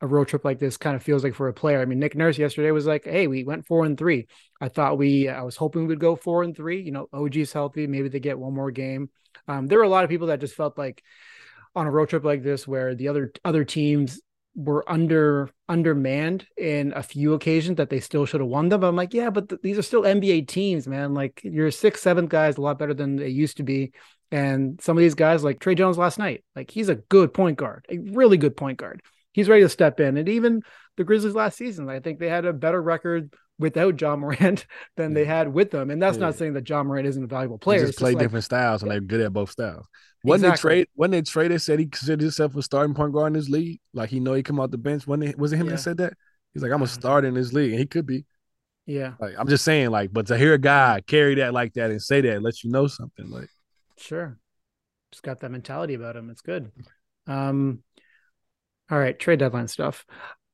a 0.00 0.06
road 0.06 0.28
trip 0.28 0.44
like 0.44 0.58
this 0.58 0.76
kind 0.76 0.96
of 0.96 1.02
feels 1.02 1.22
like 1.22 1.34
for 1.34 1.48
a 1.48 1.54
player. 1.54 1.80
I 1.80 1.84
mean, 1.84 2.00
Nick 2.00 2.16
Nurse 2.16 2.36
yesterday 2.36 2.72
was 2.72 2.86
like, 2.86 3.04
"Hey, 3.04 3.28
we 3.28 3.44
went 3.44 3.66
four 3.66 3.84
and 3.84 3.96
three. 3.96 4.26
I 4.60 4.68
thought 4.68 4.98
we, 4.98 5.28
I 5.28 5.42
was 5.42 5.56
hoping 5.56 5.86
we'd 5.86 6.00
go 6.00 6.16
four 6.16 6.42
and 6.42 6.56
three. 6.56 6.82
You 6.82 6.92
know, 6.92 7.08
OG's 7.12 7.52
healthy. 7.52 7.86
Maybe 7.86 8.08
they 8.08 8.20
get 8.20 8.38
one 8.38 8.54
more 8.54 8.70
game. 8.72 9.10
Um, 9.48 9.68
there 9.68 9.78
were 9.78 9.84
a 9.84 9.88
lot 9.88 10.04
of 10.04 10.10
people 10.10 10.26
that 10.28 10.40
just 10.40 10.56
felt 10.56 10.76
like 10.76 11.02
on 11.74 11.86
a 11.86 11.90
road 11.90 12.08
trip 12.08 12.24
like 12.24 12.42
this, 12.42 12.66
where 12.66 12.94
the 12.94 13.08
other 13.08 13.32
other 13.44 13.64
teams 13.64 14.20
were 14.54 14.88
under 14.90 15.48
undermanned 15.68 16.46
in 16.56 16.92
a 16.94 17.02
few 17.02 17.32
occasions 17.34 17.78
that 17.78 17.88
they 17.88 18.00
still 18.00 18.26
should 18.26 18.40
have 18.40 18.48
won 18.48 18.68
them. 18.68 18.84
I'm 18.84 18.96
like, 18.96 19.14
yeah, 19.14 19.30
but 19.30 19.48
th- 19.48 19.62
these 19.62 19.78
are 19.78 19.82
still 19.82 20.02
NBA 20.02 20.48
teams, 20.48 20.86
man. 20.86 21.14
Like 21.14 21.40
your 21.42 21.70
sixth, 21.70 22.02
seventh 22.02 22.28
guys 22.28 22.56
a 22.56 22.60
lot 22.60 22.78
better 22.78 22.94
than 22.94 23.16
they 23.16 23.28
used 23.28 23.56
to 23.58 23.62
be. 23.62 23.92
And 24.30 24.80
some 24.80 24.96
of 24.96 25.02
these 25.02 25.14
guys, 25.14 25.44
like 25.44 25.60
Tre 25.60 25.74
Jones 25.74 25.98
last 25.98 26.18
night, 26.18 26.44
like 26.54 26.70
he's 26.70 26.88
a 26.88 26.96
good 26.96 27.32
point 27.32 27.58
guard, 27.58 27.86
a 27.88 27.98
really 27.98 28.36
good 28.36 28.56
point 28.56 28.78
guard. 28.78 29.02
He's 29.32 29.48
ready 29.48 29.62
to 29.62 29.68
step 29.68 30.00
in. 30.00 30.16
And 30.16 30.28
even 30.28 30.62
the 30.96 31.04
Grizzlies 31.04 31.34
last 31.34 31.56
season, 31.56 31.88
I 31.88 32.00
think 32.00 32.18
they 32.18 32.28
had 32.28 32.44
a 32.44 32.52
better 32.52 32.80
record 32.80 33.32
without 33.58 34.00
Ja 34.00 34.16
Morant 34.16 34.66
than 34.96 35.14
they 35.14 35.24
had 35.24 35.52
with 35.52 35.70
them. 35.70 35.90
And 35.90 36.02
that's 36.02 36.18
not 36.18 36.34
saying 36.34 36.54
that 36.54 36.68
Ja 36.68 36.82
Morant 36.82 37.06
isn't 37.06 37.22
a 37.24 37.26
valuable 37.26 37.58
they 37.58 37.62
player. 37.64 37.86
just 37.86 37.98
play 37.98 38.10
just 38.10 38.16
like- 38.16 38.24
different 38.24 38.44
styles 38.44 38.82
and 38.82 38.90
they're 38.90 39.00
good 39.00 39.20
at 39.20 39.32
both 39.32 39.50
styles. 39.50 39.86
Wasn't 40.24 40.52
Exactly. 40.52 40.70
it 40.72 40.74
trade? 40.74 40.88
Wasn't 40.94 41.14
it 41.14 41.26
trade 41.26 41.50
that 41.50 41.58
said 41.60 41.78
he 41.80 41.86
considered 41.86 42.20
himself 42.20 42.54
a 42.56 42.62
starting 42.62 42.94
point 42.94 43.12
guard 43.12 43.28
in 43.28 43.32
this 43.32 43.48
league? 43.48 43.80
Like 43.92 44.08
he 44.10 44.20
know 44.20 44.34
he 44.34 44.42
come 44.44 44.60
out 44.60 44.70
the 44.70 44.78
bench. 44.78 45.06
Wasn't 45.06 45.28
it, 45.28 45.38
was 45.38 45.52
it 45.52 45.56
him 45.56 45.66
Yeah. 45.66 45.72
that 45.72 45.78
said 45.78 45.96
that? 45.96 46.12
He's 46.54 46.62
like, 46.62 46.70
I'm 46.70 46.80
a 46.80 46.84
Uh, 46.84 46.86
starter 46.86 47.26
in 47.26 47.34
this 47.34 47.52
league, 47.52 47.70
and 47.72 47.80
he 47.80 47.86
could 47.86 48.06
be. 48.06 48.24
yeah, 48.86 49.14
Like 49.18 49.34
I'm 49.38 49.48
just 49.48 49.64
saying, 49.64 49.90
like, 49.90 50.12
but 50.12 50.26
to 50.28 50.38
hear 50.38 50.54
a 50.54 50.58
guy 50.58 51.00
carry 51.06 51.34
that 51.36 51.52
like 51.52 51.72
that 51.74 51.90
and 51.90 52.00
say 52.00 52.20
that 52.20 52.42
lets 52.42 52.62
you 52.62 52.70
know 52.70 52.86
something. 52.86 53.28
Like, 53.30 53.48
sure. 53.98 54.38
Just 55.10 55.22
got 55.24 55.40
that 55.40 55.50
mentality 55.50 55.94
about 55.94 56.14
him. 56.16 56.30
It's 56.30 56.40
good. 56.40 56.70
Um, 57.26 57.82
all 58.90 58.98
right, 58.98 59.18
trade 59.18 59.38
deadline 59.40 59.66
stuff. 59.68 60.04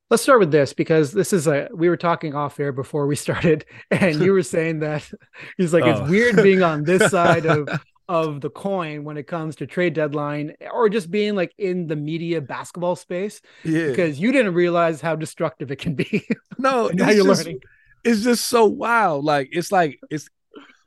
Let's 0.09 0.23
start 0.23 0.39
with 0.39 0.51
this 0.51 0.73
because 0.73 1.11
this 1.11 1.33
is 1.33 1.47
a 1.47 1.69
we 1.73 1.87
were 1.89 1.97
talking 1.97 2.33
off 2.33 2.59
air 2.59 2.71
before 2.71 3.05
we 3.05 3.15
started, 3.27 3.65
and 3.91 4.19
you 4.19 4.31
were 4.33 4.43
saying 4.43 4.79
that 4.79 5.09
he's 5.57 5.73
like 5.73 5.83
Oh. 5.83 5.89
it's 5.91 6.09
weird 6.09 6.35
being 6.37 6.63
on 6.63 6.83
this 6.83 7.11
side 7.11 7.45
of 7.45 7.69
of 8.09 8.41
the 8.41 8.49
coin 8.49 9.03
when 9.03 9.17
it 9.17 9.27
comes 9.27 9.55
to 9.57 9.67
trade 9.67 9.93
deadline 9.93 10.55
or 10.73 10.89
just 10.89 11.11
being 11.11 11.35
like 11.35 11.53
in 11.59 11.85
the 11.85 11.95
media 11.95 12.41
basketball 12.41 12.95
space 12.95 13.39
yeah, 13.63 13.85
because 13.85 14.19
you 14.19 14.31
didn't 14.31 14.55
realize 14.55 14.99
how 14.99 15.15
destructive 15.15 15.69
it 15.69 15.75
can 15.77 15.93
be. 15.93 16.27
no, 16.57 16.87
now 16.87 17.11
you're 17.11 17.23
just, 17.25 17.45
learning. 17.45 17.61
it's 18.03 18.23
just 18.23 18.47
so 18.47 18.65
wild. 18.65 19.23
Like 19.25 19.49
it's 19.51 19.71
like 19.71 19.99
it's 20.09 20.27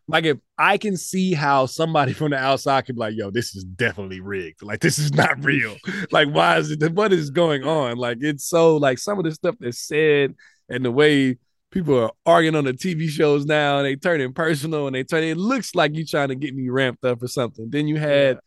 like 0.08 0.24
if 0.24 0.38
I 0.58 0.78
can 0.78 0.96
see 0.96 1.32
how 1.32 1.66
somebody 1.66 2.12
from 2.14 2.30
the 2.30 2.38
outside 2.38 2.86
could 2.86 2.96
be 2.96 3.00
like, 3.00 3.14
yo, 3.16 3.30
this 3.30 3.54
is 3.54 3.64
definitely 3.64 4.20
rigged. 4.20 4.62
Like 4.62 4.80
this 4.80 4.98
is 4.98 5.12
not 5.12 5.44
real. 5.44 5.76
like 6.10 6.28
why 6.28 6.58
is 6.58 6.70
it? 6.70 6.92
What 6.92 7.12
is 7.12 7.30
going 7.30 7.64
on? 7.64 7.96
Like 7.96 8.18
it's 8.20 8.44
so 8.44 8.76
like 8.76 8.98
some 8.98 9.18
of 9.18 9.24
the 9.24 9.32
stuff 9.32 9.56
that's 9.60 9.78
said 9.78 10.34
and 10.68 10.84
the 10.84 10.90
way 10.90 11.38
people 11.70 11.98
are 11.98 12.12
arguing 12.26 12.54
on 12.54 12.64
the 12.64 12.72
TV 12.72 13.08
shows 13.08 13.46
now 13.46 13.78
and 13.78 13.86
they 13.86 13.96
turn 13.96 14.20
it 14.20 14.34
personal 14.34 14.86
and 14.86 14.94
they 14.94 15.04
turn 15.04 15.24
it 15.24 15.38
looks 15.38 15.74
like 15.74 15.94
you 15.94 16.04
trying 16.04 16.28
to 16.28 16.34
get 16.34 16.54
me 16.54 16.68
ramped 16.68 17.04
up 17.04 17.22
or 17.22 17.28
something. 17.28 17.70
Then 17.70 17.88
you 17.88 17.98
had 17.98 18.38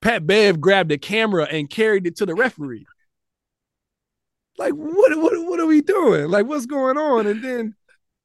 Pat 0.00 0.26
Bev 0.26 0.60
grabbed 0.60 0.90
the 0.90 0.98
camera 0.98 1.44
and 1.44 1.70
carried 1.70 2.06
it 2.06 2.16
to 2.16 2.26
the 2.26 2.34
referee. 2.34 2.86
Like 4.58 4.72
what 4.72 5.16
what 5.18 5.32
what 5.46 5.60
are 5.60 5.66
we 5.66 5.80
doing? 5.80 6.28
Like 6.30 6.46
what's 6.46 6.66
going 6.66 6.96
on? 6.98 7.26
And 7.26 7.42
then 7.42 7.74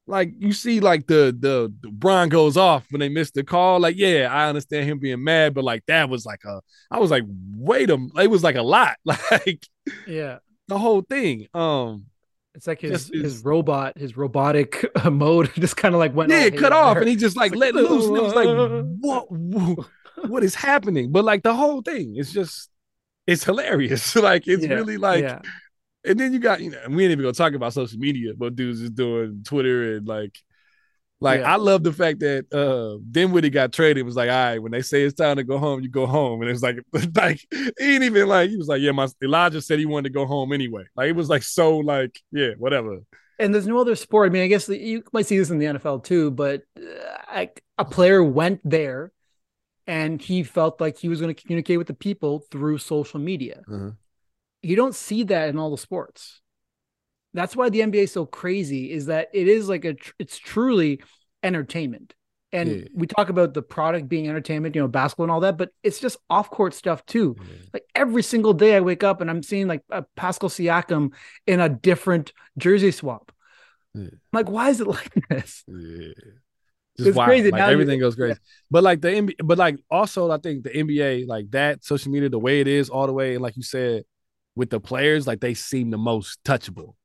like 0.08 0.34
you 0.40 0.54
see 0.54 0.80
like 0.80 1.08
the 1.08 1.36
the, 1.38 1.74
the 1.82 1.90
Bron 1.90 2.30
goes 2.30 2.58
off 2.58 2.86
when 2.92 3.00
they 3.00 3.10
missed 3.10 3.34
the 3.36 3.44
call. 3.44 3.80
Like, 3.80 3.98
yeah, 3.98 4.30
I 4.32 4.48
understand 4.50 4.90
him 4.90 5.00
being 5.00 5.24
mad, 5.24 5.54
but 5.54 5.64
like 5.64 5.84
that 5.88 6.10
was 6.10 6.26
like 6.26 6.44
a 6.46 6.62
I 6.92 7.00
was 7.00 7.12
like, 7.12 7.24
wait 7.56 7.90
a 7.90 7.98
it 8.18 8.28
was 8.30 8.44
like 8.44 8.56
a 8.56 8.62
lot. 8.64 8.98
Like 9.06 9.68
Yeah. 10.06 10.40
the 10.68 10.78
whole 10.78 11.02
thing. 11.02 11.48
Um 11.54 12.06
It's 12.56 12.68
like 12.68 12.82
his 12.82 13.12
Just 13.14 13.14
his 13.20 13.40
robot, 13.44 13.98
his 13.98 14.18
robotic 14.18 14.86
mode 15.12 15.52
just 15.56 15.78
kind 15.78 15.94
of 15.94 16.00
like 16.00 16.16
went 16.16 16.32
yeah, 16.32 16.46
it 16.46 16.56
cut 16.58 16.74
off 16.74 16.98
and 17.02 17.08
he 17.10 17.16
just 17.16 17.38
like 17.38 17.56
let 17.56 17.76
loose. 17.76 18.08
And 18.08 18.18
it 18.18 18.24
was 18.24 18.34
like, 18.34 18.50
"Uh." 18.50 18.84
what 19.00 19.28
what 20.22 20.44
is 20.44 20.56
happening? 20.56 21.12
But 21.12 21.26
like 21.26 21.44
the 21.44 21.54
whole 21.56 21.82
thing, 21.82 22.16
it's 22.18 22.32
just 22.34 22.70
it's 23.28 23.44
hilarious. 23.44 24.16
like 24.16 24.48
it's 24.48 24.66
Yeah, 24.66 24.68
really 24.68 24.98
like 24.98 25.30
yeah. 25.30 25.42
And 26.08 26.20
then 26.20 26.34
you 26.34 26.40
got 26.40 26.62
you 26.62 26.72
know 26.72 26.80
and 26.84 26.96
we 26.96 27.04
ain't 27.04 27.12
even 27.12 27.24
gonna 27.24 27.34
talk 27.34 27.54
about 27.54 27.74
social 27.74 28.00
media 28.00 28.34
but 28.36 28.56
dudes 28.56 28.82
is 28.82 28.90
doing 28.92 29.44
twitter 29.46 29.98
and 29.98 30.08
like 30.08 30.38
like 31.20 31.40
Yeah. 31.42 31.54
i 31.54 31.56
love 31.58 31.84
the 31.84 31.94
fact 31.94 32.20
that 32.20 32.46
uh 32.54 33.00
Dinwiddie 33.12 33.50
got 33.50 33.74
traded 33.74 33.98
it 33.98 34.04
was 34.04 34.16
like 34.16 34.30
all 34.30 34.36
right 34.36 34.60
when 34.60 34.72
they 34.72 34.82
say 34.82 35.04
it's 35.04 35.16
time 35.16 35.38
to 35.38 35.44
go 35.44 35.58
home 35.58 35.82
you 35.82 35.90
go 35.90 36.06
home 36.06 36.42
and 36.42 36.50
it's 36.52 36.62
like 36.62 36.78
like 37.16 37.40
he 37.52 37.96
ain't 37.96 38.04
even 38.04 38.28
like 38.28 38.50
he 38.50 38.58
was 38.58 38.68
like 38.68 38.82
yeah 38.82 38.92
my 38.92 39.08
elijah 39.24 39.62
said 39.62 39.80
he 39.80 39.86
wanted 39.86 40.10
to 40.10 40.14
go 40.14 40.26
home 40.26 40.54
anyway 40.54 40.84
like 40.96 41.10
it 41.10 41.16
was 41.16 41.30
like 41.30 41.44
so 41.44 41.78
like 41.78 42.20
yeah 42.32 42.52
whatever 42.58 43.00
And 43.40 43.54
there's 43.54 43.68
no 43.68 43.78
other 43.80 43.96
sport. 43.96 44.28
I 44.28 44.34
mean, 44.34 44.42
I 44.42 44.48
guess 44.48 44.66
that 44.66 44.80
you 44.80 45.04
might 45.14 45.28
see 45.28 45.38
this 45.38 45.52
in 45.52 45.60
the 45.60 45.68
NFL 45.68 46.04
too, 46.04 46.32
but 46.32 46.64
uh, 46.76 47.46
a 47.78 47.86
player 47.86 48.24
went 48.24 48.62
there 48.64 49.12
and 49.86 50.20
he 50.20 50.42
felt 50.42 50.82
like 50.82 50.98
he 50.98 51.08
was 51.08 51.22
going 51.22 51.34
to 51.34 51.40
communicate 51.40 51.78
with 51.78 51.86
the 51.86 51.94
people 51.94 52.44
through 52.52 52.80
social 52.80 53.20
media. 53.20 53.62
Uh-huh. 53.72 53.92
You 54.62 54.76
don't 54.76 54.96
see 54.96 55.24
that 55.24 55.50
in 55.50 55.60
all 55.60 55.72
the 55.72 55.78
sports. 55.78 56.42
That's 57.34 57.56
why 57.56 57.70
the 57.70 57.82
NBA 57.82 58.04
is 58.04 58.12
so 58.12 58.26
crazy 58.26 58.92
is 58.92 59.08
that 59.08 59.30
it 59.34 59.48
is 59.48 59.70
like 59.70 59.86
a 59.86 59.94
tr- 59.94 60.14
it's 60.20 60.38
truly 60.38 61.02
entertainment. 61.44 62.14
And 62.54 62.70
Yeah. 62.70 62.84
we 62.94 63.08
talk 63.08 63.30
about 63.30 63.54
the 63.54 63.62
product 63.62 64.08
being 64.08 64.28
entertainment, 64.28 64.74
you 64.74 64.82
know, 64.82 64.88
basketball 64.88 65.26
and 65.26 65.32
all 65.32 65.42
that, 65.42 65.58
but 65.58 65.70
it's 65.84 66.00
just 66.00 66.18
off 66.30 66.50
court 66.50 66.74
stuff 66.74 67.06
too. 67.06 67.36
Like 67.74 67.84
every 67.94 68.24
single 68.24 68.54
day 68.54 68.76
I 68.76 68.80
wake 68.80 69.04
up 69.04 69.22
and 69.22 69.30
I'm 69.30 69.44
seeing 69.44 69.68
like 69.68 69.84
a 69.92 70.04
Pascal 70.16 70.50
Siakam 70.50 71.14
in 71.46 71.60
a 71.60 71.70
different 71.70 72.32
jersey 72.58 72.92
swap. 72.92 73.32
Yeah. 73.94 74.10
Like, 74.32 74.50
why 74.50 74.70
is 74.70 74.80
it 74.82 74.88
like 75.00 75.14
this? 75.30 75.64
Yeah. 75.68 76.14
It's 77.00 77.16
crazy. 77.18 77.52
Like 77.52 77.60
Now 77.60 77.68
everything 77.70 78.00
goes 78.00 78.16
crazy. 78.16 78.40
But 78.72 78.84
like 78.84 79.02
the 79.02 79.10
NBA, 79.10 79.36
but 79.44 79.58
like 79.60 79.78
also 79.92 80.32
I 80.32 80.38
think 80.38 80.64
the 80.64 80.76
NBA, 80.76 81.28
like 81.28 81.52
that 81.52 81.84
social 81.84 82.12
media, 82.12 82.30
the 82.30 82.40
way 82.40 82.60
it 82.62 82.68
is 82.68 82.90
all 82.90 83.06
the 83.06 83.14
way, 83.14 83.34
and 83.36 83.44
like 83.44 83.56
you 83.56 83.62
said, 83.64 84.04
with 84.58 84.70
the 84.70 84.80
players, 84.80 85.26
like 85.28 85.40
they 85.40 85.54
seem 85.54 85.90
the 85.92 85.98
most 85.98 86.44
touchable. 86.44 86.96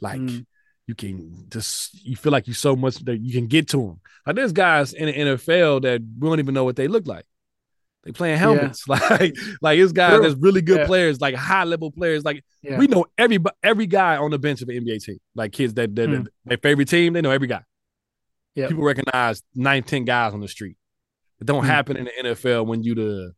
Like 0.00 0.20
Mm. 0.20 0.46
you 0.86 0.94
can 0.94 1.46
just 1.50 1.94
you 2.04 2.16
feel 2.16 2.32
like 2.32 2.48
you 2.48 2.54
so 2.54 2.74
much 2.74 2.96
that 3.04 3.18
you 3.18 3.32
can 3.32 3.46
get 3.46 3.68
to 3.68 3.76
them. 3.78 4.00
Like 4.26 4.36
there's 4.36 4.52
guys 4.52 4.92
in 4.92 5.06
the 5.06 5.12
NFL 5.12 5.82
that 5.82 6.00
we 6.18 6.28
don't 6.28 6.40
even 6.40 6.54
know 6.54 6.64
what 6.64 6.76
they 6.76 6.88
look 6.88 7.06
like. 7.06 7.24
They 8.04 8.12
playing 8.12 8.38
helmets. 8.38 8.86
Like 8.88 9.34
like 9.62 9.78
it's 9.78 9.92
guys 9.92 10.14
True. 10.18 10.22
that's 10.28 10.40
really 10.40 10.60
good 10.62 10.80
Yeah. 10.80 10.86
players, 10.86 11.20
like 11.20 11.34
high 11.36 11.64
level 11.64 11.90
players. 11.90 12.24
Like 12.24 12.44
Yeah. 12.62 12.78
we 12.78 12.86
know 12.86 13.06
every 13.16 13.38
every 13.62 13.86
guy 13.86 14.16
on 14.16 14.30
the 14.30 14.38
bench 14.38 14.60
of 14.62 14.68
an 14.68 14.76
NBA 14.76 14.98
team. 15.04 15.18
Like 15.34 15.52
kids 15.52 15.74
that, 15.74 15.94
that, 15.96 16.08
Mm. 16.08 16.26
their 16.44 16.58
favorite 16.58 16.88
team, 16.88 17.12
they 17.12 17.22
know 17.22 17.30
every 17.30 17.48
guy. 17.48 17.62
Yep. 18.56 18.68
People 18.70 18.84
recognize 18.84 19.42
nine, 19.54 19.82
ten 19.84 20.04
guys 20.04 20.32
on 20.34 20.40
the 20.40 20.48
street. 20.48 20.76
It 21.40 21.46
don't 21.46 21.64
Mm. 21.64 21.66
happen 21.66 21.96
in 21.96 22.04
the 22.04 22.12
NFL 22.30 22.66
when 22.66 22.82
you 22.82 22.94
the 22.94 23.32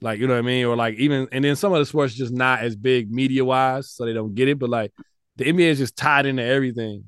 like 0.00 0.18
you 0.18 0.26
know 0.26 0.34
what 0.34 0.40
I 0.40 0.42
mean, 0.42 0.64
or 0.66 0.76
like 0.76 0.94
even 0.96 1.28
and 1.32 1.44
then 1.44 1.56
some 1.56 1.72
of 1.72 1.78
the 1.78 1.86
sports 1.86 2.14
just 2.14 2.32
not 2.32 2.60
as 2.60 2.76
big 2.76 3.10
media 3.10 3.44
wise, 3.44 3.90
so 3.90 4.04
they 4.04 4.12
don't 4.12 4.34
get 4.34 4.48
it. 4.48 4.58
But 4.58 4.70
like 4.70 4.92
the 5.36 5.44
NBA 5.44 5.68
is 5.70 5.78
just 5.78 5.96
tied 5.96 6.26
into 6.26 6.42
everything. 6.42 7.04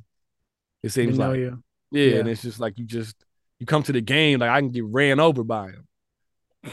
It 0.83 0.91
seems 0.91 1.19
like 1.19 1.39
yeah, 1.39 1.51
Yeah. 1.91 2.19
and 2.19 2.29
it's 2.29 2.43
just 2.43 2.61
like 2.61 2.79
you 2.79 2.85
just 2.85 3.17
you 3.59 3.67
come 3.67 3.83
to 3.85 3.93
the 3.93 4.01
game 4.01 4.41
like 4.41 4.51
I 4.51 4.61
can 4.61 4.71
get 4.71 4.85
ran 4.85 5.21
over 5.21 5.45
by 5.45 5.73
them. 5.73 5.87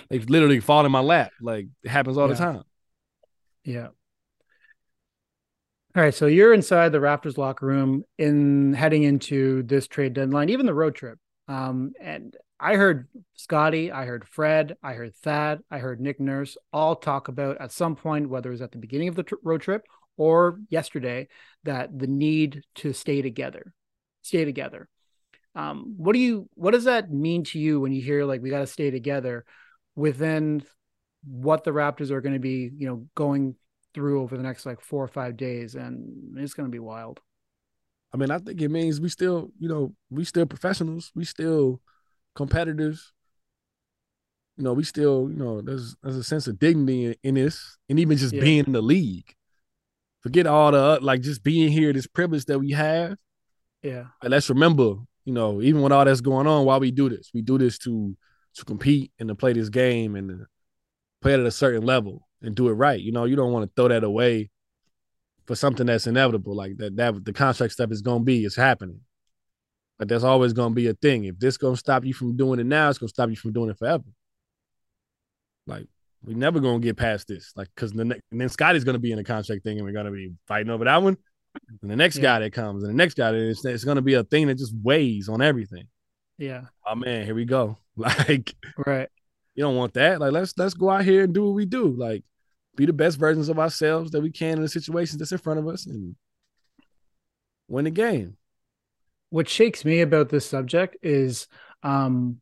They 0.09 0.19
literally 0.19 0.59
fall 0.59 0.85
in 0.85 0.91
my 0.91 0.99
lap. 0.99 1.31
Like 1.41 1.67
it 1.83 1.89
happens 1.89 2.17
all 2.17 2.27
the 2.27 2.35
time. 2.35 2.63
Yeah. 3.63 3.87
All 5.95 6.03
right. 6.03 6.13
So 6.13 6.27
you're 6.27 6.53
inside 6.53 6.91
the 6.91 6.99
Raptors 6.99 7.37
locker 7.37 7.65
room 7.65 8.03
in 8.17 8.73
heading 8.73 9.03
into 9.03 9.63
this 9.63 9.87
trade 9.87 10.13
deadline, 10.13 10.49
even 10.49 10.65
the 10.65 10.73
road 10.73 10.95
trip. 10.95 11.17
Um, 11.47 11.93
and 11.99 12.35
I 12.59 12.75
heard 12.75 13.07
Scotty, 13.35 13.91
I 13.91 14.05
heard 14.05 14.27
Fred, 14.27 14.75
I 14.83 14.93
heard 14.93 15.15
Thad, 15.15 15.61
I 15.71 15.79
heard 15.79 16.01
Nick 16.01 16.19
Nurse 16.19 16.57
all 16.73 16.95
talk 16.95 17.27
about 17.29 17.57
at 17.61 17.71
some 17.71 17.95
point, 17.95 18.29
whether 18.29 18.49
it 18.49 18.53
was 18.53 18.61
at 18.61 18.71
the 18.71 18.77
beginning 18.77 19.07
of 19.07 19.15
the 19.15 19.23
tr- 19.23 19.35
road 19.43 19.61
trip 19.61 19.85
or 20.17 20.59
yesterday, 20.69 21.29
that 21.63 21.97
the 21.97 22.07
need 22.07 22.63
to 22.75 22.91
stay 22.91 23.21
together, 23.21 23.73
stay 24.21 24.43
together. 24.43 24.89
Um, 25.55 25.95
what 25.97 26.13
do 26.13 26.19
you, 26.19 26.49
what 26.55 26.71
does 26.71 26.83
that 26.83 27.11
mean 27.11 27.45
to 27.45 27.59
you 27.59 27.79
when 27.79 27.93
you 27.93 28.01
hear 28.01 28.25
like 28.25 28.41
we 28.41 28.49
got 28.49 28.59
to 28.59 28.67
stay 28.67 28.91
together 28.91 29.45
within 29.95 30.63
what 31.25 31.63
the 31.63 31.71
Raptors 31.71 32.11
are 32.11 32.21
going 32.21 32.33
to 32.33 32.39
be, 32.39 32.69
you 32.75 32.87
know, 32.87 33.07
going 33.15 33.55
through 33.93 34.21
over 34.21 34.37
the 34.37 34.43
next 34.43 34.65
like 34.65 34.81
four 34.81 35.03
or 35.03 35.07
five 35.07 35.37
days, 35.37 35.75
and 35.75 36.37
it's 36.37 36.53
going 36.53 36.67
to 36.67 36.71
be 36.71 36.79
wild. 36.79 37.19
I 38.13 38.17
mean, 38.17 38.31
I 38.31 38.39
think 38.39 38.61
it 38.61 38.69
means 38.69 38.99
we 38.99 39.09
still, 39.09 39.51
you 39.59 39.69
know, 39.69 39.93
we 40.09 40.25
still 40.25 40.45
professionals. 40.45 41.11
We 41.15 41.25
still 41.25 41.81
competitors. 42.39 43.11
You 44.57 44.63
know, 44.63 44.73
we 44.73 44.83
still, 44.83 45.29
you 45.29 45.37
know, 45.37 45.61
there's 45.61 45.95
there's 46.01 46.15
a 46.15 46.23
sense 46.23 46.47
of 46.47 46.57
dignity 46.57 47.05
in, 47.05 47.15
in 47.23 47.35
this, 47.35 47.77
and 47.89 47.99
even 47.99 48.17
just 48.17 48.33
Yeah. 48.33 48.41
being 48.41 48.65
in 48.65 48.71
the 48.71 48.81
league. 48.81 49.33
Forget 50.21 50.47
all 50.47 50.71
the 50.71 50.77
uh, 50.77 50.99
like 51.01 51.21
just 51.21 51.43
being 51.43 51.69
here, 51.71 51.91
this 51.93 52.07
privilege 52.07 52.45
that 52.45 52.59
we 52.59 52.71
have. 52.71 53.17
Yeah, 53.83 54.05
Like, 54.21 54.31
let's 54.31 54.49
remember, 54.49 54.95
you 55.25 55.33
know, 55.33 55.61
even 55.61 55.81
with 55.81 55.91
all 55.93 56.03
that's 56.05 56.21
going 56.21 56.47
on, 56.47 56.65
why 56.65 56.77
we 56.77 56.91
do 56.91 57.07
this. 57.09 57.29
We 57.33 57.41
do 57.41 57.57
this 57.57 57.77
to 57.79 58.15
to 58.55 58.65
compete 58.65 59.11
and 59.19 59.29
to 59.29 59.35
play 59.35 59.53
this 59.53 59.69
game 59.69 60.15
and 60.15 60.29
to 60.29 60.45
play 61.21 61.33
it 61.33 61.39
at 61.41 61.45
a 61.45 61.51
certain 61.51 61.83
level 61.85 62.27
and 62.41 62.55
do 62.55 62.67
it 62.69 62.73
right. 62.73 62.99
You 62.99 63.11
know, 63.11 63.25
you 63.25 63.35
don't 63.35 63.51
want 63.53 63.65
to 63.65 63.71
throw 63.75 63.87
that 63.89 64.03
away 64.03 64.49
for 65.45 65.55
something 65.55 65.87
that's 65.87 66.07
inevitable. 66.07 66.55
Like 66.55 66.77
that 66.77 66.95
that 66.97 67.23
the 67.25 67.33
contract 67.33 67.73
stuff 67.73 67.91
is 67.91 68.01
gonna 68.01 68.23
be, 68.23 68.43
it's 68.45 68.55
happening. 68.55 69.01
But 69.99 70.07
that's 70.07 70.23
always 70.23 70.53
gonna 70.53 70.73
be 70.73 70.87
a 70.87 70.93
thing. 70.93 71.25
If 71.25 71.37
this 71.39 71.57
gonna 71.57 71.75
stop 71.77 72.05
you 72.05 72.13
from 72.13 72.35
doing 72.37 72.59
it 72.59 72.65
now, 72.65 72.89
it's 72.89 72.97
gonna 72.97 73.09
stop 73.09 73.29
you 73.29 73.35
from 73.35 73.51
doing 73.51 73.69
it 73.69 73.77
forever. 73.77 74.05
Like 75.67 75.87
we 76.23 76.33
never 76.33 76.59
gonna 76.59 76.79
get 76.79 76.97
past 76.97 77.27
this. 77.27 77.51
Like 77.55 77.67
because 77.75 77.91
the 77.93 78.05
ne- 78.05 78.21
and 78.31 78.41
then 78.41 78.49
Scotty's 78.49 78.83
gonna 78.83 78.97
be 78.99 79.11
in 79.11 79.19
a 79.19 79.23
contract 79.23 79.63
thing, 79.63 79.77
and 79.77 79.85
we're 79.85 79.93
gonna 79.93 80.11
be 80.11 80.31
fighting 80.47 80.71
over 80.71 80.85
that 80.85 81.01
one. 81.03 81.17
And 81.81 81.91
the 81.91 81.95
next 81.95 82.15
Yeah. 82.17 82.21
guy 82.23 82.39
that 82.39 82.53
comes, 82.53 82.83
and 82.83 82.91
the 82.93 82.95
next 82.97 83.15
guy, 83.15 83.31
that 83.31 83.37
it's, 83.49 83.65
it's 83.65 83.83
gonna 83.83 84.01
be 84.01 84.13
a 84.13 84.23
thing 84.23 84.47
that 84.47 84.57
just 84.57 84.73
weighs 84.81 85.27
on 85.29 85.41
everything. 85.41 85.87
yeah, 86.37 86.65
Oh 86.87 86.95
man, 86.95 87.25
here 87.25 87.35
we 87.35 87.45
go. 87.45 87.77
Like 87.97 88.55
right. 88.87 89.09
you 89.55 89.63
don't 89.63 89.75
want 89.75 89.93
that. 89.95 90.21
Like 90.21 90.31
let's 90.31 90.53
let's 90.57 90.73
go 90.73 90.89
out 90.89 91.03
here 91.03 91.25
and 91.25 91.33
do 91.33 91.43
what 91.43 91.55
we 91.55 91.65
do. 91.65 91.87
Like 91.89 92.23
be 92.77 92.85
the 92.85 92.93
best 92.93 93.17
versions 93.17 93.49
of 93.49 93.59
ourselves 93.59 94.11
that 94.11 94.21
we 94.21 94.31
can 94.31 94.53
in 94.53 94.61
the 94.61 94.69
situations 94.69 95.17
that's 95.19 95.33
in 95.33 95.37
front 95.39 95.59
of 95.59 95.67
us 95.67 95.85
and 95.85 96.15
win 97.67 97.83
the 97.83 97.91
game. 97.91 98.37
What 99.29 99.47
shakes 99.47 99.85
me 99.85 100.01
about 100.01 100.29
this 100.29 100.45
subject 100.45 100.97
is, 101.03 101.47
um, 101.83 102.41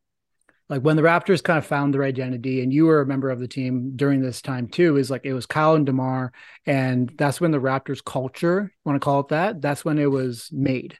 like 0.68 0.82
when 0.82 0.96
the 0.96 1.02
Raptors 1.02 1.42
kind 1.42 1.58
of 1.58 1.66
found 1.66 1.94
their 1.94 2.04
identity, 2.04 2.62
and 2.62 2.72
you 2.72 2.86
were 2.86 3.00
a 3.00 3.06
member 3.06 3.30
of 3.30 3.40
the 3.40 3.48
team 3.48 3.92
during 3.96 4.20
this 4.20 4.42
time 4.42 4.68
too. 4.68 4.96
Is 4.96 5.10
like 5.10 5.24
it 5.24 5.32
was 5.32 5.46
Kyle 5.46 5.74
and 5.74 5.86
DeMar, 5.86 6.32
and 6.66 7.12
that's 7.16 7.40
when 7.40 7.50
the 7.50 7.60
Raptors 7.60 8.04
culture, 8.04 8.72
want 8.84 8.96
to 8.96 9.04
call 9.04 9.20
it 9.20 9.28
that, 9.28 9.62
that's 9.62 9.84
when 9.84 9.98
it 9.98 10.10
was 10.10 10.50
made. 10.52 10.98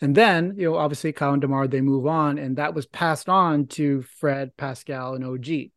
And 0.00 0.14
then, 0.14 0.54
you 0.56 0.70
know, 0.70 0.76
obviously 0.76 1.12
Kyle 1.12 1.32
and 1.32 1.42
DeMar, 1.42 1.66
they 1.66 1.80
move 1.80 2.06
on, 2.06 2.38
and 2.38 2.56
that 2.58 2.74
was 2.74 2.86
passed 2.86 3.28
on 3.28 3.66
to 3.68 4.02
Fred, 4.02 4.56
Pascal, 4.56 5.14
and 5.14 5.24
OG. 5.24 5.70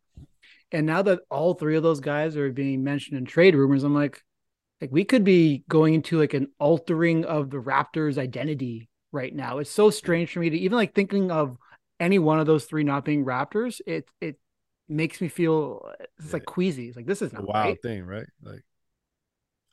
And 0.70 0.86
now 0.86 1.02
that 1.02 1.20
all 1.28 1.54
three 1.54 1.76
of 1.76 1.82
those 1.82 2.00
guys 2.00 2.36
are 2.36 2.52
being 2.52 2.84
mentioned 2.84 3.18
in 3.18 3.24
trade 3.24 3.54
rumors, 3.54 3.82
I'm 3.82 3.94
like, 3.94 4.22
like 4.80 4.90
we 4.90 5.04
could 5.04 5.24
be 5.24 5.64
going 5.68 5.94
into 5.94 6.18
like 6.18 6.34
an 6.34 6.48
altering 6.58 7.24
of 7.24 7.50
the 7.50 7.58
Raptors' 7.58 8.18
identity 8.18 8.88
right 9.12 9.34
now. 9.34 9.58
It's 9.58 9.70
so 9.70 9.90
strange 9.90 10.32
for 10.32 10.40
me 10.40 10.50
to 10.50 10.58
even 10.58 10.76
like 10.76 10.94
thinking 10.94 11.30
of 11.30 11.56
any 12.00 12.18
one 12.18 12.40
of 12.40 12.46
those 12.46 12.64
three 12.64 12.84
not 12.84 13.04
being 13.04 13.24
Raptors. 13.24 13.80
It 13.86 14.08
it 14.20 14.38
makes 14.88 15.20
me 15.20 15.28
feel 15.28 15.90
it's 16.18 16.32
like 16.32 16.44
queasy. 16.44 16.88
It's 16.88 16.96
like 16.96 17.06
this 17.06 17.22
is 17.22 17.32
a 17.32 17.42
wild 17.42 17.66
right. 17.66 17.82
thing, 17.82 18.04
right? 18.04 18.26
Like 18.42 18.62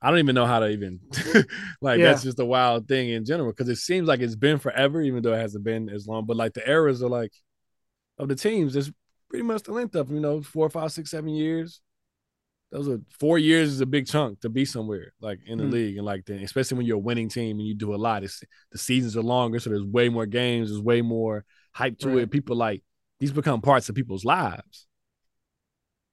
I 0.02 0.10
don't 0.10 0.20
even 0.20 0.36
know 0.36 0.46
how 0.46 0.60
to 0.60 0.70
even 0.70 1.00
like 1.82 2.00
Yeah. 2.00 2.06
that's 2.12 2.24
just 2.24 2.40
a 2.40 2.46
wild 2.46 2.88
thing 2.88 3.10
in 3.10 3.26
general 3.26 3.52
because 3.52 3.70
it 3.70 3.78
seems 3.78 4.08
like 4.08 4.22
it's 4.22 4.36
been 4.36 4.58
forever, 4.60 5.02
even 5.02 5.22
though 5.24 5.34
it 5.34 5.40
hasn't 5.40 5.64
been 5.64 5.90
as 5.90 6.08
long. 6.08 6.26
But 6.26 6.38
like 6.38 6.54
the 6.54 6.68
eras 6.70 7.04
are 7.04 7.10
like 7.10 7.34
of 8.18 8.28
the 8.30 8.36
teams, 8.36 8.76
it's 8.76 8.92
pretty 9.30 9.44
much 9.44 9.64
the 9.64 9.74
length 9.74 9.96
of 9.96 10.12
you 10.12 10.20
know 10.20 10.42
four, 10.42 10.70
five, 10.70 10.92
six, 10.92 11.12
seven 11.12 11.30
years. 11.30 11.82
Those 12.72 12.88
are 12.88 13.00
four 13.20 13.40
years 13.40 13.70
is 13.70 13.82
a 13.82 13.86
big 13.88 14.06
chunk 14.06 14.42
to 14.42 14.50
be 14.50 14.64
somewhere 14.64 15.14
like 15.20 15.40
in 15.48 15.58
the 15.58 15.64
Hmm. 15.66 15.72
league 15.72 15.98
and 15.98 16.06
like 16.06 16.26
the, 16.26 16.36
especially 16.44 16.78
when 16.78 16.86
you're 16.86 16.98
a 16.98 17.00
winning 17.00 17.28
team 17.30 17.58
and 17.58 17.68
you 17.68 17.74
do 17.74 17.96
a 17.96 17.98
lot. 17.98 18.24
It's 18.24 18.44
the 18.72 18.78
seasons 18.78 19.18
are 19.18 19.24
longer, 19.24 19.60
so 19.60 19.70
there's 19.72 19.84
way 19.84 20.10
more 20.10 20.28
games. 20.28 20.70
There's 20.70 20.82
way 20.82 21.02
more 21.02 21.46
hype 21.74 21.98
to 22.00 22.10
Right. 22.10 22.18
it. 22.20 22.32
People 22.32 22.56
like 22.56 22.84
these 23.20 23.32
become 23.32 23.62
parts 23.62 23.90
of 23.90 23.96
people's 23.96 24.24
lives. 24.24 24.86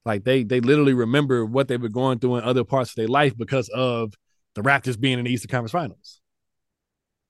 Like 0.05 0.23
they 0.23 0.43
they 0.43 0.59
literally 0.61 0.93
remember 0.93 1.45
what 1.45 1.67
they 1.67 1.77
were 1.77 1.89
going 1.89 2.19
through 2.19 2.37
in 2.37 2.43
other 2.43 2.63
parts 2.63 2.91
of 2.91 2.95
their 2.95 3.07
life 3.07 3.37
because 3.37 3.69
of 3.69 4.13
the 4.55 4.61
Raptors 4.63 4.99
being 4.99 5.19
in 5.19 5.25
the 5.25 5.31
Eastern 5.31 5.49
Conference 5.49 5.73
Finals. 5.73 6.21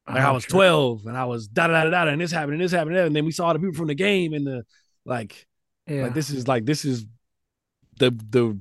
Like 0.08 0.18
I 0.24 0.30
Oh, 0.30 0.34
was 0.36 0.44
sure. 0.44 0.52
12 0.52 1.06
and 1.06 1.18
I 1.18 1.26
was 1.26 1.48
da 1.50 1.68
da 1.68 1.84
da 1.84 1.90
da 1.90 2.08
and 2.12 2.22
this 2.22 2.32
happened 2.32 2.54
and 2.54 2.62
this 2.62 2.72
happened 2.72 2.96
and 2.96 3.16
then 3.16 3.26
we 3.26 3.32
saw 3.32 3.52
the 3.52 3.60
people 3.60 3.76
from 3.76 3.88
the 3.88 3.96
game 3.96 4.34
and 4.34 4.48
the 4.48 4.64
like 5.06 5.48
Yeah. 5.86 6.04
like 6.04 6.14
this 6.14 6.30
is 6.30 6.48
like 6.48 6.66
this 6.66 6.86
is 6.86 7.06
the 8.00 8.12
the 8.30 8.58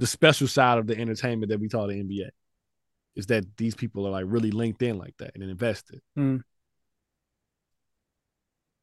the 0.00 0.06
special 0.06 0.48
side 0.48 0.78
of 0.78 0.86
the 0.86 0.98
entertainment 0.98 1.50
that 1.50 1.60
we 1.60 1.68
call 1.68 1.86
the 1.86 2.00
NBA. 2.00 2.30
Is 3.16 3.26
that 3.26 3.44
these 3.56 3.74
people 3.74 4.06
are 4.06 4.10
like 4.10 4.24
really 4.26 4.50
linked 4.50 4.82
in 4.82 4.96
like 4.96 5.14
that 5.18 5.32
and 5.34 5.44
invested. 5.44 6.00
Hmm. 6.16 6.38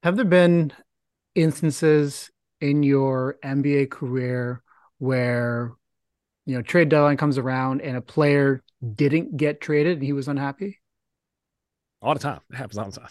Have 0.04 0.16
there 0.16 0.26
been 0.26 0.74
instances 1.34 2.30
in 2.62 2.84
your 2.84 3.38
NBA 3.44 3.88
career 3.88 4.62
where 5.00 5.74
you 6.46 6.56
know 6.56 6.62
trade 6.62 6.90
deadline 6.90 7.18
comes 7.18 7.38
around 7.38 7.82
and 7.82 7.98
a 7.98 8.02
player 8.02 8.64
didn't 8.96 9.38
get 9.38 9.60
traded 9.60 9.98
and 9.98 10.04
he 10.06 10.14
was 10.14 10.28
unhappy? 10.28 10.80
all 12.02 12.14
the 12.14 12.20
time. 12.20 12.42
It 12.52 12.56
happens 12.58 12.78
all 12.78 12.90
the 12.92 13.00
time. 13.00 13.10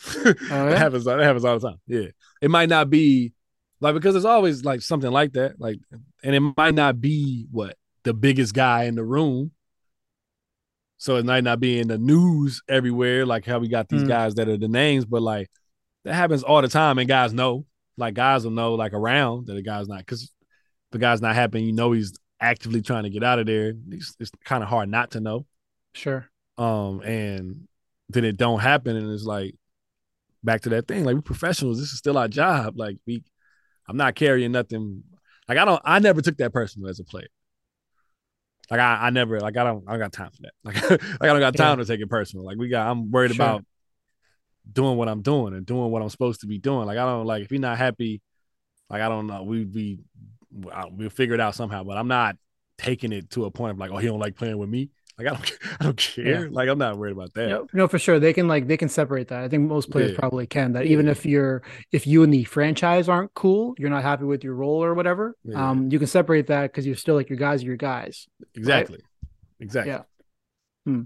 Oh, 0.50 0.68
It 0.68 0.70
yeah? 0.70 0.78
happens. 0.78 1.06
It 1.06 1.18
happens 1.20 1.44
all 1.44 1.58
the 1.58 1.68
time. 1.70 1.80
Yeah. 1.86 2.08
It 2.40 2.50
might 2.50 2.68
not 2.68 2.88
be 2.88 3.32
like 3.80 3.94
because 3.94 4.14
there's 4.14 4.24
always 4.24 4.64
like 4.64 4.80
something 4.80 5.10
like 5.10 5.32
that. 5.32 5.60
Like, 5.60 5.78
and 6.22 6.34
it 6.34 6.40
might 6.56 6.74
not 6.74 7.00
be 7.00 7.46
what 7.50 7.76
the 8.06 8.14
biggest 8.14 8.54
guy 8.54 8.84
in 8.84 8.94
the 8.94 9.04
room. 9.04 9.50
So 10.98 11.16
it 11.16 11.26
might 11.26 11.44
not 11.44 11.60
be 11.60 11.78
in 11.78 11.88
the 11.88 11.98
news 11.98 12.62
everywhere, 12.68 13.26
like 13.26 13.44
how 13.44 13.58
we 13.58 13.68
got 13.68 13.88
these 13.88 14.02
Mm. 14.04 14.08
guys 14.08 14.34
that 14.36 14.48
are 14.48 14.56
the 14.56 14.68
names, 14.68 15.04
but 15.04 15.20
like 15.20 15.50
that 16.04 16.14
happens 16.14 16.42
all 16.42 16.62
the 16.62 16.68
time, 16.68 16.98
and 16.98 17.08
guys 17.08 17.32
know. 17.34 17.66
Like 17.98 18.14
guys 18.14 18.44
will 18.44 18.50
know, 18.52 18.74
like 18.74 18.92
around 18.92 19.46
that 19.46 19.54
the 19.54 19.62
guy's 19.62 19.88
not 19.88 19.98
because 20.00 20.30
the 20.92 20.98
guy's 20.98 21.22
not 21.22 21.34
happy. 21.34 21.62
You 21.62 21.72
know 21.72 21.92
he's 21.92 22.12
actively 22.40 22.82
trying 22.82 23.04
to 23.04 23.10
get 23.10 23.24
out 23.24 23.38
of 23.38 23.46
there. 23.46 23.72
It's, 23.90 24.14
it's 24.20 24.30
kind 24.44 24.62
of 24.62 24.68
hard 24.68 24.90
not 24.90 25.12
to 25.12 25.20
know 25.20 25.46
Sure. 25.94 26.28
um 26.58 27.00
and 27.00 27.66
then 28.10 28.24
it 28.26 28.36
don't 28.36 28.60
happen 28.60 28.94
and 28.96 29.10
it's 29.10 29.24
like 29.24 29.54
back 30.44 30.60
to 30.62 30.68
that 30.70 30.86
thing. 30.86 31.04
Like 31.04 31.14
we 31.16 31.22
professionals, 31.22 31.80
this 31.80 31.90
is 31.92 31.98
still 31.98 32.18
our 32.18 32.28
job. 32.28 32.78
Like 32.78 32.98
we, 33.06 33.24
I'm 33.88 33.96
not 33.96 34.14
carrying 34.14 34.52
nothing. 34.52 35.02
Like 35.48 35.56
I 35.58 35.64
don't, 35.64 35.80
I 35.84 35.98
never 35.98 36.20
took 36.20 36.36
that 36.36 36.52
personal 36.52 36.90
as 36.90 37.00
a 37.00 37.04
player. 37.04 37.28
Like 38.70 38.80
I, 38.80 39.06
I 39.06 39.10
never, 39.10 39.40
like 39.40 39.56
I 39.56 39.64
don't, 39.64 39.84
I 39.86 39.92
don't 39.92 40.00
got 40.00 40.12
time 40.12 40.30
for 40.30 40.42
that. 40.42 40.52
Like, 40.64 40.90
like 41.20 41.22
I 41.22 41.26
don't 41.26 41.40
got 41.40 41.56
time 41.56 41.78
Yeah. 41.78 41.84
to 41.84 41.88
take 41.88 42.00
it 42.00 42.10
personal. 42.10 42.44
Like 42.44 42.58
we 42.58 42.68
got, 42.68 42.88
I'm 42.88 43.10
worried 43.10 43.32
Sure. 43.32 43.46
about 43.46 43.64
doing 44.70 44.96
what 44.96 45.08
I'm 45.08 45.22
doing 45.22 45.54
and 45.54 45.64
doing 45.64 45.90
what 45.90 46.02
I'm 46.02 46.08
supposed 46.08 46.40
to 46.40 46.46
be 46.46 46.58
doing. 46.58 46.86
Like 46.86 46.98
I 46.98 47.04
don't 47.04 47.26
like 47.26 47.44
if 47.44 47.50
you're 47.52 47.60
not 47.60 47.78
happy, 47.78 48.20
like 48.90 49.02
I 49.02 49.08
don't 49.08 49.26
know, 49.26 49.42
we 49.44 49.64
we 49.64 49.98
we'll 50.50 51.10
figure 51.10 51.34
it 51.34 51.40
out 51.40 51.54
somehow. 51.54 51.84
But 51.84 51.96
I'm 51.96 52.08
not 52.08 52.36
taking 52.78 53.12
it 53.12 53.30
to 53.30 53.44
a 53.44 53.50
point 53.50 53.72
of 53.72 53.78
like, 53.78 53.90
oh, 53.90 53.98
he 53.98 54.06
don't 54.08 54.18
like 54.18 54.36
playing 54.36 54.58
with 54.58 54.68
me. 54.68 54.90
Like 55.18 55.28
I 55.28 55.30
don't, 55.30 55.58
I 55.80 55.84
don't 55.84 55.96
care. 55.96 56.42
Yeah. 56.42 56.48
Like 56.50 56.68
I'm 56.68 56.78
not 56.78 56.98
worried 56.98 57.12
about 57.12 57.32
that. 57.34 57.48
No, 57.48 57.66
no, 57.72 57.88
for 57.88 57.98
sure. 57.98 58.18
They 58.20 58.32
can 58.32 58.48
like 58.48 58.66
they 58.66 58.76
can 58.76 58.88
separate 58.88 59.28
that. 59.28 59.42
I 59.42 59.48
think 59.48 59.68
most 59.68 59.90
players 59.90 60.12
Yeah. 60.12 60.18
probably 60.18 60.46
can. 60.46 60.72
That 60.72 60.86
even 60.86 61.08
if 61.08 61.24
you're 61.24 61.62
if 61.92 62.06
you 62.06 62.22
and 62.22 62.32
the 62.32 62.44
franchise 62.44 63.08
aren't 63.08 63.32
cool, 63.34 63.74
you're 63.78 63.90
not 63.90 64.02
happy 64.02 64.24
with 64.24 64.44
your 64.44 64.54
role 64.54 64.84
or 64.84 64.94
whatever. 64.94 65.34
Yeah. 65.44 65.70
Um, 65.70 65.90
you 65.90 65.98
can 65.98 66.08
separate 66.08 66.48
that 66.48 66.64
because 66.72 66.86
you're 66.86 66.96
still 66.96 67.14
like 67.14 67.28
your 67.30 67.38
guys 67.38 67.62
are 67.62 67.66
your 67.66 67.76
guys. 67.76 68.28
Exactly. 68.54 69.00
Exactly. 69.58 69.92
Yeah. 69.92 70.02
Hmm. 70.84 71.02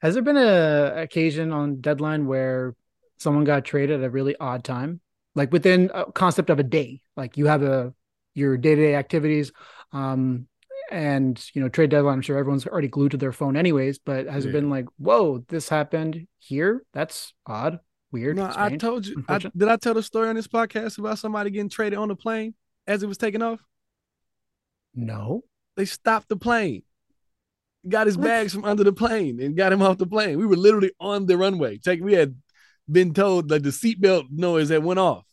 Has 0.00 0.14
there 0.14 0.22
been 0.22 0.36
a 0.36 0.92
occasion 1.02 1.52
on 1.52 1.80
deadline 1.80 2.26
where 2.26 2.76
someone 3.18 3.42
got 3.44 3.64
traded 3.64 4.00
at 4.00 4.06
a 4.06 4.10
really 4.10 4.36
odd 4.38 4.62
time, 4.62 5.00
like 5.34 5.52
within 5.52 5.90
a 5.92 6.12
concept 6.12 6.50
of 6.50 6.60
a 6.60 6.62
day? 6.62 7.02
Like 7.16 7.36
you 7.36 7.46
have 7.46 7.62
a 7.64 7.92
your 8.34 8.56
day 8.56 8.76
to 8.76 8.80
day 8.80 8.94
activities, 8.94 9.50
um, 9.90 10.46
and 10.90 11.42
you 11.54 11.60
know 11.60 11.68
trade 11.68 11.90
deadline. 11.90 12.14
I'm 12.14 12.22
sure 12.22 12.38
everyone's 12.38 12.66
already 12.66 12.88
glued 12.88 13.12
to 13.12 13.16
their 13.16 13.32
phone, 13.32 13.56
anyways. 13.56 13.98
But 13.98 14.26
has 14.26 14.46
it 14.46 14.52
been 14.52 14.70
like, 14.70 14.86
whoa, 14.96 15.44
this 15.48 15.68
happened 15.68 16.26
here? 16.38 16.82
That's 16.92 17.32
odd, 17.46 17.80
weird. 18.12 18.36
No, 18.36 18.52
I 18.54 18.76
told 18.76 19.06
you. 19.06 19.24
I, 19.28 19.38
did 19.38 19.68
I 19.68 19.76
tell 19.76 19.94
the 19.94 20.02
story 20.02 20.28
on 20.28 20.36
this 20.36 20.48
podcast 20.48 20.98
about 20.98 21.18
somebody 21.18 21.50
getting 21.50 21.68
traded 21.70 21.98
on 21.98 22.08
the 22.08 22.16
plane 22.16 22.54
as 22.86 23.02
it 23.02 23.06
was 23.06 23.18
taking 23.18 23.42
off? 23.42 23.60
no. 24.94 25.44
They 25.76 25.84
stopped 25.84 26.28
the 26.28 26.36
plane, 26.36 26.82
got 27.88 28.08
his 28.08 28.18
What? 28.18 28.24
bags 28.24 28.52
from 28.52 28.64
under 28.64 28.82
the 28.82 28.92
plane, 28.92 29.40
and 29.40 29.56
got 29.56 29.72
him 29.72 29.80
off 29.80 29.96
the 29.96 30.08
plane. 30.08 30.36
We 30.36 30.44
were 30.44 30.56
literally 30.56 30.90
on 30.98 31.26
the 31.26 31.36
runway. 31.36 31.78
Take, 31.78 32.02
we 32.02 32.14
had 32.14 32.34
been 32.90 33.14
told 33.14 33.48
that 33.50 33.62
the 33.62 33.68
seatbelt 33.70 34.24
noise 34.28 34.70
that 34.70 34.82
went 34.82 34.98
off. 34.98 35.24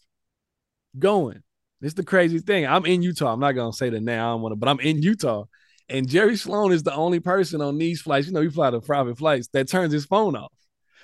Going. 0.99 1.41
It's 1.86 1.93
the 1.93 2.03
crazy 2.03 2.39
thing. 2.39 2.65
I'm 2.65 2.86
in 2.86 3.01
Utah. 3.01 3.33
I'm 3.33 3.39
not 3.39 3.53
gonna 3.53 3.73
say 3.73 3.89
that 3.89 4.01
now. 4.01 4.29
I 4.29 4.33
don't 4.33 4.41
want 4.41 4.53
to, 4.53 4.57
but 4.57 4.69
I'm 4.69 4.79
in 4.79 5.01
Utah. 5.01 5.45
And 5.88 6.09
Jerry 6.09 6.36
Sloan 6.36 6.71
is 6.71 6.81
the 6.83 6.93
only 6.93 7.19
person 7.19 7.61
on 7.61 7.77
these 7.77 8.01
flights. 8.01 8.27
You 8.27 8.33
know, 8.33 8.41
he 8.41 8.49
fly 8.49 8.71
the 8.71 8.81
private 8.81 9.17
flights 9.17 9.47
that 9.49 9.67
turns 9.67 9.93
his 9.93 10.05
phone 10.05 10.36
off. 10.36 10.51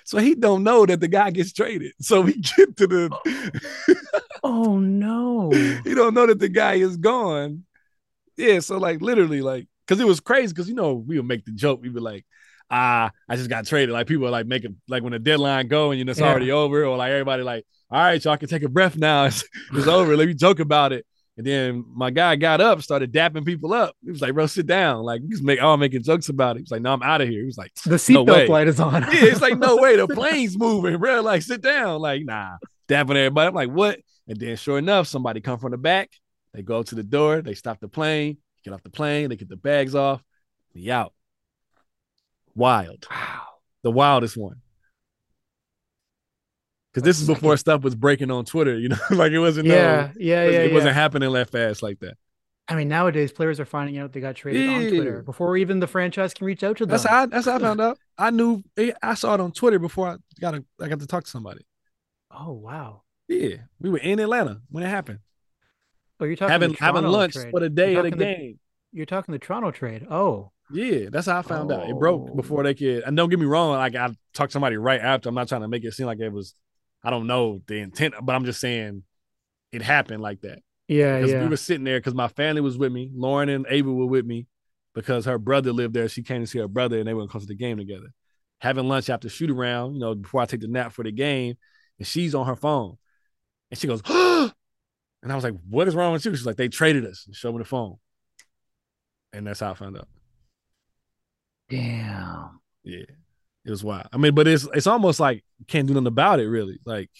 So 0.04 0.18
he 0.18 0.34
don't 0.34 0.64
know 0.64 0.84
that 0.84 0.98
the 0.98 1.06
guy 1.08 1.30
gets 1.30 1.52
traded. 1.52 1.92
So 2.00 2.22
we 2.22 2.34
get 2.56 2.76
to 2.78 2.86
the 2.86 3.60
Oh 4.42 4.78
no. 4.78 5.50
he 5.84 5.94
don't 5.94 6.14
know 6.14 6.26
that 6.26 6.40
the 6.40 6.48
guy 6.48 6.74
is 6.74 6.96
gone. 6.96 7.64
Yeah, 8.36 8.60
so 8.60 8.78
like 8.78 9.00
literally, 9.00 9.42
like, 9.42 9.68
cause 9.86 10.00
it 10.00 10.06
was 10.06 10.20
crazy, 10.20 10.54
cause 10.54 10.68
you 10.68 10.74
know, 10.74 10.94
we 10.94 11.16
would 11.18 11.28
make 11.28 11.44
the 11.44 11.52
joke, 11.52 11.80
we 11.82 11.88
would 11.90 11.94
be 11.94 12.00
like, 12.00 12.26
ah, 12.70 13.10
I 13.28 13.36
just 13.36 13.50
got 13.50 13.66
traded. 13.66 13.90
Like 13.92 14.06
people 14.06 14.26
are 14.26 14.30
like 14.30 14.46
making 14.46 14.80
like 14.88 15.02
when 15.02 15.12
the 15.12 15.18
deadline 15.18 15.68
go 15.68 15.90
and 15.90 15.98
you 15.98 16.04
know 16.04 16.10
it's 16.10 16.20
Yeah. 16.20 16.28
already 16.28 16.50
over, 16.50 16.84
or 16.84 16.96
like 16.96 17.10
everybody 17.12 17.42
like, 17.42 17.66
all 17.92 18.00
right, 18.00 18.24
y'all 18.24 18.36
can 18.36 18.48
take 18.48 18.62
a 18.62 18.68
breath 18.68 18.96
now. 18.96 19.24
It's, 19.26 19.44
it's 19.72 19.86
over. 19.86 20.16
Let 20.16 20.26
me 20.28 20.34
joke 20.34 20.60
about 20.60 20.92
it. 20.92 21.06
And 21.36 21.46
then 21.46 21.84
my 21.94 22.10
guy 22.10 22.36
got 22.36 22.60
up, 22.60 22.82
started 22.82 23.12
dapping 23.12 23.44
people 23.46 23.72
up. 23.72 23.94
He 24.04 24.10
was 24.10 24.20
like, 24.20 24.34
bro, 24.34 24.46
sit 24.46 24.66
down. 24.66 25.02
Like, 25.02 25.22
just 25.28 25.42
make 25.42 25.62
all 25.62 25.76
making 25.76 26.02
jokes 26.02 26.28
about 26.28 26.56
it. 26.56 26.60
He 26.60 26.62
was 26.62 26.70
like, 26.70 26.82
no, 26.82 26.92
I'm 26.92 27.02
out 27.02 27.20
of 27.20 27.28
here. 27.28 27.40
He 27.40 27.46
was 27.46 27.56
like, 27.58 27.72
The 27.84 27.90
No 27.90 27.96
seatbelt 28.24 28.26
way. 28.26 28.46
light 28.48 28.68
is 28.68 28.80
on. 28.80 29.02
yeah, 29.02 29.08
it's 29.12 29.40
like, 29.40 29.58
no 29.58 29.76
way, 29.76 29.96
the 29.96 30.06
plane's 30.14 30.58
moving, 30.58 30.98
bro. 30.98 31.20
Like, 31.22 31.42
sit 31.42 31.60
down. 31.62 32.00
Like, 32.00 32.24
nah, 32.24 32.56
dapping 32.88 33.16
everybody. 33.16 33.48
I'm 33.48 33.54
like, 33.54 33.70
what? 33.70 33.98
And 34.28 34.38
then 34.38 34.56
sure 34.56 34.78
enough, 34.78 35.06
somebody 35.06 35.40
come 35.40 35.58
from 35.58 35.72
the 35.72 35.78
back. 35.78 36.10
They 36.54 36.62
go 36.62 36.82
to 36.82 36.94
the 36.94 37.02
door, 37.02 37.42
they 37.42 37.54
stop 37.54 37.80
the 37.80 37.88
plane, 37.88 38.36
get 38.64 38.72
off 38.74 38.82
the 38.82 38.90
plane, 38.90 39.28
they 39.30 39.36
get 39.36 39.48
the 39.48 39.56
bags 39.56 39.94
off, 39.94 40.22
he 40.74 40.90
out. 40.90 41.12
Wild. 42.54 43.06
wow. 43.10 43.42
The 43.82 43.90
wildest 43.90 44.36
one. 44.36 44.61
Because 46.92 47.04
this 47.04 47.20
is 47.20 47.26
before 47.26 47.56
stuff 47.56 47.82
was 47.82 47.94
breaking 47.94 48.30
on 48.30 48.44
Twitter, 48.44 48.78
you 48.78 48.88
know, 48.90 48.98
like 49.10 49.32
it 49.32 49.38
wasn't 49.38 49.68
no- 49.68 49.74
Yeah, 49.74 50.12
yeah, 50.16 50.42
it, 50.42 50.46
was, 50.46 50.54
yeah. 50.54 50.60
it 50.60 50.68
yeah. 50.68 50.74
wasn't 50.74 50.94
happening 50.94 51.32
that 51.32 51.50
fast 51.50 51.82
like 51.82 52.00
that. 52.00 52.16
I 52.68 52.74
mean, 52.76 52.88
nowadays 52.88 53.32
players 53.32 53.58
are 53.60 53.64
finding 53.64 53.98
out 53.98 54.12
they 54.12 54.20
got 54.20 54.36
traded 54.36 54.68
on 54.68 54.88
Twitter 54.88 55.22
before 55.22 55.56
even 55.56 55.80
the 55.80 55.86
franchise 55.86 56.32
can 56.32 56.46
reach 56.46 56.62
out 56.62 56.76
to 56.78 56.84
them. 56.86 56.90
That's 56.90 57.04
how 57.04 57.22
I, 57.22 57.26
that's 57.26 57.46
how 57.46 57.56
I 57.56 57.58
found 57.58 57.80
out. 57.80 57.98
I 58.16 58.30
knew 58.30 58.62
eh, 58.76 58.92
I 59.02 59.14
saw 59.14 59.34
it 59.34 59.40
on 59.40 59.52
Twitter 59.52 59.78
before 59.78 60.08
I 60.08 60.16
got 60.40 60.54
a, 60.54 60.64
I 60.80 60.88
got 60.88 61.00
to 61.00 61.06
talk 61.06 61.24
to 61.24 61.30
somebody. 61.30 61.66
oh 62.30 62.52
wow. 62.52 63.02
Yeah, 63.28 63.56
we 63.80 63.90
were 63.90 63.98
in 63.98 64.20
Atlanta 64.20 64.60
when 64.70 64.84
it 64.84 64.88
happened. 64.88 65.20
Oh, 66.20 66.24
you're 66.24 66.36
talking 66.36 66.52
having 66.52 66.74
having 66.74 67.04
lunch 67.04 67.34
trade. 67.34 67.50
for 67.50 67.60
the 67.60 67.68
day 67.68 67.94
of 67.96 68.04
the 68.04 68.10
talking 68.10 68.18
the- 68.18 68.24
game. 68.36 68.58
You're 68.92 69.06
talking 69.06 69.32
the 69.32 69.38
Toronto 69.38 69.70
trade. 69.70 70.06
Oh, 70.10 70.52
Yeah, 70.70 71.08
that's 71.10 71.26
how 71.26 71.38
I 71.38 71.42
found 71.42 71.72
out. 71.72 71.88
It 71.88 71.94
Oh. 71.94 71.98
broke 71.98 72.36
before 72.36 72.60
oh. 72.60 72.62
they 72.62 72.74
could. 72.74 73.02
And 73.04 73.16
don't 73.16 73.30
get 73.30 73.38
me 73.38 73.46
wrong, 73.46 73.70
like 73.70 73.94
I 73.96 74.08
talked 74.34 74.50
to 74.50 74.52
somebody 74.52 74.76
right 74.76 75.00
after. 75.00 75.30
I'm 75.30 75.34
not 75.34 75.48
trying 75.48 75.62
to 75.62 75.68
make 75.68 75.82
it 75.84 75.92
seem 75.94 76.06
like 76.06 76.20
it 76.20 76.30
was. 76.30 76.54
I 77.04 77.10
don't 77.10 77.26
know 77.26 77.62
the 77.66 77.76
intent, 77.78 78.14
but 78.22 78.34
I'm 78.34 78.44
just 78.44 78.60
saying 78.60 79.02
it 79.72 79.82
happened 79.82 80.22
like 80.22 80.42
that. 80.42 80.60
yeah, 80.88 81.18
Because 81.18 81.32
yeah. 81.32 81.42
we 81.42 81.48
were 81.48 81.56
sitting 81.56 81.84
there 81.84 81.98
because 81.98 82.14
my 82.14 82.28
family 82.28 82.60
was 82.60 82.78
with 82.78 82.92
me. 82.92 83.10
Lauren 83.14 83.48
and 83.48 83.66
Ava 83.68 83.92
were 83.92 84.06
with 84.06 84.26
me 84.26 84.46
because 84.94 85.24
her 85.24 85.38
brother 85.38 85.72
lived 85.72 85.94
there. 85.94 86.08
She 86.08 86.22
came 86.22 86.40
to 86.42 86.46
see 86.46 86.58
her 86.58 86.68
brother, 86.68 86.98
and 86.98 87.06
they 87.08 87.14
were 87.14 87.20
going 87.20 87.28
to 87.28 87.32
come 87.32 87.40
to 87.40 87.46
the 87.46 87.54
game 87.54 87.78
together. 87.78 88.12
Having 88.60 88.88
lunch 88.88 89.10
after 89.10 89.28
shoot 89.28 89.50
around, 89.50 89.94
you 89.94 90.00
know, 90.00 90.14
before 90.14 90.42
I 90.42 90.46
take 90.46 90.60
the 90.60 90.68
nap 90.68 90.92
for 90.92 91.02
the 91.04 91.12
game, 91.12 91.56
and 91.98 92.06
she's 92.06 92.34
on 92.34 92.46
her 92.46 92.56
phone, 92.56 92.96
and 93.70 93.78
she 93.78 93.86
goes, 93.88 94.02
and 94.08 94.52
I 95.32 95.34
was 95.34 95.44
like, 95.44 95.54
"What 95.68 95.88
is 95.88 95.94
wrong 95.94 96.12
with 96.12 96.24
you?" 96.24 96.34
She's 96.34 96.46
like, 96.46 96.56
"They 96.56 96.68
traded 96.68 97.06
us." 97.06 97.24
And 97.26 97.34
showed 97.34 97.52
me 97.52 97.58
the 97.58 97.64
phone, 97.64 97.96
and 99.32 99.46
that's 99.46 99.60
how 99.60 99.70
I 99.70 99.74
found 99.74 99.96
out. 99.96 100.08
Damn. 101.68 102.60
Yeah, 102.84 103.04
it 103.64 103.70
was 103.70 103.84
wild. 103.84 104.06
I 104.12 104.16
mean, 104.16 104.34
but 104.34 104.46
it's 104.48 104.66
it's 104.74 104.86
almost 104.86 105.20
like 105.20 105.44
you 105.58 105.66
can't 105.66 105.86
do 105.86 105.94
nothing 105.94 106.06
about 106.08 106.40
it, 106.40 106.48
really. 106.48 106.78
Like 106.84 107.10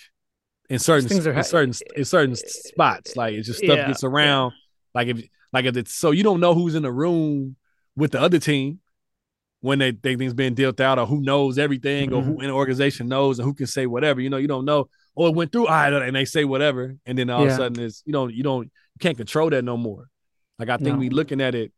in 0.69 0.79
certain 0.79 1.09
things 1.09 1.27
are 1.27 1.33
in 1.33 1.45
certain 1.45 1.75
in 1.97 2.05
certain 2.05 2.37
spots, 2.37 3.17
like 3.17 3.35
it's 3.35 3.47
just 3.47 3.61
stuff 3.61 3.79
Yeah, 3.79 3.87
gets 3.89 4.05
around. 4.05 4.53
Like 4.95 5.09
if 5.09 5.23
like 5.53 5.65
if 5.67 5.77
it's 5.77 5.95
so 5.95 6.11
you 6.11 6.23
don't 6.23 6.41
know 6.41 6.55
who's 6.55 6.75
in 6.75 6.83
the 6.83 6.93
room 6.93 7.57
with 7.97 8.13
the 8.13 8.21
other 8.21 8.39
team 8.39 8.81
when 9.61 9.79
they 9.79 9.93
think 9.93 10.19
things 10.19 10.35
being 10.35 10.55
dealt 10.55 10.81
out, 10.81 10.99
or 10.99 11.07
who 11.07 11.21
knows 11.21 11.59
everything, 11.59 12.13
or 12.13 12.21
Mm-hmm. 12.21 12.33
who 12.33 12.41
in 12.41 12.47
the 12.49 12.53
organization 12.55 13.09
knows, 13.09 13.39
and 13.39 13.47
who 13.47 13.55
can 13.55 13.67
say 13.67 13.87
whatever. 13.87 14.21
You 14.21 14.31
know, 14.31 14.39
you 14.39 14.49
don't 14.49 14.65
know. 14.65 14.89
Or 15.15 15.29
it 15.29 15.35
went 15.35 15.53
through, 15.53 15.67
all 15.69 15.75
right, 15.75 15.93
and 15.93 16.17
they 16.17 16.25
say 16.25 16.45
whatever, 16.45 16.97
and 17.07 17.19
then 17.19 17.29
all 17.31 17.43
of 17.45 17.51
a 17.51 17.55
sudden 17.57 17.85
it's 17.85 18.03
you 18.07 18.13
don't 18.13 18.35
you 18.35 18.43
don't 18.43 18.65
you 18.65 18.99
can't 18.99 19.17
control 19.17 19.51
that 19.51 19.63
no 19.63 19.77
more. 19.77 20.09
Like 20.59 20.69
I 20.71 20.79
think 20.79 20.95
No. 20.95 20.99
we 20.99 21.11
looking 21.11 21.41
at 21.41 21.55
it 21.55 21.71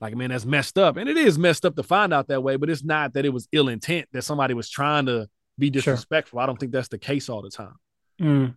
like, 0.00 0.14
man, 0.14 0.30
that's 0.30 0.44
messed 0.44 0.78
up. 0.78 0.96
And 0.96 1.08
it 1.08 1.16
is 1.16 1.38
messed 1.38 1.64
up 1.64 1.76
to 1.76 1.82
find 1.82 2.12
out 2.12 2.28
that 2.28 2.42
way, 2.42 2.56
but 2.56 2.68
it's 2.70 2.84
not 2.84 3.14
that 3.14 3.24
it 3.24 3.32
was 3.32 3.48
ill 3.52 3.68
intent 3.68 4.08
that 4.12 4.22
somebody 4.22 4.54
was 4.54 4.68
trying 4.68 5.06
to 5.06 5.28
be 5.58 5.66
Sure. 5.68 5.72
disrespectful. 5.72 6.38
I 6.38 6.46
don't 6.46 6.58
think 6.60 6.72
that's 6.72 6.88
the 6.88 6.98
case 6.98 7.28
all 7.28 7.40
the 7.42 7.50
time. 7.50 7.74
Mm. 8.20 8.54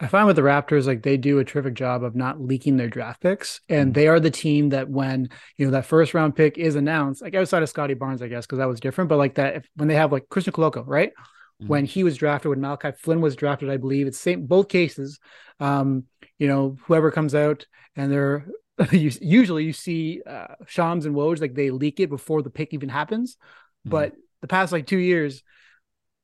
I 0.00 0.08
find 0.08 0.26
with 0.26 0.36
the 0.36 0.42
Raptors, 0.42 0.86
like 0.86 1.02
they 1.02 1.16
do 1.16 1.38
a 1.38 1.44
terrific 1.44 1.74
job 1.74 2.02
of 2.02 2.14
not 2.16 2.40
leaking 2.40 2.76
their 2.76 2.88
draft 2.88 3.20
picks, 3.22 3.60
and 3.68 3.90
Mhm. 3.90 3.94
they 3.94 4.08
are 4.08 4.18
the 4.20 4.30
team 4.30 4.70
that 4.70 4.88
when 4.90 5.28
you 5.56 5.64
know 5.66 5.70
that 5.72 5.86
first 5.86 6.14
round 6.14 6.34
pick 6.34 6.58
is 6.58 6.74
announced, 6.74 7.22
like 7.22 7.34
outside 7.34 7.62
of 7.62 7.68
Scottie 7.68 7.94
Barnes, 7.94 8.20
I 8.20 8.26
guess, 8.28 8.44
because 8.44 8.58
that 8.58 8.68
was 8.68 8.80
different, 8.80 9.08
but 9.08 9.18
like 9.18 9.36
that 9.36 9.56
if, 9.56 9.68
when 9.76 9.86
they 9.88 9.94
have 9.94 10.10
like 10.10 10.28
Christian 10.28 10.52
Koloko, 10.52 10.82
right? 10.86 11.12
Mhm. 11.62 11.68
When 11.68 11.84
he 11.84 12.02
was 12.02 12.16
drafted, 12.16 12.50
when 12.50 12.60
Malachi 12.60 12.90
Flynn 12.98 13.20
was 13.20 13.36
drafted, 13.36 13.70
I 13.70 13.76
believe 13.76 14.08
it's 14.08 14.18
same 14.18 14.46
both 14.46 14.68
cases. 14.68 15.20
Um, 15.60 16.04
you 16.38 16.48
know, 16.48 16.76
whoever 16.86 17.12
comes 17.12 17.34
out 17.34 17.66
and 17.94 18.10
they're 18.10 18.46
you, 18.92 19.10
usually 19.20 19.64
you 19.64 19.72
see 19.72 20.20
uh, 20.26 20.54
Shams 20.66 21.06
and 21.06 21.14
Woj 21.14 21.40
like 21.40 21.54
they 21.54 21.70
leak 21.70 22.00
it 22.00 22.08
before 22.10 22.42
the 22.42 22.50
pick 22.50 22.74
even 22.74 22.88
happens, 22.88 23.36
Mhm. 23.86 23.90
but 23.90 24.12
the 24.40 24.48
past 24.48 24.72
like 24.72 24.86
two 24.86 24.98
years, 24.98 25.42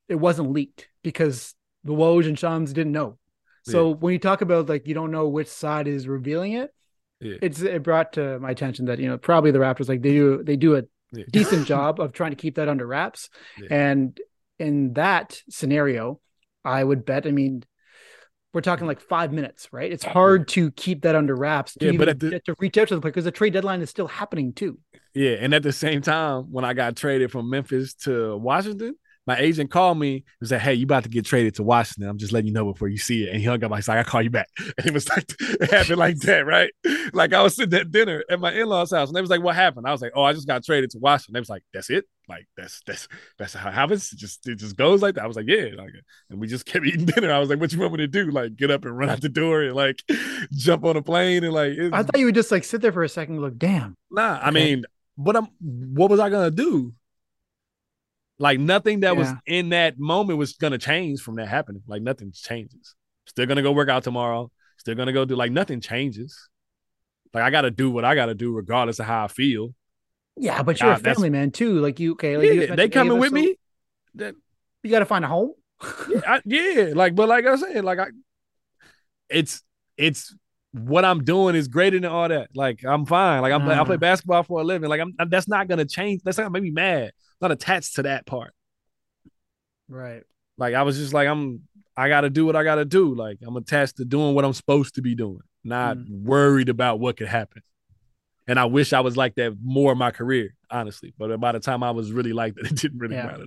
it 0.08 0.16
wasn't 0.16 0.50
leaked 0.50 0.88
because 1.02 1.54
the 1.84 1.92
Woj 1.92 2.26
and 2.26 2.38
Shams 2.38 2.72
didn't 2.72 2.92
know. 2.92 3.18
So 3.62 3.90
when 3.90 4.12
you 4.14 4.18
talk 4.18 4.40
about 4.40 4.68
like 4.68 4.88
you 4.88 4.94
don't 4.94 5.12
know 5.12 5.28
which 5.28 5.46
side 5.46 5.86
is 5.86 6.08
revealing 6.08 6.54
it, 6.54 6.74
Yeah. 7.20 7.36
it's 7.40 7.60
it 7.62 7.82
brought 7.84 8.14
to 8.14 8.40
my 8.40 8.50
attention 8.50 8.86
that 8.86 8.98
you 8.98 9.06
know 9.08 9.16
probably 9.18 9.52
the 9.52 9.60
Raptors 9.60 9.88
like 9.88 10.02
they 10.02 10.12
do 10.12 10.42
they 10.42 10.56
do 10.56 10.76
a 10.76 10.82
Yeah. 11.12 11.24
decent 11.30 11.66
job 11.74 12.00
of 12.00 12.12
trying 12.12 12.30
to 12.32 12.36
keep 12.36 12.56
that 12.56 12.68
under 12.68 12.86
wraps, 12.86 13.28
Yeah. 13.58 13.68
and 13.92 14.20
in 14.58 14.94
that 14.94 15.40
scenario, 15.48 16.20
I 16.64 16.82
would 16.82 17.04
bet. 17.04 17.26
I 17.26 17.30
mean, 17.30 17.62
we're 18.52 18.60
talking 18.60 18.86
like 18.86 19.00
five 19.00 19.32
minutes, 19.32 19.68
right? 19.72 19.90
It's 19.92 20.04
hard 20.04 20.48
to 20.48 20.70
keep 20.72 21.02
that 21.02 21.14
under 21.14 21.36
wraps 21.36 21.74
to 21.74 21.86
Yeah, 21.92 21.98
but 21.98 22.18
the- 22.18 22.40
to 22.40 22.54
reach 22.58 22.76
out 22.78 22.88
to 22.88 22.94
the 22.96 23.00
player 23.00 23.12
because 23.12 23.24
the 23.24 23.30
trade 23.30 23.52
deadline 23.52 23.80
is 23.80 23.90
still 23.90 24.08
happening 24.08 24.52
too. 24.52 24.78
Yeah. 25.14 25.32
And 25.40 25.54
at 25.54 25.62
the 25.62 25.72
same 25.72 26.02
time, 26.02 26.44
when 26.50 26.64
I 26.64 26.72
got 26.72 26.96
traded 26.96 27.30
from 27.30 27.48
Memphis 27.50 27.94
to 28.04 28.36
Washington, 28.36 28.94
my 29.26 29.38
agent 29.38 29.70
called 29.70 29.98
me 29.98 30.24
and 30.40 30.48
said, 30.48 30.60
Hey, 30.60 30.74
you 30.74 30.84
about 30.84 31.04
to 31.04 31.08
get 31.08 31.24
traded 31.24 31.54
to 31.56 31.62
Washington. 31.62 32.08
I'm 32.08 32.18
just 32.18 32.32
letting 32.32 32.48
you 32.48 32.52
know 32.52 32.64
before 32.64 32.88
you 32.88 32.98
see 32.98 33.24
it. 33.24 33.30
And 33.30 33.38
he 33.38 33.44
hung 33.44 33.62
up. 33.62 33.72
I 33.72 33.80
said, 33.80 33.98
I 33.98 34.02
call 34.02 34.22
you 34.22 34.30
back. 34.30 34.48
And 34.78 34.86
it 34.86 34.94
was 34.94 35.08
like 35.08 35.30
it 35.40 35.70
happened 35.70 35.98
like 35.98 36.18
that, 36.20 36.46
right? 36.46 36.70
Like 37.12 37.32
I 37.34 37.42
was 37.42 37.56
sitting 37.56 37.78
at 37.78 37.90
dinner 37.90 38.24
at 38.30 38.40
my 38.40 38.52
in-laws 38.52 38.92
house 38.92 39.08
and 39.08 39.16
they 39.16 39.20
was 39.20 39.30
like, 39.30 39.42
What 39.42 39.54
happened? 39.54 39.86
I 39.86 39.92
was 39.92 40.00
like, 40.00 40.12
Oh, 40.14 40.22
I 40.22 40.32
just 40.32 40.46
got 40.46 40.64
traded 40.64 40.90
to 40.90 40.98
Washington. 40.98 41.34
They 41.34 41.40
was 41.40 41.50
like, 41.50 41.62
That's 41.74 41.90
it? 41.90 42.06
Like 42.28 42.46
that's 42.56 42.80
that's 42.86 43.08
that's 43.38 43.54
how 43.54 43.68
it 43.68 43.74
happens. 43.74 44.12
It 44.12 44.18
just 44.18 44.48
it 44.48 44.54
just 44.56 44.76
goes 44.76 45.02
like 45.02 45.16
that. 45.16 45.24
I 45.24 45.26
was 45.26 45.36
like, 45.36 45.48
Yeah, 45.48 45.70
like 45.76 45.92
and 46.30 46.40
we 46.40 46.46
just 46.46 46.64
kept 46.66 46.86
eating 46.86 47.06
dinner. 47.06 47.32
I 47.32 47.38
was 47.38 47.50
like, 47.50 47.60
What 47.60 47.72
you 47.72 47.80
want 47.80 47.92
me 47.92 47.98
to 47.98 48.08
do? 48.08 48.30
Like 48.30 48.56
get 48.56 48.70
up 48.70 48.84
and 48.84 48.96
run 48.96 49.10
out 49.10 49.20
the 49.20 49.28
door 49.28 49.62
and 49.62 49.74
like 49.74 50.02
jump 50.52 50.84
on 50.84 50.96
a 50.96 51.02
plane 51.02 51.44
and 51.44 51.52
like 51.52 51.72
I 51.92 52.02
thought 52.02 52.18
you 52.18 52.26
would 52.26 52.34
just 52.34 52.50
like 52.50 52.64
sit 52.64 52.80
there 52.80 52.92
for 52.92 53.02
a 53.02 53.08
second 53.08 53.34
and 53.34 53.42
look, 53.42 53.58
damn. 53.58 53.96
Nah, 54.10 54.38
I 54.42 54.50
mean, 54.50 54.84
but 55.18 55.36
I'm 55.36 55.48
what 55.60 56.10
was 56.10 56.20
I 56.20 56.30
gonna 56.30 56.50
do? 56.50 56.94
Like 58.40 58.58
nothing 58.58 59.00
that 59.00 59.12
yeah. 59.12 59.18
was 59.18 59.28
in 59.46 59.68
that 59.68 59.98
moment 59.98 60.38
was 60.38 60.54
gonna 60.54 60.78
change 60.78 61.20
from 61.20 61.36
that 61.36 61.46
happening. 61.46 61.82
Like 61.86 62.00
nothing 62.00 62.32
changes. 62.32 62.94
Still 63.26 63.44
gonna 63.44 63.62
go 63.62 63.70
work 63.70 63.90
out 63.90 64.02
tomorrow. 64.02 64.50
Still 64.78 64.94
gonna 64.94 65.12
go 65.12 65.26
do 65.26 65.36
like 65.36 65.52
nothing 65.52 65.82
changes. 65.82 66.48
Like 67.34 67.44
I 67.44 67.50
gotta 67.50 67.70
do 67.70 67.90
what 67.90 68.06
I 68.06 68.14
gotta 68.14 68.34
do 68.34 68.50
regardless 68.50 68.98
of 68.98 69.04
how 69.04 69.26
I 69.26 69.28
feel. 69.28 69.74
Yeah, 70.38 70.62
but 70.62 70.80
you're 70.80 70.92
a 70.92 70.96
family 70.96 71.28
man 71.28 71.50
too. 71.50 71.80
Like 71.80 72.00
you, 72.00 72.12
okay? 72.12 72.38
Like 72.38 72.46
yeah, 72.46 72.52
you 72.52 72.76
they 72.76 72.88
coming 72.88 73.18
with 73.18 73.28
so, 73.28 73.34
me. 73.34 73.56
That 74.14 74.34
you 74.82 74.90
gotta 74.90 75.04
find 75.04 75.22
a 75.22 75.28
home. 75.28 75.52
yeah, 76.08 76.20
I, 76.26 76.40
yeah, 76.46 76.92
like 76.94 77.14
but 77.14 77.28
like 77.28 77.44
I 77.44 77.56
said, 77.56 77.84
like 77.84 77.98
I, 77.98 78.06
it's 79.28 79.62
it's 79.98 80.34
what 80.72 81.04
I'm 81.04 81.24
doing 81.24 81.56
is 81.56 81.68
greater 81.68 82.00
than 82.00 82.10
all 82.10 82.30
that. 82.30 82.48
Like 82.54 82.86
I'm 82.86 83.04
fine. 83.04 83.42
Like 83.42 83.52
I'm, 83.52 83.68
uh, 83.68 83.74
I 83.74 83.84
play 83.84 83.98
basketball 83.98 84.44
for 84.44 84.62
a 84.62 84.64
living. 84.64 84.88
Like 84.88 85.02
I'm, 85.02 85.14
that's 85.28 85.46
not 85.46 85.68
gonna 85.68 85.84
change. 85.84 86.22
That's 86.24 86.38
not 86.38 86.44
gonna 86.44 86.52
make 86.54 86.62
me 86.62 86.70
mad 86.70 87.12
not 87.40 87.52
attached 87.52 87.96
to 87.96 88.02
that 88.02 88.26
part. 88.26 88.52
Right. 89.88 90.22
Like 90.58 90.74
I 90.74 90.82
was 90.82 90.96
just 90.96 91.12
like, 91.12 91.28
I'm 91.28 91.62
I 91.96 92.08
gotta 92.08 92.30
do 92.30 92.46
what 92.46 92.56
I 92.56 92.64
gotta 92.64 92.84
do. 92.84 93.14
Like 93.14 93.38
I'm 93.46 93.56
attached 93.56 93.96
to 93.96 94.04
doing 94.04 94.34
what 94.34 94.44
I'm 94.44 94.52
supposed 94.52 94.94
to 94.96 95.02
be 95.02 95.14
doing, 95.14 95.40
not 95.64 95.96
mm. 95.96 96.22
worried 96.22 96.68
about 96.68 97.00
what 97.00 97.16
could 97.16 97.28
happen. 97.28 97.62
And 98.46 98.58
I 98.58 98.64
wish 98.64 98.92
I 98.92 99.00
was 99.00 99.16
like 99.16 99.36
that 99.36 99.56
more 99.62 99.92
in 99.92 99.98
my 99.98 100.10
career, 100.10 100.54
honestly. 100.70 101.14
But 101.16 101.38
by 101.40 101.52
the 101.52 101.60
time 101.60 101.82
I 101.82 101.90
was 101.92 102.12
really 102.12 102.32
like 102.32 102.54
that, 102.54 102.66
it 102.70 102.76
didn't 102.76 102.98
really 102.98 103.16
yeah. 103.16 103.26
matter. 103.26 103.46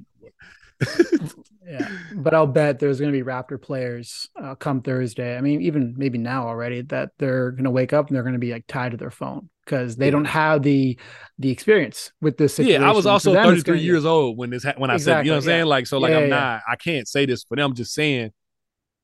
yeah, 1.65 1.87
but 2.15 2.33
I'll 2.33 2.47
bet 2.47 2.79
there's 2.79 2.99
going 2.99 3.11
to 3.11 3.17
be 3.17 3.23
Raptor 3.23 3.61
players 3.61 4.27
uh, 4.41 4.55
come 4.55 4.81
Thursday. 4.81 5.37
I 5.37 5.41
mean, 5.41 5.61
even 5.61 5.93
maybe 5.97 6.17
now 6.17 6.47
already 6.47 6.81
that 6.83 7.11
they're 7.19 7.51
going 7.51 7.65
to 7.65 7.69
wake 7.69 7.93
up 7.93 8.07
and 8.07 8.15
they're 8.15 8.23
going 8.23 8.33
to 8.33 8.39
be 8.39 8.51
like 8.51 8.65
tied 8.67 8.91
to 8.91 8.97
their 8.97 9.11
phone 9.11 9.49
because 9.65 9.95
they 9.95 10.09
don't 10.09 10.25
have 10.25 10.63
the 10.63 10.97
the 11.39 11.49
experience 11.49 12.11
with 12.21 12.37
this 12.37 12.55
situation. 12.55 12.81
Yeah, 12.81 12.89
I 12.89 12.91
was 12.91 13.05
also 13.05 13.33
33 13.33 13.79
years 13.79 14.05
old 14.05 14.37
when 14.37 14.49
this 14.49 14.63
ha- 14.63 14.73
when 14.77 14.89
I 14.89 14.95
exactly, 14.95 15.19
said, 15.19 15.25
you 15.25 15.31
know 15.31 15.37
what 15.37 15.43
I'm 15.43 15.49
yeah. 15.49 15.55
saying? 15.55 15.65
Like, 15.65 15.87
so 15.87 15.97
like 15.97 16.11
yeah, 16.11 16.17
I'm 16.17 16.23
yeah. 16.23 16.29
not, 16.29 16.61
I 16.67 16.75
can't 16.75 17.07
say 17.07 17.25
this 17.25 17.43
for 17.43 17.55
them. 17.55 17.71
I'm 17.71 17.75
just 17.75 17.93
saying 17.93 18.31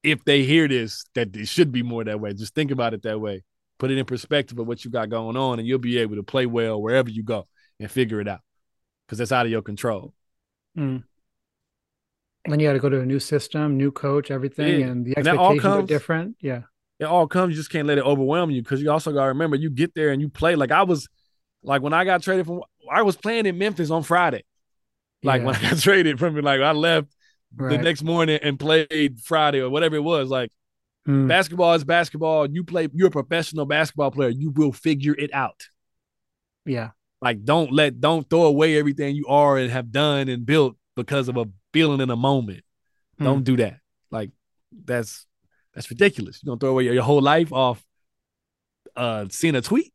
if 0.03 0.23
they 0.25 0.43
hear 0.43 0.67
this, 0.67 1.03
that 1.15 1.35
it 1.35 1.47
should 1.47 1.71
be 1.71 1.83
more 1.83 2.03
that 2.03 2.19
way. 2.19 2.33
Just 2.33 2.55
think 2.55 2.71
about 2.71 2.93
it 2.93 3.03
that 3.03 3.19
way. 3.19 3.43
Put 3.77 3.91
it 3.91 3.97
in 3.97 4.05
perspective 4.05 4.59
of 4.59 4.67
what 4.67 4.83
you 4.83 4.91
got 4.91 5.09
going 5.09 5.37
on, 5.37 5.59
and 5.59 5.67
you'll 5.67 5.79
be 5.79 5.97
able 5.99 6.17
to 6.17 6.23
play 6.23 6.45
well 6.45 6.81
wherever 6.81 7.09
you 7.09 7.23
go 7.23 7.47
and 7.79 7.89
figure 7.89 8.19
it 8.19 8.27
out 8.27 8.41
because 9.07 9.17
that's 9.17 9.31
out 9.31 9.45
of 9.45 9.51
your 9.51 9.61
control. 9.61 10.13
Mm. 10.77 11.03
Then 12.45 12.59
you 12.59 12.67
got 12.67 12.73
to 12.73 12.79
go 12.79 12.89
to 12.89 13.01
a 13.01 13.05
new 13.05 13.19
system, 13.19 13.77
new 13.77 13.91
coach, 13.91 14.31
everything, 14.31 14.83
and 14.83 15.05
the 15.05 15.17
expectations 15.17 15.65
and 15.65 15.73
are 15.73 15.81
different. 15.83 16.35
Yeah 16.41 16.61
it 16.99 17.05
all 17.05 17.27
comes. 17.27 17.51
You 17.51 17.59
just 17.59 17.71
can't 17.71 17.87
let 17.87 17.97
it 17.97 18.03
overwhelm 18.03 18.51
you 18.51 18.61
because 18.61 18.81
you 18.81 18.91
also 18.91 19.11
got 19.11 19.23
to 19.23 19.29
remember 19.29 19.55
you 19.55 19.69
get 19.69 19.95
there 19.95 20.09
and 20.09 20.21
you 20.21 20.29
play. 20.29 20.55
Like 20.55 20.71
I 20.71 20.83
was, 20.83 21.07
like 21.63 21.81
when 21.81 21.93
I 21.93 22.03
got 22.05 22.21
traded 22.21 22.45
from, 22.45 22.61
I 22.91 23.01
was 23.03 23.15
playing 23.15 23.45
in 23.45 23.57
Memphis 23.57 23.89
on 23.89 24.03
Friday. 24.03 24.43
Like 25.23 25.41
yeah. 25.41 25.47
when 25.47 25.55
I 25.55 25.61
got 25.61 25.77
traded 25.79 26.19
from, 26.19 26.35
like 26.35 26.61
I 26.61 26.71
left 26.71 27.07
right. 27.55 27.77
the 27.77 27.77
next 27.83 28.03
morning 28.03 28.39
and 28.41 28.59
played 28.59 29.19
Friday 29.21 29.61
or 29.61 29.69
whatever 29.69 29.95
it 29.95 30.03
was. 30.03 30.29
Like 30.29 30.51
hmm. 31.05 31.27
basketball 31.27 31.73
is 31.73 31.83
basketball. 31.83 32.49
You 32.49 32.63
play. 32.63 32.89
You're 32.93 33.07
a 33.07 33.11
professional 33.11 33.65
basketball 33.65 34.11
player. 34.11 34.29
You 34.29 34.51
will 34.51 34.73
figure 34.73 35.15
it 35.17 35.33
out. 35.33 35.67
Yeah. 36.65 36.91
Like 37.21 37.43
don't 37.43 37.71
let 37.71 37.99
don't 37.99 38.29
throw 38.29 38.43
away 38.43 38.77
everything 38.77 39.15
you 39.15 39.27
are 39.27 39.57
and 39.57 39.71
have 39.71 39.91
done 39.91 40.29
and 40.29 40.45
built 40.45 40.77
because 40.95 41.27
of 41.27 41.37
a 41.37 41.45
feeling 41.73 42.01
in 42.01 42.09
a 42.09 42.15
moment. 42.15 42.63
Hmm. 43.17 43.23
Don't 43.23 43.43
do 43.43 43.57
that. 43.57 43.79
Like 44.11 44.31
that's 44.85 45.25
that's 45.73 45.89
ridiculous. 45.89 46.41
You 46.43 46.47
don't 46.47 46.59
throw 46.59 46.71
away 46.71 46.83
your, 46.85 46.93
your 46.95 47.03
whole 47.03 47.21
life 47.21 47.51
off 47.51 47.83
uh 48.95 49.25
seeing 49.29 49.55
a 49.55 49.61
tweet. 49.61 49.93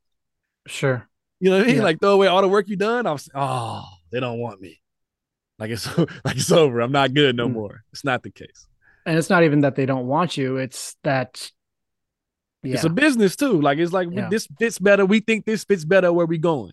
Sure. 0.67 1.09
You 1.41 1.51
know 1.51 1.59
what 1.59 1.65
I 1.65 1.67
mean? 1.67 1.77
Yeah. 1.77 1.83
Like 1.83 2.01
throw 2.01 2.13
away 2.13 2.27
all 2.27 2.43
the 2.43 2.49
work 2.49 2.69
you 2.69 2.77
done. 2.77 3.07
I 3.07 3.13
was 3.13 3.29
oh, 3.35 3.85
they 4.11 4.21
don't 4.21 4.39
want 4.39 4.61
me. 4.61 4.81
Like 5.59 5.71
it's 5.71 5.87
like 6.25 6.37
it's 6.37 6.51
over. 6.51 6.81
I'm 6.81 6.93
not 6.93 7.15
good 7.15 7.37
no 7.37 7.49
mm. 7.49 7.53
more. 7.53 7.85
It's 7.93 8.05
not 8.05 8.23
the 8.23 8.31
case. 8.31 8.67
And 9.07 9.19
it's 9.19 9.31
not 9.31 9.45
even 9.45 9.61
that 9.61 9.77
they 9.77 9.87
don't 9.87 10.07
want 10.07 10.37
you. 10.37 10.57
It's 10.57 10.97
that 11.05 11.51
yeah. 12.63 12.75
it's 12.75 12.85
a 12.85 12.91
business 12.91 13.37
too. 13.37 13.61
Like 13.61 13.79
it's 13.79 13.93
like 13.93 14.09
yeah. 14.11 14.29
this 14.29 14.49
fits 14.59 14.79
better. 14.79 15.05
We 15.05 15.21
think 15.21 15.45
this 15.45 15.65
fits 15.65 15.85
better 15.85 16.13
where 16.13 16.27
we 16.27 16.39
going. 16.39 16.73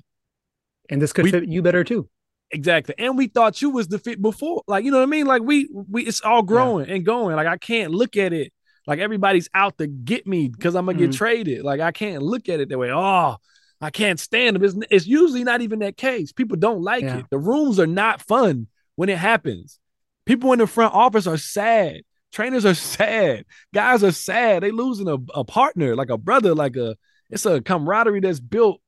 And 0.90 1.02
this 1.02 1.14
could 1.14 1.26
we, 1.26 1.32
fit 1.32 1.48
you 1.48 1.62
better 1.62 1.84
too. 1.84 2.10
Exactly. 2.52 2.96
And 2.98 3.18
we 3.18 3.28
thought 3.28 3.62
you 3.62 3.70
was 3.70 3.88
the 3.88 4.00
fit 4.00 4.22
before. 4.22 4.62
Like, 4.68 4.84
you 4.84 4.92
know 4.92 4.98
what 4.98 5.04
I 5.04 5.08
mean? 5.08 5.26
Like 5.26 5.42
we 5.42 5.70
we 5.72 6.04
it's 6.06 6.22
all 6.22 6.44
growing 6.44 6.88
yeah. 6.88 6.96
and 6.96 7.06
going. 7.06 7.36
Like 7.36 7.48
I 7.48 7.58
can't 7.58 7.92
look 7.92 8.18
at 8.18 8.34
it 8.34 8.54
like 8.88 9.00
everybody's 9.00 9.50
out 9.54 9.78
to 9.78 9.88
get 9.88 10.26
me 10.26 10.48
because 10.48 10.76
I'm 10.76 10.86
gonna 10.86 10.98
mm-hmm. 10.98 11.12
get 11.12 11.18
traded. 11.18 11.64
Like 11.64 11.80
I 11.80 11.92
can't 11.92 12.24
look 12.24 12.50
at 12.50 12.60
it 12.60 12.70
that 12.70 12.78
way. 12.78 12.92
Oh, 12.92 13.38
I 13.80 13.90
can't 13.90 14.20
stand 14.20 14.56
them. 14.56 14.64
It's, 14.64 14.76
it's 14.90 15.08
usually 15.08 15.44
not 15.44 15.62
even 15.62 15.80
that 15.80 15.98
case. 15.98 16.32
People 16.32 16.58
don't 16.58 16.82
like 16.82 17.04
yeah. 17.04 17.20
it. 17.20 17.26
The 17.30 17.40
rooms 17.40 17.80
are 17.80 17.88
not 17.88 18.22
fun 18.22 18.68
when 18.96 19.10
it 19.10 19.18
happens. 19.18 19.80
People 20.26 20.54
in 20.54 20.60
the 20.60 20.68
front 20.68 20.94
office 20.94 21.28
are 21.28 21.38
sad. 21.38 22.02
Trainers 22.32 22.66
are 22.66 22.74
sad. 22.76 23.46
Guys 23.74 24.04
are 24.04 24.12
sad. 24.12 24.64
They 24.64 24.72
losing 24.72 25.08
a, 25.08 25.18
a 25.34 25.44
partner, 25.44 25.96
like 25.96 26.10
a 26.10 26.18
brother, 26.18 26.54
like 26.54 26.76
a 26.76 26.96
it's 27.30 27.46
a 27.46 27.62
camaraderie 27.62 28.20
that's 28.20 28.40
built 28.40 28.82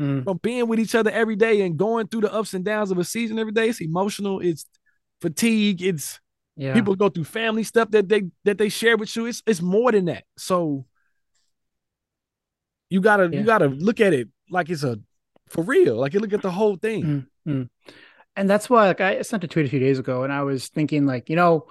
mm. 0.00 0.24
from 0.24 0.38
being 0.38 0.66
with 0.68 0.80
each 0.80 0.94
other 0.94 1.10
every 1.10 1.36
day 1.36 1.60
and 1.60 1.76
going 1.76 2.08
through 2.08 2.22
the 2.22 2.32
ups 2.32 2.54
and 2.54 2.64
downs 2.64 2.90
of 2.90 2.98
a 2.98 3.04
season 3.04 3.38
every 3.38 3.52
day. 3.52 3.68
It's 3.68 3.80
emotional. 3.80 4.40
It's 4.40 4.66
fatigue. 5.20 5.82
It's 5.82 6.18
yeah. 6.56 6.74
People 6.74 6.94
go 6.94 7.08
through 7.08 7.24
family 7.24 7.62
stuff 7.62 7.90
that 7.92 8.08
they 8.08 8.24
that 8.44 8.58
they 8.58 8.68
share 8.68 8.96
with 8.96 9.14
you. 9.16 9.26
It's 9.26 9.42
it's 9.46 9.62
more 9.62 9.92
than 9.92 10.06
that. 10.06 10.24
So 10.36 10.84
you 12.90 13.00
gotta 13.00 13.30
yeah. 13.32 13.40
you 13.40 13.44
gotta 13.44 13.68
look 13.68 14.00
at 14.00 14.12
it 14.12 14.28
like 14.50 14.68
it's 14.68 14.82
a 14.82 14.98
for 15.48 15.62
real. 15.62 15.96
Like 15.96 16.14
you 16.14 16.20
look 16.20 16.32
at 16.32 16.42
the 16.42 16.50
whole 16.50 16.76
thing. 16.76 17.26
Mm-hmm. 17.46 17.62
And 18.36 18.50
that's 18.50 18.70
why 18.70 18.88
like 18.88 19.00
I 19.00 19.22
sent 19.22 19.44
a 19.44 19.48
tweet 19.48 19.66
a 19.66 19.68
few 19.68 19.80
days 19.80 19.98
ago 19.98 20.22
and 20.22 20.32
I 20.32 20.42
was 20.42 20.68
thinking 20.68 21.06
like, 21.06 21.28
you 21.28 21.36
know, 21.36 21.66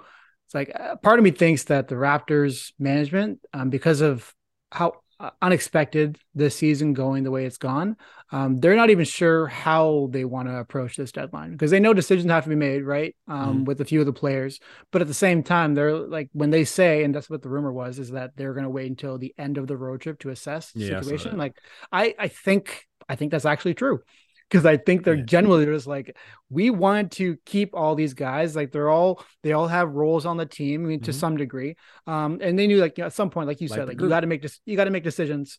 it's 0.46 0.54
like 0.54 0.72
uh, 0.78 0.96
part 0.96 1.18
of 1.18 1.24
me 1.24 1.30
thinks 1.30 1.64
that 1.64 1.88
the 1.88 1.94
Raptors 1.94 2.72
management, 2.78 3.40
um, 3.52 3.70
because 3.70 4.00
of 4.00 4.34
how 4.72 4.94
uh, 5.20 5.30
unexpected 5.40 6.18
this 6.34 6.56
season 6.56 6.92
going 6.92 7.24
the 7.24 7.30
way 7.30 7.44
it's 7.44 7.58
gone. 7.58 7.96
Um, 8.32 8.58
they're 8.58 8.76
not 8.76 8.90
even 8.90 9.04
sure 9.04 9.46
how 9.48 10.08
they 10.10 10.24
want 10.24 10.48
to 10.48 10.56
approach 10.56 10.96
this 10.96 11.10
deadline 11.10 11.52
because 11.52 11.70
they 11.70 11.80
know 11.80 11.92
decisions 11.92 12.30
have 12.30 12.44
to 12.44 12.50
be 12.50 12.56
made, 12.56 12.84
right? 12.84 13.16
Um, 13.26 13.38
mm-hmm. 13.38 13.64
With 13.64 13.80
a 13.80 13.84
few 13.84 14.00
of 14.00 14.06
the 14.06 14.12
players, 14.12 14.60
but 14.92 15.02
at 15.02 15.08
the 15.08 15.14
same 15.14 15.42
time, 15.42 15.74
they're 15.74 15.96
like 15.96 16.28
when 16.32 16.50
they 16.50 16.64
say, 16.64 17.02
and 17.02 17.14
that's 17.14 17.28
what 17.28 17.42
the 17.42 17.48
rumor 17.48 17.72
was, 17.72 17.98
is 17.98 18.12
that 18.12 18.36
they're 18.36 18.54
going 18.54 18.64
to 18.64 18.70
wait 18.70 18.88
until 18.88 19.18
the 19.18 19.34
end 19.36 19.58
of 19.58 19.66
the 19.66 19.76
road 19.76 20.00
trip 20.00 20.20
to 20.20 20.30
assess 20.30 20.72
the 20.72 20.80
yeah, 20.80 21.00
situation. 21.00 21.36
Like, 21.36 21.56
I 21.90 22.14
I 22.18 22.28
think 22.28 22.86
I 23.08 23.16
think 23.16 23.32
that's 23.32 23.46
actually 23.46 23.74
true 23.74 24.00
because 24.48 24.66
I 24.66 24.76
think 24.76 25.04
they're 25.04 25.14
yeah. 25.14 25.24
generally 25.24 25.64
just 25.64 25.86
like 25.86 26.16
we 26.48 26.70
want 26.70 27.12
to 27.12 27.36
keep 27.46 27.74
all 27.74 27.94
these 27.94 28.14
guys 28.14 28.56
like 28.56 28.72
they're 28.72 28.90
all 28.90 29.24
they 29.42 29.52
all 29.52 29.68
have 29.68 29.90
roles 29.90 30.26
on 30.26 30.36
the 30.36 30.46
team 30.46 30.84
I 30.84 30.88
mean, 30.88 30.98
mm-hmm. 30.98 31.04
to 31.04 31.12
some 31.12 31.36
degree 31.36 31.76
um 32.06 32.38
and 32.40 32.58
they 32.58 32.66
knew 32.66 32.78
like 32.78 32.98
you 32.98 33.02
know, 33.02 33.06
at 33.06 33.12
some 33.12 33.30
point 33.30 33.46
like 33.46 33.60
you 33.60 33.68
like 33.68 33.78
said 33.78 33.88
like 33.88 34.00
you 34.00 34.08
got 34.08 34.20
to 34.20 34.26
make 34.26 34.42
this 34.42 34.60
you 34.66 34.76
got 34.76 34.84
to 34.84 34.90
make 34.90 35.04
decisions 35.04 35.58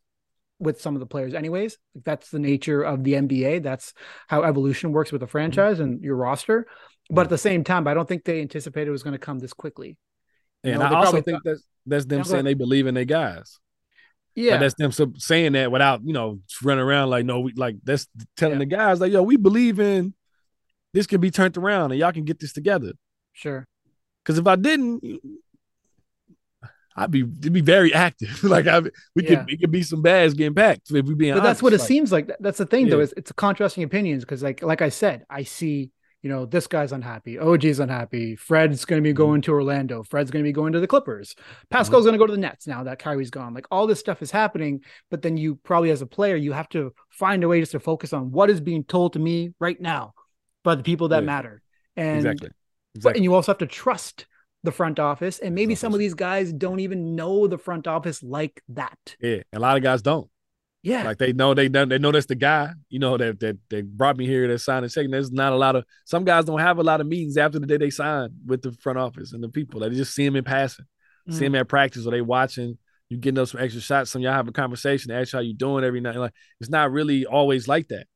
with 0.62 0.80
some 0.80 0.96
of 0.96 1.00
the 1.00 1.06
players 1.06 1.34
anyways 1.34 1.78
like 1.96 2.04
that's 2.04 2.30
the 2.30 2.40
nature 2.40 2.82
of 2.82 3.04
the 3.04 3.14
NBA 3.14 3.64
that's 3.64 3.94
how 4.28 4.44
evolution 4.44 4.92
works 4.92 5.12
with 5.12 5.22
a 5.22 5.26
mm-hmm. 5.26 5.32
franchise 5.32 5.76
mm-hmm. 5.76 5.84
and 5.84 6.02
your 6.04 6.16
roster 6.16 6.68
but 7.10 7.22
at 7.22 7.30
the 7.30 7.38
same 7.38 7.64
time 7.64 7.88
I 7.88 7.94
don't 7.94 8.08
think 8.08 8.24
they 8.24 8.42
anticipated 8.42 8.88
it 8.88 8.92
was 8.92 9.04
going 9.04 9.14
to 9.14 9.20
come 9.20 9.40
this 9.40 9.54
quickly 9.54 9.98
you 10.64 10.72
and 10.72 10.80
know, 10.80 10.86
I 10.86 11.06
also 11.06 11.22
think 11.22 11.40
that's 11.44 11.64
that's 11.86 12.06
them 12.06 12.24
saying 12.24 12.46
they 12.46 12.54
believe 12.54 12.88
in 12.88 12.94
their 12.94 13.06
guys 13.06 13.60
yeah, 14.34 14.52
like 14.52 14.62
that's 14.62 14.76
them 14.76 15.14
saying 15.18 15.54
that 15.54 15.72
without 15.72 16.02
you 16.06 16.14
know 16.14 16.40
running 16.64 16.84
around 16.84 17.10
like 17.10 17.26
no, 17.26 17.42
we, 17.42 17.54
like 17.54 17.76
that's 17.84 18.08
telling 18.38 18.56
yeah. 18.56 18.60
the 18.60 18.66
guys 18.66 19.02
like 19.02 19.12
yo, 19.12 19.24
we 19.24 19.36
believe 19.36 19.78
in 19.78 20.14
this 20.94 21.08
can 21.08 21.22
be 21.22 21.32
turned 21.32 21.58
around 21.58 21.92
and 21.92 22.00
y'all 22.00 22.12
can 22.12 22.24
get 22.24 22.40
this 22.40 22.54
together. 22.54 22.94
Sure. 23.34 23.66
Because 24.24 24.38
if 24.38 24.48
I 24.48 24.56
didn't, 24.56 25.04
I'd 26.96 27.12
be 27.12 27.22
it'd 27.22 27.54
be 27.54 27.62
very 27.62 27.94
active. 27.94 28.44
like 28.44 28.68
I 28.68 28.80
we 28.80 28.92
yeah. 29.24 29.44
could 29.44 29.50
it 29.50 29.62
could 29.62 29.72
be 29.72 29.84
some 29.84 30.02
bags 30.02 30.34
getting 30.34 30.56
packed 30.56 30.92
if 30.92 31.06
we 31.06 31.16
being. 31.16 31.34
But 31.34 31.40
honest. 31.40 31.44
that's 31.44 31.64
what 31.64 31.74
it 31.74 31.80
like, 31.80 31.88
seems 31.88 32.12
like. 32.12 32.32
That's 32.40 32.58
the 32.58 32.66
thing 32.66 32.88
yeah. 32.88 32.96
though. 32.96 33.00
Is 33.02 33.14
it's 33.18 33.32
a 33.32 33.34
contrasting 33.34 33.84
opinions 33.84 34.24
because 34.24 34.44
like 34.44 34.62
like 34.62 34.82
I 34.82 34.90
said, 34.90 35.26
I 35.30 35.44
see 35.44 35.92
you 36.22 36.30
know, 36.30 36.46
this 36.46 36.68
guy's 36.68 36.92
unhappy. 36.92 37.40
OG's 37.40 37.80
unhappy. 37.80 38.36
Fred's 38.36 38.86
going 38.86 39.02
to 39.02 39.04
be 39.04 39.10
mm-hmm. 39.10 39.18
going 39.18 39.42
to 39.42 39.52
Orlando. 39.52 40.04
Fred's 40.04 40.30
going 40.30 40.44
to 40.44 40.48
be 40.48 40.54
going 40.54 40.74
to 40.74 40.80
the 40.80 40.88
Clippers. 40.88 41.36
Pascal's 41.70 42.02
mm-hmm. 42.02 42.10
going 42.10 42.14
to 42.14 42.20
go 42.20 42.28
to 42.28 42.34
the 42.34 42.40
Nets 42.40 42.68
now 42.68 42.84
that 42.84 43.00
Kyrie's 43.00 43.32
gone. 43.32 43.54
Like 43.54 43.66
all 43.72 43.88
this 43.88 44.00
stuff 44.00 44.22
is 44.22 44.30
happening, 44.30 44.82
but 45.10 45.22
then 45.24 45.36
you 45.36 45.56
probably 45.56 45.90
as 45.90 46.02
a 46.02 46.06
player, 46.06 46.36
you 46.36 46.52
have 46.52 46.70
to 46.70 46.94
find 47.10 47.44
a 47.44 47.48
way 47.48 47.60
just 47.60 47.72
to 47.72 47.80
focus 47.80 48.14
on 48.14 48.32
what 48.32 48.50
is 48.50 48.62
being 48.62 48.84
told 48.84 49.14
to 49.14 49.20
me 49.20 49.52
right 49.60 49.80
now 49.82 50.14
by 50.64 50.76
the 50.76 50.84
people 50.84 51.08
that 51.08 51.24
yeah. 51.24 51.26
matter. 51.26 51.62
And 51.96 52.18
exactly. 52.18 52.50
But, 53.02 53.16
and 53.16 53.24
you 53.24 53.34
also 53.34 53.52
have 53.52 53.60
to 53.60 53.68
trust 53.68 54.28
the 54.64 54.72
front 54.72 55.00
office. 55.00 55.40
And 55.40 55.56
maybe 55.56 55.76
some 55.76 55.94
of 55.94 56.00
these 56.00 56.14
guys 56.14 56.54
don't 56.54 56.80
even 56.80 57.16
know 57.16 57.48
the 57.48 57.58
front 57.58 57.88
office 57.88 58.22
like 58.22 58.62
that. 58.70 59.16
Yeah. 59.20 59.42
A 59.54 59.60
lot 59.60 59.78
of 59.78 59.84
guys 59.84 60.02
don't. 60.02 60.30
Yeah. 60.84 61.04
Like 61.04 61.20
they 61.20 61.32
know 61.32 61.54
they 61.54 61.68
they 61.68 62.00
know 62.00 62.12
that's 62.12 62.26
the 62.26 62.36
guy, 62.36 62.72
you 62.90 62.98
know, 62.98 63.16
that 63.16 63.40
that 63.42 63.58
they 63.70 63.82
brought 63.82 64.18
me 64.18 64.26
here, 64.26 64.48
that 64.48 64.60
signed 64.60 64.84
a 64.84 64.90
check. 64.90 65.08
There's 65.10 65.32
not 65.32 65.54
a 65.54 65.56
lot 65.56 65.76
of 65.76 65.86
some 66.06 66.24
guys 66.24 66.46
don't 66.46 66.60
have 66.60 66.80
a 66.80 66.84
lot 66.84 67.02
of 67.02 67.08
meetings 67.08 67.38
after 67.38 67.60
the 67.60 67.68
day 67.68 67.78
they 67.78 67.92
sign 67.92 68.30
with 68.46 68.64
the 68.64 68.72
front 68.72 68.98
office 68.98 69.32
and 69.34 69.44
the 69.44 69.50
people. 69.50 69.80
They 69.80 69.90
just 69.92 70.16
see 70.16 70.26
them 70.26 70.36
in 70.36 70.44
passing, 70.44 70.86
mm. 71.30 71.34
see 71.34 71.46
them 71.46 71.56
at 71.56 71.68
practice 71.68 72.08
or 72.08 72.12
they 72.12 72.22
watching, 72.22 72.80
you 73.10 73.18
getting 73.18 73.38
up 73.38 73.50
some 73.50 73.62
extra 73.62 73.80
shots. 73.80 74.10
Some 74.10 74.24
y'all 74.24 74.34
have 74.34 74.48
a 74.48 74.52
conversation, 74.52 75.12
ask 75.12 75.34
how 75.34 75.40
you 75.40 75.54
doing 75.54 75.84
every 75.84 76.02
night. 76.02 76.16
Like 76.16 76.34
it's 76.60 76.70
not 76.70 76.92
really 76.92 77.28
always 77.28 77.68
like 77.68 77.90
that. 77.90 78.08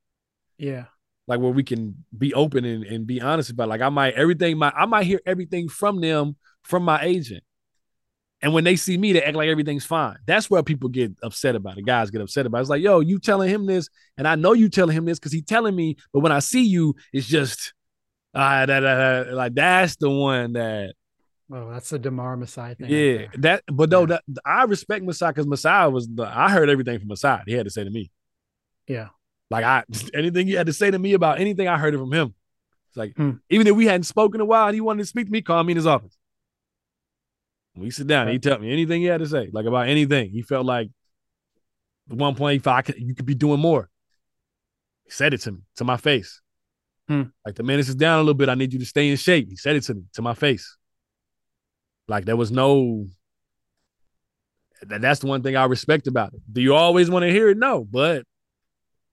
Yeah. 0.57 0.85
Like 1.27 1.39
where 1.39 1.51
we 1.51 1.63
can 1.63 2.05
be 2.15 2.33
open 2.33 2.65
and, 2.65 2.83
and 2.83 3.07
be 3.07 3.19
honest 3.19 3.49
about 3.49 3.67
like 3.67 3.81
I 3.81 3.89
might 3.89 4.13
everything 4.13 4.57
my 4.57 4.71
I 4.75 4.85
might 4.85 5.05
hear 5.05 5.19
everything 5.25 5.69
from 5.69 5.99
them 5.99 6.35
from 6.63 6.83
my 6.83 7.01
agent. 7.03 7.43
And 8.41 8.53
when 8.53 8.63
they 8.63 8.75
see 8.75 8.97
me, 8.97 9.13
they 9.13 9.23
act 9.23 9.35
like 9.35 9.47
everything's 9.47 9.85
fine. 9.85 10.17
That's 10.27 10.49
where 10.49 10.61
people 10.61 10.89
get 10.89 11.13
upset 11.23 11.55
about 11.55 11.79
it. 11.79 11.85
Guys 11.85 12.11
get 12.11 12.21
upset 12.21 12.45
about 12.45 12.59
it. 12.59 12.61
It's 12.61 12.69
like, 12.69 12.81
yo, 12.83 12.99
you 12.99 13.17
telling 13.17 13.49
him 13.49 13.65
this, 13.65 13.89
and 14.17 14.27
I 14.27 14.35
know 14.35 14.53
you 14.53 14.69
telling 14.69 14.95
him 14.95 15.05
this 15.05 15.17
because 15.17 15.31
he's 15.31 15.45
telling 15.45 15.75
me, 15.75 15.95
but 16.13 16.19
when 16.19 16.31
I 16.31 16.39
see 16.39 16.63
you, 16.63 16.95
it's 17.11 17.25
just 17.25 17.73
uh, 18.35 18.65
that, 18.65 18.83
uh, 18.83 19.35
like 19.35 19.55
that's 19.55 19.95
the 19.95 20.09
one 20.09 20.53
that. 20.53 20.93
Oh, 21.51 21.71
that's 21.71 21.89
the 21.89 21.97
DeMar 21.97 22.37
Masai 22.37 22.75
thing. 22.75 22.89
Yeah, 22.89 23.17
right 23.17 23.41
that. 23.41 23.63
But 23.71 23.89
though 23.89 24.01
yeah. 24.01 24.17
that 24.27 24.41
I 24.45 24.63
respect 24.63 25.05
Masai 25.05 25.29
because 25.29 25.47
Masai 25.47 25.89
was 25.89 26.07
the. 26.07 26.23
I 26.23 26.51
heard 26.51 26.69
everything 26.69 26.99
from 26.99 27.07
Masai. 27.07 27.41
He 27.47 27.53
had 27.53 27.65
to 27.65 27.71
say 27.71 27.83
to 27.83 27.89
me. 27.89 28.11
Yeah. 28.87 29.09
Like 29.49 29.63
I 29.63 29.83
anything 30.13 30.47
he 30.47 30.53
had 30.53 30.67
to 30.67 30.73
say 30.73 30.91
to 30.91 30.99
me 30.99 31.13
about 31.13 31.39
anything, 31.39 31.67
I 31.67 31.77
heard 31.77 31.93
it 31.93 31.97
from 31.97 32.11
him. 32.11 32.33
It's 32.89 32.97
like 32.97 33.15
hmm. 33.15 33.31
even 33.49 33.67
if 33.67 33.75
we 33.75 33.85
hadn't 33.85 34.03
spoken 34.03 34.41
a 34.41 34.45
while, 34.45 34.67
and 34.67 34.75
he 34.75 34.81
wanted 34.81 35.03
to 35.03 35.07
speak 35.07 35.27
to 35.27 35.31
me, 35.31 35.41
call 35.41 35.63
me 35.63 35.71
in 35.71 35.77
his 35.77 35.87
office. 35.87 36.17
We 37.75 37.91
sit 37.91 38.07
down. 38.07 38.29
He 38.29 38.39
tell 38.39 38.57
me 38.57 38.71
anything 38.71 39.01
he 39.01 39.07
had 39.07 39.19
to 39.19 39.27
say, 39.27 39.49
like 39.51 39.65
about 39.65 39.89
anything. 39.89 40.29
He 40.29 40.41
felt 40.41 40.65
like 40.65 40.89
at 42.09 42.17
one 42.17 42.35
point 42.35 42.63
felt 42.63 42.89
you 42.97 43.13
could 43.13 43.25
be 43.25 43.35
doing 43.35 43.59
more. 43.59 43.89
He 45.03 45.11
said 45.11 45.33
it 45.33 45.41
to 45.41 45.51
me, 45.51 45.59
to 45.75 45.83
my 45.83 45.97
face. 45.97 46.41
Hmm. 47.07 47.23
Like 47.45 47.55
the 47.55 47.63
minutes 47.63 47.89
is 47.89 47.95
down 47.95 48.19
a 48.19 48.21
little 48.21 48.33
bit. 48.33 48.49
I 48.49 48.55
need 48.55 48.73
you 48.73 48.79
to 48.79 48.85
stay 48.85 49.09
in 49.09 49.17
shape. 49.17 49.49
He 49.49 49.55
said 49.55 49.75
it 49.75 49.83
to 49.83 49.93
me, 49.93 50.03
to 50.13 50.21
my 50.21 50.33
face. 50.33 50.77
Like 52.07 52.25
there 52.25 52.37
was 52.37 52.51
no. 52.51 53.05
That's 54.81 55.19
the 55.19 55.27
one 55.27 55.41
thing 55.41 55.55
I 55.55 55.65
respect 55.65 56.07
about 56.07 56.33
it. 56.33 56.41
Do 56.51 56.61
you 56.61 56.75
always 56.75 57.09
want 57.09 57.23
to 57.23 57.31
hear 57.31 57.49
it? 57.49 57.57
No, 57.57 57.83
but 57.83 58.25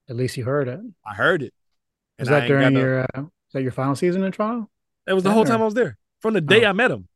at 0.09 0.15
least 0.15 0.37
you 0.37 0.43
heard 0.43 0.67
it. 0.67 0.79
I 1.05 1.13
heard 1.13 1.43
it. 1.43 1.53
Was 2.19 2.29
that 2.29 2.47
during 2.47 2.75
your 2.75 3.01
uh, 3.01 3.21
is 3.21 3.53
that 3.53 3.63
your 3.63 3.71
final 3.71 3.95
season 3.95 4.23
in 4.23 4.31
Toronto? 4.31 4.69
It 5.07 5.13
was 5.13 5.23
the 5.23 5.31
whole 5.31 5.45
time 5.45 5.61
I 5.61 5.65
was 5.65 5.73
there. 5.73 5.97
From 6.21 6.33
the 6.33 6.41
day 6.41 6.65
oh. 6.65 6.69
I 6.69 6.73
met 6.73 6.91
him. 6.91 7.07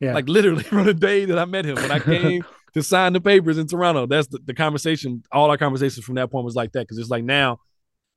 Yeah. 0.00 0.14
Like 0.14 0.28
literally 0.28 0.62
from 0.64 0.84
the 0.84 0.94
day 0.94 1.24
that 1.24 1.38
I 1.38 1.44
met 1.44 1.64
him 1.64 1.76
when 1.76 1.90
I 1.90 1.98
came 2.00 2.44
to 2.74 2.82
sign 2.82 3.12
the 3.12 3.20
papers 3.20 3.58
in 3.58 3.66
Toronto. 3.66 4.06
That's 4.06 4.28
the, 4.28 4.38
the 4.44 4.54
conversation. 4.54 5.22
All 5.32 5.50
our 5.50 5.56
conversations 5.56 6.04
from 6.04 6.16
that 6.16 6.30
point 6.30 6.44
was 6.44 6.54
like 6.54 6.72
that 6.72 6.80
because 6.80 6.98
it's 6.98 7.10
like 7.10 7.24
now, 7.24 7.60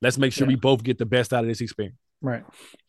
let's 0.01 0.17
make 0.17 0.33
sure 0.33 0.45
yeah. 0.45 0.53
we 0.53 0.55
both 0.55 0.83
get 0.83 0.97
the 0.97 1.05
best 1.05 1.33
out 1.33 1.43
of 1.43 1.47
this 1.47 1.61
experience. 1.61 1.97
Right. 2.21 2.43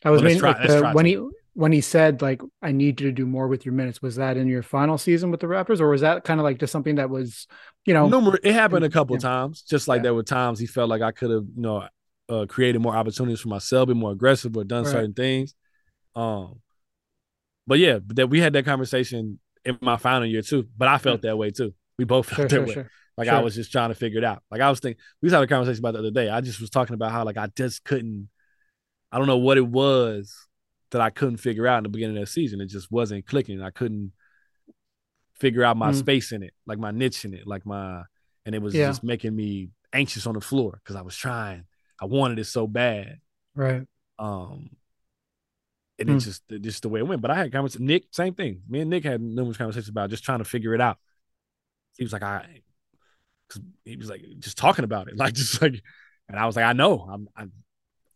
I 0.04 0.10
was 0.10 0.22
well, 0.22 0.80
like 0.82 0.94
when 0.94 1.06
he 1.06 1.16
when 1.54 1.72
he 1.72 1.80
said 1.80 2.22
like 2.22 2.42
I 2.62 2.72
need 2.72 3.00
you 3.00 3.08
to 3.08 3.12
do 3.12 3.26
more 3.26 3.48
with 3.48 3.64
your 3.64 3.74
minutes. 3.74 4.00
Was 4.00 4.16
that 4.16 4.36
in 4.36 4.46
your 4.46 4.62
final 4.62 4.98
season 4.98 5.30
with 5.30 5.40
the 5.40 5.46
Raptors, 5.46 5.80
or 5.80 5.88
was 5.88 6.00
that 6.02 6.24
kind 6.24 6.40
of 6.40 6.44
like 6.44 6.58
just 6.58 6.72
something 6.72 6.96
that 6.96 7.10
was, 7.10 7.46
you 7.84 7.94
know, 7.94 8.08
number? 8.08 8.38
It 8.42 8.54
happened 8.54 8.84
a 8.84 8.90
couple 8.90 9.16
yeah. 9.16 9.20
times. 9.20 9.62
Just 9.62 9.88
like 9.88 9.98
yeah. 9.98 10.04
there 10.04 10.14
were 10.14 10.22
times 10.22 10.58
he 10.58 10.66
felt 10.66 10.88
like 10.88 11.02
I 11.02 11.12
could 11.12 11.30
have, 11.30 11.44
you 11.54 11.62
know, 11.62 11.88
uh, 12.28 12.46
created 12.46 12.80
more 12.80 12.94
opportunities 12.94 13.40
for 13.40 13.48
myself, 13.48 13.88
been 13.88 13.98
more 13.98 14.12
aggressive, 14.12 14.56
or 14.56 14.64
done 14.64 14.84
right. 14.84 14.92
certain 14.92 15.14
things. 15.14 15.54
Um, 16.14 16.60
but 17.66 17.78
yeah, 17.78 17.98
that 18.08 18.28
we 18.28 18.40
had 18.40 18.52
that 18.52 18.64
conversation 18.64 19.38
in 19.64 19.78
my 19.80 19.96
final 19.96 20.26
year 20.26 20.42
too. 20.42 20.68
But 20.76 20.88
I 20.88 20.98
felt 20.98 21.22
that 21.22 21.36
way 21.36 21.50
too. 21.50 21.74
We 21.98 22.04
both 22.04 22.26
felt 22.28 22.36
sure, 22.36 22.46
that 22.48 22.54
sure, 22.54 22.66
way. 22.66 22.72
Sure. 22.72 22.90
Like 23.16 23.28
I 23.28 23.40
was 23.40 23.54
just 23.54 23.70
trying 23.70 23.90
to 23.90 23.94
figure 23.94 24.18
it 24.18 24.24
out. 24.24 24.42
Like 24.50 24.62
I 24.62 24.70
was 24.70 24.80
thinking, 24.80 25.02
we 25.20 25.26
was 25.26 25.32
having 25.34 25.44
a 25.44 25.48
conversation 25.48 25.80
about 25.80 25.92
the 25.92 25.98
other 25.98 26.10
day. 26.10 26.30
I 26.30 26.40
just 26.40 26.60
was 26.60 26.70
talking 26.70 26.94
about 26.94 27.12
how 27.12 27.24
like 27.24 27.36
I 27.36 27.48
just 27.54 27.84
couldn't. 27.84 28.28
I 29.12 29.18
don't 29.18 29.26
know 29.26 29.38
what 29.38 29.58
it 29.58 29.66
was 29.66 30.34
that 30.90 31.00
I 31.00 31.10
couldn't 31.10 31.38
figure 31.38 31.66
out 31.66 31.78
in 31.78 31.84
the 31.84 31.88
beginning 31.88 32.16
of 32.16 32.22
the 32.22 32.30
season. 32.30 32.60
It 32.60 32.66
just 32.66 32.90
wasn't 32.90 33.26
clicking. 33.26 33.62
I 33.62 33.70
couldn't 33.70 34.12
figure 35.34 35.64
out 35.64 35.76
my 35.76 35.90
mm. 35.90 35.94
space 35.94 36.32
in 36.32 36.42
it, 36.42 36.52
like 36.66 36.78
my 36.78 36.90
niche 36.90 37.24
in 37.24 37.34
it, 37.34 37.46
like 37.46 37.64
my, 37.64 38.02
and 38.44 38.54
it 38.54 38.62
was 38.62 38.74
yeah. 38.74 38.88
just 38.88 39.02
making 39.02 39.34
me 39.34 39.70
anxious 39.92 40.26
on 40.26 40.34
the 40.34 40.40
floor 40.40 40.80
because 40.82 40.96
I 40.96 41.02
was 41.02 41.16
trying. 41.16 41.64
I 42.00 42.06
wanted 42.06 42.38
it 42.38 42.44
so 42.44 42.66
bad. 42.66 43.18
Right. 43.54 43.82
Um, 44.18 44.70
and 45.98 46.08
mm. 46.08 46.16
it's 46.16 46.24
just 46.24 46.42
just 46.60 46.82
the 46.82 46.88
way 46.88 47.00
it 47.00 47.06
went. 47.06 47.20
But 47.20 47.30
I 47.30 47.36
had 47.36 47.52
conversations. 47.52 47.86
Nick, 47.86 48.04
same 48.10 48.34
thing. 48.34 48.62
Me 48.68 48.80
and 48.80 48.90
Nick 48.90 49.04
had 49.04 49.20
numerous 49.20 49.58
conversations 49.58 49.88
about 49.88 50.10
just 50.10 50.24
trying 50.24 50.38
to 50.38 50.44
figure 50.44 50.74
it 50.74 50.80
out. 50.80 50.98
He 51.96 52.04
was 52.04 52.12
like, 52.12 52.22
I, 52.22 52.62
he 53.84 53.96
was 53.96 54.08
like 54.08 54.24
just 54.38 54.56
talking 54.56 54.84
about 54.84 55.08
it, 55.08 55.16
like 55.18 55.34
just 55.34 55.60
like, 55.60 55.82
and 56.28 56.38
I 56.38 56.46
was 56.46 56.56
like, 56.56 56.64
I 56.64 56.72
know, 56.72 57.06
I'm, 57.10 57.28
I'm, 57.36 57.52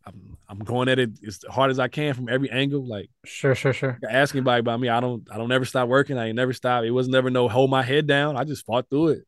I'm, 0.05 0.37
I'm 0.47 0.59
going 0.59 0.87
at 0.89 0.99
it 0.99 1.11
as 1.25 1.39
hard 1.49 1.71
as 1.71 1.79
I 1.79 1.87
can 1.87 2.13
from 2.13 2.29
every 2.29 2.49
angle. 2.51 2.85
Like, 2.85 3.09
sure, 3.25 3.55
sure, 3.55 3.73
sure. 3.73 3.99
Ask 4.07 4.35
anybody 4.35 4.59
about 4.59 4.79
me. 4.79 4.89
I 4.89 4.99
don't, 4.99 5.27
I 5.31 5.37
don't 5.37 5.51
ever 5.51 5.65
stop 5.65 5.87
working. 5.87 6.17
I 6.17 6.27
ain't 6.27 6.35
never 6.35 6.53
stop. 6.53 6.83
It 6.83 6.91
was 6.91 7.07
never 7.07 7.29
no 7.29 7.47
hold 7.47 7.69
my 7.69 7.81
head 7.83 8.07
down. 8.07 8.37
I 8.37 8.43
just 8.43 8.65
fought 8.65 8.89
through 8.89 9.09
it. 9.09 9.27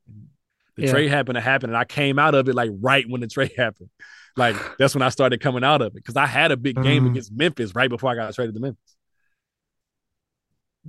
The 0.75 0.83
yeah. 0.83 0.91
trade 0.91 1.09
happened 1.09 1.35
to 1.35 1.41
happen, 1.41 1.71
and 1.71 1.77
I 1.77 1.85
came 1.85 2.19
out 2.19 2.35
of 2.35 2.47
it 2.47 2.53
like 2.53 2.69
right 2.79 3.05
when 3.09 3.21
the 3.21 3.27
trade 3.27 3.51
happened. 3.57 3.89
Like 4.35 4.55
that's 4.79 4.93
when 4.93 5.01
I 5.01 5.09
started 5.09 5.41
coming 5.41 5.63
out 5.63 5.81
of 5.81 5.87
it 5.87 5.95
because 5.95 6.15
I 6.15 6.27
had 6.27 6.51
a 6.51 6.57
big 6.57 6.81
game 6.81 7.05
mm. 7.05 7.11
against 7.11 7.31
Memphis 7.31 7.75
right 7.75 7.89
before 7.89 8.11
I 8.11 8.15
got 8.15 8.33
traded 8.33 8.53
to 8.55 8.61
Memphis. 8.61 8.95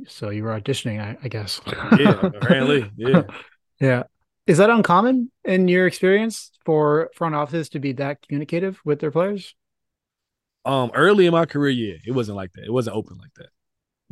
So 0.07 0.31
you 0.31 0.45
were 0.45 0.61
auditioning, 0.61 1.01
I, 1.01 1.17
I 1.25 1.29
guess. 1.29 1.61
yeah, 1.99 2.21
apparently, 2.23 2.89
yeah, 2.97 3.23
yeah. 3.81 4.03
Is 4.47 4.59
that 4.59 4.71
uncommon 4.71 5.31
in 5.45 5.67
your 5.67 5.87
experience 5.87 6.53
for 6.65 7.11
front 7.15 7.35
offices 7.35 7.69
to 7.71 7.81
be 7.81 7.93
that 7.95 8.23
communicative 8.23 8.81
with 8.85 9.01
their 9.01 9.11
players? 9.11 9.55
Um, 10.69 10.91
early 10.95 11.27
in 11.27 11.33
my 11.33 11.47
career, 11.47 11.71
yeah, 11.71 11.97
it 12.07 12.13
wasn't 12.13 12.37
like 12.37 12.53
that. 12.53 12.65
It 12.65 12.73
wasn't 12.73 12.97
open 12.97 13.19
like 13.19 13.35
that. 13.37 13.49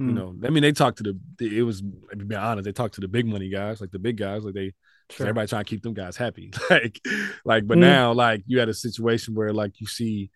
Mm. 0.00 0.08
You 0.08 0.12
know, 0.12 0.36
I 0.44 0.50
mean, 0.50 0.62
they 0.62 0.72
talked 0.72 0.98
to 0.98 1.14
the. 1.38 1.58
It 1.58 1.62
was 1.62 1.82
to 1.82 2.16
be 2.16 2.34
honest, 2.34 2.64
they 2.64 2.72
talked 2.72 2.94
to 2.94 3.00
the 3.00 3.08
big 3.08 3.26
money 3.26 3.48
guys, 3.48 3.80
like 3.80 3.90
the 3.90 3.98
big 3.98 4.16
guys, 4.16 4.44
like 4.44 4.54
they 4.54 4.72
Sure. 5.10 5.26
Everybody 5.26 5.46
trying 5.46 5.64
to 5.64 5.70
keep 5.70 5.82
them 5.82 5.94
guys 5.94 6.16
happy. 6.16 6.52
like, 6.70 7.00
like, 7.44 7.66
but 7.66 7.78
mm. 7.78 7.82
now, 7.82 8.12
like, 8.12 8.42
you 8.46 8.58
had 8.58 8.68
a 8.68 8.74
situation 8.74 9.34
where, 9.34 9.52
like, 9.52 9.80
you 9.80 9.86
see, 9.86 10.30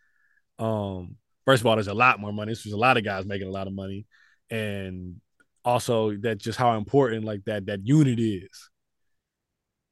um, 0.60 1.16
first 1.44 1.60
of 1.60 1.66
all, 1.66 1.74
there's 1.74 1.88
a 1.88 1.94
lot 1.94 2.20
more 2.20 2.32
money. 2.32 2.52
There's 2.52 2.72
a 2.72 2.76
lot 2.76 2.96
of 2.96 3.04
guys 3.04 3.26
making 3.26 3.48
a 3.48 3.52
lot 3.52 3.66
of 3.66 3.72
money, 3.72 4.06
and 4.48 5.16
also 5.64 6.16
that 6.18 6.38
just 6.38 6.58
how 6.58 6.76
important 6.76 7.24
like 7.24 7.44
that 7.44 7.66
that 7.66 7.86
unit 7.86 8.20
is. 8.20 8.70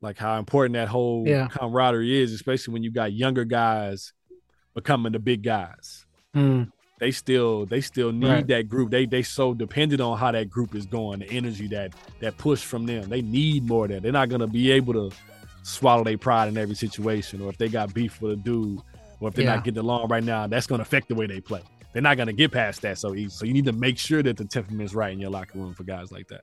Like 0.00 0.16
how 0.16 0.38
important 0.38 0.74
that 0.74 0.88
whole 0.88 1.24
yeah. 1.26 1.48
camaraderie 1.48 2.22
is, 2.22 2.32
especially 2.32 2.72
when 2.72 2.84
you 2.84 2.92
got 2.92 3.12
younger 3.12 3.44
guys 3.44 4.12
becoming 4.74 5.12
the 5.12 5.18
big 5.18 5.42
guys. 5.42 6.06
Mm 6.34 6.70
they 6.98 7.10
still 7.10 7.66
they 7.66 7.80
still 7.80 8.12
need 8.12 8.28
right. 8.28 8.46
that 8.48 8.68
group. 8.68 8.90
They 8.90 9.06
they 9.06 9.22
so 9.22 9.55
dependent 9.55 10.00
on 10.00 10.18
how 10.18 10.32
that 10.32 10.50
group 10.50 10.74
is 10.74 10.86
going, 10.86 11.20
the 11.20 11.30
energy 11.30 11.68
that 11.68 11.94
that 12.20 12.36
push 12.38 12.62
from 12.62 12.86
them. 12.86 13.09
They 13.09 13.22
need 13.22 13.66
more 13.66 13.84
of 13.84 13.92
that. 13.92 14.02
They're 14.02 14.12
not 14.12 14.28
gonna 14.28 14.46
be 14.46 14.70
able 14.72 14.94
to 14.94 15.16
swallow 15.62 16.05
their 16.05 16.18
pride 16.18 16.48
in 16.48 16.59
every 16.59 16.74
situation, 16.74 17.40
or 17.40 17.50
if 17.50 17.59
they 17.59 17.68
got 17.68 17.94
beef 17.94 18.20
with 18.20 18.32
a 18.32 18.36
dude, 18.36 18.80
or 19.20 19.28
if 19.28 19.34
they're 19.34 19.44
yeah. 19.44 19.56
not 19.56 19.64
getting 19.64 19.78
along 19.78 20.09
right 20.09 20.24
now, 20.24 20.46
that's 20.46 20.66
gonna 20.66 20.82
affect 20.82 21.09
the 21.09 21.14
way 21.14 21.26
they 21.26 21.40
play. 21.40 21.62
They're 21.92 22.02
not 22.02 22.16
gonna 22.16 22.32
get 22.32 22.52
past 22.52 22.82
that 22.82 22.98
so 22.98 23.14
easy. 23.14 23.30
So 23.30 23.46
you 23.46 23.52
need 23.52 23.66
to 23.66 23.72
make 23.72 23.98
sure 23.98 24.22
that 24.22 24.36
the 24.36 24.44
temperament 24.44 24.84
is 24.84 24.94
right 24.94 25.12
in 25.12 25.20
your 25.20 25.30
locker 25.30 25.59
room 25.59 25.74
for 25.74 25.84
guys 25.84 26.10
like 26.10 26.28
that. 26.28 26.42